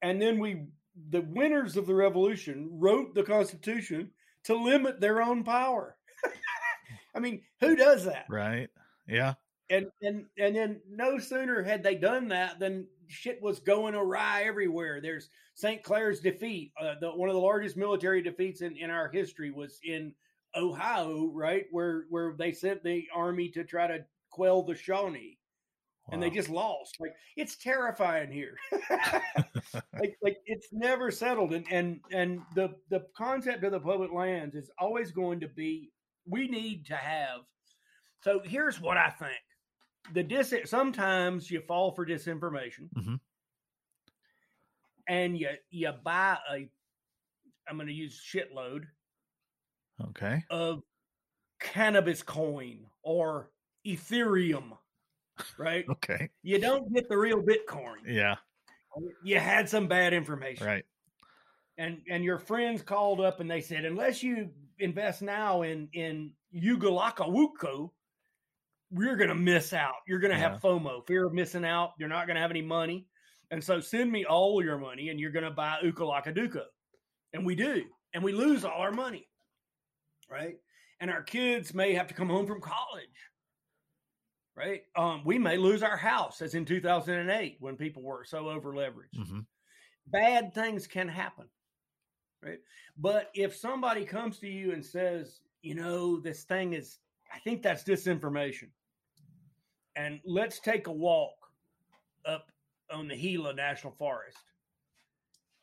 and 0.02 0.22
then 0.22 0.40
we 0.40 0.66
the 1.10 1.22
winners 1.22 1.78
of 1.78 1.88
the 1.88 1.96
revolution 1.96 2.70
wrote 2.74 3.16
the 3.16 3.24
Constitution 3.24 4.12
to 4.44 4.56
limit 4.56 5.00
their 5.00 5.22
own 5.22 5.44
power. 5.44 5.96
I 7.16 7.20
mean, 7.20 7.42
who 7.60 7.76
does 7.76 8.06
that? 8.06 8.26
right 8.30 8.70
yeah 9.08 9.34
and 9.70 9.88
and 10.02 10.26
and 10.38 10.56
then 10.56 10.82
no 10.90 11.18
sooner 11.18 11.62
had 11.62 11.84
they 11.84 11.96
done 11.96 12.28
that 12.30 12.60
than 12.60 12.88
shit 13.08 13.42
was 13.42 13.60
going 13.60 13.96
awry 13.96 14.44
everywhere. 14.44 15.02
There's 15.02 15.30
St. 15.56 15.84
Clair's 15.84 16.20
defeat, 16.20 16.72
uh, 16.80 16.96
the, 17.02 17.10
one 17.10 17.28
of 17.28 17.36
the 17.36 17.42
largest 17.42 17.76
military 17.76 18.22
defeats 18.22 18.62
in, 18.62 18.78
in 18.78 18.90
our 18.90 19.10
history 19.10 19.52
was 19.52 19.80
in 19.84 20.14
Ohio, 20.56 21.30
right, 21.34 21.66
where 21.72 22.06
where 22.10 22.36
they 22.38 22.52
sent 22.52 22.84
the 22.84 23.06
army 23.14 23.50
to 23.50 23.64
try 23.64 23.88
to 23.88 24.06
quell 24.30 24.64
the 24.64 24.76
Shawnee, 24.76 25.38
and 26.12 26.22
they 26.22 26.30
just 26.30 26.50
lost. 26.50 26.98
Like 27.00 27.14
it's 27.36 27.58
terrifying 27.58 28.32
here. 28.32 28.56
like 30.00 30.18
like 30.22 30.38
it's 30.46 30.68
never 30.72 31.12
settled, 31.12 31.54
and 31.54 31.66
and 31.72 32.00
and 32.12 32.42
the 32.56 32.76
the 32.90 33.06
concept 33.16 33.64
of 33.64 33.72
the 33.72 33.80
public 33.80 34.12
lands 34.12 34.56
is 34.56 34.70
always 34.80 35.12
going 35.12 35.40
to 35.42 35.48
be 35.48 35.92
we 36.26 36.48
need 36.48 36.86
to 36.88 36.96
have. 36.96 37.42
So 38.24 38.42
here's 38.44 38.80
what 38.82 38.98
I 38.98 39.10
think: 39.10 39.38
the 40.14 40.24
dis 40.24 40.54
sometimes 40.66 41.50
you 41.50 41.62
fall 41.62 41.92
for 41.92 42.06
disinformation, 42.06 42.90
Mhm. 42.98 43.20
and 45.08 45.38
you 45.38 45.50
you 45.70 45.92
buy 46.04 46.38
a 46.52 46.70
I'm 47.68 47.76
going 47.76 47.88
to 47.88 47.94
use 47.94 48.20
shitload 48.20 48.86
okay 50.02 50.44
of 50.50 50.82
cannabis 51.60 52.24
coin 52.24 52.86
or 53.04 53.52
Ethereum, 53.86 54.78
right? 55.58 55.86
okay 55.90 56.30
you 56.44 56.60
don't 56.60 56.92
get 56.94 57.08
the 57.10 57.18
real 57.18 57.42
Bitcoin. 57.42 57.96
yeah 58.08 58.36
You 59.24 59.40
had 59.40 59.68
some 59.70 59.88
bad 59.88 60.14
information. 60.14 60.66
right 60.66 60.86
and 61.78 62.02
and 62.10 62.24
your 62.24 62.38
friends 62.40 62.82
called 62.82 63.22
up 63.22 63.40
and 63.40 63.50
they 63.50 63.62
said 63.62 63.86
unless 63.86 64.22
you 64.24 64.50
invest 64.80 65.22
now 65.22 65.62
in 65.64 65.88
in 65.94 66.32
Ugalakawuko, 66.56 67.92
we're 68.92 69.16
gonna 69.16 69.36
miss 69.36 69.72
out. 69.74 69.96
You're 70.08 70.20
gonna 70.20 70.34
Yeah. 70.34 70.50
have 70.52 70.62
FOMO, 70.62 71.06
fear 71.06 71.26
of 71.28 71.34
missing 71.34 71.64
out. 71.66 71.94
You're 72.00 72.10
not 72.10 72.26
gonna 72.28 72.40
have 72.40 72.50
any 72.50 72.62
money, 72.64 73.06
and 73.52 73.64
so 73.64 73.80
send 73.80 74.12
me 74.12 74.26
all 74.26 74.64
your 74.64 74.78
money, 74.80 75.10
and 75.10 75.20
you're 75.20 75.32
gonna 75.32 75.52
buy 75.52 75.78
Ukalakaduko, 75.84 76.66
and 77.34 77.46
we 77.46 77.54
do, 77.56 77.86
and 78.14 78.24
we 78.24 78.32
lose 78.32 78.66
all 78.66 78.82
our 78.82 78.92
money, 78.92 79.28
right? 80.30 80.56
And 81.00 81.12
our 81.12 81.22
kids 81.24 81.74
may 81.74 81.94
have 81.94 82.08
to 82.08 82.14
come 82.16 82.30
home 82.30 82.48
from 82.48 82.62
college, 82.62 83.08
right? 84.60 84.84
Um, 84.96 85.22
we 85.24 85.40
may 85.40 85.58
lose 85.58 85.82
our 85.82 85.98
house, 85.98 86.42
as 86.42 86.54
in 86.54 86.66
2008 86.66 87.58
when 87.60 87.76
people 87.76 88.04
were 88.04 88.26
so 88.26 88.50
over 88.50 88.74
leveraged 88.74 89.16
hmm 89.16 89.40
bad 90.12 90.52
things 90.56 90.88
can 90.88 91.08
happen 91.08 91.46
right? 92.44 92.58
But 92.98 93.30
if 93.36 93.56
somebody 93.56 94.06
comes 94.06 94.40
to 94.40 94.48
you 94.48 94.72
and 94.72 94.84
says 94.84 95.42
you 95.62 95.76
know 95.76 96.20
this 96.20 96.44
thing 96.44 96.74
is 96.74 96.98
i 97.34 97.40
think 97.40 97.62
that's 97.62 97.84
disinformation 97.84 98.70
and 99.96 100.20
let's 100.26 100.60
take 100.60 100.88
a 100.88 100.92
walk 100.92 101.36
up 102.26 102.52
on 102.92 103.08
the 103.08 103.16
gila 103.16 103.54
national 103.54 103.94
forest 103.94 104.38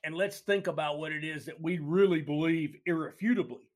and 0.05 0.14
let's 0.14 0.40
think 0.40 0.66
about 0.66 0.98
what 0.98 1.12
it 1.12 1.24
is 1.24 1.44
that 1.47 1.60
we 1.60 1.78
really 1.78 2.20
believe 2.20 2.77
irrefutably 2.86 3.68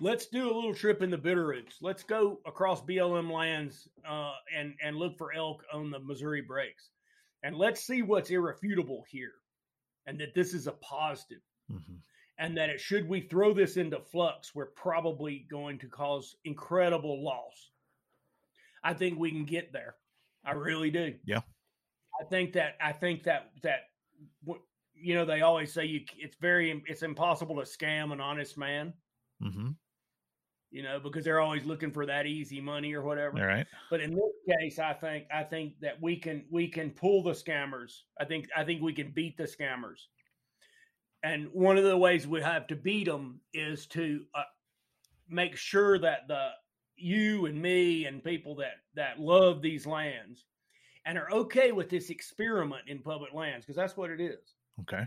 let's 0.00 0.26
do 0.26 0.50
a 0.50 0.54
little 0.54 0.74
trip 0.74 1.02
in 1.02 1.10
the 1.10 1.16
bitterroots 1.16 1.76
let's 1.80 2.02
go 2.02 2.38
across 2.46 2.82
blm 2.82 3.30
lands 3.30 3.88
uh, 4.08 4.32
and 4.54 4.74
and 4.82 4.96
look 4.96 5.16
for 5.16 5.32
elk 5.32 5.62
on 5.72 5.90
the 5.90 5.98
missouri 6.00 6.42
breaks. 6.42 6.90
And 7.42 7.56
let's 7.56 7.86
see 7.86 8.02
what's 8.02 8.30
irrefutable 8.30 9.04
here 9.08 9.34
and 10.06 10.18
that 10.20 10.34
this 10.34 10.52
is 10.52 10.66
a 10.66 10.72
positive 10.72 11.42
hmm 11.70 11.94
and 12.38 12.54
that 12.54 12.68
it, 12.68 12.78
should 12.78 13.08
we 13.08 13.22
throw 13.22 13.54
this 13.54 13.78
into 13.78 13.98
flux 13.98 14.54
we're 14.54 14.66
probably 14.66 15.46
going 15.50 15.78
to 15.78 15.88
cause 15.88 16.36
incredible 16.44 17.24
loss. 17.24 17.70
I 18.84 18.92
think 18.92 19.18
we 19.18 19.30
can 19.30 19.46
get 19.46 19.72
there. 19.72 19.94
I 20.44 20.52
really 20.52 20.90
do. 20.90 21.14
Yeah. 21.24 21.40
i 22.20 22.24
think 22.24 22.52
that 22.52 22.76
i 22.80 22.92
think 22.92 23.22
that 23.22 23.52
that 23.62 23.84
you 24.94 25.14
know 25.14 25.24
they 25.24 25.40
always 25.40 25.72
say 25.72 25.86
you 25.86 26.00
it's 26.18 26.36
very 26.36 26.82
it's 26.86 27.02
impossible 27.02 27.56
to 27.56 27.62
scam 27.62 28.12
an 28.12 28.20
honest 28.20 28.58
man. 28.58 28.92
Hmm 29.42 29.70
you 30.70 30.82
know 30.82 30.98
because 30.98 31.24
they're 31.24 31.40
always 31.40 31.64
looking 31.64 31.90
for 31.90 32.06
that 32.06 32.26
easy 32.26 32.60
money 32.60 32.92
or 32.92 33.02
whatever 33.02 33.38
all 33.38 33.46
right 33.46 33.66
but 33.90 34.00
in 34.00 34.10
this 34.10 34.36
case, 34.46 34.78
I 34.78 34.92
think 34.92 35.26
I 35.32 35.42
think 35.42 35.74
that 35.80 36.00
we 36.00 36.16
can 36.16 36.44
we 36.50 36.68
can 36.68 36.90
pull 36.90 37.22
the 37.22 37.32
scammers. 37.32 38.02
I 38.20 38.24
think 38.24 38.48
I 38.56 38.64
think 38.64 38.82
we 38.82 38.92
can 38.92 39.10
beat 39.10 39.36
the 39.36 39.44
scammers. 39.44 40.06
And 41.22 41.48
one 41.52 41.76
of 41.76 41.84
the 41.84 41.96
ways 41.96 42.26
we 42.26 42.40
have 42.42 42.66
to 42.68 42.76
beat 42.76 43.06
them 43.06 43.40
is 43.52 43.86
to 43.88 44.24
uh, 44.34 44.42
make 45.28 45.56
sure 45.56 45.98
that 45.98 46.28
the 46.28 46.50
you 46.96 47.46
and 47.46 47.60
me 47.60 48.06
and 48.06 48.22
people 48.22 48.56
that 48.56 48.74
that 48.94 49.20
love 49.20 49.62
these 49.62 49.86
lands 49.86 50.44
and 51.04 51.18
are 51.18 51.30
okay 51.30 51.72
with 51.72 51.88
this 51.88 52.10
experiment 52.10 52.82
in 52.86 52.98
public 53.00 53.32
lands 53.32 53.64
because 53.64 53.76
that's 53.76 53.96
what 53.96 54.10
it 54.10 54.20
is. 54.20 54.54
okay 54.80 55.04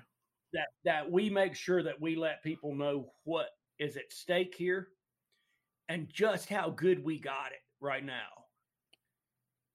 That 0.53 0.68
that 0.86 1.11
we 1.11 1.30
make 1.30 1.56
sure 1.56 1.84
that 1.84 1.99
we 1.99 2.15
let 2.15 2.44
people 2.44 2.76
know 2.76 3.11
what 3.23 3.48
is 3.77 3.95
at 3.95 4.11
stake 4.11 4.56
here 4.56 4.90
and 5.90 6.07
just 6.07 6.48
how 6.48 6.70
good 6.70 7.03
we 7.03 7.20
got 7.20 7.52
it 7.52 7.60
right 7.82 8.06
now. 8.06 8.30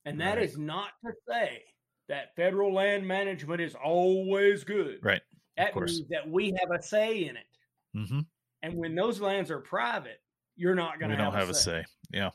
And 0.06 0.20
that 0.20 0.36
Right. 0.38 0.44
is 0.48 0.56
not 0.56 0.92
to 1.04 1.12
say 1.28 1.64
that 2.08 2.34
federal 2.36 2.72
land 2.72 3.06
management 3.06 3.60
is 3.60 3.74
always 3.74 4.64
good. 4.64 5.02
right 5.04 5.22
That 5.56 5.72
course. 5.72 5.92
means 5.96 6.08
that 6.08 6.28
we 6.28 6.52
have 6.60 6.70
a 6.70 6.82
say 6.82 7.24
in 7.26 7.36
it. 7.36 7.46
hmm 7.92 8.20
And 8.62 8.74
when 8.74 8.94
those 8.94 9.20
lands 9.20 9.50
are 9.50 9.60
private, 9.60 10.22
you're 10.56 10.74
not 10.74 10.98
going 10.98 11.10
to 11.10 11.16
don't 11.16 11.34
have 11.34 11.50
a 11.50 11.54
say 11.54 11.84
yeah 12.10 12.30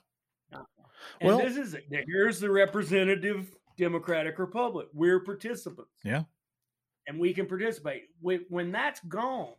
And 0.51 1.27
Well- 1.27 1.37
this 1.39 1.55
is 1.57 1.73
it. 1.75 1.85
here's 1.89 2.39
the 2.41 2.51
representative 2.51 3.55
democratic 3.77 4.37
republic. 4.39 4.89
We're 4.93 5.21
participants. 5.21 6.01
Yeah. 6.03 6.23
And 7.07 7.17
we 7.19 7.33
can 7.33 7.47
participate. 7.47 8.09
When, 8.19 8.45
when 8.49 8.71
that's 8.73 8.99
gone, 9.01 9.55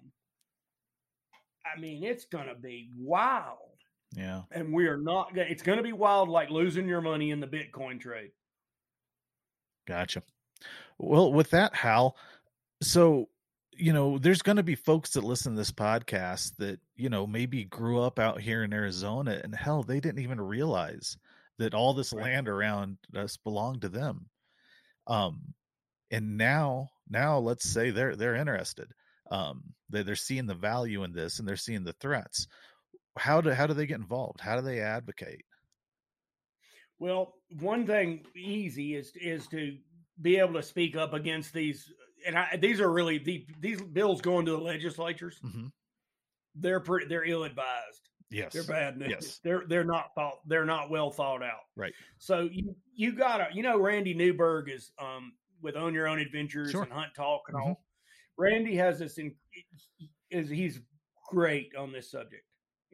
I 1.65 1.79
mean, 1.81 2.05
it's 2.05 2.27
going 2.27 2.47
to 2.49 2.55
be 2.55 2.91
wild. 2.95 3.70
Yeah 4.17 4.43
And 4.51 4.73
we 4.73 4.87
are 4.89 4.97
not 4.97 5.35
going 5.35 5.51
it's 5.51 5.63
going 5.63 5.79
to 5.79 5.85
be 5.85 5.93
wild 5.93 6.29
like 6.29 6.51
losing 6.51 6.89
your 6.89 7.01
money 7.01 7.31
in 7.31 7.41
the 7.41 7.47
Bitcoin 7.47 8.01
trade. 8.01 8.33
Gotcha. 9.87 10.23
Well, 10.99 11.33
with 11.33 11.51
that, 11.51 11.75
Hal, 11.75 12.17
so 12.83 13.29
you 13.73 13.93
know, 13.93 14.19
there's 14.19 14.43
going 14.43 14.57
to 14.57 14.63
be 14.63 14.75
folks 14.75 15.11
that 15.15 15.25
listen 15.25 15.53
to 15.53 15.59
this 15.59 15.71
podcast 15.73 16.57
that 16.59 16.81
you 16.97 17.09
know 17.09 17.27
maybe 17.27 17.65
grew 17.65 18.01
up 18.01 18.19
out 18.19 18.41
here 18.41 18.63
in 18.63 18.73
Arizona, 18.73 19.41
and 19.43 19.55
hell, 19.55 19.83
they 19.83 20.01
didn't 20.01 20.23
even 20.23 20.41
realize 20.41 21.17
that 21.59 21.75
all 21.75 21.95
this 21.95 22.13
Right. 22.13 22.25
land 22.25 22.49
around 22.49 22.99
us 23.15 23.37
belonged 23.37 23.83
to 23.83 23.89
them. 23.89 24.29
Um, 25.07 25.55
and 26.11 26.37
now, 26.37 26.91
now 27.09 27.39
let's 27.39 27.69
say 27.69 27.91
they're 27.91 28.17
they're 28.17 28.37
interested. 28.37 28.93
Um, 29.31 29.63
they, 29.89 30.03
they're 30.03 30.17
seeing 30.17 30.47
the 30.47 30.55
value 30.55 31.05
in 31.05 31.13
this 31.13 31.39
and 31.39 31.47
they're 31.49 31.57
seeing 31.57 31.85
the 31.85 31.93
threats. 31.95 32.47
How 33.21 33.43
do 33.43 33.51
how 33.51 33.67
do 33.67 33.75
they 33.75 33.85
get 33.85 33.99
involved? 33.99 34.41
How 34.41 34.57
do 34.57 34.63
they 34.63 34.81
advocate? 34.81 35.45
Well, 36.99 37.35
one 37.59 37.87
thing 37.87 38.25
easy 38.35 38.95
is 38.95 39.13
is 39.15 39.47
to 39.49 39.77
be 40.23 40.39
able 40.39 40.55
to 40.55 40.63
speak 40.63 40.97
up 40.97 41.13
against 41.13 41.53
these, 41.53 41.93
and 42.27 42.39
I, 42.39 42.57
these 42.57 42.81
are 42.81 42.91
really 42.91 43.19
the, 43.19 43.47
these 43.61 43.83
bills 43.83 44.23
going 44.23 44.47
to 44.47 44.53
the 44.53 44.59
legislatures. 44.59 45.39
Mm-hmm. 45.45 45.67
They're 46.55 46.81
pretty, 46.81 47.07
they're 47.09 47.25
ill 47.25 47.45
advised. 47.45 48.09
Yes, 48.31 48.55
they're 48.55 48.65
bad. 48.65 48.97
News. 48.97 49.09
Yes, 49.11 49.41
they're 49.45 49.65
they're 49.69 49.85
not 49.85 50.15
thought 50.15 50.39
they're 50.47 50.65
not 50.65 50.89
well 50.89 51.11
thought 51.11 51.43
out. 51.43 51.67
Right. 51.77 51.93
So 52.17 52.49
you 52.51 52.75
you 52.95 53.13
gotta 53.13 53.49
you 53.53 53.63
know 53.63 53.79
Randy 53.79 54.15
Newberg 54.15 54.71
is 54.71 54.93
um 54.99 55.35
with 55.61 55.77
On 55.77 55.93
Your 55.93 56.09
Own 56.09 56.21
Adventures 56.21 56.71
Sure. 56.71 56.85
and 56.85 56.93
Hunt 56.93 57.13
Talk 57.15 57.43
and 57.49 57.59
Mhm. 57.59 57.61
all. 57.61 57.85
Randy 58.39 58.77
has 58.77 58.99
this 58.99 59.19
in, 59.19 59.35
is 60.31 60.49
he's 60.49 60.81
great 61.29 61.75
on 61.77 61.93
this 61.93 62.11
subject 62.11 62.45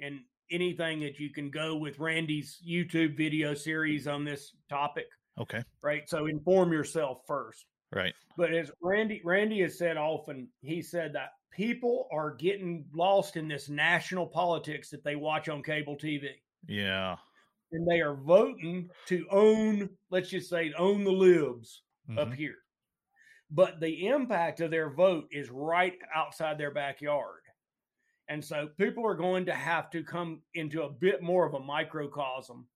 and 0.00 0.20
anything 0.50 1.00
that 1.00 1.18
you 1.18 1.30
can 1.30 1.50
go 1.50 1.76
with 1.76 1.98
Randy's 1.98 2.60
YouTube 2.66 3.16
video 3.16 3.54
series 3.54 4.06
on 4.06 4.24
this 4.24 4.54
topic, 4.68 5.06
okay, 5.38 5.62
right? 5.82 6.08
So 6.08 6.26
inform 6.26 6.72
yourself 6.72 7.22
first. 7.26 7.66
right, 7.92 8.14
But 8.36 8.52
as 8.54 8.70
Randy 8.82 9.20
Randy 9.24 9.60
has 9.62 9.78
said 9.78 9.96
often, 9.96 10.48
he 10.60 10.82
said 10.82 11.12
that 11.14 11.30
people 11.50 12.08
are 12.12 12.34
getting 12.34 12.84
lost 12.94 13.36
in 13.36 13.48
this 13.48 13.68
national 13.68 14.26
politics 14.26 14.90
that 14.90 15.02
they 15.02 15.16
watch 15.16 15.48
on 15.48 15.62
cable 15.62 15.96
TV. 15.96 16.28
yeah, 16.68 17.16
And 17.72 17.86
they 17.88 18.00
are 18.00 18.14
voting 18.14 18.88
to 19.06 19.26
own, 19.30 19.90
let's 20.10 20.28
just 20.30 20.48
say, 20.50 20.72
own 20.74 21.02
the 21.04 21.10
libs 21.12 21.82
up 22.16 22.28
Mhm. 22.28 22.34
here. 22.36 22.56
But 23.50 23.80
the 23.80 24.06
impact 24.08 24.60
of 24.60 24.70
their 24.70 24.90
vote 24.90 25.28
is 25.32 25.50
right 25.50 25.96
outside 26.14 26.58
their 26.58 26.72
backyard. 26.72 27.42
And 28.28 28.44
so 28.44 28.68
people 28.78 29.06
are 29.06 29.14
going 29.14 29.46
to 29.46 29.54
have 29.54 29.90
to 29.90 30.02
come 30.02 30.42
into 30.54 30.82
a 30.82 30.90
bit 30.90 31.22
more 31.22 31.46
of 31.46 31.54
a 31.54 31.60
microcosm 31.60 32.66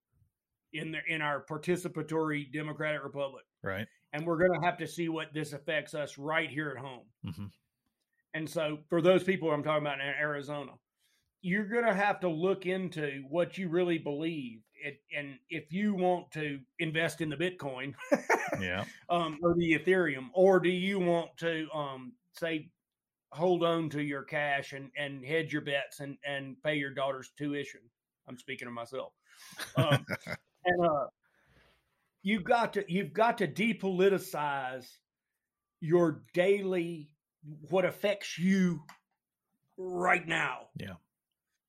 in 0.72 0.92
the, 0.92 0.98
in 1.08 1.22
our 1.22 1.44
participatory 1.44 2.52
democratic 2.52 3.02
republic. 3.02 3.44
right, 3.62 3.86
And 4.12 4.24
we're 4.24 4.38
going 4.38 4.58
to 4.60 4.64
have 4.64 4.78
to 4.78 4.86
see 4.86 5.08
what 5.08 5.34
this 5.34 5.52
affects 5.52 5.94
us 5.94 6.18
right 6.18 6.48
here 6.48 6.74
at 6.76 6.82
home. 6.82 7.06
hmm 7.24 7.46
And 8.34 8.48
so, 8.48 8.78
for 8.88 9.02
those 9.02 9.24
people 9.24 9.50
I'm 9.50 9.64
talking 9.64 9.84
about 9.84 10.00
in 10.00 10.06
Arizona, 10.06 10.72
you're 11.42 11.66
going 11.66 11.86
to 11.86 11.94
have 11.94 12.20
to 12.20 12.28
look 12.28 12.66
into 12.66 13.24
what 13.28 13.58
you 13.58 13.68
really 13.68 13.98
believe. 13.98 14.60
It, 14.82 15.00
and 15.16 15.38
if 15.48 15.72
you 15.72 15.94
want 15.94 16.30
to 16.32 16.60
invest 16.78 17.20
in 17.20 17.28
the 17.28 17.36
Bitcoin 17.36 17.94
yeah, 18.60 18.84
um, 19.08 19.38
or 19.42 19.54
the 19.56 19.78
Ethereum, 19.78 20.28
or 20.32 20.60
do 20.60 20.70
you 20.70 20.98
want 20.98 21.36
to 21.38 21.66
um, 21.74 22.12
say 22.32 22.70
hold 23.32 23.62
on 23.62 23.88
to 23.90 24.02
your 24.02 24.22
cash 24.22 24.72
and, 24.72 24.90
and 24.96 25.24
hedge 25.24 25.52
your 25.52 25.62
bets 25.62 26.00
and, 26.00 26.16
and 26.26 26.56
pay 26.62 26.76
your 26.76 26.90
daughter's 26.90 27.30
tuition? 27.36 27.80
I'm 28.28 28.38
speaking 28.38 28.68
of 28.68 28.74
myself. 28.74 29.12
Um, 29.76 30.04
and 30.64 30.86
uh, 30.86 31.06
you've 32.22 32.44
got 32.44 32.72
to 32.74 32.84
you've 32.88 33.12
got 33.12 33.38
to 33.38 33.48
depoliticize 33.48 34.86
your 35.80 36.22
daily 36.34 37.10
what 37.68 37.84
affects 37.84 38.38
you 38.38 38.82
right 39.76 40.26
now. 40.26 40.68
Yeah. 40.76 40.94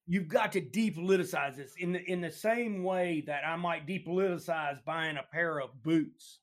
You've 0.07 0.27
got 0.27 0.51
to 0.53 0.61
depoliticize 0.61 1.55
this 1.55 1.73
in 1.77 1.93
the 1.93 2.03
in 2.11 2.21
the 2.21 2.31
same 2.31 2.83
way 2.83 3.23
that 3.27 3.43
I 3.45 3.55
might 3.55 3.87
depoliticize 3.87 4.83
buying 4.83 5.17
a 5.17 5.23
pair 5.31 5.59
of 5.59 5.81
boots. 5.83 6.39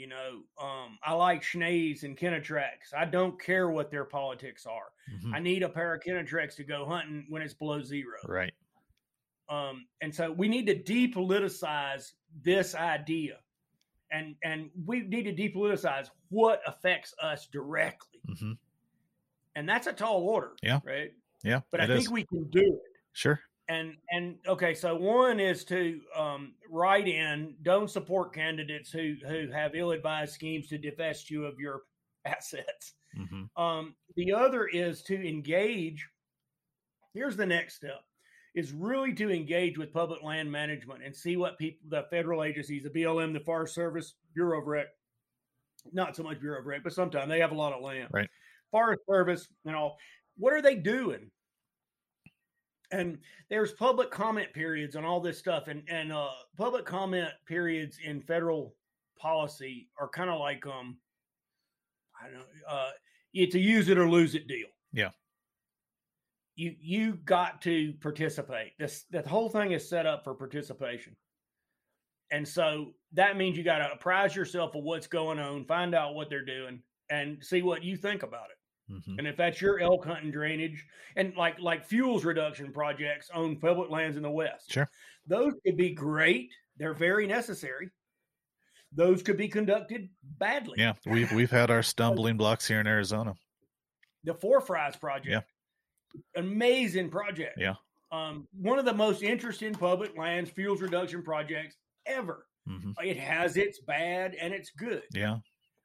You 0.00 0.06
know, 0.06 0.40
um, 0.58 0.98
I 1.04 1.12
like 1.12 1.42
Schnees 1.42 2.04
and 2.04 2.16
Kenetreks. 2.16 2.94
I 2.96 3.04
don't 3.04 3.38
care 3.38 3.68
what 3.68 3.90
their 3.90 4.06
politics 4.06 4.64
are. 4.64 4.92
mhm, 5.14 5.34
I 5.34 5.40
need 5.40 5.62
a 5.62 5.68
pair 5.68 5.92
of 5.94 6.00
Kenetreks 6.02 6.56
to 6.56 6.64
go 6.64 6.86
hunting 6.86 7.26
when 7.28 7.42
it's 7.42 7.52
below 7.52 7.82
zero. 7.82 8.16
right, 8.26 8.54
Um, 9.50 9.86
and 10.00 10.14
so 10.14 10.32
we 10.32 10.48
need 10.48 10.66
to 10.68 10.76
depoliticize 10.82 12.12
this 12.42 12.74
idea, 12.74 13.40
and 14.10 14.36
and 14.42 14.70
we 14.86 15.00
need 15.02 15.24
to 15.24 15.34
depoliticize 15.34 16.08
what 16.30 16.62
affects 16.66 17.12
us 17.22 17.46
directly, 17.52 18.20
hmm 18.38 18.52
and 19.54 19.68
that's 19.68 19.86
a 19.86 19.92
tall 19.92 20.22
order. 20.22 20.52
Yeah. 20.62 20.80
right. 20.82 21.12
yeah, 21.42 21.60
But 21.70 21.82
I 21.82 21.86
think 21.88 22.00
is. 22.04 22.08
we 22.10 22.24
can 22.24 22.44
do 22.50 22.60
it. 22.60 22.80
sure, 23.12 23.38
And 23.70 23.94
and 24.10 24.34
okay, 24.48 24.74
so 24.74 24.96
one 24.96 25.38
is 25.38 25.64
to 25.66 26.00
um, 26.16 26.54
write 26.68 27.06
in 27.06 27.54
don't 27.62 27.88
support 27.88 28.34
candidates 28.34 28.90
who 28.90 29.14
who 29.28 29.48
have 29.52 29.76
ill-advised 29.76 30.34
schemes 30.34 30.66
to 30.68 30.78
divest 30.78 31.30
you 31.30 31.44
of 31.44 31.60
your 31.60 31.82
assets. 32.24 32.94
hmm 33.16 33.44
Um, 33.56 33.94
the 34.16 34.32
other 34.32 34.66
is 34.66 35.02
to 35.04 35.28
engage. 35.28 36.04
Here's 37.14 37.36
the 37.36 37.46
next 37.46 37.76
step: 37.76 38.00
is 38.56 38.72
really 38.72 39.14
to 39.14 39.30
engage 39.30 39.78
with 39.78 39.92
public 39.92 40.20
land 40.24 40.50
management 40.50 41.04
and 41.04 41.14
see 41.14 41.36
what 41.36 41.56
people, 41.56 41.78
the 41.90 42.06
federal 42.10 42.42
agencies, 42.42 42.82
the 42.82 42.90
BLM, 42.90 43.32
the 43.32 43.40
Forest 43.40 43.76
Service, 43.76 44.14
Bureau 44.34 44.60
of 44.60 44.66
Rec, 44.66 44.88
not 45.92 46.16
so 46.16 46.24
much 46.24 46.40
Bureau 46.40 46.58
of 46.58 46.66
Rec, 46.66 46.82
but 46.82 46.92
sometimes 46.92 47.28
they 47.28 47.38
have 47.38 47.52
a 47.52 47.56
lot 47.56 47.72
of 47.72 47.82
land. 47.82 48.08
Right. 48.10 48.28
Forest 48.72 49.02
Service 49.08 49.46
and 49.64 49.76
all. 49.76 49.96
What 50.36 50.54
are 50.54 50.62
they 50.62 50.74
doing? 50.74 51.30
And 52.92 53.18
there's 53.48 53.72
public 53.72 54.10
comment 54.10 54.52
periods 54.52 54.96
on 54.96 55.04
all 55.04 55.20
this 55.20 55.38
stuff, 55.38 55.68
and 55.68 55.82
and 55.88 56.12
uh, 56.12 56.30
public 56.56 56.84
comment 56.84 57.30
periods 57.46 57.98
in 58.04 58.20
federal 58.20 58.74
policy 59.18 59.88
are 59.98 60.08
kind 60.08 60.30
of 60.30 60.40
like 60.40 60.66
um, 60.66 60.96
I 62.20 62.26
don't 62.26 62.38
know, 62.38 62.44
uh, 62.68 62.90
it's 63.32 63.54
a 63.54 63.58
use 63.58 63.88
it 63.88 63.98
or 63.98 64.08
lose 64.08 64.34
it 64.34 64.48
deal. 64.48 64.68
Yeah. 64.92 65.10
You 66.56 66.74
you 66.80 67.14
got 67.24 67.62
to 67.62 67.92
participate. 68.00 68.72
This 68.78 69.04
the 69.10 69.22
whole 69.22 69.48
thing 69.48 69.72
is 69.72 69.88
set 69.88 70.06
up 70.06 70.24
for 70.24 70.34
participation. 70.34 71.16
And 72.32 72.46
so 72.46 72.94
that 73.12 73.36
means 73.36 73.56
you 73.56 73.64
got 73.64 73.78
to 73.78 73.92
apprise 73.92 74.36
yourself 74.36 74.74
of 74.76 74.84
what's 74.84 75.08
going 75.08 75.38
on, 75.40 75.64
find 75.64 75.94
out 75.94 76.14
what 76.14 76.30
they're 76.30 76.44
doing, 76.44 76.80
and 77.10 77.42
see 77.42 77.62
what 77.62 77.82
you 77.82 77.96
think 77.96 78.22
about 78.22 78.50
it. 78.50 78.56
Hmm 78.90 79.18
And 79.18 79.26
if 79.26 79.36
that's 79.36 79.60
your 79.60 79.78
elk 79.80 80.04
hunting 80.04 80.30
drainage 80.32 80.84
and 81.16 81.34
like 81.36 81.60
like 81.60 81.84
fuels 81.86 82.24
reduction 82.24 82.72
projects 82.72 83.30
on 83.32 83.56
public 83.56 83.88
lands 83.90 84.16
in 84.16 84.22
the 84.22 84.30
West, 84.30 84.70
Sure. 84.72 84.88
those 85.26 85.52
could 85.64 85.76
be 85.76 85.90
great. 85.92 86.50
They're 86.76 86.94
very 86.94 87.26
necessary. 87.26 87.90
Those 88.92 89.22
could 89.22 89.36
be 89.36 89.46
conducted 89.48 90.08
badly. 90.38 90.74
yeah. 90.78 90.94
We've 91.06 91.30
we've 91.32 91.50
had 91.50 91.70
our 91.70 91.82
stumbling 91.82 92.36
blocks 92.36 92.66
here 92.66 92.80
in 92.80 92.86
Arizona. 92.88 93.34
The 94.24 94.34
4FRI 94.34 94.98
project, 95.00 95.48
amazing 96.36 97.08
project. 97.10 97.56
Yeah. 97.58 97.74
Um, 98.12 98.48
one 98.52 98.78
of 98.80 98.84
the 98.84 98.92
most 98.92 99.22
interesting 99.22 99.72
public 99.72 100.18
lands 100.18 100.50
fuels 100.50 100.82
reduction 100.82 101.22
projects 101.22 101.76
ever. 102.06 102.46
hmm 102.66 102.90
It 103.02 103.16
has 103.16 103.56
its 103.56 103.80
bad 103.80 104.34
and 104.34 104.52
its 104.52 104.70
good. 104.70 105.04
Yeah, 105.14 105.36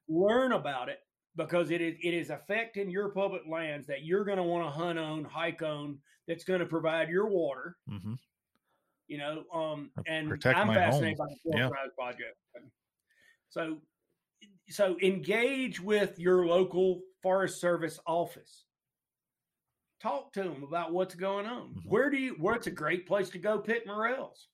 learn 0.09 0.51
about 0.53 0.89
it 0.89 0.99
because 1.35 1.71
it 1.71 1.81
is 1.81 1.95
it 2.01 2.13
is 2.13 2.29
affecting 2.29 2.89
your 2.89 3.09
public 3.09 3.43
lands 3.49 3.87
that 3.87 4.03
you're 4.03 4.23
going 4.25 4.37
to 4.37 4.43
want 4.43 4.65
to 4.65 4.69
hunt 4.71 4.99
on, 4.99 5.23
hike 5.23 5.61
on. 5.61 5.97
That's 6.27 6.43
going 6.43 6.59
to 6.59 6.65
provide 6.65 7.09
your 7.09 7.27
water. 7.27 7.77
hmm 7.87 8.13
You 9.07 9.17
know, 9.19 9.43
um, 9.53 9.91
and 10.07 10.27
protect 10.29 10.57
I'm 10.57 10.73
fascinated 10.73 11.17
home. 11.19 11.27
by 11.27 11.35
the 11.51 11.57
Yeah. 11.57 11.67
Fries 11.69 11.89
project. 11.95 12.37
So, 13.49 13.77
so 14.69 14.97
engage 15.01 15.79
with 15.79 16.17
your 16.19 16.45
local 16.47 17.01
Forest 17.21 17.61
Service 17.61 17.99
office. 18.07 18.63
Talk 20.01 20.33
to 20.33 20.43
them 20.43 20.63
about 20.63 20.91
what's 20.93 21.15
going 21.15 21.45
on. 21.45 21.73
Mhm. 21.75 21.85
Where 21.85 22.09
do 22.09 22.17
you? 22.17 22.35
Where's 22.39 22.67
a 22.67 22.71
great 22.71 23.05
place 23.07 23.29
to 23.29 23.37
go 23.39 23.59
pick 23.59 23.85
morels? 23.87 24.47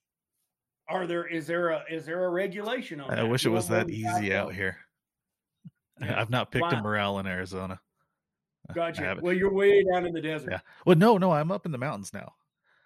Are 0.88 1.08
there 1.08 1.26
is 1.28 1.48
there 1.48 1.70
a 1.70 1.84
is 1.90 2.06
there 2.06 2.26
a 2.26 2.30
regulation 2.30 2.99
on? 2.99 3.10
That? 3.10 3.20
I 3.20 3.22
that? 3.24 3.30
wish 3.30 3.45
it 3.45 3.49
was 3.49 3.68
that 3.70 3.90
easy 3.90 4.34
out 4.34 4.53
here. 4.53 4.78
Yeah. 6.00 6.20
I've 6.20 6.30
not 6.30 6.52
picked 6.52 6.72
a 6.74 6.82
morel 6.82 7.20
in 7.20 7.28
Arizona. 7.28 7.80
Gotcha. 8.74 9.18
Well, 9.22 9.34
you're 9.34 9.52
way 9.54 9.84
down 9.92 10.06
in 10.06 10.14
the 10.14 10.22
desert. 10.22 10.52
Yeah. 10.52 10.60
Well, 10.86 10.96
no, 10.96 11.18
no, 11.18 11.32
I'm 11.32 11.52
up 11.52 11.66
in 11.66 11.72
the 11.72 11.78
mountains 11.78 12.14
now. 12.14 12.32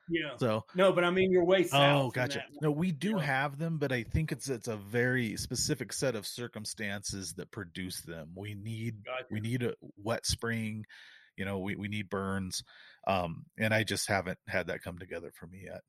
Yeah. 0.10 0.36
So 0.38 0.64
No, 0.76 0.94
but 0.94 1.04
I 1.04 1.10
mean 1.10 1.32
you're 1.32 1.46
way 1.46 1.64
south. 1.64 2.06
Oh, 2.06 2.12
gotcha. 2.12 2.44
No, 2.62 2.72
we 2.72 2.92
do 2.92 3.16
Yeah. 3.18 3.24
have 3.24 3.58
them, 3.58 3.78
but 3.78 3.92
I 3.92 4.04
think 4.04 4.32
it's 4.32 4.50
it's 4.50 4.68
a 4.68 4.78
very 4.78 5.36
specific 5.36 5.92
set 5.92 6.16
of 6.16 6.28
circumstances 6.28 7.34
that 7.34 7.52
produce 7.52 8.02
them. 8.02 8.30
We 8.36 8.54
need 8.54 9.04
Gotcha. 9.04 9.26
we 9.32 9.40
need 9.40 9.64
a 9.64 9.74
wet 9.98 10.26
spring, 10.26 10.86
you 11.38 11.46
know, 11.46 11.58
we, 11.60 11.76
we 11.76 11.88
need 11.88 12.10
burns. 12.10 12.64
Um, 13.08 13.46
and 13.58 13.74
I 13.74 13.84
just 13.84 14.08
haven't 14.08 14.38
had 14.48 14.68
that 14.68 14.82
come 14.84 14.98
together 15.00 15.32
for 15.40 15.48
me 15.48 15.64
yet. 15.66 15.82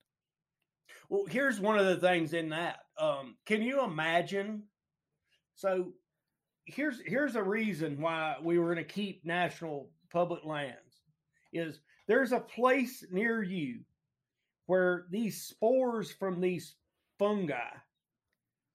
Well, 1.11 1.27
here's 1.27 1.61
one 1.61 1.79
of 1.79 1.87
the 1.87 1.97
things 1.97 2.33
in 2.33 2.49
that. 2.51 2.79
Um, 2.99 3.37
can 3.47 3.63
you 3.63 3.85
imagine? 3.85 4.65
So 5.57 5.93
here's 6.67 7.01
here's 7.07 7.37
a 7.37 7.43
reason 7.43 8.01
why 8.01 8.37
we 8.43 8.59
were 8.59 8.67
going 8.75 8.85
to 8.85 8.93
keep 8.93 9.25
national 9.25 9.91
public 10.11 10.45
lands 10.45 11.01
is 11.53 11.81
there's 12.09 12.33
a 12.33 12.41
place 12.41 13.05
near 13.11 13.43
you 13.43 13.81
where 14.67 15.07
these 15.11 15.43
spores 15.43 16.11
from 16.13 16.41
these 16.41 16.75
fungi 17.19 17.71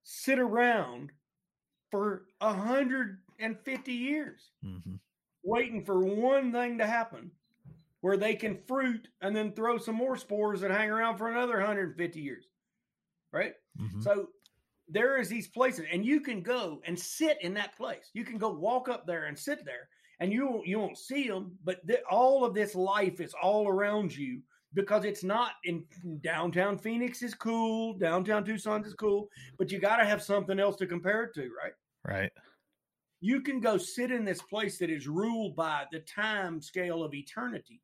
sit 0.04 0.40
around 0.40 1.12
for 1.92 2.26
a 2.40 2.54
hundred 2.54 3.20
and 3.40 3.58
fifty 3.64 3.94
years. 3.94 4.52
hmm 4.64 4.96
waiting 5.44 5.84
for 5.84 6.04
one 6.04 6.52
thing 6.52 6.78
to 6.78 6.86
happen 6.86 7.32
where 8.02 8.16
they 8.16 8.36
can 8.36 8.62
fruit 8.68 9.08
and 9.22 9.36
then 9.36 9.52
throw 9.52 9.76
some 9.76 9.96
more 9.96 10.16
spores 10.16 10.62
that 10.62 10.70
hang 10.70 10.88
around 10.88 11.18
for 11.18 11.30
another 11.32 11.54
150 11.54 12.20
years. 12.22 12.46
Right? 13.32 13.56
Mhm. 13.80 14.04
So 14.04 14.30
there 14.92 15.18
is 15.20 15.30
these 15.30 15.48
places, 15.48 15.86
and 15.92 16.06
you 16.06 16.20
can 16.20 16.42
go 16.42 16.82
and 16.86 17.00
sit 17.00 17.38
in 17.42 17.54
that 17.56 17.76
place. 17.78 18.10
You 18.14 18.26
can 18.26 18.38
go 18.38 18.50
walk 18.50 18.90
up 18.90 19.08
there 19.08 19.26
and 19.26 19.38
sit 19.38 19.66
there, 19.66 19.88
and 20.20 20.32
you 20.32 20.48
won't, 20.48 20.68
you 20.68 20.80
won't 20.80 20.98
see 20.98 21.28
them. 21.28 21.58
But 21.64 21.86
th- 21.88 22.02
all 22.10 22.44
of 22.44 22.54
this 22.54 22.76
life 22.76 23.22
is 23.22 23.34
all 23.42 23.68
around 23.68 24.16
you 24.16 24.42
because 24.74 25.06
it's 25.06 25.24
not 25.24 25.54
in 25.64 25.84
downtown 26.22 26.78
Phoenix 26.78 27.22
is 27.22 27.34
cool, 27.34 27.94
downtown 27.94 28.46
Tucson 28.46 28.84
is 28.86 28.94
cool, 28.94 29.30
but 29.58 29.72
you 29.72 29.80
got 29.80 29.98
to 29.98 30.06
have 30.06 30.22
something 30.22 30.60
else 30.60 30.76
to 30.78 30.86
compare 30.86 31.24
it 31.24 31.34
to, 31.36 31.50
right? 31.62 31.74
right. 32.06 32.32
You 33.20 33.42
can 33.42 33.60
go 33.60 33.78
sit 33.78 34.12
in 34.12 34.26
this 34.26 34.42
place 34.42 34.78
that 34.80 34.90
is 34.90 35.08
ruled 35.08 35.56
by 35.56 35.86
the 35.92 36.00
time 36.00 36.62
scale 36.62 37.04
of 37.04 37.14
eternity 37.14 37.82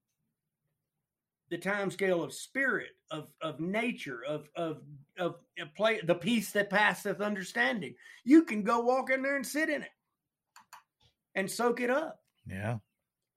the 1.50 1.58
time 1.58 1.90
scale 1.90 2.24
of 2.24 2.34
spirit, 2.34 2.92
of 3.12 3.32
of 3.42 3.60
nature, 3.60 4.24
of 4.28 4.50
of 4.56 4.82
of 5.18 5.38
of 5.60 5.76
play 5.76 6.00
the 6.02 6.16
peace 6.16 6.52
that 6.52 6.70
passeth 6.70 7.22
understanding. 7.22 7.96
You 8.24 8.44
can 8.44 8.64
go 8.64 8.82
walk 8.82 9.10
in 9.10 9.22
there 9.22 9.36
and 9.36 9.46
sit 9.46 9.70
in 9.70 9.82
it 9.82 9.92
and 11.36 11.50
soak 11.50 11.80
it 11.80 11.90
up. 11.90 12.20
Yeah. 12.46 12.78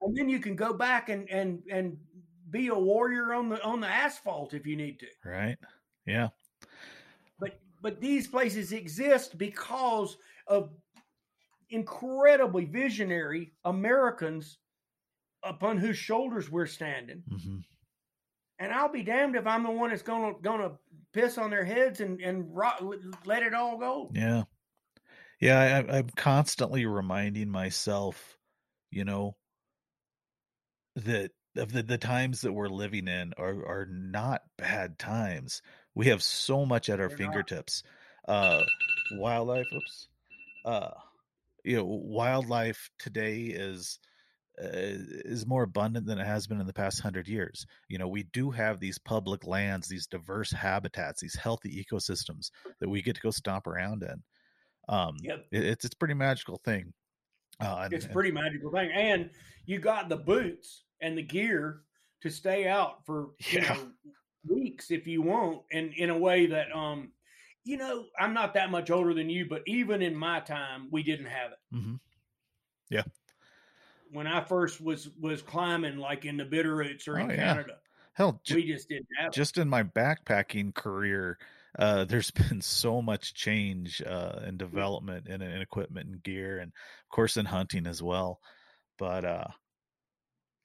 And 0.01 0.15
then 0.15 0.27
you 0.27 0.39
can 0.39 0.55
go 0.55 0.73
back 0.73 1.09
and 1.09 1.29
and 1.29 1.61
and 1.71 1.97
be 2.49 2.67
a 2.67 2.75
warrior 2.75 3.33
on 3.33 3.49
the 3.49 3.63
on 3.63 3.79
the 3.79 3.87
asphalt 3.87 4.53
if 4.53 4.65
you 4.65 4.75
need 4.75 4.99
to. 4.99 5.07
Right. 5.23 5.57
Yeah. 6.05 6.29
But 7.39 7.59
but 7.81 8.01
these 8.01 8.27
places 8.27 8.73
exist 8.73 9.37
because 9.37 10.17
of 10.47 10.71
incredibly 11.69 12.65
visionary 12.65 13.53
Americans 13.63 14.57
upon 15.43 15.77
whose 15.77 15.97
shoulders 15.97 16.49
we're 16.49 16.65
standing. 16.65 17.23
hmm 17.29 17.59
and 18.61 18.71
I'll 18.71 18.91
be 18.91 19.01
damned 19.03 19.35
if 19.35 19.47
I'm 19.47 19.63
the 19.63 19.71
one 19.71 19.89
that's 19.89 20.03
gonna 20.03 20.33
gonna 20.41 20.73
piss 21.13 21.37
on 21.37 21.49
their 21.49 21.65
heads 21.65 21.99
and 21.99 22.21
and 22.21 22.55
let 23.25 23.43
it 23.43 23.53
all 23.53 23.77
go. 23.77 24.11
Yeah. 24.13 24.43
Yeah. 25.39 25.83
I, 25.89 25.97
I'm 25.97 26.09
constantly 26.09 26.85
reminding 26.85 27.49
myself, 27.49 28.37
you 28.91 29.03
know, 29.03 29.35
that 30.95 31.31
of 31.57 31.73
the, 31.73 31.83
the 31.83 31.97
times 31.97 32.41
that 32.41 32.53
we're 32.53 32.69
living 32.69 33.07
in 33.07 33.33
are, 33.37 33.65
are 33.65 33.87
not 33.89 34.41
bad 34.57 34.99
times. 34.99 35.61
We 35.95 36.07
have 36.07 36.23
so 36.23 36.65
much 36.65 36.89
at 36.89 36.99
our 36.99 37.09
They're 37.09 37.17
not. 37.17 37.25
fingertips. 37.25 37.83
Uh, 38.27 38.63
wildlife, 39.13 39.65
oops. 39.73 40.07
Uh, 40.63 40.91
you 41.65 41.77
know, 41.77 41.85
wildlife 41.85 42.89
today 42.99 43.41
is, 43.47 43.99
is 44.63 45.45
more 45.47 45.63
abundant 45.63 46.05
than 46.05 46.19
it 46.19 46.25
has 46.27 46.45
been 46.47 46.61
in 46.61 46.67
the 46.67 46.73
past 46.73 46.99
hundred 47.01 47.27
years. 47.27 47.65
You 47.87 47.97
know, 47.97 48.07
we 48.07 48.23
do 48.23 48.51
have 48.51 48.79
these 48.79 48.99
public 48.99 49.45
lands, 49.47 49.87
these 49.87 50.07
diverse 50.07 50.51
habitats, 50.51 51.21
these 51.21 51.35
healthy 51.35 51.83
ecosystems 51.83 52.51
that 52.79 52.89
we 52.89 53.01
get 53.01 53.15
to 53.15 53.21
go 53.21 53.31
stomp 53.31 53.65
around 53.67 54.03
in. 54.03 54.21
Um, 54.89 55.15
Yep. 55.21 55.47
it- 55.51 55.63
it's 55.65 55.85
it's 55.85 55.93
a 55.95 55.97
pretty 55.97 56.13
magical 56.13 56.57
thing. 56.63 56.93
Uh, 57.59 57.81
and- 57.85 57.93
It's 57.93 58.05
a 58.05 58.07
and- 58.07 58.13
pretty 58.13 58.31
magical 58.31 58.71
thing, 58.71 58.91
and 58.91 59.31
you 59.65 59.79
got 59.79 60.09
the 60.09 60.17
boots 60.17 60.83
and 61.01 61.17
the 61.17 61.23
gear 61.23 61.81
to 62.21 62.29
stay 62.29 62.67
out 62.67 63.05
for 63.05 63.29
you 63.39 63.61
Yeah. 63.61 63.73
know 63.73 63.91
weeks 64.47 64.89
if 64.91 65.05
you 65.07 65.21
want, 65.21 65.63
and 65.71 65.93
in 65.93 66.09
a 66.09 66.17
way 66.17 66.45
that 66.47 66.71
um, 66.75 67.13
you 67.63 67.77
know, 67.77 68.07
I'm 68.19 68.33
not 68.33 68.55
that 68.55 68.71
much 68.71 68.89
older 68.89 69.13
than 69.13 69.29
you, 69.29 69.47
but 69.47 69.61
even 69.67 70.01
in 70.01 70.15
my 70.15 70.39
time, 70.39 70.87
we 70.91 71.03
didn't 71.03 71.27
have 71.27 71.51
it. 71.51 71.59
Mhm. 71.75 71.99
When 74.11 74.27
I 74.27 74.43
first 74.43 74.81
was 74.81 75.09
was 75.19 75.41
climbing, 75.41 75.97
like 75.97 76.25
in 76.25 76.37
the 76.37 76.45
Bitterroots 76.45 77.07
or 77.07 77.17
in 77.17 77.31
Oh, 77.31 77.33
yeah. 77.33 77.53
Canada, 77.53 77.77
Hell, 78.13 78.41
ju- 78.43 78.55
we 78.55 78.65
just 78.67 78.89
didn't 78.89 79.07
have 79.17 79.31
just 79.31 79.57
in 79.57 79.69
my 79.69 79.83
backpacking 79.83 80.75
career, 80.75 81.37
uh, 81.79 82.03
there's 82.09 82.31
been 82.31 82.61
so 82.61 83.01
much 83.01 83.33
change 83.33 84.01
uh, 84.01 84.39
and 84.43 84.57
development 84.57 85.27
in, 85.27 85.41
in 85.41 85.61
equipment 85.61 86.09
and 86.09 86.23
gear, 86.23 86.59
and 86.59 86.71
of 86.73 87.09
course 87.09 87.37
in 87.37 87.45
hunting 87.45 87.87
as 87.87 88.03
well. 88.03 88.41
But 88.97 89.23
uh, 89.23 89.47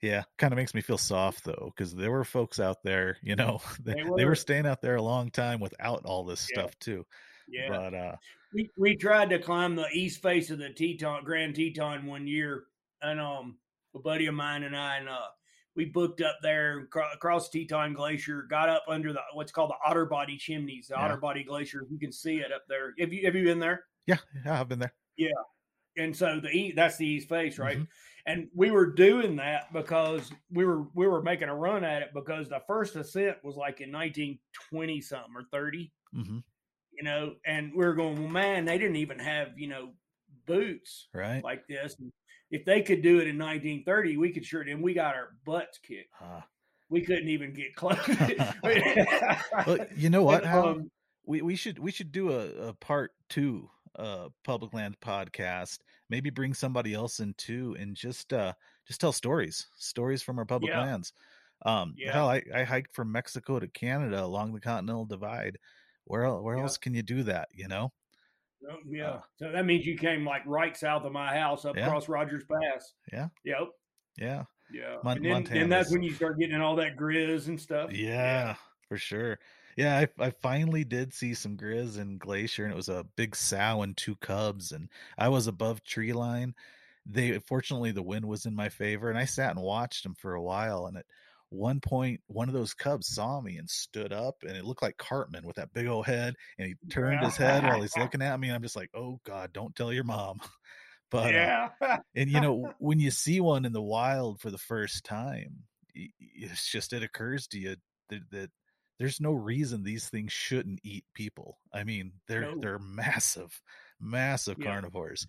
yeah, 0.03 0.25
kind 0.39 0.53
of 0.53 0.57
makes 0.57 0.75
me 0.75 0.81
feel 0.81 0.99
soft 0.99 1.45
though, 1.45 1.73
because 1.75 1.95
there 1.95 2.11
were 2.11 2.25
folks 2.25 2.61
out 2.61 2.83
there, 2.83 3.17
you 3.23 3.37
know, 3.37 3.61
they, 3.83 3.95
They 3.95 4.03
they 4.17 4.25
were 4.25 4.31
were. 4.31 4.35
staying 4.35 4.67
out 4.67 4.83
there 4.83 4.97
a 4.97 5.03
long 5.03 5.31
time 5.31 5.61
without 5.61 6.05
all 6.05 6.25
this 6.25 6.49
Yeah. 6.51 6.63
stuff 6.63 6.79
too. 6.79 7.07
Yeah, 7.49 7.69
But 7.69 7.95
uh, 7.95 8.17
we 8.53 8.69
we 8.77 8.97
tried 8.97 9.31
to 9.31 9.39
climb 9.39 9.77
the 9.77 9.89
east 9.93 10.21
face 10.21 10.51
of 10.51 10.59
the 10.59 10.71
Teton 10.71 11.25
Grand 11.25 11.55
Teton 11.55 12.07
one 12.07 12.27
year, 12.27 12.65
and 13.03 13.21
um, 13.21 13.59
a 13.95 13.99
buddy 13.99 14.27
of 14.27 14.35
mine 14.35 14.63
and 14.63 14.77
I, 14.77 14.99
and 14.99 15.09
uh, 15.09 15.27
we 15.75 15.85
booked 15.87 16.21
up 16.21 16.37
there 16.43 16.87
cro- 16.87 17.13
across 17.13 17.49
Teton 17.51 17.95
Glacier, 17.95 18.43
got 18.43 18.69
up 18.69 18.85
under 18.89 19.13
the 19.13 19.21
what's 19.35 19.53
called 19.53 19.71
the 19.71 19.77
Otter 19.89 20.07
Body 20.07 20.37
chimneys, 20.37 20.89
the 20.89 20.95
Yeah. 20.95 21.03
Otter 21.05 21.17
Body 21.19 21.45
Glacier. 21.45 21.87
You 21.91 21.99
can 21.99 22.13
see 22.13 22.39
it 22.39 22.53
up 22.53 22.65
there. 22.69 22.95
Have 22.99 23.13
you 23.13 23.25
have 23.27 23.35
you 23.35 23.45
been 23.45 23.59
there? 23.59 23.85
yeah, 24.07 24.19
yeah, 24.45 24.61
I've 24.61 24.69
been 24.69 24.79
there. 24.79 24.95
Yeah, 25.17 25.31
and 25.97 26.17
so 26.17 26.41
the 26.41 26.73
that's 26.77 26.97
the 26.97 27.07
east 27.07 27.29
face, 27.29 27.59
right? 27.59 27.79
Mhm. 27.79 27.89
And 28.29 28.49
we 28.55 28.73
were 28.73 28.87
doing 28.93 29.37
that 29.37 29.73
because 29.73 30.33
we 30.51 30.65
were 30.65 30.83
we 30.95 31.07
were 31.07 31.23
making 31.23 31.49
a 31.49 31.55
run 31.55 31.85
at 31.85 32.03
it 32.03 32.09
because 32.13 32.49
the 32.49 32.61
first 32.67 32.97
ascent 32.97 33.39
was 33.45 33.57
like 33.57 33.81
in 33.81 33.93
1920 33.93 35.01
something 35.01 35.33
or 35.37 35.45
30 35.53 35.93
hmm 36.13 36.39
you 36.93 37.03
know, 37.05 37.35
and 37.45 37.73
we 37.75 37.85
were 37.85 37.93
going, 37.93 38.19
well, 38.19 38.31
man, 38.31 38.65
they 38.65 38.79
didn't 38.79 38.97
even 38.97 39.19
have, 39.19 39.59
you 39.59 39.69
know, 39.69 39.93
boots 40.47 41.09
Right. 41.13 41.45
like 41.45 41.67
this. 41.69 41.99
And 41.99 42.11
if 42.51 42.65
they 42.65 42.83
could 42.83 43.03
do 43.03 43.19
it 43.19 43.27
in 43.29 43.39
1930, 43.39 44.17
we 44.17 44.33
could 44.33 44.45
sure. 44.45 44.63
And 44.63 44.83
we 44.83 44.95
got 44.95 45.15
our 45.15 45.31
butts 45.45 45.79
kicked. 45.79 46.11
Ah. 46.21 46.47
We 46.89 47.01
couldn't 47.01 47.29
even 47.29 47.53
get 47.53 47.75
close. 47.77 47.99
well, 49.67 49.79
you 49.97 50.11
know 50.11 50.23
what? 50.25 50.47
Um, 50.47 50.91
we 51.25 51.43
we 51.43 51.57
should 51.57 51.79
we 51.79 51.91
should 51.91 52.13
do 52.13 52.31
a, 52.31 52.69
a 52.69 52.75
part 52.75 53.13
two 53.29 53.69
uh 53.99 54.29
public 54.45 54.75
land 54.75 54.95
podcast 55.01 55.79
maybe 56.11 56.29
bring 56.29 56.53
somebody 56.53 56.93
else 56.93 57.19
in 57.19 57.33
too 57.39 57.75
and 57.81 57.97
just 57.97 58.31
uh 58.35 58.53
just 58.87 59.01
tell 59.01 59.11
stories 59.11 59.69
stories 59.79 60.23
from 60.23 60.39
our 60.39 60.45
public 60.45 60.71
Yeah. 60.71 60.83
lands 60.83 61.15
um 61.65 61.95
Yeah. 61.97 62.13
hell 62.13 62.29
I, 62.29 62.43
I 62.55 62.63
hiked 62.65 62.95
from 62.95 63.11
mexico 63.11 63.59
to 63.59 63.67
canada 63.69 64.23
along 64.23 64.53
the 64.53 64.61
continental 64.61 65.07
divide 65.07 65.57
where 66.05 66.31
where 66.43 66.57
Yeah. 66.59 66.65
else 66.65 66.77
can 66.77 66.93
you 66.93 67.03
do 67.03 67.23
that 67.23 67.49
you 67.55 67.69
know 67.69 67.91
yeah. 68.89 69.11
uh, 69.11 69.21
so 69.37 69.53
that 69.53 69.65
means 69.67 69.85
you 69.87 69.97
came 69.97 70.25
like 70.27 70.43
right 70.47 70.77
south 70.77 71.05
of 71.05 71.13
my 71.13 71.37
house 71.39 71.65
up 71.65 71.77
Yeah. 71.77 71.87
across 71.87 72.09
Rogers 72.09 72.45
Pass. 72.51 72.95
Yeah. 73.13 73.29
Yep. 73.45 73.69
yeah 74.19 74.45
Yeah. 74.73 74.97
Mon- 75.05 75.17
and 75.19 75.25
then, 75.25 75.33
Montana's- 75.33 75.61
then 75.61 75.69
that's 75.69 75.93
when 75.93 76.03
you 76.03 76.13
start 76.13 76.39
getting 76.39 76.55
in 76.55 76.61
all 76.61 76.77
that 76.77 76.97
grizz 76.97 77.49
and 77.49 77.61
stuff. 77.61 77.93
yeah, 77.93 78.55
for 78.89 78.97
sure 78.99 79.39
yeah 79.77 79.99
I, 79.99 80.25
I 80.27 80.31
finally 80.31 80.85
did 80.85 81.13
see 81.13 81.35
some 81.35 81.57
grizz 81.57 81.99
in 81.99 82.17
glacier 82.19 82.65
and 82.65 82.73
it 82.73 82.77
was 82.77 82.89
a 82.89 83.05
big 83.17 83.37
sow 83.37 83.83
and 83.83 83.95
two 83.97 84.17
cubs 84.17 84.73
and 84.73 84.89
i 85.19 85.29
was 85.29 85.49
above 85.49 85.85
tree 85.85 86.15
line 86.15 86.55
they 87.05 87.39
fortunately 87.41 87.91
the 87.93 88.03
wind 88.03 88.25
was 88.25 88.47
in 88.47 88.55
my 88.55 88.69
favor 88.71 89.11
and 89.11 89.19
i 89.19 89.27
sat 89.27 89.51
and 89.51 89.61
watched 89.61 90.03
them 90.03 90.15
for 90.15 90.35
a 90.35 90.43
while 90.43 90.87
and 90.87 90.97
at 90.97 91.05
one 91.51 91.81
point 91.81 92.21
one 92.27 92.49
of 92.49 92.55
those 92.55 92.75
cubs 92.75 93.07
saw 93.07 93.41
me 93.41 93.57
and 93.57 93.71
stood 93.71 94.13
up 94.13 94.35
and 94.43 94.57
it 94.57 94.65
looked 94.65 94.83
like 94.83 94.97
cartman 94.97 95.47
with 95.47 95.57
that 95.57 95.73
big 95.73 95.87
old 95.87 96.05
head 96.05 96.35
and 96.59 96.67
he 96.69 96.75
turned 96.91 97.25
his 97.25 97.37
head 97.37 97.63
while 97.63 97.81
he's 97.81 97.97
looking 97.97 98.21
at 98.21 98.39
me 98.41 98.49
and 98.49 98.57
i'm 98.57 98.63
just 98.63 98.77
like 98.77 98.91
oh 98.95 99.21
god 99.25 99.53
don't 99.53 99.75
tell 99.77 99.93
your 99.93 100.05
mom 100.05 100.41
but 101.11 101.27
uh, 101.27 101.69
yeah. 101.81 101.99
and 102.17 102.29
you 102.31 102.41
know 102.41 102.73
when 102.79 102.99
you 102.99 103.11
see 103.13 103.41
one 103.41 103.65
in 103.65 103.73
the 103.73 103.83
wild 103.83 104.41
for 104.41 104.51
the 104.51 104.59
first 104.59 105.05
time 105.05 105.63
it's 105.95 106.71
just 106.71 106.93
it 106.93 107.03
occurs 107.03 107.47
to 107.47 107.59
you 107.59 107.77
that, 108.11 108.21
that 108.31 108.51
there's 108.99 109.21
no 109.21 109.33
reason 109.33 109.83
these 109.85 110.09
things 110.09 110.33
shouldn't 110.33 110.81
eat 110.83 111.05
people 111.15 111.59
i 111.73 111.85
mean 111.85 112.13
they're 112.27 112.43
No. 112.43 112.61
they're 112.61 112.79
massive 112.81 113.63
massive 114.01 114.57
Yeah. 114.59 114.73
carnivores 114.73 115.27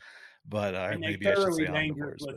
but 0.48 0.74
uh, 0.74 0.96
maybe 1.00 1.28
i 1.28 1.36
should 1.36 1.54
say 1.54 1.66
dangerous 1.68 2.24
omnivores 2.24 2.26
but. 2.26 2.36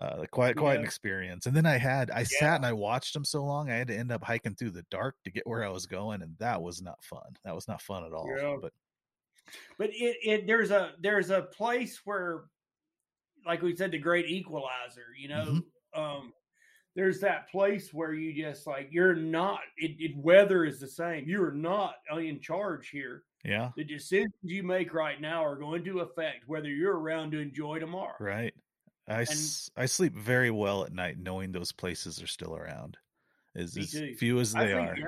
Uh, 0.00 0.24
quite 0.30 0.56
quite 0.56 0.78
an 0.78 0.84
experience 0.84 1.46
and 1.46 1.54
then 1.54 1.66
i 1.66 1.76
had 1.76 2.10
i 2.10 2.20
Yeah. 2.20 2.24
sat 2.24 2.56
and 2.56 2.66
i 2.66 2.72
watched 2.72 3.12
them 3.14 3.24
so 3.24 3.44
long 3.44 3.70
i 3.70 3.74
had 3.76 3.88
to 3.88 3.96
end 3.96 4.10
up 4.10 4.24
hiking 4.24 4.54
through 4.54 4.70
the 4.70 4.84
dark 4.90 5.16
to 5.24 5.30
get 5.30 5.46
where 5.46 5.62
i 5.64 5.68
was 5.68 5.86
going 5.86 6.22
and 6.22 6.36
that 6.38 6.60
was 6.60 6.80
not 6.82 7.02
fun 7.04 7.36
that 7.44 7.54
was 7.54 7.68
not 7.68 7.82
fun 7.82 8.04
at 8.04 8.12
all 8.12 8.26
Yeah. 8.36 8.56
but 8.60 8.72
but 9.78 9.90
it, 9.92 10.16
it 10.22 10.46
there's 10.46 10.70
a 10.70 10.92
there's 11.00 11.30
a 11.30 11.42
place 11.42 12.00
where 12.04 12.44
like 13.46 13.60
we 13.60 13.76
said 13.76 13.90
the 13.90 13.98
great 13.98 14.26
equalizer 14.28 15.06
you 15.18 15.28
know 15.28 15.60
Mm-hmm. 15.94 16.00
um 16.00 16.32
there's 16.94 17.20
that 17.20 17.48
place 17.50 17.92
where 17.92 18.12
you 18.12 18.34
just 18.34 18.66
like 18.66 18.88
you're 18.90 19.14
not 19.14 19.60
it, 19.76 19.92
it 19.98 20.16
weather 20.16 20.64
is 20.64 20.78
the 20.80 20.88
same 20.88 21.28
you're 21.28 21.52
not 21.52 21.96
in 22.16 22.40
charge 22.40 22.88
here 22.88 23.24
yeah 23.44 23.70
the 23.76 23.84
decisions 23.84 24.32
you 24.42 24.62
make 24.62 24.94
right 24.94 25.20
now 25.20 25.44
are 25.44 25.56
going 25.56 25.84
to 25.84 26.00
affect 26.00 26.46
whether 26.48 26.68
you're 26.68 26.98
around 26.98 27.30
to 27.32 27.38
enjoy 27.38 27.78
tomorrow 27.78 28.14
Right. 28.20 28.54
I, 29.12 29.22
s- 29.22 29.70
I 29.76 29.86
sleep 29.86 30.14
very 30.14 30.50
well 30.50 30.84
at 30.84 30.92
night 30.92 31.18
knowing 31.18 31.52
those 31.52 31.72
places 31.72 32.22
are 32.22 32.26
still 32.26 32.56
around. 32.56 32.96
As, 33.54 33.76
as 33.76 33.94
few 34.18 34.40
as 34.40 34.54
I 34.54 34.66
they 34.66 34.72
think, 34.72 34.88
are. 34.88 34.96
yeah. 34.96 35.04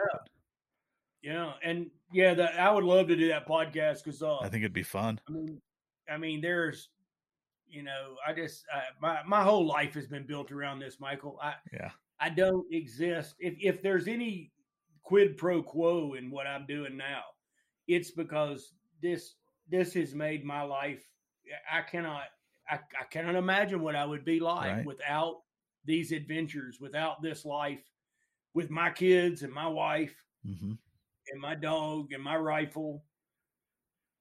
yeah 1.22 1.52
and 1.64 1.90
yeah 2.12 2.34
that 2.34 2.60
i 2.60 2.70
would 2.70 2.84
love 2.84 3.08
to 3.08 3.16
do 3.16 3.28
that 3.28 3.48
podcast 3.48 4.04
because 4.04 4.22
uh 4.22 4.36
I 4.36 4.50
think 4.50 4.62
it'd 4.62 4.74
be 4.74 4.82
fun. 4.82 5.18
I 5.26 5.32
mean, 5.32 5.60
I 6.12 6.16
mean, 6.18 6.40
there's 6.42 6.90
you 7.66 7.82
know, 7.82 8.16
I 8.26 8.32
just 8.34 8.64
uh, 8.72 8.80
my 9.00 9.20
my 9.26 9.42
whole 9.42 9.66
life 9.66 9.94
has 9.94 10.06
been 10.06 10.26
built 10.26 10.52
around 10.52 10.78
this, 10.78 11.00
Michael. 11.00 11.38
I 11.42 11.54
yeah. 11.72 11.90
I 12.20 12.28
don't 12.28 12.66
exist. 12.70 13.34
If 13.38 13.54
if 13.58 13.82
there's 13.82 14.06
any 14.06 14.52
quid 15.02 15.36
pro 15.38 15.62
quo 15.62 16.14
in 16.14 16.30
what 16.30 16.46
I'm 16.46 16.66
doing 16.66 16.96
now, 16.96 17.22
it's 17.88 18.10
because 18.10 18.72
this 19.02 19.34
this 19.70 19.94
has 19.94 20.14
made 20.14 20.44
my 20.44 20.62
life. 20.62 21.02
I 21.72 21.80
cannot 21.82 22.24
I, 22.68 22.80
I 23.00 23.04
cannot 23.10 23.34
imagine 23.36 23.80
what 23.82 23.96
I 23.96 24.04
would 24.04 24.24
be 24.24 24.40
like 24.40 24.78
Right. 24.78 24.86
without 24.86 25.42
these 25.84 26.12
adventures, 26.12 26.80
without 26.80 27.22
this 27.22 27.44
life, 27.44 27.84
with 28.54 28.70
my 28.70 28.90
kids 28.90 29.42
and 29.42 29.52
my 29.52 29.68
wife 29.68 30.16
hmm 30.44 30.74
and 31.30 31.40
my 31.40 31.54
dog 31.54 32.12
and 32.12 32.22
my 32.22 32.36
rifle 32.36 33.04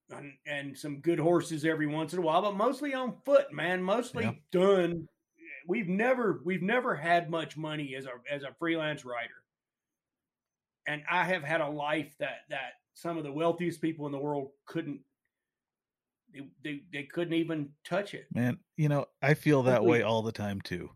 and, 0.10 0.34
and 0.46 0.78
some 0.78 1.02
good 1.02 1.20
horses 1.20 1.66
every 1.66 1.88
once 1.88 2.14
in 2.14 2.20
a 2.20 2.22
while, 2.22 2.42
but 2.42 2.56
mostly 2.56 2.94
on 2.94 3.22
foot, 3.26 3.52
man. 3.52 3.82
Mostly 3.82 4.24
Yeah. 4.26 4.32
done. 4.52 5.08
We've 5.68 5.88
never 5.88 6.42
we've 6.46 6.62
never 6.62 6.96
had 6.96 7.30
much 7.30 7.58
money 7.58 7.96
as 7.96 8.06
a 8.06 8.12
as 8.30 8.44
a 8.44 8.54
freelance 8.60 9.06
writer, 9.06 9.44
and 10.88 11.04
I 11.10 11.24
have 11.26 11.44
had 11.44 11.62
a 11.62 11.70
life 11.70 12.16
that 12.20 12.42
that 12.50 12.74
some 12.94 13.18
of 13.18 13.24
the 13.24 13.32
wealthiest 13.32 13.82
people 13.82 14.06
in 14.06 14.12
the 14.12 14.20
world 14.20 14.52
couldn't. 14.66 15.02
They, 16.34 16.50
they, 16.64 16.84
they 16.92 17.04
couldn't 17.04 17.34
even 17.34 17.76
touch 17.86 18.14
it. 18.14 18.32
Man, 18.34 18.60
you 18.78 18.90
know, 18.90 19.06
I 19.22 19.34
feel 19.36 19.64
that 19.64 19.86
way 19.86 20.02
all 20.02 20.22
the 20.24 20.32
time 20.32 20.62
too. 20.62 20.92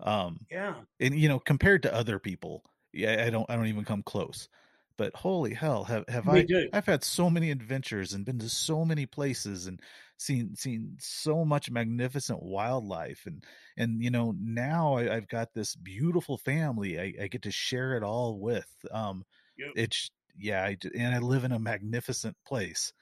Um, 0.00 0.46
Yeah, 0.50 0.84
and 1.00 1.14
you 1.18 1.28
know, 1.28 1.38
compared 1.38 1.82
to 1.82 1.94
other 1.94 2.18
people, 2.18 2.64
yeah, 2.92 3.24
I 3.26 3.30
don't, 3.30 3.48
I 3.50 3.56
don't 3.56 3.66
even 3.66 3.84
come 3.84 4.02
close. 4.02 4.48
But 4.96 5.14
holy 5.16 5.54
hell, 5.54 5.84
have 5.84 6.04
have 6.08 6.28
Me 6.28 6.44
I? 6.44 6.46
too. 6.46 6.70
I've 6.72 6.86
had 6.86 7.04
so 7.04 7.30
many 7.30 7.50
adventures 7.50 8.12
and 8.12 8.24
been 8.26 8.38
to 8.40 8.48
so 8.48 8.84
many 8.84 9.06
places 9.06 9.66
and 9.66 9.80
seen 10.18 10.56
seen 10.56 10.96
so 11.00 11.44
much 11.44 11.70
magnificent 11.70 12.42
wildlife 12.42 13.24
and 13.26 13.44
and 13.76 14.02
you 14.02 14.10
know 14.10 14.32
now 14.38 14.94
I, 14.94 15.14
I've 15.16 15.28
got 15.28 15.54
this 15.54 15.76
beautiful 15.76 16.36
family 16.36 16.98
I, 17.00 17.14
I 17.22 17.28
get 17.28 17.42
to 17.42 17.50
share 17.52 17.96
it 17.96 18.02
all 18.02 18.40
with. 18.40 18.68
Um, 18.90 19.24
Yep. 19.56 19.74
it's 19.74 20.10
yeah, 20.36 20.64
I, 20.64 20.76
and 20.94 21.14
I 21.14 21.18
live 21.20 21.44
in 21.44 21.52
a 21.52 21.58
magnificent 21.60 22.36
place. 22.46 22.92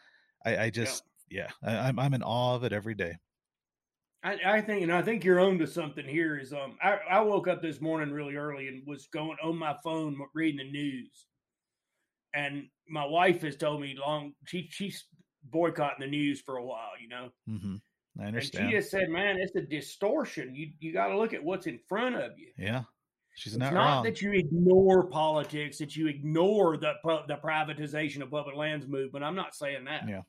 I, 0.45 0.57
I 0.65 0.71
just 0.71 1.05
yeah, 1.31 1.51
I, 1.62 1.77
I'm 1.89 1.98
I'm 1.98 2.15
in 2.15 2.23
awe 2.23 2.55
of 2.55 2.65
it 2.65 2.73
every 2.73 2.94
day. 2.94 3.16
I, 4.23 4.39
I 4.44 4.61
think, 4.61 4.82
and 4.82 4.93
I 4.93 5.03
think 5.03 5.24
you're 5.24 5.40
on 5.40 5.59
to 5.59 5.66
something 5.66 6.07
here. 6.07 6.39
Is 6.39 6.53
um, 6.53 6.77
I, 6.82 6.98
I 7.11 7.20
woke 7.20 7.48
up 7.48 7.62
this 7.62 7.81
morning 7.81 8.12
really 8.12 8.36
early 8.36 8.69
and 8.69 8.86
was 8.86 9.07
going 9.07 9.36
on 9.43 9.57
my 9.57 9.77
phone 9.85 10.19
reading 10.35 10.59
the 10.66 10.70
news, 10.70 11.27
and 12.35 12.69
my 12.89 13.05
wife 13.05 13.43
has 13.43 13.57
told 13.57 13.81
me 13.81 13.97
long 13.98 14.32
she 14.47 14.69
she's 14.70 15.05
boycotting 15.44 16.01
the 16.01 16.07
news 16.07 16.40
for 16.40 16.57
a 16.57 16.65
while, 16.65 16.93
you 17.01 17.09
know, 17.09 17.31
hmm 17.47 17.77
I 18.19 18.24
and 18.24 18.28
understand. 18.28 18.70
she 18.70 18.77
just 18.77 18.90
said, 18.90 19.09
"Man, 19.11 19.36
it's 19.39 19.55
a 19.57 19.62
distortion. 19.62 20.55
You 20.55 20.73
you 20.81 20.93
got 20.93 21.09
to 21.09 21.19
look 21.19 21.35
at 21.35 21.44
what's 21.44 21.66
in 21.66 21.78
front 21.89 22.16
of 22.16 22.32
you. 22.39 22.51
yeah, 22.57 22.82
she's 23.36 23.53
It's 23.55 23.61
not, 23.61 23.74
not, 23.74 23.85
wrong. 23.97 24.05
that 24.05 24.23
you 24.23 24.32
ignore 24.32 25.07
politics, 25.07 25.78
that 25.78 25.94
you 25.97 26.09
ignore 26.09 26.77
the 26.77 26.94
the 27.28 27.36
privatization 27.36 28.23
of 28.23 28.31
public 28.31 28.57
lands 28.57 28.86
movement. 28.86 29.24
I'm 29.24 29.36
not 29.36 29.55
saying 29.55 29.85
that. 29.85 30.09
Yeah. 30.09 30.23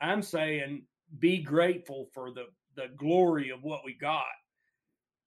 I'm 0.00 0.22
saying 0.22 0.84
be 1.18 1.38
grateful 1.42 2.08
for 2.12 2.32
the 2.32 2.46
the 2.76 2.88
glory 2.96 3.50
of 3.50 3.62
what 3.62 3.84
we 3.84 3.94
got, 3.94 4.24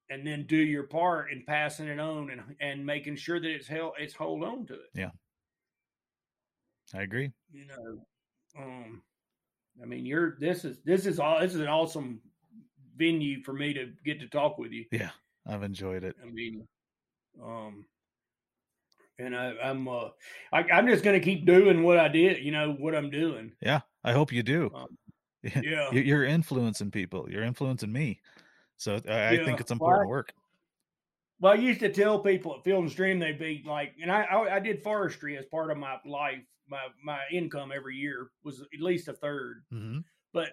and 0.10 0.26
then 0.26 0.46
do 0.48 0.58
your 0.58 0.84
part 0.84 1.32
in 1.32 1.44
passing 1.46 1.88
it 1.88 2.00
on 2.00 2.30
and 2.30 2.42
and 2.60 2.86
making 2.86 3.16
sure 3.16 3.40
that 3.40 3.50
it's 3.50 3.68
held 3.68 3.94
it's 3.98 4.16
hold 4.16 4.44
on 4.44 4.66
to 4.68 4.74
it. 4.74 4.90
Yeah. 4.96 5.12
I 6.94 7.02
agree. 7.02 7.32
You 7.52 7.66
know, 7.66 8.06
um, 8.60 9.02
I 9.82 9.86
mean, 9.86 10.06
you're 10.06 10.38
this 10.40 10.66
is 10.66 10.78
this 10.86 11.06
is 11.06 11.20
all 11.20 11.40
this 11.40 11.56
is 11.56 11.62
an 11.62 11.68
awesome 11.68 12.22
venue 12.96 13.42
for 13.44 13.54
me 13.54 13.74
to 13.74 13.92
get 14.06 14.20
to 14.20 14.28
talk 14.28 14.58
with 14.58 14.72
you. 14.72 14.86
Yeah, 14.92 15.10
I've 15.48 15.64
enjoyed 15.64 16.04
it. 16.04 16.16
I 16.22 16.30
mean, 16.30 16.68
um, 17.44 17.86
and 19.18 19.36
I, 19.36 19.54
I'm 19.64 19.88
uh, 19.88 20.10
I, 20.52 20.64
I'm 20.72 20.88
just 20.88 21.04
gonna 21.04 21.20
keep 21.20 21.46
doing 21.46 21.84
what 21.84 21.98
I 21.98 22.08
did. 22.08 22.44
You 22.44 22.52
know 22.52 22.74
what 22.74 22.96
I'm 22.96 23.10
doing. 23.10 23.54
Yeah, 23.62 23.82
I 24.04 24.12
hope 24.14 24.32
you 24.32 24.44
do. 24.44 24.72
Um, 24.74 24.98
Yeah, 25.44 25.62
Yeah, 25.64 25.92
You- 25.92 26.02
You're 26.02 26.24
influencing 26.26 26.92
people. 26.92 27.30
You're 27.30 27.44
influencing 27.44 27.92
me. 27.92 28.22
So 28.78 29.00
I, 29.08 29.30
I 29.30 29.44
think 29.44 29.60
it's 29.60 29.72
Well, 29.72 29.76
important 29.76 30.10
work. 30.10 30.34
Well, 31.40 31.54
I 31.54 31.56
used 31.56 31.82
to 31.82 31.92
tell 31.92 32.20
people 32.20 32.56
at 32.56 32.64
Field 32.64 32.84
and 32.84 32.92
Stream 32.92 33.20
they'd 33.20 33.38
be 33.40 33.64
like, 33.66 33.96
and 34.02 34.12
I, 34.12 34.24
I 34.24 34.56
I 34.56 34.60
did 34.60 34.82
forestry 34.82 35.38
as 35.38 35.46
part 35.46 35.72
of 35.72 35.78
my 35.78 35.98
life. 36.06 36.44
My 36.68 36.88
my 37.04 37.20
income 37.32 37.72
every 37.76 37.96
year 37.98 38.30
was 38.44 38.62
at 38.62 38.80
least 38.80 39.10
a 39.10 39.14
third. 39.14 39.64
hmm 39.70 40.00
But 40.32 40.50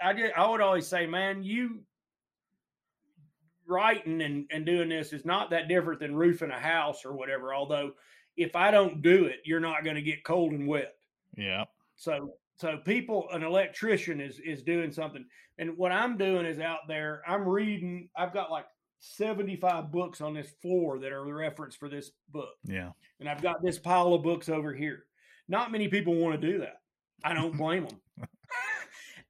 I 0.00 0.12
did 0.12 0.32
I 0.32 0.46
would 0.50 0.60
always 0.60 0.86
say, 0.86 1.06
man, 1.06 1.42
you 1.42 1.82
writing 3.66 4.20
and, 4.20 4.46
and 4.50 4.66
doing 4.66 4.88
this 4.90 5.12
is 5.12 5.24
not 5.24 5.50
that 5.50 5.68
different 5.68 6.00
than 6.00 6.14
roofing 6.14 6.50
a 6.50 6.60
house 6.60 7.04
or 7.04 7.14
whatever. 7.14 7.54
Although 7.54 7.92
if 8.36 8.54
I 8.56 8.70
don't 8.70 9.00
do 9.00 9.24
it, 9.24 9.40
you're 9.44 9.60
not 9.60 9.84
going 9.84 9.96
to 9.96 10.02
get 10.02 10.24
cold 10.24 10.52
and 10.52 10.66
wet. 10.68 10.94
Yeah. 11.36 11.64
So 11.96 12.34
so 12.56 12.78
people 12.84 13.28
an 13.32 13.42
electrician 13.42 14.20
is 14.20 14.40
is 14.44 14.62
doing 14.62 14.92
something. 14.92 15.24
And 15.58 15.76
what 15.76 15.92
I'm 15.92 16.16
doing 16.16 16.46
is 16.46 16.58
out 16.58 16.80
there, 16.88 17.22
I'm 17.26 17.46
reading, 17.46 18.08
I've 18.16 18.34
got 18.34 18.50
like 18.50 18.66
75 18.98 19.92
books 19.92 20.20
on 20.20 20.34
this 20.34 20.50
floor 20.62 20.98
that 20.98 21.12
are 21.12 21.24
the 21.24 21.32
reference 21.32 21.76
for 21.76 21.88
this 21.88 22.10
book. 22.30 22.54
Yeah. 22.64 22.90
And 23.20 23.28
I've 23.28 23.42
got 23.42 23.62
this 23.62 23.78
pile 23.78 24.14
of 24.14 24.22
books 24.22 24.48
over 24.48 24.74
here. 24.74 25.04
Not 25.48 25.70
many 25.70 25.88
people 25.88 26.14
want 26.14 26.40
to 26.40 26.52
do 26.52 26.58
that. 26.60 26.80
I 27.22 27.34
don't 27.34 27.56
blame 27.56 27.86
them. 27.86 28.28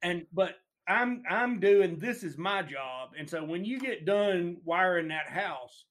and 0.02 0.26
but 0.32 0.56
I'm 0.86 1.22
I'm 1.28 1.60
doing 1.60 1.98
this 1.98 2.22
is 2.22 2.38
my 2.38 2.62
job. 2.62 3.10
And 3.18 3.28
so 3.28 3.44
when 3.44 3.64
you 3.64 3.78
get 3.80 4.06
done 4.06 4.58
wiring 4.64 5.08
that 5.08 5.28
house 5.28 5.84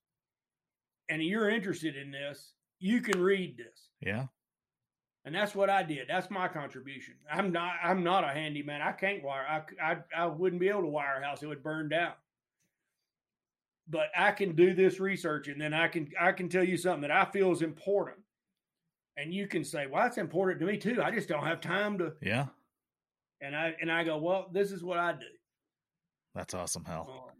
and 1.09 1.21
you're 1.21 1.49
interested 1.49 1.95
in 1.95 2.11
this, 2.11 2.53
you 2.79 3.01
can 3.01 3.19
read 3.21 3.57
this. 3.57 3.89
Yeah. 4.01 4.25
And 5.25 5.33
that's 5.33 5.55
what 5.55 5.69
I 5.69 5.83
did. 5.83 6.07
That's 6.09 6.29
my 6.29 6.47
contribution. 6.47 7.15
I'm 7.31 7.51
not 7.51 7.75
I'm 7.81 8.03
not 8.03 8.23
a 8.23 8.27
handyman. 8.27 8.81
I 8.81 8.91
can't 8.91 9.23
wire. 9.23 9.45
I 9.47 9.61
I, 9.81 9.97
I 10.15 10.25
wouldn't 10.25 10.59
be 10.59 10.67
able 10.69 10.81
to 10.81 10.87
wire 10.87 11.21
a 11.21 11.25
house. 11.25 11.41
It 11.41 11.47
would 11.47 11.63
burn 11.63 11.89
down. 11.89 12.13
But 13.87 14.07
I 14.17 14.31
can 14.31 14.55
do 14.55 14.73
this 14.73 14.99
research 14.99 15.47
and 15.47 15.59
then 15.59 15.73
I 15.73 15.87
can 15.87 16.09
I 16.19 16.33
can 16.33 16.49
tell 16.49 16.63
you 16.63 16.77
something 16.77 17.01
that 17.01 17.11
I 17.11 17.25
feel 17.25 17.51
is 17.51 17.61
important. 17.61 18.17
And 19.15 19.33
you 19.33 19.47
can 19.47 19.63
say, 19.63 19.85
"Well, 19.85 20.01
that's 20.03 20.17
important 20.17 20.59
to 20.59 20.65
me 20.65 20.77
too. 20.77 21.01
I 21.01 21.11
just 21.11 21.29
don't 21.29 21.45
have 21.45 21.61
time 21.61 21.99
to." 21.99 22.13
Yeah. 22.21 22.47
And 23.41 23.55
I 23.55 23.75
and 23.79 23.91
I 23.91 24.03
go, 24.03 24.17
"Well, 24.17 24.49
this 24.51 24.71
is 24.71 24.83
what 24.83 24.97
I 24.97 25.13
do." 25.13 25.27
That's 26.33 26.53
awesome, 26.53 26.83
Hal. 26.83 27.07
Um, 27.09 27.35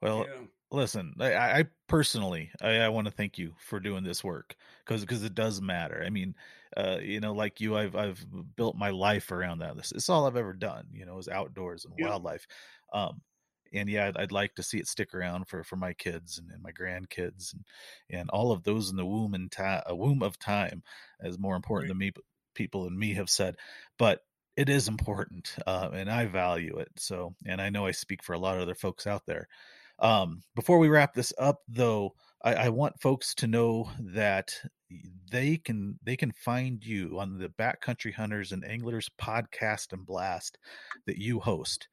Well, 0.00 0.26
yeah. 0.26 0.46
Listen, 0.74 1.14
I, 1.20 1.60
I 1.60 1.64
personally, 1.88 2.50
I, 2.60 2.78
I 2.80 2.88
want 2.88 3.06
to 3.06 3.10
thank 3.12 3.38
you 3.38 3.54
for 3.58 3.80
doing 3.80 4.04
this 4.04 4.22
work 4.24 4.56
because 4.84 5.00
because 5.02 5.22
it 5.24 5.34
does 5.34 5.60
matter. 5.60 6.02
I 6.04 6.10
mean, 6.10 6.34
uh, 6.76 6.98
you 7.02 7.20
know, 7.20 7.32
like 7.32 7.60
you, 7.60 7.76
I've 7.76 7.94
I've 7.96 8.24
built 8.56 8.76
my 8.76 8.90
life 8.90 9.30
around 9.32 9.58
that. 9.60 9.76
This 9.76 9.92
it's 9.92 10.08
all 10.08 10.26
I've 10.26 10.36
ever 10.36 10.52
done. 10.52 10.88
You 10.92 11.06
know, 11.06 11.18
is 11.18 11.28
outdoors 11.28 11.84
and 11.84 11.94
Yeah. 11.96 12.14
wildlife. 12.14 12.46
Um, 12.92 13.22
and 13.72 13.88
yeah, 13.88 14.06
I'd, 14.08 14.16
I'd 14.16 14.32
like 14.32 14.54
to 14.56 14.62
see 14.62 14.78
it 14.78 14.86
stick 14.88 15.14
around 15.14 15.48
for 15.48 15.64
for 15.64 15.76
my 15.76 15.92
kids 15.94 16.38
and, 16.38 16.50
and 16.50 16.62
my 16.62 16.72
grandkids 16.72 17.52
and 17.54 17.66
and 18.10 18.30
all 18.30 18.52
of 18.52 18.62
those 18.64 18.90
in 18.90 18.96
the 18.96 19.06
womb 19.06 19.34
and 19.34 19.50
time, 19.50 19.82
a 19.86 19.96
womb 19.96 20.22
of 20.22 20.38
time, 20.38 20.82
is 21.20 21.38
more 21.38 21.56
important 21.56 21.88
Right. 21.88 21.90
than 21.90 21.98
me. 21.98 22.12
People 22.54 22.86
and 22.86 22.96
me 22.96 23.14
have 23.14 23.28
said, 23.30 23.56
but 23.98 24.20
it 24.56 24.68
is 24.68 24.86
important, 24.86 25.56
uh, 25.66 25.90
and 25.92 26.08
I 26.08 26.26
value 26.26 26.78
it. 26.78 26.88
So, 26.98 27.34
and 27.44 27.60
I 27.60 27.70
know 27.70 27.86
I 27.86 27.90
speak 27.90 28.22
for 28.22 28.32
a 28.34 28.38
lot 28.38 28.54
of 28.56 28.62
other 28.62 28.76
folks 28.76 29.08
out 29.08 29.26
there. 29.26 29.48
Um, 29.98 30.42
before 30.54 30.78
we 30.78 30.88
wrap 30.88 31.14
this 31.14 31.32
up, 31.38 31.60
though, 31.68 32.14
I, 32.44 32.54
I 32.54 32.68
want 32.70 33.00
folks 33.00 33.34
to 33.36 33.46
know 33.46 33.90
that 33.98 34.52
they 35.30 35.56
can 35.56 35.98
they 36.04 36.16
can 36.16 36.32
find 36.32 36.84
you 36.84 37.18
on 37.18 37.38
the 37.38 37.48
Backcountry 37.48 38.14
Hunters 38.14 38.52
and 38.52 38.64
Anglers 38.64 39.10
podcast 39.20 39.92
and 39.92 40.06
blast 40.06 40.58
that 41.06 41.18
you 41.18 41.40
host. 41.40 41.88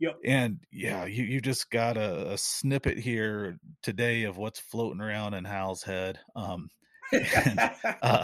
Yep. 0.00 0.18
And 0.24 0.60
yeah, 0.72 1.06
you, 1.06 1.24
you 1.24 1.40
just 1.40 1.70
got 1.70 1.96
a, 1.96 2.32
a 2.32 2.38
snippet 2.38 2.98
here 2.98 3.58
today 3.82 4.24
of 4.24 4.36
what's 4.36 4.60
floating 4.60 5.00
around 5.00 5.34
in 5.34 5.44
Hal's 5.44 5.82
head. 5.82 6.20
Um, 6.36 6.70
and, 7.12 7.70
uh, 8.02 8.22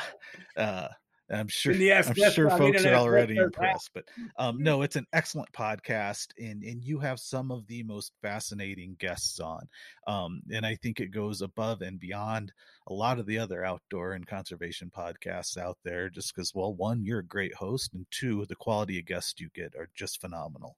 uh, 0.57 0.89
I'm 1.35 1.49
sure 1.49 1.81
I'm 2.07 2.15
sure 2.15 2.51
folks 2.51 2.85
are 2.85 2.95
already 2.95 3.41
impressed, 3.41 3.91
but 3.95 4.05
um, 4.37 4.63
no, 4.63 4.83
it's 4.83 4.97
an 4.97 5.07
excellent 5.13 5.51
podcast, 5.53 6.29
and 6.39 6.63
and 6.63 6.83
you 6.85 6.99
have 7.01 7.19
some 7.21 7.51
of 7.51 7.67
the 7.67 7.83
most 7.83 8.13
fascinating 8.23 8.97
guests 8.99 9.41
on, 9.41 9.69
um, 10.07 10.43
and 10.53 10.65
I 10.67 10.77
think 10.77 11.01
it 11.01 11.09
goes 11.11 11.43
above 11.43 11.83
and 11.83 11.99
beyond 11.99 12.53
a 12.89 12.95
lot 12.95 13.19
of 13.19 13.27
the 13.27 13.39
other 13.39 13.65
outdoor 13.65 14.13
and 14.13 14.27
conservation 14.27 14.91
podcasts 14.91 15.57
out 15.57 15.79
there. 15.85 16.09
Just 16.11 16.35
because, 16.35 16.55
well, 16.55 16.75
one, 16.75 17.05
you're 17.05 17.21
a 17.21 17.25
great 17.25 17.55
host, 17.55 17.95
and 17.95 18.07
two, 18.11 18.45
the 18.47 18.57
quality 18.57 18.99
of 18.99 19.07
guests 19.07 19.41
you 19.41 19.49
get 19.55 19.75
are 19.77 19.89
just 19.95 20.21
phenomenal. 20.21 20.77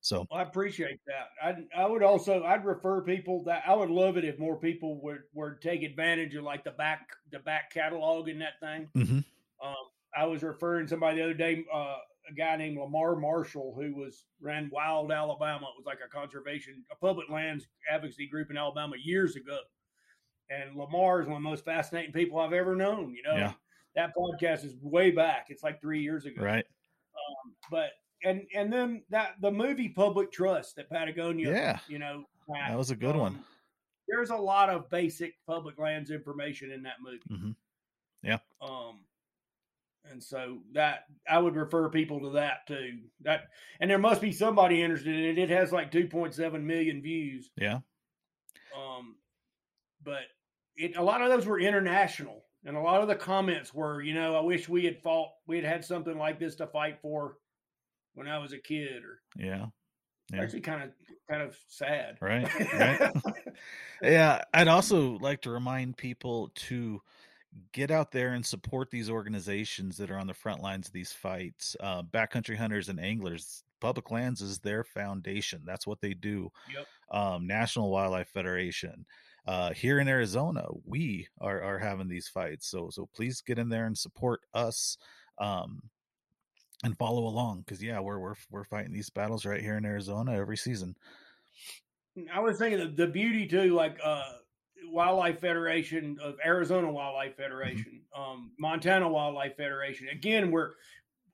So 0.00 0.26
Well, 0.30 0.40
I 0.40 0.42
appreciate 0.42 1.00
that. 1.06 1.28
I 1.42 1.82
I 1.82 1.86
would 1.86 2.02
also 2.02 2.42
I'd 2.42 2.64
refer 2.64 3.02
people 3.02 3.44
that 3.44 3.64
I 3.66 3.74
would 3.74 3.90
love 3.90 4.16
it 4.16 4.24
if 4.24 4.38
more 4.38 4.56
people 4.58 5.00
would 5.02 5.24
would 5.34 5.60
take 5.60 5.82
advantage 5.82 6.34
of 6.34 6.44
like 6.44 6.64
the 6.64 6.70
back 6.70 7.08
the 7.30 7.38
back 7.38 7.70
catalog 7.70 8.28
in 8.28 8.38
that 8.38 8.58
thing. 8.60 8.88
mhm, 8.94 9.24
Um, 9.62 9.74
I 10.16 10.24
was 10.26 10.42
referring 10.42 10.86
somebody 10.88 11.18
the 11.18 11.24
other 11.24 11.34
day. 11.34 11.64
Uh, 11.72 11.96
a 12.28 12.34
guy 12.34 12.56
named 12.56 12.78
Lamar 12.78 13.16
Marshall 13.16 13.74
who 13.74 13.94
was 13.96 14.26
ran 14.40 14.70
Wild 14.72 15.10
Alabama. 15.10 15.66
It 15.66 15.78
was 15.78 15.86
like 15.86 15.98
a 16.04 16.08
conservation, 16.08 16.84
a 16.92 16.96
public 16.96 17.28
lands 17.30 17.66
advocacy 17.90 18.28
group 18.28 18.50
in 18.50 18.56
Alabama 18.56 18.94
years 19.02 19.36
ago. 19.36 19.58
And 20.50 20.76
Lamar 20.76 21.22
is 21.22 21.26
one 21.28 21.38
of 21.38 21.42
the 21.42 21.48
most 21.48 21.64
fascinating 21.64 22.12
people 22.12 22.38
I've 22.38 22.52
ever 22.52 22.74
known. 22.76 23.14
You 23.14 23.22
know, 23.22 23.36
Yeah. 23.36 23.52
that 23.94 24.12
podcast 24.16 24.64
is 24.64 24.76
way 24.82 25.10
back. 25.10 25.46
It's 25.48 25.62
like 25.62 25.80
three 25.80 26.02
years 26.02 26.26
ago. 26.26 26.42
Right. 26.42 26.64
Um, 27.14 27.54
but 27.70 27.90
and 28.22 28.42
and 28.54 28.72
then 28.72 29.02
that 29.10 29.40
the 29.40 29.50
movie 29.50 29.88
Public 29.88 30.30
Trust 30.30 30.76
that 30.76 30.90
Patagonia, 30.90 31.50
Yeah. 31.50 31.78
you 31.88 31.98
know, 31.98 32.24
That 32.48 32.76
was 32.76 32.90
a 32.90 32.96
good 32.96 33.16
one. 33.16 33.34
um, 33.36 33.44
There's 34.08 34.30
a 34.30 34.36
lot 34.36 34.68
of 34.68 34.90
basic 34.90 35.34
public 35.46 35.78
lands 35.78 36.10
information 36.10 36.70
in 36.72 36.82
that 36.82 36.96
movie. 37.00 37.22
Mhm. 37.30 37.56
Yeah. 38.22 38.38
Um, 38.60 39.04
and 40.10 40.22
so 40.22 40.58
that 40.72 41.04
I 41.28 41.38
would 41.38 41.56
refer 41.56 41.88
people 41.88 42.20
to 42.20 42.30
that 42.30 42.66
too. 42.66 42.98
That 43.22 43.44
and 43.80 43.90
there 43.90 43.98
must 43.98 44.20
be 44.20 44.32
somebody 44.32 44.82
interested 44.82 45.14
in 45.14 45.24
it. 45.24 45.38
It 45.38 45.50
has 45.50 45.72
like 45.72 45.92
2.7 45.92 46.62
million 46.62 47.02
views. 47.02 47.50
Yeah. 47.56 47.78
Um, 48.76 49.16
but 50.02 50.22
it 50.76 50.96
a 50.96 51.02
lot 51.02 51.22
of 51.22 51.28
those 51.30 51.46
were 51.46 51.60
international, 51.60 52.44
and 52.64 52.76
a 52.76 52.80
lot 52.80 53.02
of 53.02 53.08
the 53.08 53.16
comments 53.16 53.74
were, 53.74 54.02
you 54.02 54.14
know, 54.14 54.34
I 54.36 54.40
wish 54.40 54.68
we 54.68 54.84
had 54.84 55.02
fought, 55.02 55.30
we 55.46 55.56
had 55.56 55.64
had 55.64 55.84
something 55.84 56.16
like 56.18 56.38
this 56.38 56.56
to 56.56 56.66
fight 56.66 56.98
for 57.02 57.36
when 58.14 58.28
I 58.28 58.38
was 58.38 58.52
a 58.52 58.58
kid, 58.58 59.02
or 59.04 59.20
Yeah. 59.36 59.66
Yeah. 60.32 60.42
actually 60.42 60.60
kind 60.60 60.84
of 60.84 60.90
kind 61.28 61.42
of 61.42 61.56
sad. 61.68 62.18
Right. 62.20 62.48
Right. 62.74 63.12
yeah. 64.02 64.42
I'd 64.54 64.68
also 64.68 65.18
like 65.18 65.42
to 65.42 65.50
remind 65.50 65.96
people 65.96 66.50
to 66.54 67.00
get 67.72 67.90
out 67.90 68.12
there 68.12 68.34
and 68.34 68.44
support 68.44 68.90
these 68.90 69.10
organizations 69.10 69.96
that 69.96 70.10
are 70.10 70.18
on 70.18 70.26
the 70.26 70.34
front 70.34 70.62
lines 70.62 70.86
of 70.86 70.92
these 70.92 71.12
fights. 71.12 71.76
Uh, 71.80 72.02
backcountry 72.02 72.56
hunters 72.56 72.88
and 72.88 73.00
anglers, 73.00 73.64
public 73.80 74.10
lands 74.10 74.40
is 74.40 74.58
their 74.58 74.84
foundation. 74.84 75.62
That's 75.64 75.86
what 75.86 76.00
they 76.00 76.14
do. 76.14 76.50
Yep. 76.72 76.86
Um, 77.10 77.46
National 77.46 77.90
Wildlife 77.90 78.28
Federation. 78.28 79.04
Uh, 79.46 79.72
here 79.72 79.98
in 80.00 80.08
Arizona, 80.08 80.66
we 80.84 81.26
are, 81.40 81.62
are 81.62 81.78
having 81.78 82.08
these 82.08 82.28
fights. 82.28 82.68
So, 82.68 82.90
so 82.90 83.08
please 83.14 83.40
get 83.40 83.58
in 83.58 83.68
there 83.68 83.86
and 83.86 83.96
support 83.96 84.40
us. 84.54 84.96
Um, 85.38 85.82
and 86.82 86.96
follow 86.96 87.26
along 87.26 87.60
because 87.60 87.82
yeah, 87.82 88.00
we're 88.00 88.18
we're 88.18 88.36
we're 88.50 88.64
fighting 88.64 88.92
these 88.92 89.10
battles 89.10 89.44
right 89.44 89.60
here 89.60 89.76
in 89.76 89.84
Arizona 89.84 90.34
every 90.34 90.56
season. 90.56 90.96
I 92.32 92.40
was 92.40 92.58
thinking 92.58 92.80
of 92.80 92.96
the 92.96 93.06
beauty 93.06 93.46
too, 93.46 93.74
like 93.74 93.98
uh, 94.02 94.22
Wildlife 94.88 95.40
Federation 95.40 96.16
of 96.22 96.34
Arizona 96.44 96.90
Wildlife 96.90 97.36
Federation, 97.36 98.00
um, 98.16 98.52
Montana 98.58 99.08
Wildlife 99.08 99.56
Federation. 99.56 100.08
Again, 100.08 100.50
where 100.50 100.72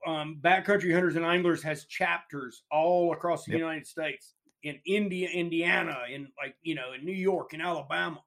um, 0.07 0.39
backcountry 0.43 0.93
hunters 0.93 1.17
and 1.17 1.25
anglers 1.25 1.63
has 1.63 1.85
chapters 1.87 2.63
all 2.71 3.13
across 3.13 3.45
the 3.45 3.53
Yep. 3.53 3.61
United 3.61 3.87
States, 3.87 4.35
in 4.63 4.79
India, 4.87 5.29
Indiana, 5.31 5.99
in 6.11 6.29
like 6.43 6.57
you 6.63 6.75
know, 6.75 6.93
in 6.93 7.05
New 7.05 7.13
York, 7.15 7.55
in 7.55 7.61
Alabama, 7.61 8.23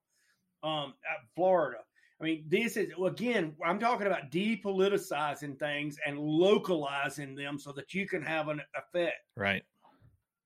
um, 0.63 0.93
Florida. 1.35 1.79
I 2.21 2.25
mean, 2.25 2.43
this 2.47 2.75
is 2.75 2.89
again. 3.05 3.55
I'm 3.65 3.79
talking 3.79 4.07
about 4.07 4.29
depoliticizing 4.31 5.57
things 5.57 5.97
and 6.05 6.19
localizing 6.19 7.35
them 7.35 7.57
so 7.59 7.71
that 7.73 7.93
you 7.93 8.07
can 8.07 8.21
have 8.23 8.49
an 8.49 8.61
effect 8.75 9.15
Right. 9.37 9.63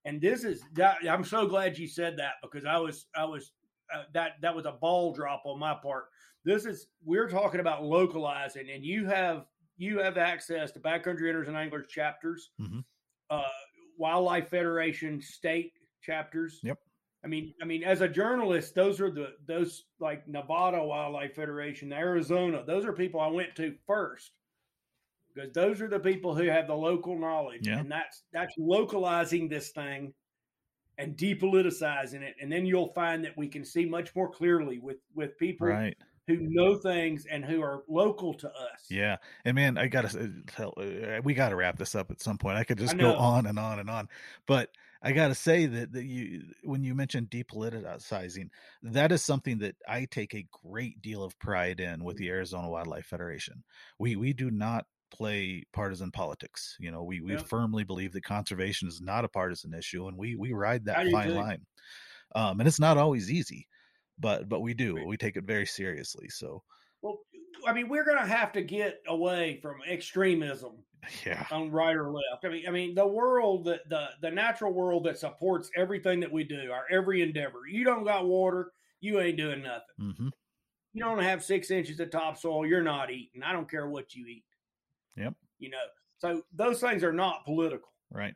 and 0.05 0.19
this 0.21 0.43
is 0.43 0.61
that 0.73 0.97
i'm 1.09 1.23
so 1.23 1.47
glad 1.47 1.77
you 1.77 1.87
said 1.87 2.17
that 2.17 2.33
because 2.43 2.65
i 2.65 2.77
was 2.77 3.07
i 3.15 3.23
was 3.25 3.51
uh, 3.95 4.03
that 4.13 4.33
that 4.41 4.55
was 4.55 4.65
a 4.65 4.71
ball 4.71 5.13
drop 5.13 5.41
on 5.45 5.59
my 5.59 5.73
part 5.73 6.05
this 6.45 6.65
is 6.65 6.87
we're 7.03 7.29
talking 7.29 7.59
about 7.59 7.83
localizing 7.83 8.69
and 8.69 8.83
you 8.83 9.05
have 9.05 9.45
you 9.77 9.99
have 9.99 10.17
access 10.17 10.71
to 10.71 10.79
backcountry 10.79 11.25
hunters 11.27 11.47
and 11.47 11.57
anglers 11.57 11.87
chapters 11.89 12.51
Mhm. 12.59 12.83
uh 13.29 13.43
wildlife 13.97 14.49
federation 14.49 15.21
state 15.21 15.73
chapters 16.01 16.59
Yep. 16.63 16.79
i 17.23 17.27
mean 17.27 17.53
i 17.61 17.65
mean 17.65 17.83
as 17.83 18.01
a 18.01 18.07
journalist 18.07 18.75
those 18.75 18.99
are 18.99 19.11
the 19.11 19.33
those 19.47 19.85
like 19.99 20.27
nevada 20.27 20.83
wildlife 20.83 21.35
federation 21.35 21.93
arizona 21.93 22.63
those 22.65 22.85
are 22.85 22.93
people 22.93 23.19
i 23.19 23.27
went 23.27 23.55
to 23.55 23.75
first 23.87 24.31
because 25.33 25.51
those 25.53 25.81
are 25.81 25.87
the 25.87 25.99
people 25.99 26.35
who 26.35 26.43
have 26.45 26.67
the 26.67 26.75
local 26.75 27.17
knowledge 27.17 27.67
Yeah. 27.67 27.79
and 27.79 27.89
that's 27.91 28.23
that's 28.33 28.53
localizing 28.57 29.47
this 29.47 29.69
thing 29.71 30.13
and 30.97 31.17
depoliticizing 31.17 32.21
it 32.21 32.35
and 32.41 32.51
then 32.51 32.65
you'll 32.65 32.93
find 32.93 33.23
that 33.23 33.35
we 33.37 33.47
can 33.47 33.65
see 33.65 33.85
much 33.85 34.15
more 34.15 34.29
clearly 34.29 34.79
with 34.79 34.97
with 35.13 35.37
people 35.37 35.67
Right. 35.67 35.97
who 36.27 36.37
know 36.39 36.77
things 36.77 37.25
and 37.25 37.43
who 37.43 37.61
are 37.61 37.83
local 37.89 38.33
to 38.35 38.47
us 38.49 38.85
Yeah. 38.89 39.17
And 39.45 39.55
man, 39.55 39.77
I 39.77 39.87
gotta 39.87 40.31
tell, 40.47 40.73
uh, 40.77 41.21
we 41.23 41.33
gotta 41.33 41.55
wrap 41.55 41.77
this 41.77 41.95
up 41.95 42.11
at 42.11 42.21
some 42.21 42.37
point. 42.37 42.57
I 42.57 42.63
could 42.63 42.77
just 42.77 42.93
I 42.95 42.97
go 42.97 43.15
on 43.15 43.45
and 43.47 43.59
on 43.59 43.79
and 43.79 43.89
on, 43.89 44.07
but 44.45 44.69
I 45.01 45.11
gotta 45.11 45.35
say 45.35 45.65
that 45.65 45.91
that 45.91 46.05
you, 46.05 46.43
when 46.63 46.83
you 46.83 46.95
mentioned 46.95 47.29
depoliticizing, 47.29 48.49
that 48.83 49.11
is 49.11 49.21
something 49.21 49.57
that 49.59 49.75
I 49.87 50.05
take 50.05 50.33
a 50.33 50.47
great 50.63 51.01
deal 51.01 51.23
of 51.23 51.37
pride 51.39 51.79
in 51.81 52.03
with 52.05 52.15
the 52.17 52.29
Arizona 52.29 52.69
Wildlife 52.69 53.05
Federation. 53.05 53.63
We 53.99 54.15
we 54.15 54.31
do 54.31 54.49
not 54.49 54.85
play 55.13 55.63
partisan 55.73 56.11
politics. 56.11 56.75
You 56.79 56.91
know, 56.91 57.03
we 57.03 57.21
we 57.21 57.35
Yep. 57.35 57.47
firmly 57.47 57.83
believe 57.83 58.13
that 58.13 58.23
conservation 58.23 58.87
is 58.87 59.01
not 59.01 59.25
a 59.25 59.29
partisan 59.29 59.73
issue, 59.73 60.07
and 60.07 60.17
we 60.17 60.35
we 60.35 60.53
ride 60.53 60.85
that 60.85 61.03
fine 61.11 61.31
line. 61.31 61.65
Um, 62.35 62.59
and 62.59 62.67
it's 62.67 62.79
not 62.79 62.97
always 62.97 63.31
easy, 63.31 63.67
but 64.19 64.49
but 64.49 64.61
we 64.61 64.73
do. 64.73 64.95
Right. 64.95 65.07
We 65.07 65.17
take 65.17 65.37
it 65.37 65.45
very 65.45 65.65
seriously. 65.67 66.29
So 66.29 66.63
well 67.01 67.19
i 67.67 67.73
mean 67.73 67.87
we're 67.87 68.05
going 68.05 68.17
to 68.17 68.25
have 68.25 68.51
to 68.51 68.61
get 68.61 69.01
away 69.07 69.59
from 69.61 69.81
extremism 69.83 70.83
yeah, 71.25 71.47
on 71.51 71.71
right 71.71 71.95
or 71.95 72.11
left. 72.11 72.45
I 72.45 72.49
mean, 72.49 72.67
I 72.67 72.71
mean, 72.71 72.95
the 72.95 73.07
world 73.07 73.65
that 73.65 73.89
the 73.89 74.11
the 74.21 74.31
natural 74.31 74.73
world 74.73 75.05
that 75.05 75.19
supports 75.19 75.71
everything 75.75 76.21
that 76.21 76.31
we 76.31 76.43
do, 76.43 76.71
our 76.71 76.85
every 76.91 77.21
endeavor. 77.21 77.67
You 77.69 77.83
don't 77.83 78.05
got 78.05 78.25
water, 78.27 78.73
you 79.01 79.19
ain't 79.19 79.37
doing 79.37 79.63
nothing. 79.63 79.95
hmm 79.97 80.29
You 80.93 81.03
don't 81.03 81.19
have 81.19 81.43
six 81.43 81.71
inches 81.71 81.99
of 81.99 82.11
topsoil, 82.11 82.65
you're 82.67 82.83
not 82.83 83.11
eating. 83.11 83.43
I 83.43 83.51
don't 83.51 83.69
care 83.69 83.89
what 83.89 84.13
you 84.15 84.27
eat. 84.27 84.45
Yep. 85.15 85.33
You 85.59 85.69
know, 85.69 85.77
so 86.17 86.41
those 86.53 86.79
things 86.81 87.03
are 87.03 87.13
not 87.13 87.45
political. 87.45 87.89
right. 88.11 88.35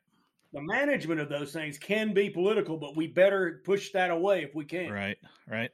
The 0.54 0.62
management 0.62 1.20
of 1.20 1.28
those 1.28 1.52
things 1.52 1.78
can 1.78 2.14
be 2.14 2.30
political, 2.30 2.78
but 2.78 2.96
we 2.96 3.06
better 3.08 3.62
push 3.66 3.92
that 3.92 4.10
away 4.12 4.44
if 4.44 4.56
we 4.56 4.64
can. 4.64 4.90
Right, 4.90 5.18
right. 5.46 5.70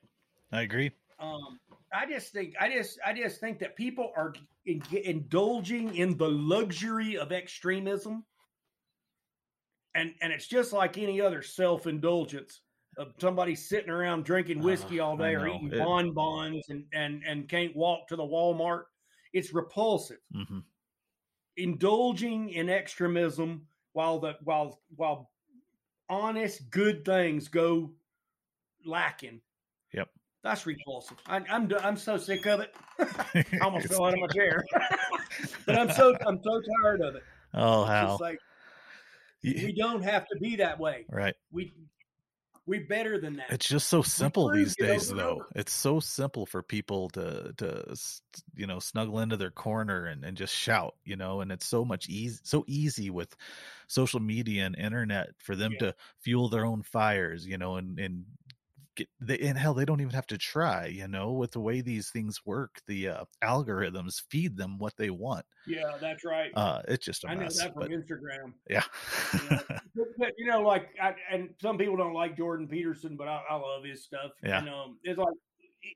I 0.51 0.63
agree. 0.63 0.91
Um, 1.19 1.59
I 1.93 2.07
just 2.07 2.34
think 2.34 2.55
I 2.59 2.69
just 2.69 2.99
I 3.05 3.13
just 3.13 3.39
think 3.39 3.59
that 3.59 3.75
people 3.75 4.11
are 4.17 4.34
in, 4.65 4.81
indulging 4.91 5.95
in 5.95 6.17
the 6.17 6.27
luxury 6.27 7.17
of 7.17 7.31
extremism, 7.31 8.25
and 9.95 10.13
and 10.21 10.34
it's 10.34 10.47
just 10.47 10.73
like 10.73 10.97
any 10.97 11.21
other 11.21 11.43
self 11.43 11.85
indulgence 11.85 12.61
of 12.97 13.13
somebody 13.19 13.53
sitting 13.55 13.91
around 13.91 14.25
drinking 14.25 14.59
whiskey 14.61 14.99
Uh, 14.99 15.05
all 15.05 15.17
day 15.17 15.35
or 15.35 15.47
eating 15.47 15.71
It- 15.71 15.77
bonbons 15.77 16.65
and 16.69 16.85
and 16.93 17.23
and 17.25 17.47
can't 17.47 17.75
walk 17.75 18.07
to 18.07 18.15
the 18.15 18.23
Walmart. 18.23 18.85
It's 19.34 19.53
repulsive. 19.53 20.17
hmm 20.34 20.59
Indulging 21.57 22.49
in 22.49 22.69
extremism 22.69 23.67
while 23.93 24.19
the 24.19 24.35
while 24.43 24.81
while 24.95 25.30
honest 26.09 26.69
good 26.71 27.05
things 27.05 27.47
go 27.47 27.91
lacking. 28.85 29.39
Yep. 29.93 30.09
That's 30.43 30.65
repulsive. 30.65 31.17
I, 31.27 31.41
I'm 31.49 31.71
I'm 31.81 31.95
so 31.95 32.17
sick 32.17 32.45
of 32.47 32.59
it. 32.59 32.73
I 32.99 33.59
almost 33.61 33.88
fell 33.88 34.05
out 34.05 34.13
of 34.13 34.19
my 34.19 34.27
chair. 34.27 34.63
but 35.65 35.77
I'm 35.77 35.91
so 35.91 36.15
I'm 36.25 36.39
so 36.43 36.61
tired 36.81 37.01
of 37.01 37.15
it. 37.15 37.23
oh, 37.53 37.81
It's 37.84 37.89
how? 37.89 38.17
like 38.19 38.39
we 39.43 39.73
don't 39.77 40.01
have 40.03 40.25
to 40.27 40.39
be 40.39 40.55
that 40.55 40.80
way. 40.80 41.05
right. 41.09 41.35
We 41.51 41.73
we 42.65 42.80
better 42.80 43.19
than 43.19 43.35
that. 43.38 43.52
It's 43.52 43.68
just 43.68 43.88
so 43.90 44.02
simple 44.02 44.49
these 44.49 44.76
days, 44.76 45.10
though. 45.10 45.35
over. 45.35 45.48
It's 45.56 45.73
so 45.73 45.99
simple 45.99 46.45
for 46.45 46.64
people 46.64 47.10
to 47.10 47.53
to 47.57 47.95
you 48.56 48.68
know 48.68 48.80
snuggle 48.80 49.19
into 49.19 49.38
their 49.38 49.52
corner 49.52 50.06
and, 50.06 50.23
and 50.23 50.38
just 50.38 50.53
shout, 50.53 50.95
you 51.03 51.15
know. 51.15 51.41
And 51.41 51.52
it's 51.52 51.65
so 51.65 51.84
much 51.84 52.07
easy, 52.07 52.40
so 52.44 52.64
easy 52.68 53.10
with 53.10 53.35
social 53.88 54.19
media 54.19 54.65
and 54.65 54.77
internet 54.77 55.30
for 55.40 55.56
them 55.56 55.73
Yeah. 55.73 55.80
to 55.80 55.95
fuel 56.22 56.49
their 56.49 56.65
own 56.65 56.84
fires, 56.84 57.45
you 57.45 57.57
know, 57.57 57.76
and 57.76 57.99
and 57.99 58.26
get 58.95 59.07
they, 59.19 59.39
and 59.39 59.57
hell, 59.57 59.73
they 59.73 59.85
don't 59.85 60.01
even 60.01 60.13
have 60.13 60.27
to 60.27 60.37
try, 60.37 60.85
you 60.87 61.07
know, 61.07 61.31
with 61.33 61.51
the 61.51 61.59
way 61.59 61.81
these 61.81 62.09
things 62.09 62.39
work. 62.45 62.81
The 62.87 63.09
uh, 63.09 63.25
algorithms 63.43 64.21
feed 64.29 64.55
them 64.57 64.77
what 64.77 64.95
they 64.97 65.09
want. 65.09 65.45
yeah, 65.67 65.97
that's 65.99 66.23
right. 66.23 66.51
Uh, 66.55 66.81
it's 66.87 67.05
just 67.05 67.23
a 67.23 67.29
I 67.29 67.35
know 67.35 67.47
that 67.49 67.73
from 67.73 67.81
but 67.81 67.91
Instagram. 67.91 68.53
yeah, 68.69 68.83
Yeah. 69.49 69.61
But, 69.95 70.07
but, 70.17 70.31
you 70.37 70.47
know, 70.47 70.61
like, 70.61 70.89
I, 71.01 71.15
and 71.31 71.49
some 71.61 71.77
people 71.77 71.95
don't 71.97 72.13
like 72.13 72.35
Jordan 72.35 72.67
Peterson, 72.67 73.15
but 73.15 73.27
I, 73.27 73.43
I 73.49 73.55
love 73.55 73.83
his 73.83 74.03
stuff. 74.03 74.31
Yeah. 74.43 74.59
And, 74.59 74.69
um, 74.69 74.97
it's 75.03 75.19
like 75.19 75.35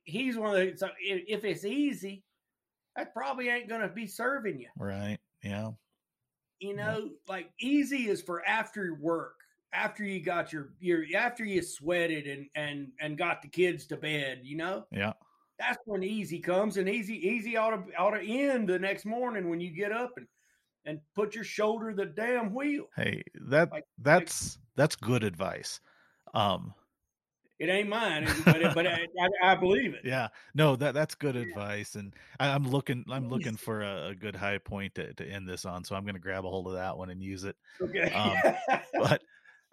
he's 0.04 0.38
one 0.38 0.56
of 0.56 0.56
the. 0.56 0.78
So 0.78 0.90
if, 1.00 1.24
if 1.28 1.46
it's 1.46 1.66
easy, 1.66 2.24
that 2.96 3.14
probably 3.14 3.50
ain't 3.50 3.70
gonna 3.70 3.90
be 3.90 4.08
serving 4.08 4.60
you. 4.60 4.70
right. 4.78 5.18
Yeah. 5.44 5.72
You 6.60 6.70
Yeah. 6.70 6.74
know, 6.76 7.10
like 7.28 7.52
easy 7.60 8.08
is 8.10 8.22
for 8.22 8.44
after 8.46 8.96
work, 8.96 9.37
after 9.74 10.04
you 10.04 10.20
got 10.20 10.54
your 10.54 10.70
your 10.80 11.04
after 11.16 11.44
you 11.46 11.62
sweated 11.62 12.28
and 12.28 12.48
and 12.56 12.90
and 13.00 13.18
got 13.18 13.42
the 13.42 13.48
kids 13.48 13.86
to 13.88 13.98
bed. 13.98 14.42
You 14.44 14.58
know, 14.58 14.86
Yeah. 14.92 15.14
that's 15.60 15.80
when 15.86 16.04
easy 16.04 16.40
comes, 16.40 16.78
and 16.78 16.88
easy 16.90 17.16
easy 17.28 17.58
ought 17.58 17.72
to 17.72 17.96
ought 17.96 18.12
to 18.12 18.22
end 18.22 18.70
the 18.70 18.80
next 18.80 19.06
morning 19.06 19.50
when 19.50 19.60
you 19.60 19.72
get 19.72 19.92
up 19.92 20.14
and 20.18 20.28
and 20.86 21.02
put 21.14 21.36
your 21.36 21.44
shoulder 21.44 21.94
the 21.94 22.06
damn 22.06 22.54
wheel. 22.54 22.86
Hey, 22.96 23.24
that 23.50 23.72
like, 23.72 23.84
that's 24.00 24.58
that's 24.76 24.96
good 24.96 25.24
advice. 25.24 25.80
Um, 26.34 26.74
it 27.60 27.70
ain't 27.70 27.90
mine, 27.90 28.28
but 28.46 28.62
it, 28.62 28.74
but 28.76 28.86
I, 28.88 29.08
I, 29.44 29.56
believe 29.56 29.96
it. 29.96 30.02
Yeah, 30.04 30.28
no, 30.54 30.76
that 30.76 30.94
that's 30.94 31.16
good 31.16 31.36
yeah. 31.36 31.42
advice, 31.42 31.96
and 31.96 32.14
I, 32.40 32.50
am 32.50 32.70
looking 32.70 33.04
I'm 33.10 33.30
looking 33.30 33.58
for 33.58 33.82
a, 33.82 34.10
a, 34.10 34.16
good 34.16 34.36
high 34.36 34.60
point 34.60 34.94
to, 34.96 35.14
to 35.16 35.26
end 35.26 35.50
this 35.50 35.66
on, 35.66 35.84
so 35.84 35.96
I'm 35.96 36.04
going 36.04 36.16
to 36.16 36.22
grab 36.22 36.46
a 36.46 36.50
hold 36.50 36.68
of 36.68 36.74
that 36.74 36.98
one 36.98 37.10
and 37.10 37.22
use 37.22 37.44
it. 37.44 37.56
Okay, 37.82 38.12
um, 38.14 38.80
but 39.00 39.24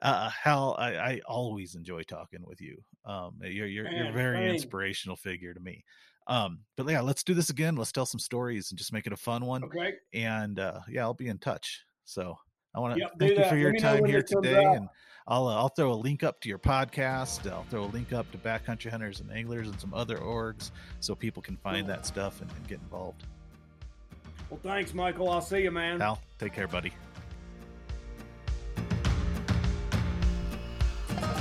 uh, 0.04 0.30
Hal, 0.30 0.76
I, 0.78 0.96
I, 0.96 1.20
always 1.26 1.74
enjoy 1.74 2.02
talking 2.02 2.44
with 2.44 2.60
you. 2.60 2.76
Um, 3.06 3.36
you're 3.42 3.66
you're, 3.66 3.84
Man, 3.84 3.96
you're 3.96 4.08
a 4.08 4.12
very 4.12 4.50
inspirational 4.50 5.16
figure 5.16 5.54
to 5.54 5.60
me. 5.60 5.82
Um, 6.26 6.60
but 6.76 6.88
yeah, 6.88 7.00
let's 7.00 7.22
do 7.22 7.34
this 7.34 7.50
again. 7.50 7.74
Let's 7.74 7.92
tell 7.92 8.06
some 8.06 8.18
stories 8.20 8.70
and 8.70 8.78
just 8.78 8.92
make 8.92 9.06
it 9.06 9.12
a 9.12 9.16
fun 9.16 9.44
one. 9.44 9.64
Okay. 9.64 9.94
And 10.12 10.58
uh, 10.58 10.80
yeah, 10.88 11.02
I'll 11.02 11.14
be 11.14 11.28
in 11.28 11.38
touch. 11.38 11.84
So 12.04 12.36
I 12.74 12.80
want 12.80 12.94
to 12.94 13.00
yep, 13.00 13.12
thank 13.18 13.38
you 13.38 13.44
for 13.48 13.56
your 13.56 13.74
time 13.74 14.04
here 14.04 14.22
today, 14.22 14.62
and 14.62 14.88
I'll 15.26 15.46
uh, 15.46 15.56
I'll 15.56 15.68
throw 15.68 15.92
a 15.92 15.94
link 15.94 16.22
up 16.22 16.38
to 16.42 16.50
your 16.50 16.58
podcast. 16.58 17.50
I'll 17.50 17.64
throw 17.64 17.84
a 17.84 17.86
link 17.86 18.12
up 18.12 18.30
to 18.32 18.38
Backcountry 18.38 18.90
Hunters 18.90 19.20
and 19.20 19.32
Anglers 19.32 19.68
and 19.68 19.80
some 19.80 19.94
other 19.94 20.18
orgs, 20.18 20.70
so 21.00 21.14
people 21.14 21.42
can 21.42 21.56
find 21.56 21.88
that 21.88 22.04
stuff 22.04 22.42
and, 22.42 22.50
and 22.50 22.68
get 22.68 22.80
involved. 22.80 23.24
Well, 24.50 24.60
thanks, 24.62 24.92
Michael. 24.92 25.30
I'll 25.30 25.40
see 25.40 25.62
you, 25.62 25.70
man. 25.70 26.00
Hal, 26.00 26.20
take 26.38 26.52
care, 26.52 26.68
buddy. 26.68 26.92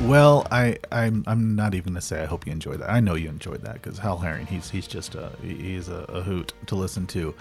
Well, 0.08 0.46
I 0.52 0.78
I'm 0.92 1.24
I'm 1.26 1.56
not 1.56 1.74
even 1.74 1.94
gonna 1.94 2.02
say 2.02 2.22
I 2.22 2.26
hope 2.26 2.46
you 2.46 2.52
enjoyed 2.52 2.80
that. 2.80 2.90
I 2.92 3.00
know 3.00 3.16
you 3.16 3.30
enjoyed 3.30 3.62
that 3.62 3.82
because 3.82 3.98
Hal 3.98 4.18
Herring, 4.18 4.46
he's 4.46 4.70
he's 4.70 4.86
just 4.86 5.16
a 5.16 5.32
he's 5.42 5.88
a, 5.88 6.06
a 6.10 6.22
hoot 6.22 6.54
to 6.68 6.76
listen 6.76 7.08
to, 7.08 7.34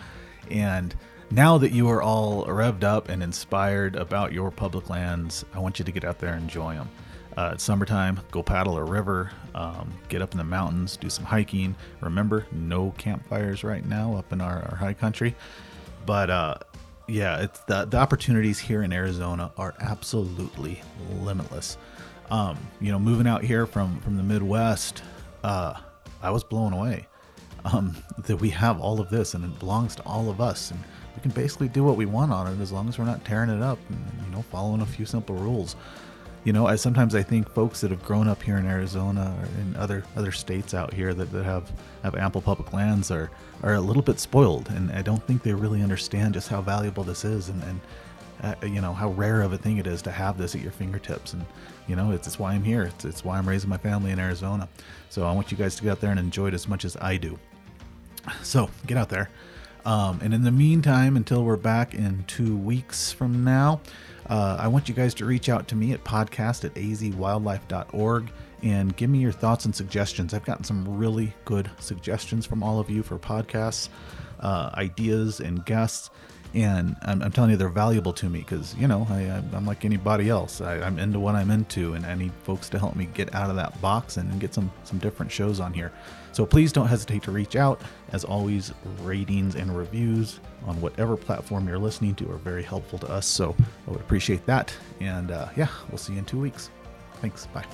and 0.48 0.94
now 1.30 1.58
that 1.58 1.72
you 1.72 1.88
are 1.90 2.00
all 2.00 2.46
revved 2.46 2.84
up 2.84 3.08
and 3.08 3.22
inspired 3.22 3.96
about 3.96 4.32
your 4.32 4.50
public 4.50 4.88
lands, 4.88 5.44
I 5.52 5.58
want 5.58 5.80
you 5.80 5.84
to 5.84 5.92
get 5.92 6.04
out 6.04 6.18
there 6.18 6.34
and 6.34 6.42
enjoy 6.42 6.74
them. 6.74 6.88
Uh, 7.36 7.50
it's 7.54 7.64
summertime, 7.64 8.20
go 8.30 8.42
paddle 8.42 8.76
a 8.76 8.84
river, 8.84 9.32
um, 9.54 9.92
get 10.08 10.22
up 10.22 10.32
in 10.32 10.38
the 10.38 10.44
mountains, 10.44 10.96
do 10.96 11.10
some 11.10 11.24
hiking. 11.24 11.74
Remember, 12.00 12.46
no 12.52 12.92
campfires 12.96 13.64
right 13.64 13.84
now 13.84 14.14
up 14.14 14.32
in 14.32 14.40
our, 14.40 14.62
our 14.70 14.76
high 14.76 14.94
country. 14.94 15.34
But 16.06 16.30
uh, 16.30 16.54
yeah, 17.08 17.42
it's 17.42 17.60
the, 17.60 17.86
the 17.86 17.96
opportunities 17.96 18.58
here 18.58 18.82
in 18.82 18.92
Arizona 18.92 19.50
are 19.56 19.74
absolutely 19.80 20.82
limitless. 21.22 21.76
Um, 22.32 22.56
you 22.80 22.90
know, 22.90 22.98
moving 22.98 23.26
out 23.26 23.44
here 23.44 23.66
from, 23.66 24.00
from 24.00 24.16
the 24.16 24.22
Midwest, 24.22 25.02
uh, 25.44 25.74
I 26.22 26.30
was 26.30 26.42
blown 26.42 26.72
away 26.72 27.06
um, 27.66 27.94
that 28.26 28.38
we 28.38 28.48
have 28.50 28.80
all 28.80 29.00
of 29.00 29.10
this 29.10 29.34
and 29.34 29.44
it 29.44 29.58
belongs 29.58 29.94
to 29.96 30.02
all 30.04 30.30
of 30.30 30.40
us. 30.40 30.70
And 30.70 30.80
we 31.14 31.20
can 31.20 31.30
basically 31.32 31.68
do 31.68 31.84
what 31.84 31.96
we 31.96 32.06
want 32.06 32.32
on 32.32 32.46
it 32.46 32.60
as 32.60 32.72
long 32.72 32.88
as 32.88 32.98
we're 32.98 33.04
not 33.04 33.24
tearing 33.24 33.50
it 33.50 33.62
up 33.62 33.78
and 33.90 33.98
you 34.24 34.32
know 34.32 34.42
following 34.42 34.80
a 34.80 34.86
few 34.86 35.04
simple 35.04 35.36
rules 35.36 35.76
you 36.44 36.52
know 36.52 36.66
I 36.66 36.76
sometimes 36.76 37.14
I 37.14 37.22
think 37.22 37.48
folks 37.50 37.80
that 37.82 37.90
have 37.90 38.02
grown 38.02 38.28
up 38.28 38.42
here 38.42 38.56
in 38.56 38.66
Arizona 38.66 39.36
or 39.38 39.60
in 39.60 39.76
other 39.76 40.04
other 40.16 40.32
states 40.32 40.74
out 40.74 40.92
here 40.92 41.14
that, 41.14 41.30
that 41.32 41.44
have 41.44 41.70
have 42.02 42.14
ample 42.14 42.40
public 42.40 42.72
lands 42.72 43.10
are 43.10 43.30
are 43.62 43.74
a 43.74 43.80
little 43.80 44.02
bit 44.02 44.18
spoiled 44.18 44.68
and 44.70 44.90
I 44.92 45.02
don't 45.02 45.22
think 45.26 45.42
they 45.42 45.54
really 45.54 45.82
understand 45.82 46.34
just 46.34 46.48
how 46.48 46.60
valuable 46.62 47.04
this 47.04 47.24
is 47.24 47.48
and, 47.48 47.62
and 47.62 47.80
uh, 48.42 48.66
you 48.66 48.80
know 48.80 48.92
how 48.92 49.10
rare 49.10 49.42
of 49.42 49.52
a 49.52 49.58
thing 49.58 49.78
it 49.78 49.86
is 49.86 50.02
to 50.02 50.10
have 50.10 50.38
this 50.38 50.54
at 50.54 50.60
your 50.60 50.72
fingertips 50.72 51.32
and 51.32 51.44
you 51.86 51.96
know 51.96 52.10
it's, 52.12 52.26
it's 52.26 52.38
why 52.38 52.52
I'm 52.52 52.64
here. 52.64 52.82
It's, 52.84 53.04
it's 53.04 53.24
why 53.24 53.38
I'm 53.38 53.48
raising 53.48 53.70
my 53.70 53.78
family 53.78 54.10
in 54.10 54.18
Arizona. 54.18 54.68
So 55.10 55.26
I 55.26 55.32
want 55.32 55.50
you 55.50 55.56
guys 55.56 55.76
to 55.76 55.82
get 55.82 55.90
out 55.90 56.00
there 56.00 56.10
and 56.10 56.20
enjoy 56.20 56.48
it 56.48 56.54
as 56.54 56.68
much 56.68 56.84
as 56.84 56.96
I 57.00 57.16
do. 57.16 57.38
So 58.42 58.70
get 58.86 58.96
out 58.96 59.08
there. 59.08 59.30
Um, 59.84 60.20
and 60.22 60.32
in 60.32 60.42
the 60.42 60.52
meantime, 60.52 61.16
until 61.16 61.44
we're 61.44 61.56
back 61.56 61.94
in 61.94 62.24
two 62.28 62.56
weeks 62.56 63.10
from 63.10 63.42
now, 63.42 63.80
uh, 64.28 64.56
I 64.60 64.68
want 64.68 64.88
you 64.88 64.94
guys 64.94 65.12
to 65.14 65.24
reach 65.24 65.48
out 65.48 65.66
to 65.68 65.74
me 65.74 65.92
at 65.92 66.04
podcast 66.04 66.64
at 66.64 66.74
azwildlife.org 66.74 68.30
and 68.62 68.96
give 68.96 69.10
me 69.10 69.18
your 69.18 69.32
thoughts 69.32 69.64
and 69.64 69.74
suggestions. 69.74 70.32
I've 70.32 70.44
gotten 70.44 70.62
some 70.64 70.96
really 70.96 71.34
good 71.44 71.68
suggestions 71.80 72.46
from 72.46 72.62
all 72.62 72.78
of 72.78 72.88
you 72.88 73.02
for 73.02 73.18
podcasts, 73.18 73.88
uh, 74.38 74.70
ideas, 74.74 75.40
and 75.40 75.64
guests 75.64 76.10
and 76.54 76.96
I'm, 77.02 77.22
I'm, 77.22 77.32
telling 77.32 77.50
you 77.50 77.56
they're 77.56 77.68
valuable 77.68 78.12
to 78.14 78.28
me 78.28 78.40
because 78.40 78.74
you 78.76 78.86
know 78.86 79.06
I, 79.10 79.22
am 79.56 79.66
like 79.66 79.84
anybody 79.84 80.28
else. 80.28 80.60
I, 80.60 80.76
am 80.76 80.98
into 80.98 81.18
what 81.18 81.34
i'm 81.34 81.50
into 81.50 81.94
and 81.94 82.04
i 82.04 82.14
need 82.14 82.32
folks 82.44 82.68
to 82.70 82.78
help 82.78 82.96
me 82.96 83.06
get 83.14 83.34
out 83.34 83.50
of 83.50 83.56
that 83.56 83.80
box 83.80 84.16
and, 84.16 84.30
and, 84.30 84.40
get 84.40 84.52
some 84.52 84.70
some 84.84 84.98
different 84.98 85.30
shows 85.30 85.60
on 85.60 85.72
here. 85.72 85.92
So 86.32 86.46
please 86.46 86.72
don't 86.72 86.86
hesitate 86.86 87.22
to 87.24 87.30
reach 87.30 87.56
out. 87.56 87.80
As 88.12 88.24
always 88.24 88.72
ratings 89.02 89.54
and 89.54 89.74
reviews 89.76 90.40
on 90.66 90.80
whatever 90.80 91.16
platform 91.16 91.68
you're 91.68 91.78
listening 91.78 92.14
to 92.16 92.30
are 92.30 92.38
very 92.38 92.62
helpful 92.62 92.98
to 93.00 93.10
us. 93.10 93.26
So 93.26 93.54
i 93.86 93.90
would 93.90 94.00
appreciate 94.00 94.44
that. 94.46 94.74
And 95.00 95.30
uh, 95.30 95.48
yeah 95.56 95.68
we'll 95.88 95.98
see 95.98 96.12
you 96.12 96.18
in 96.18 96.24
two 96.24 96.40
weeks. 96.40 96.70
Thanks. 97.20 97.46
Bye 97.46 97.64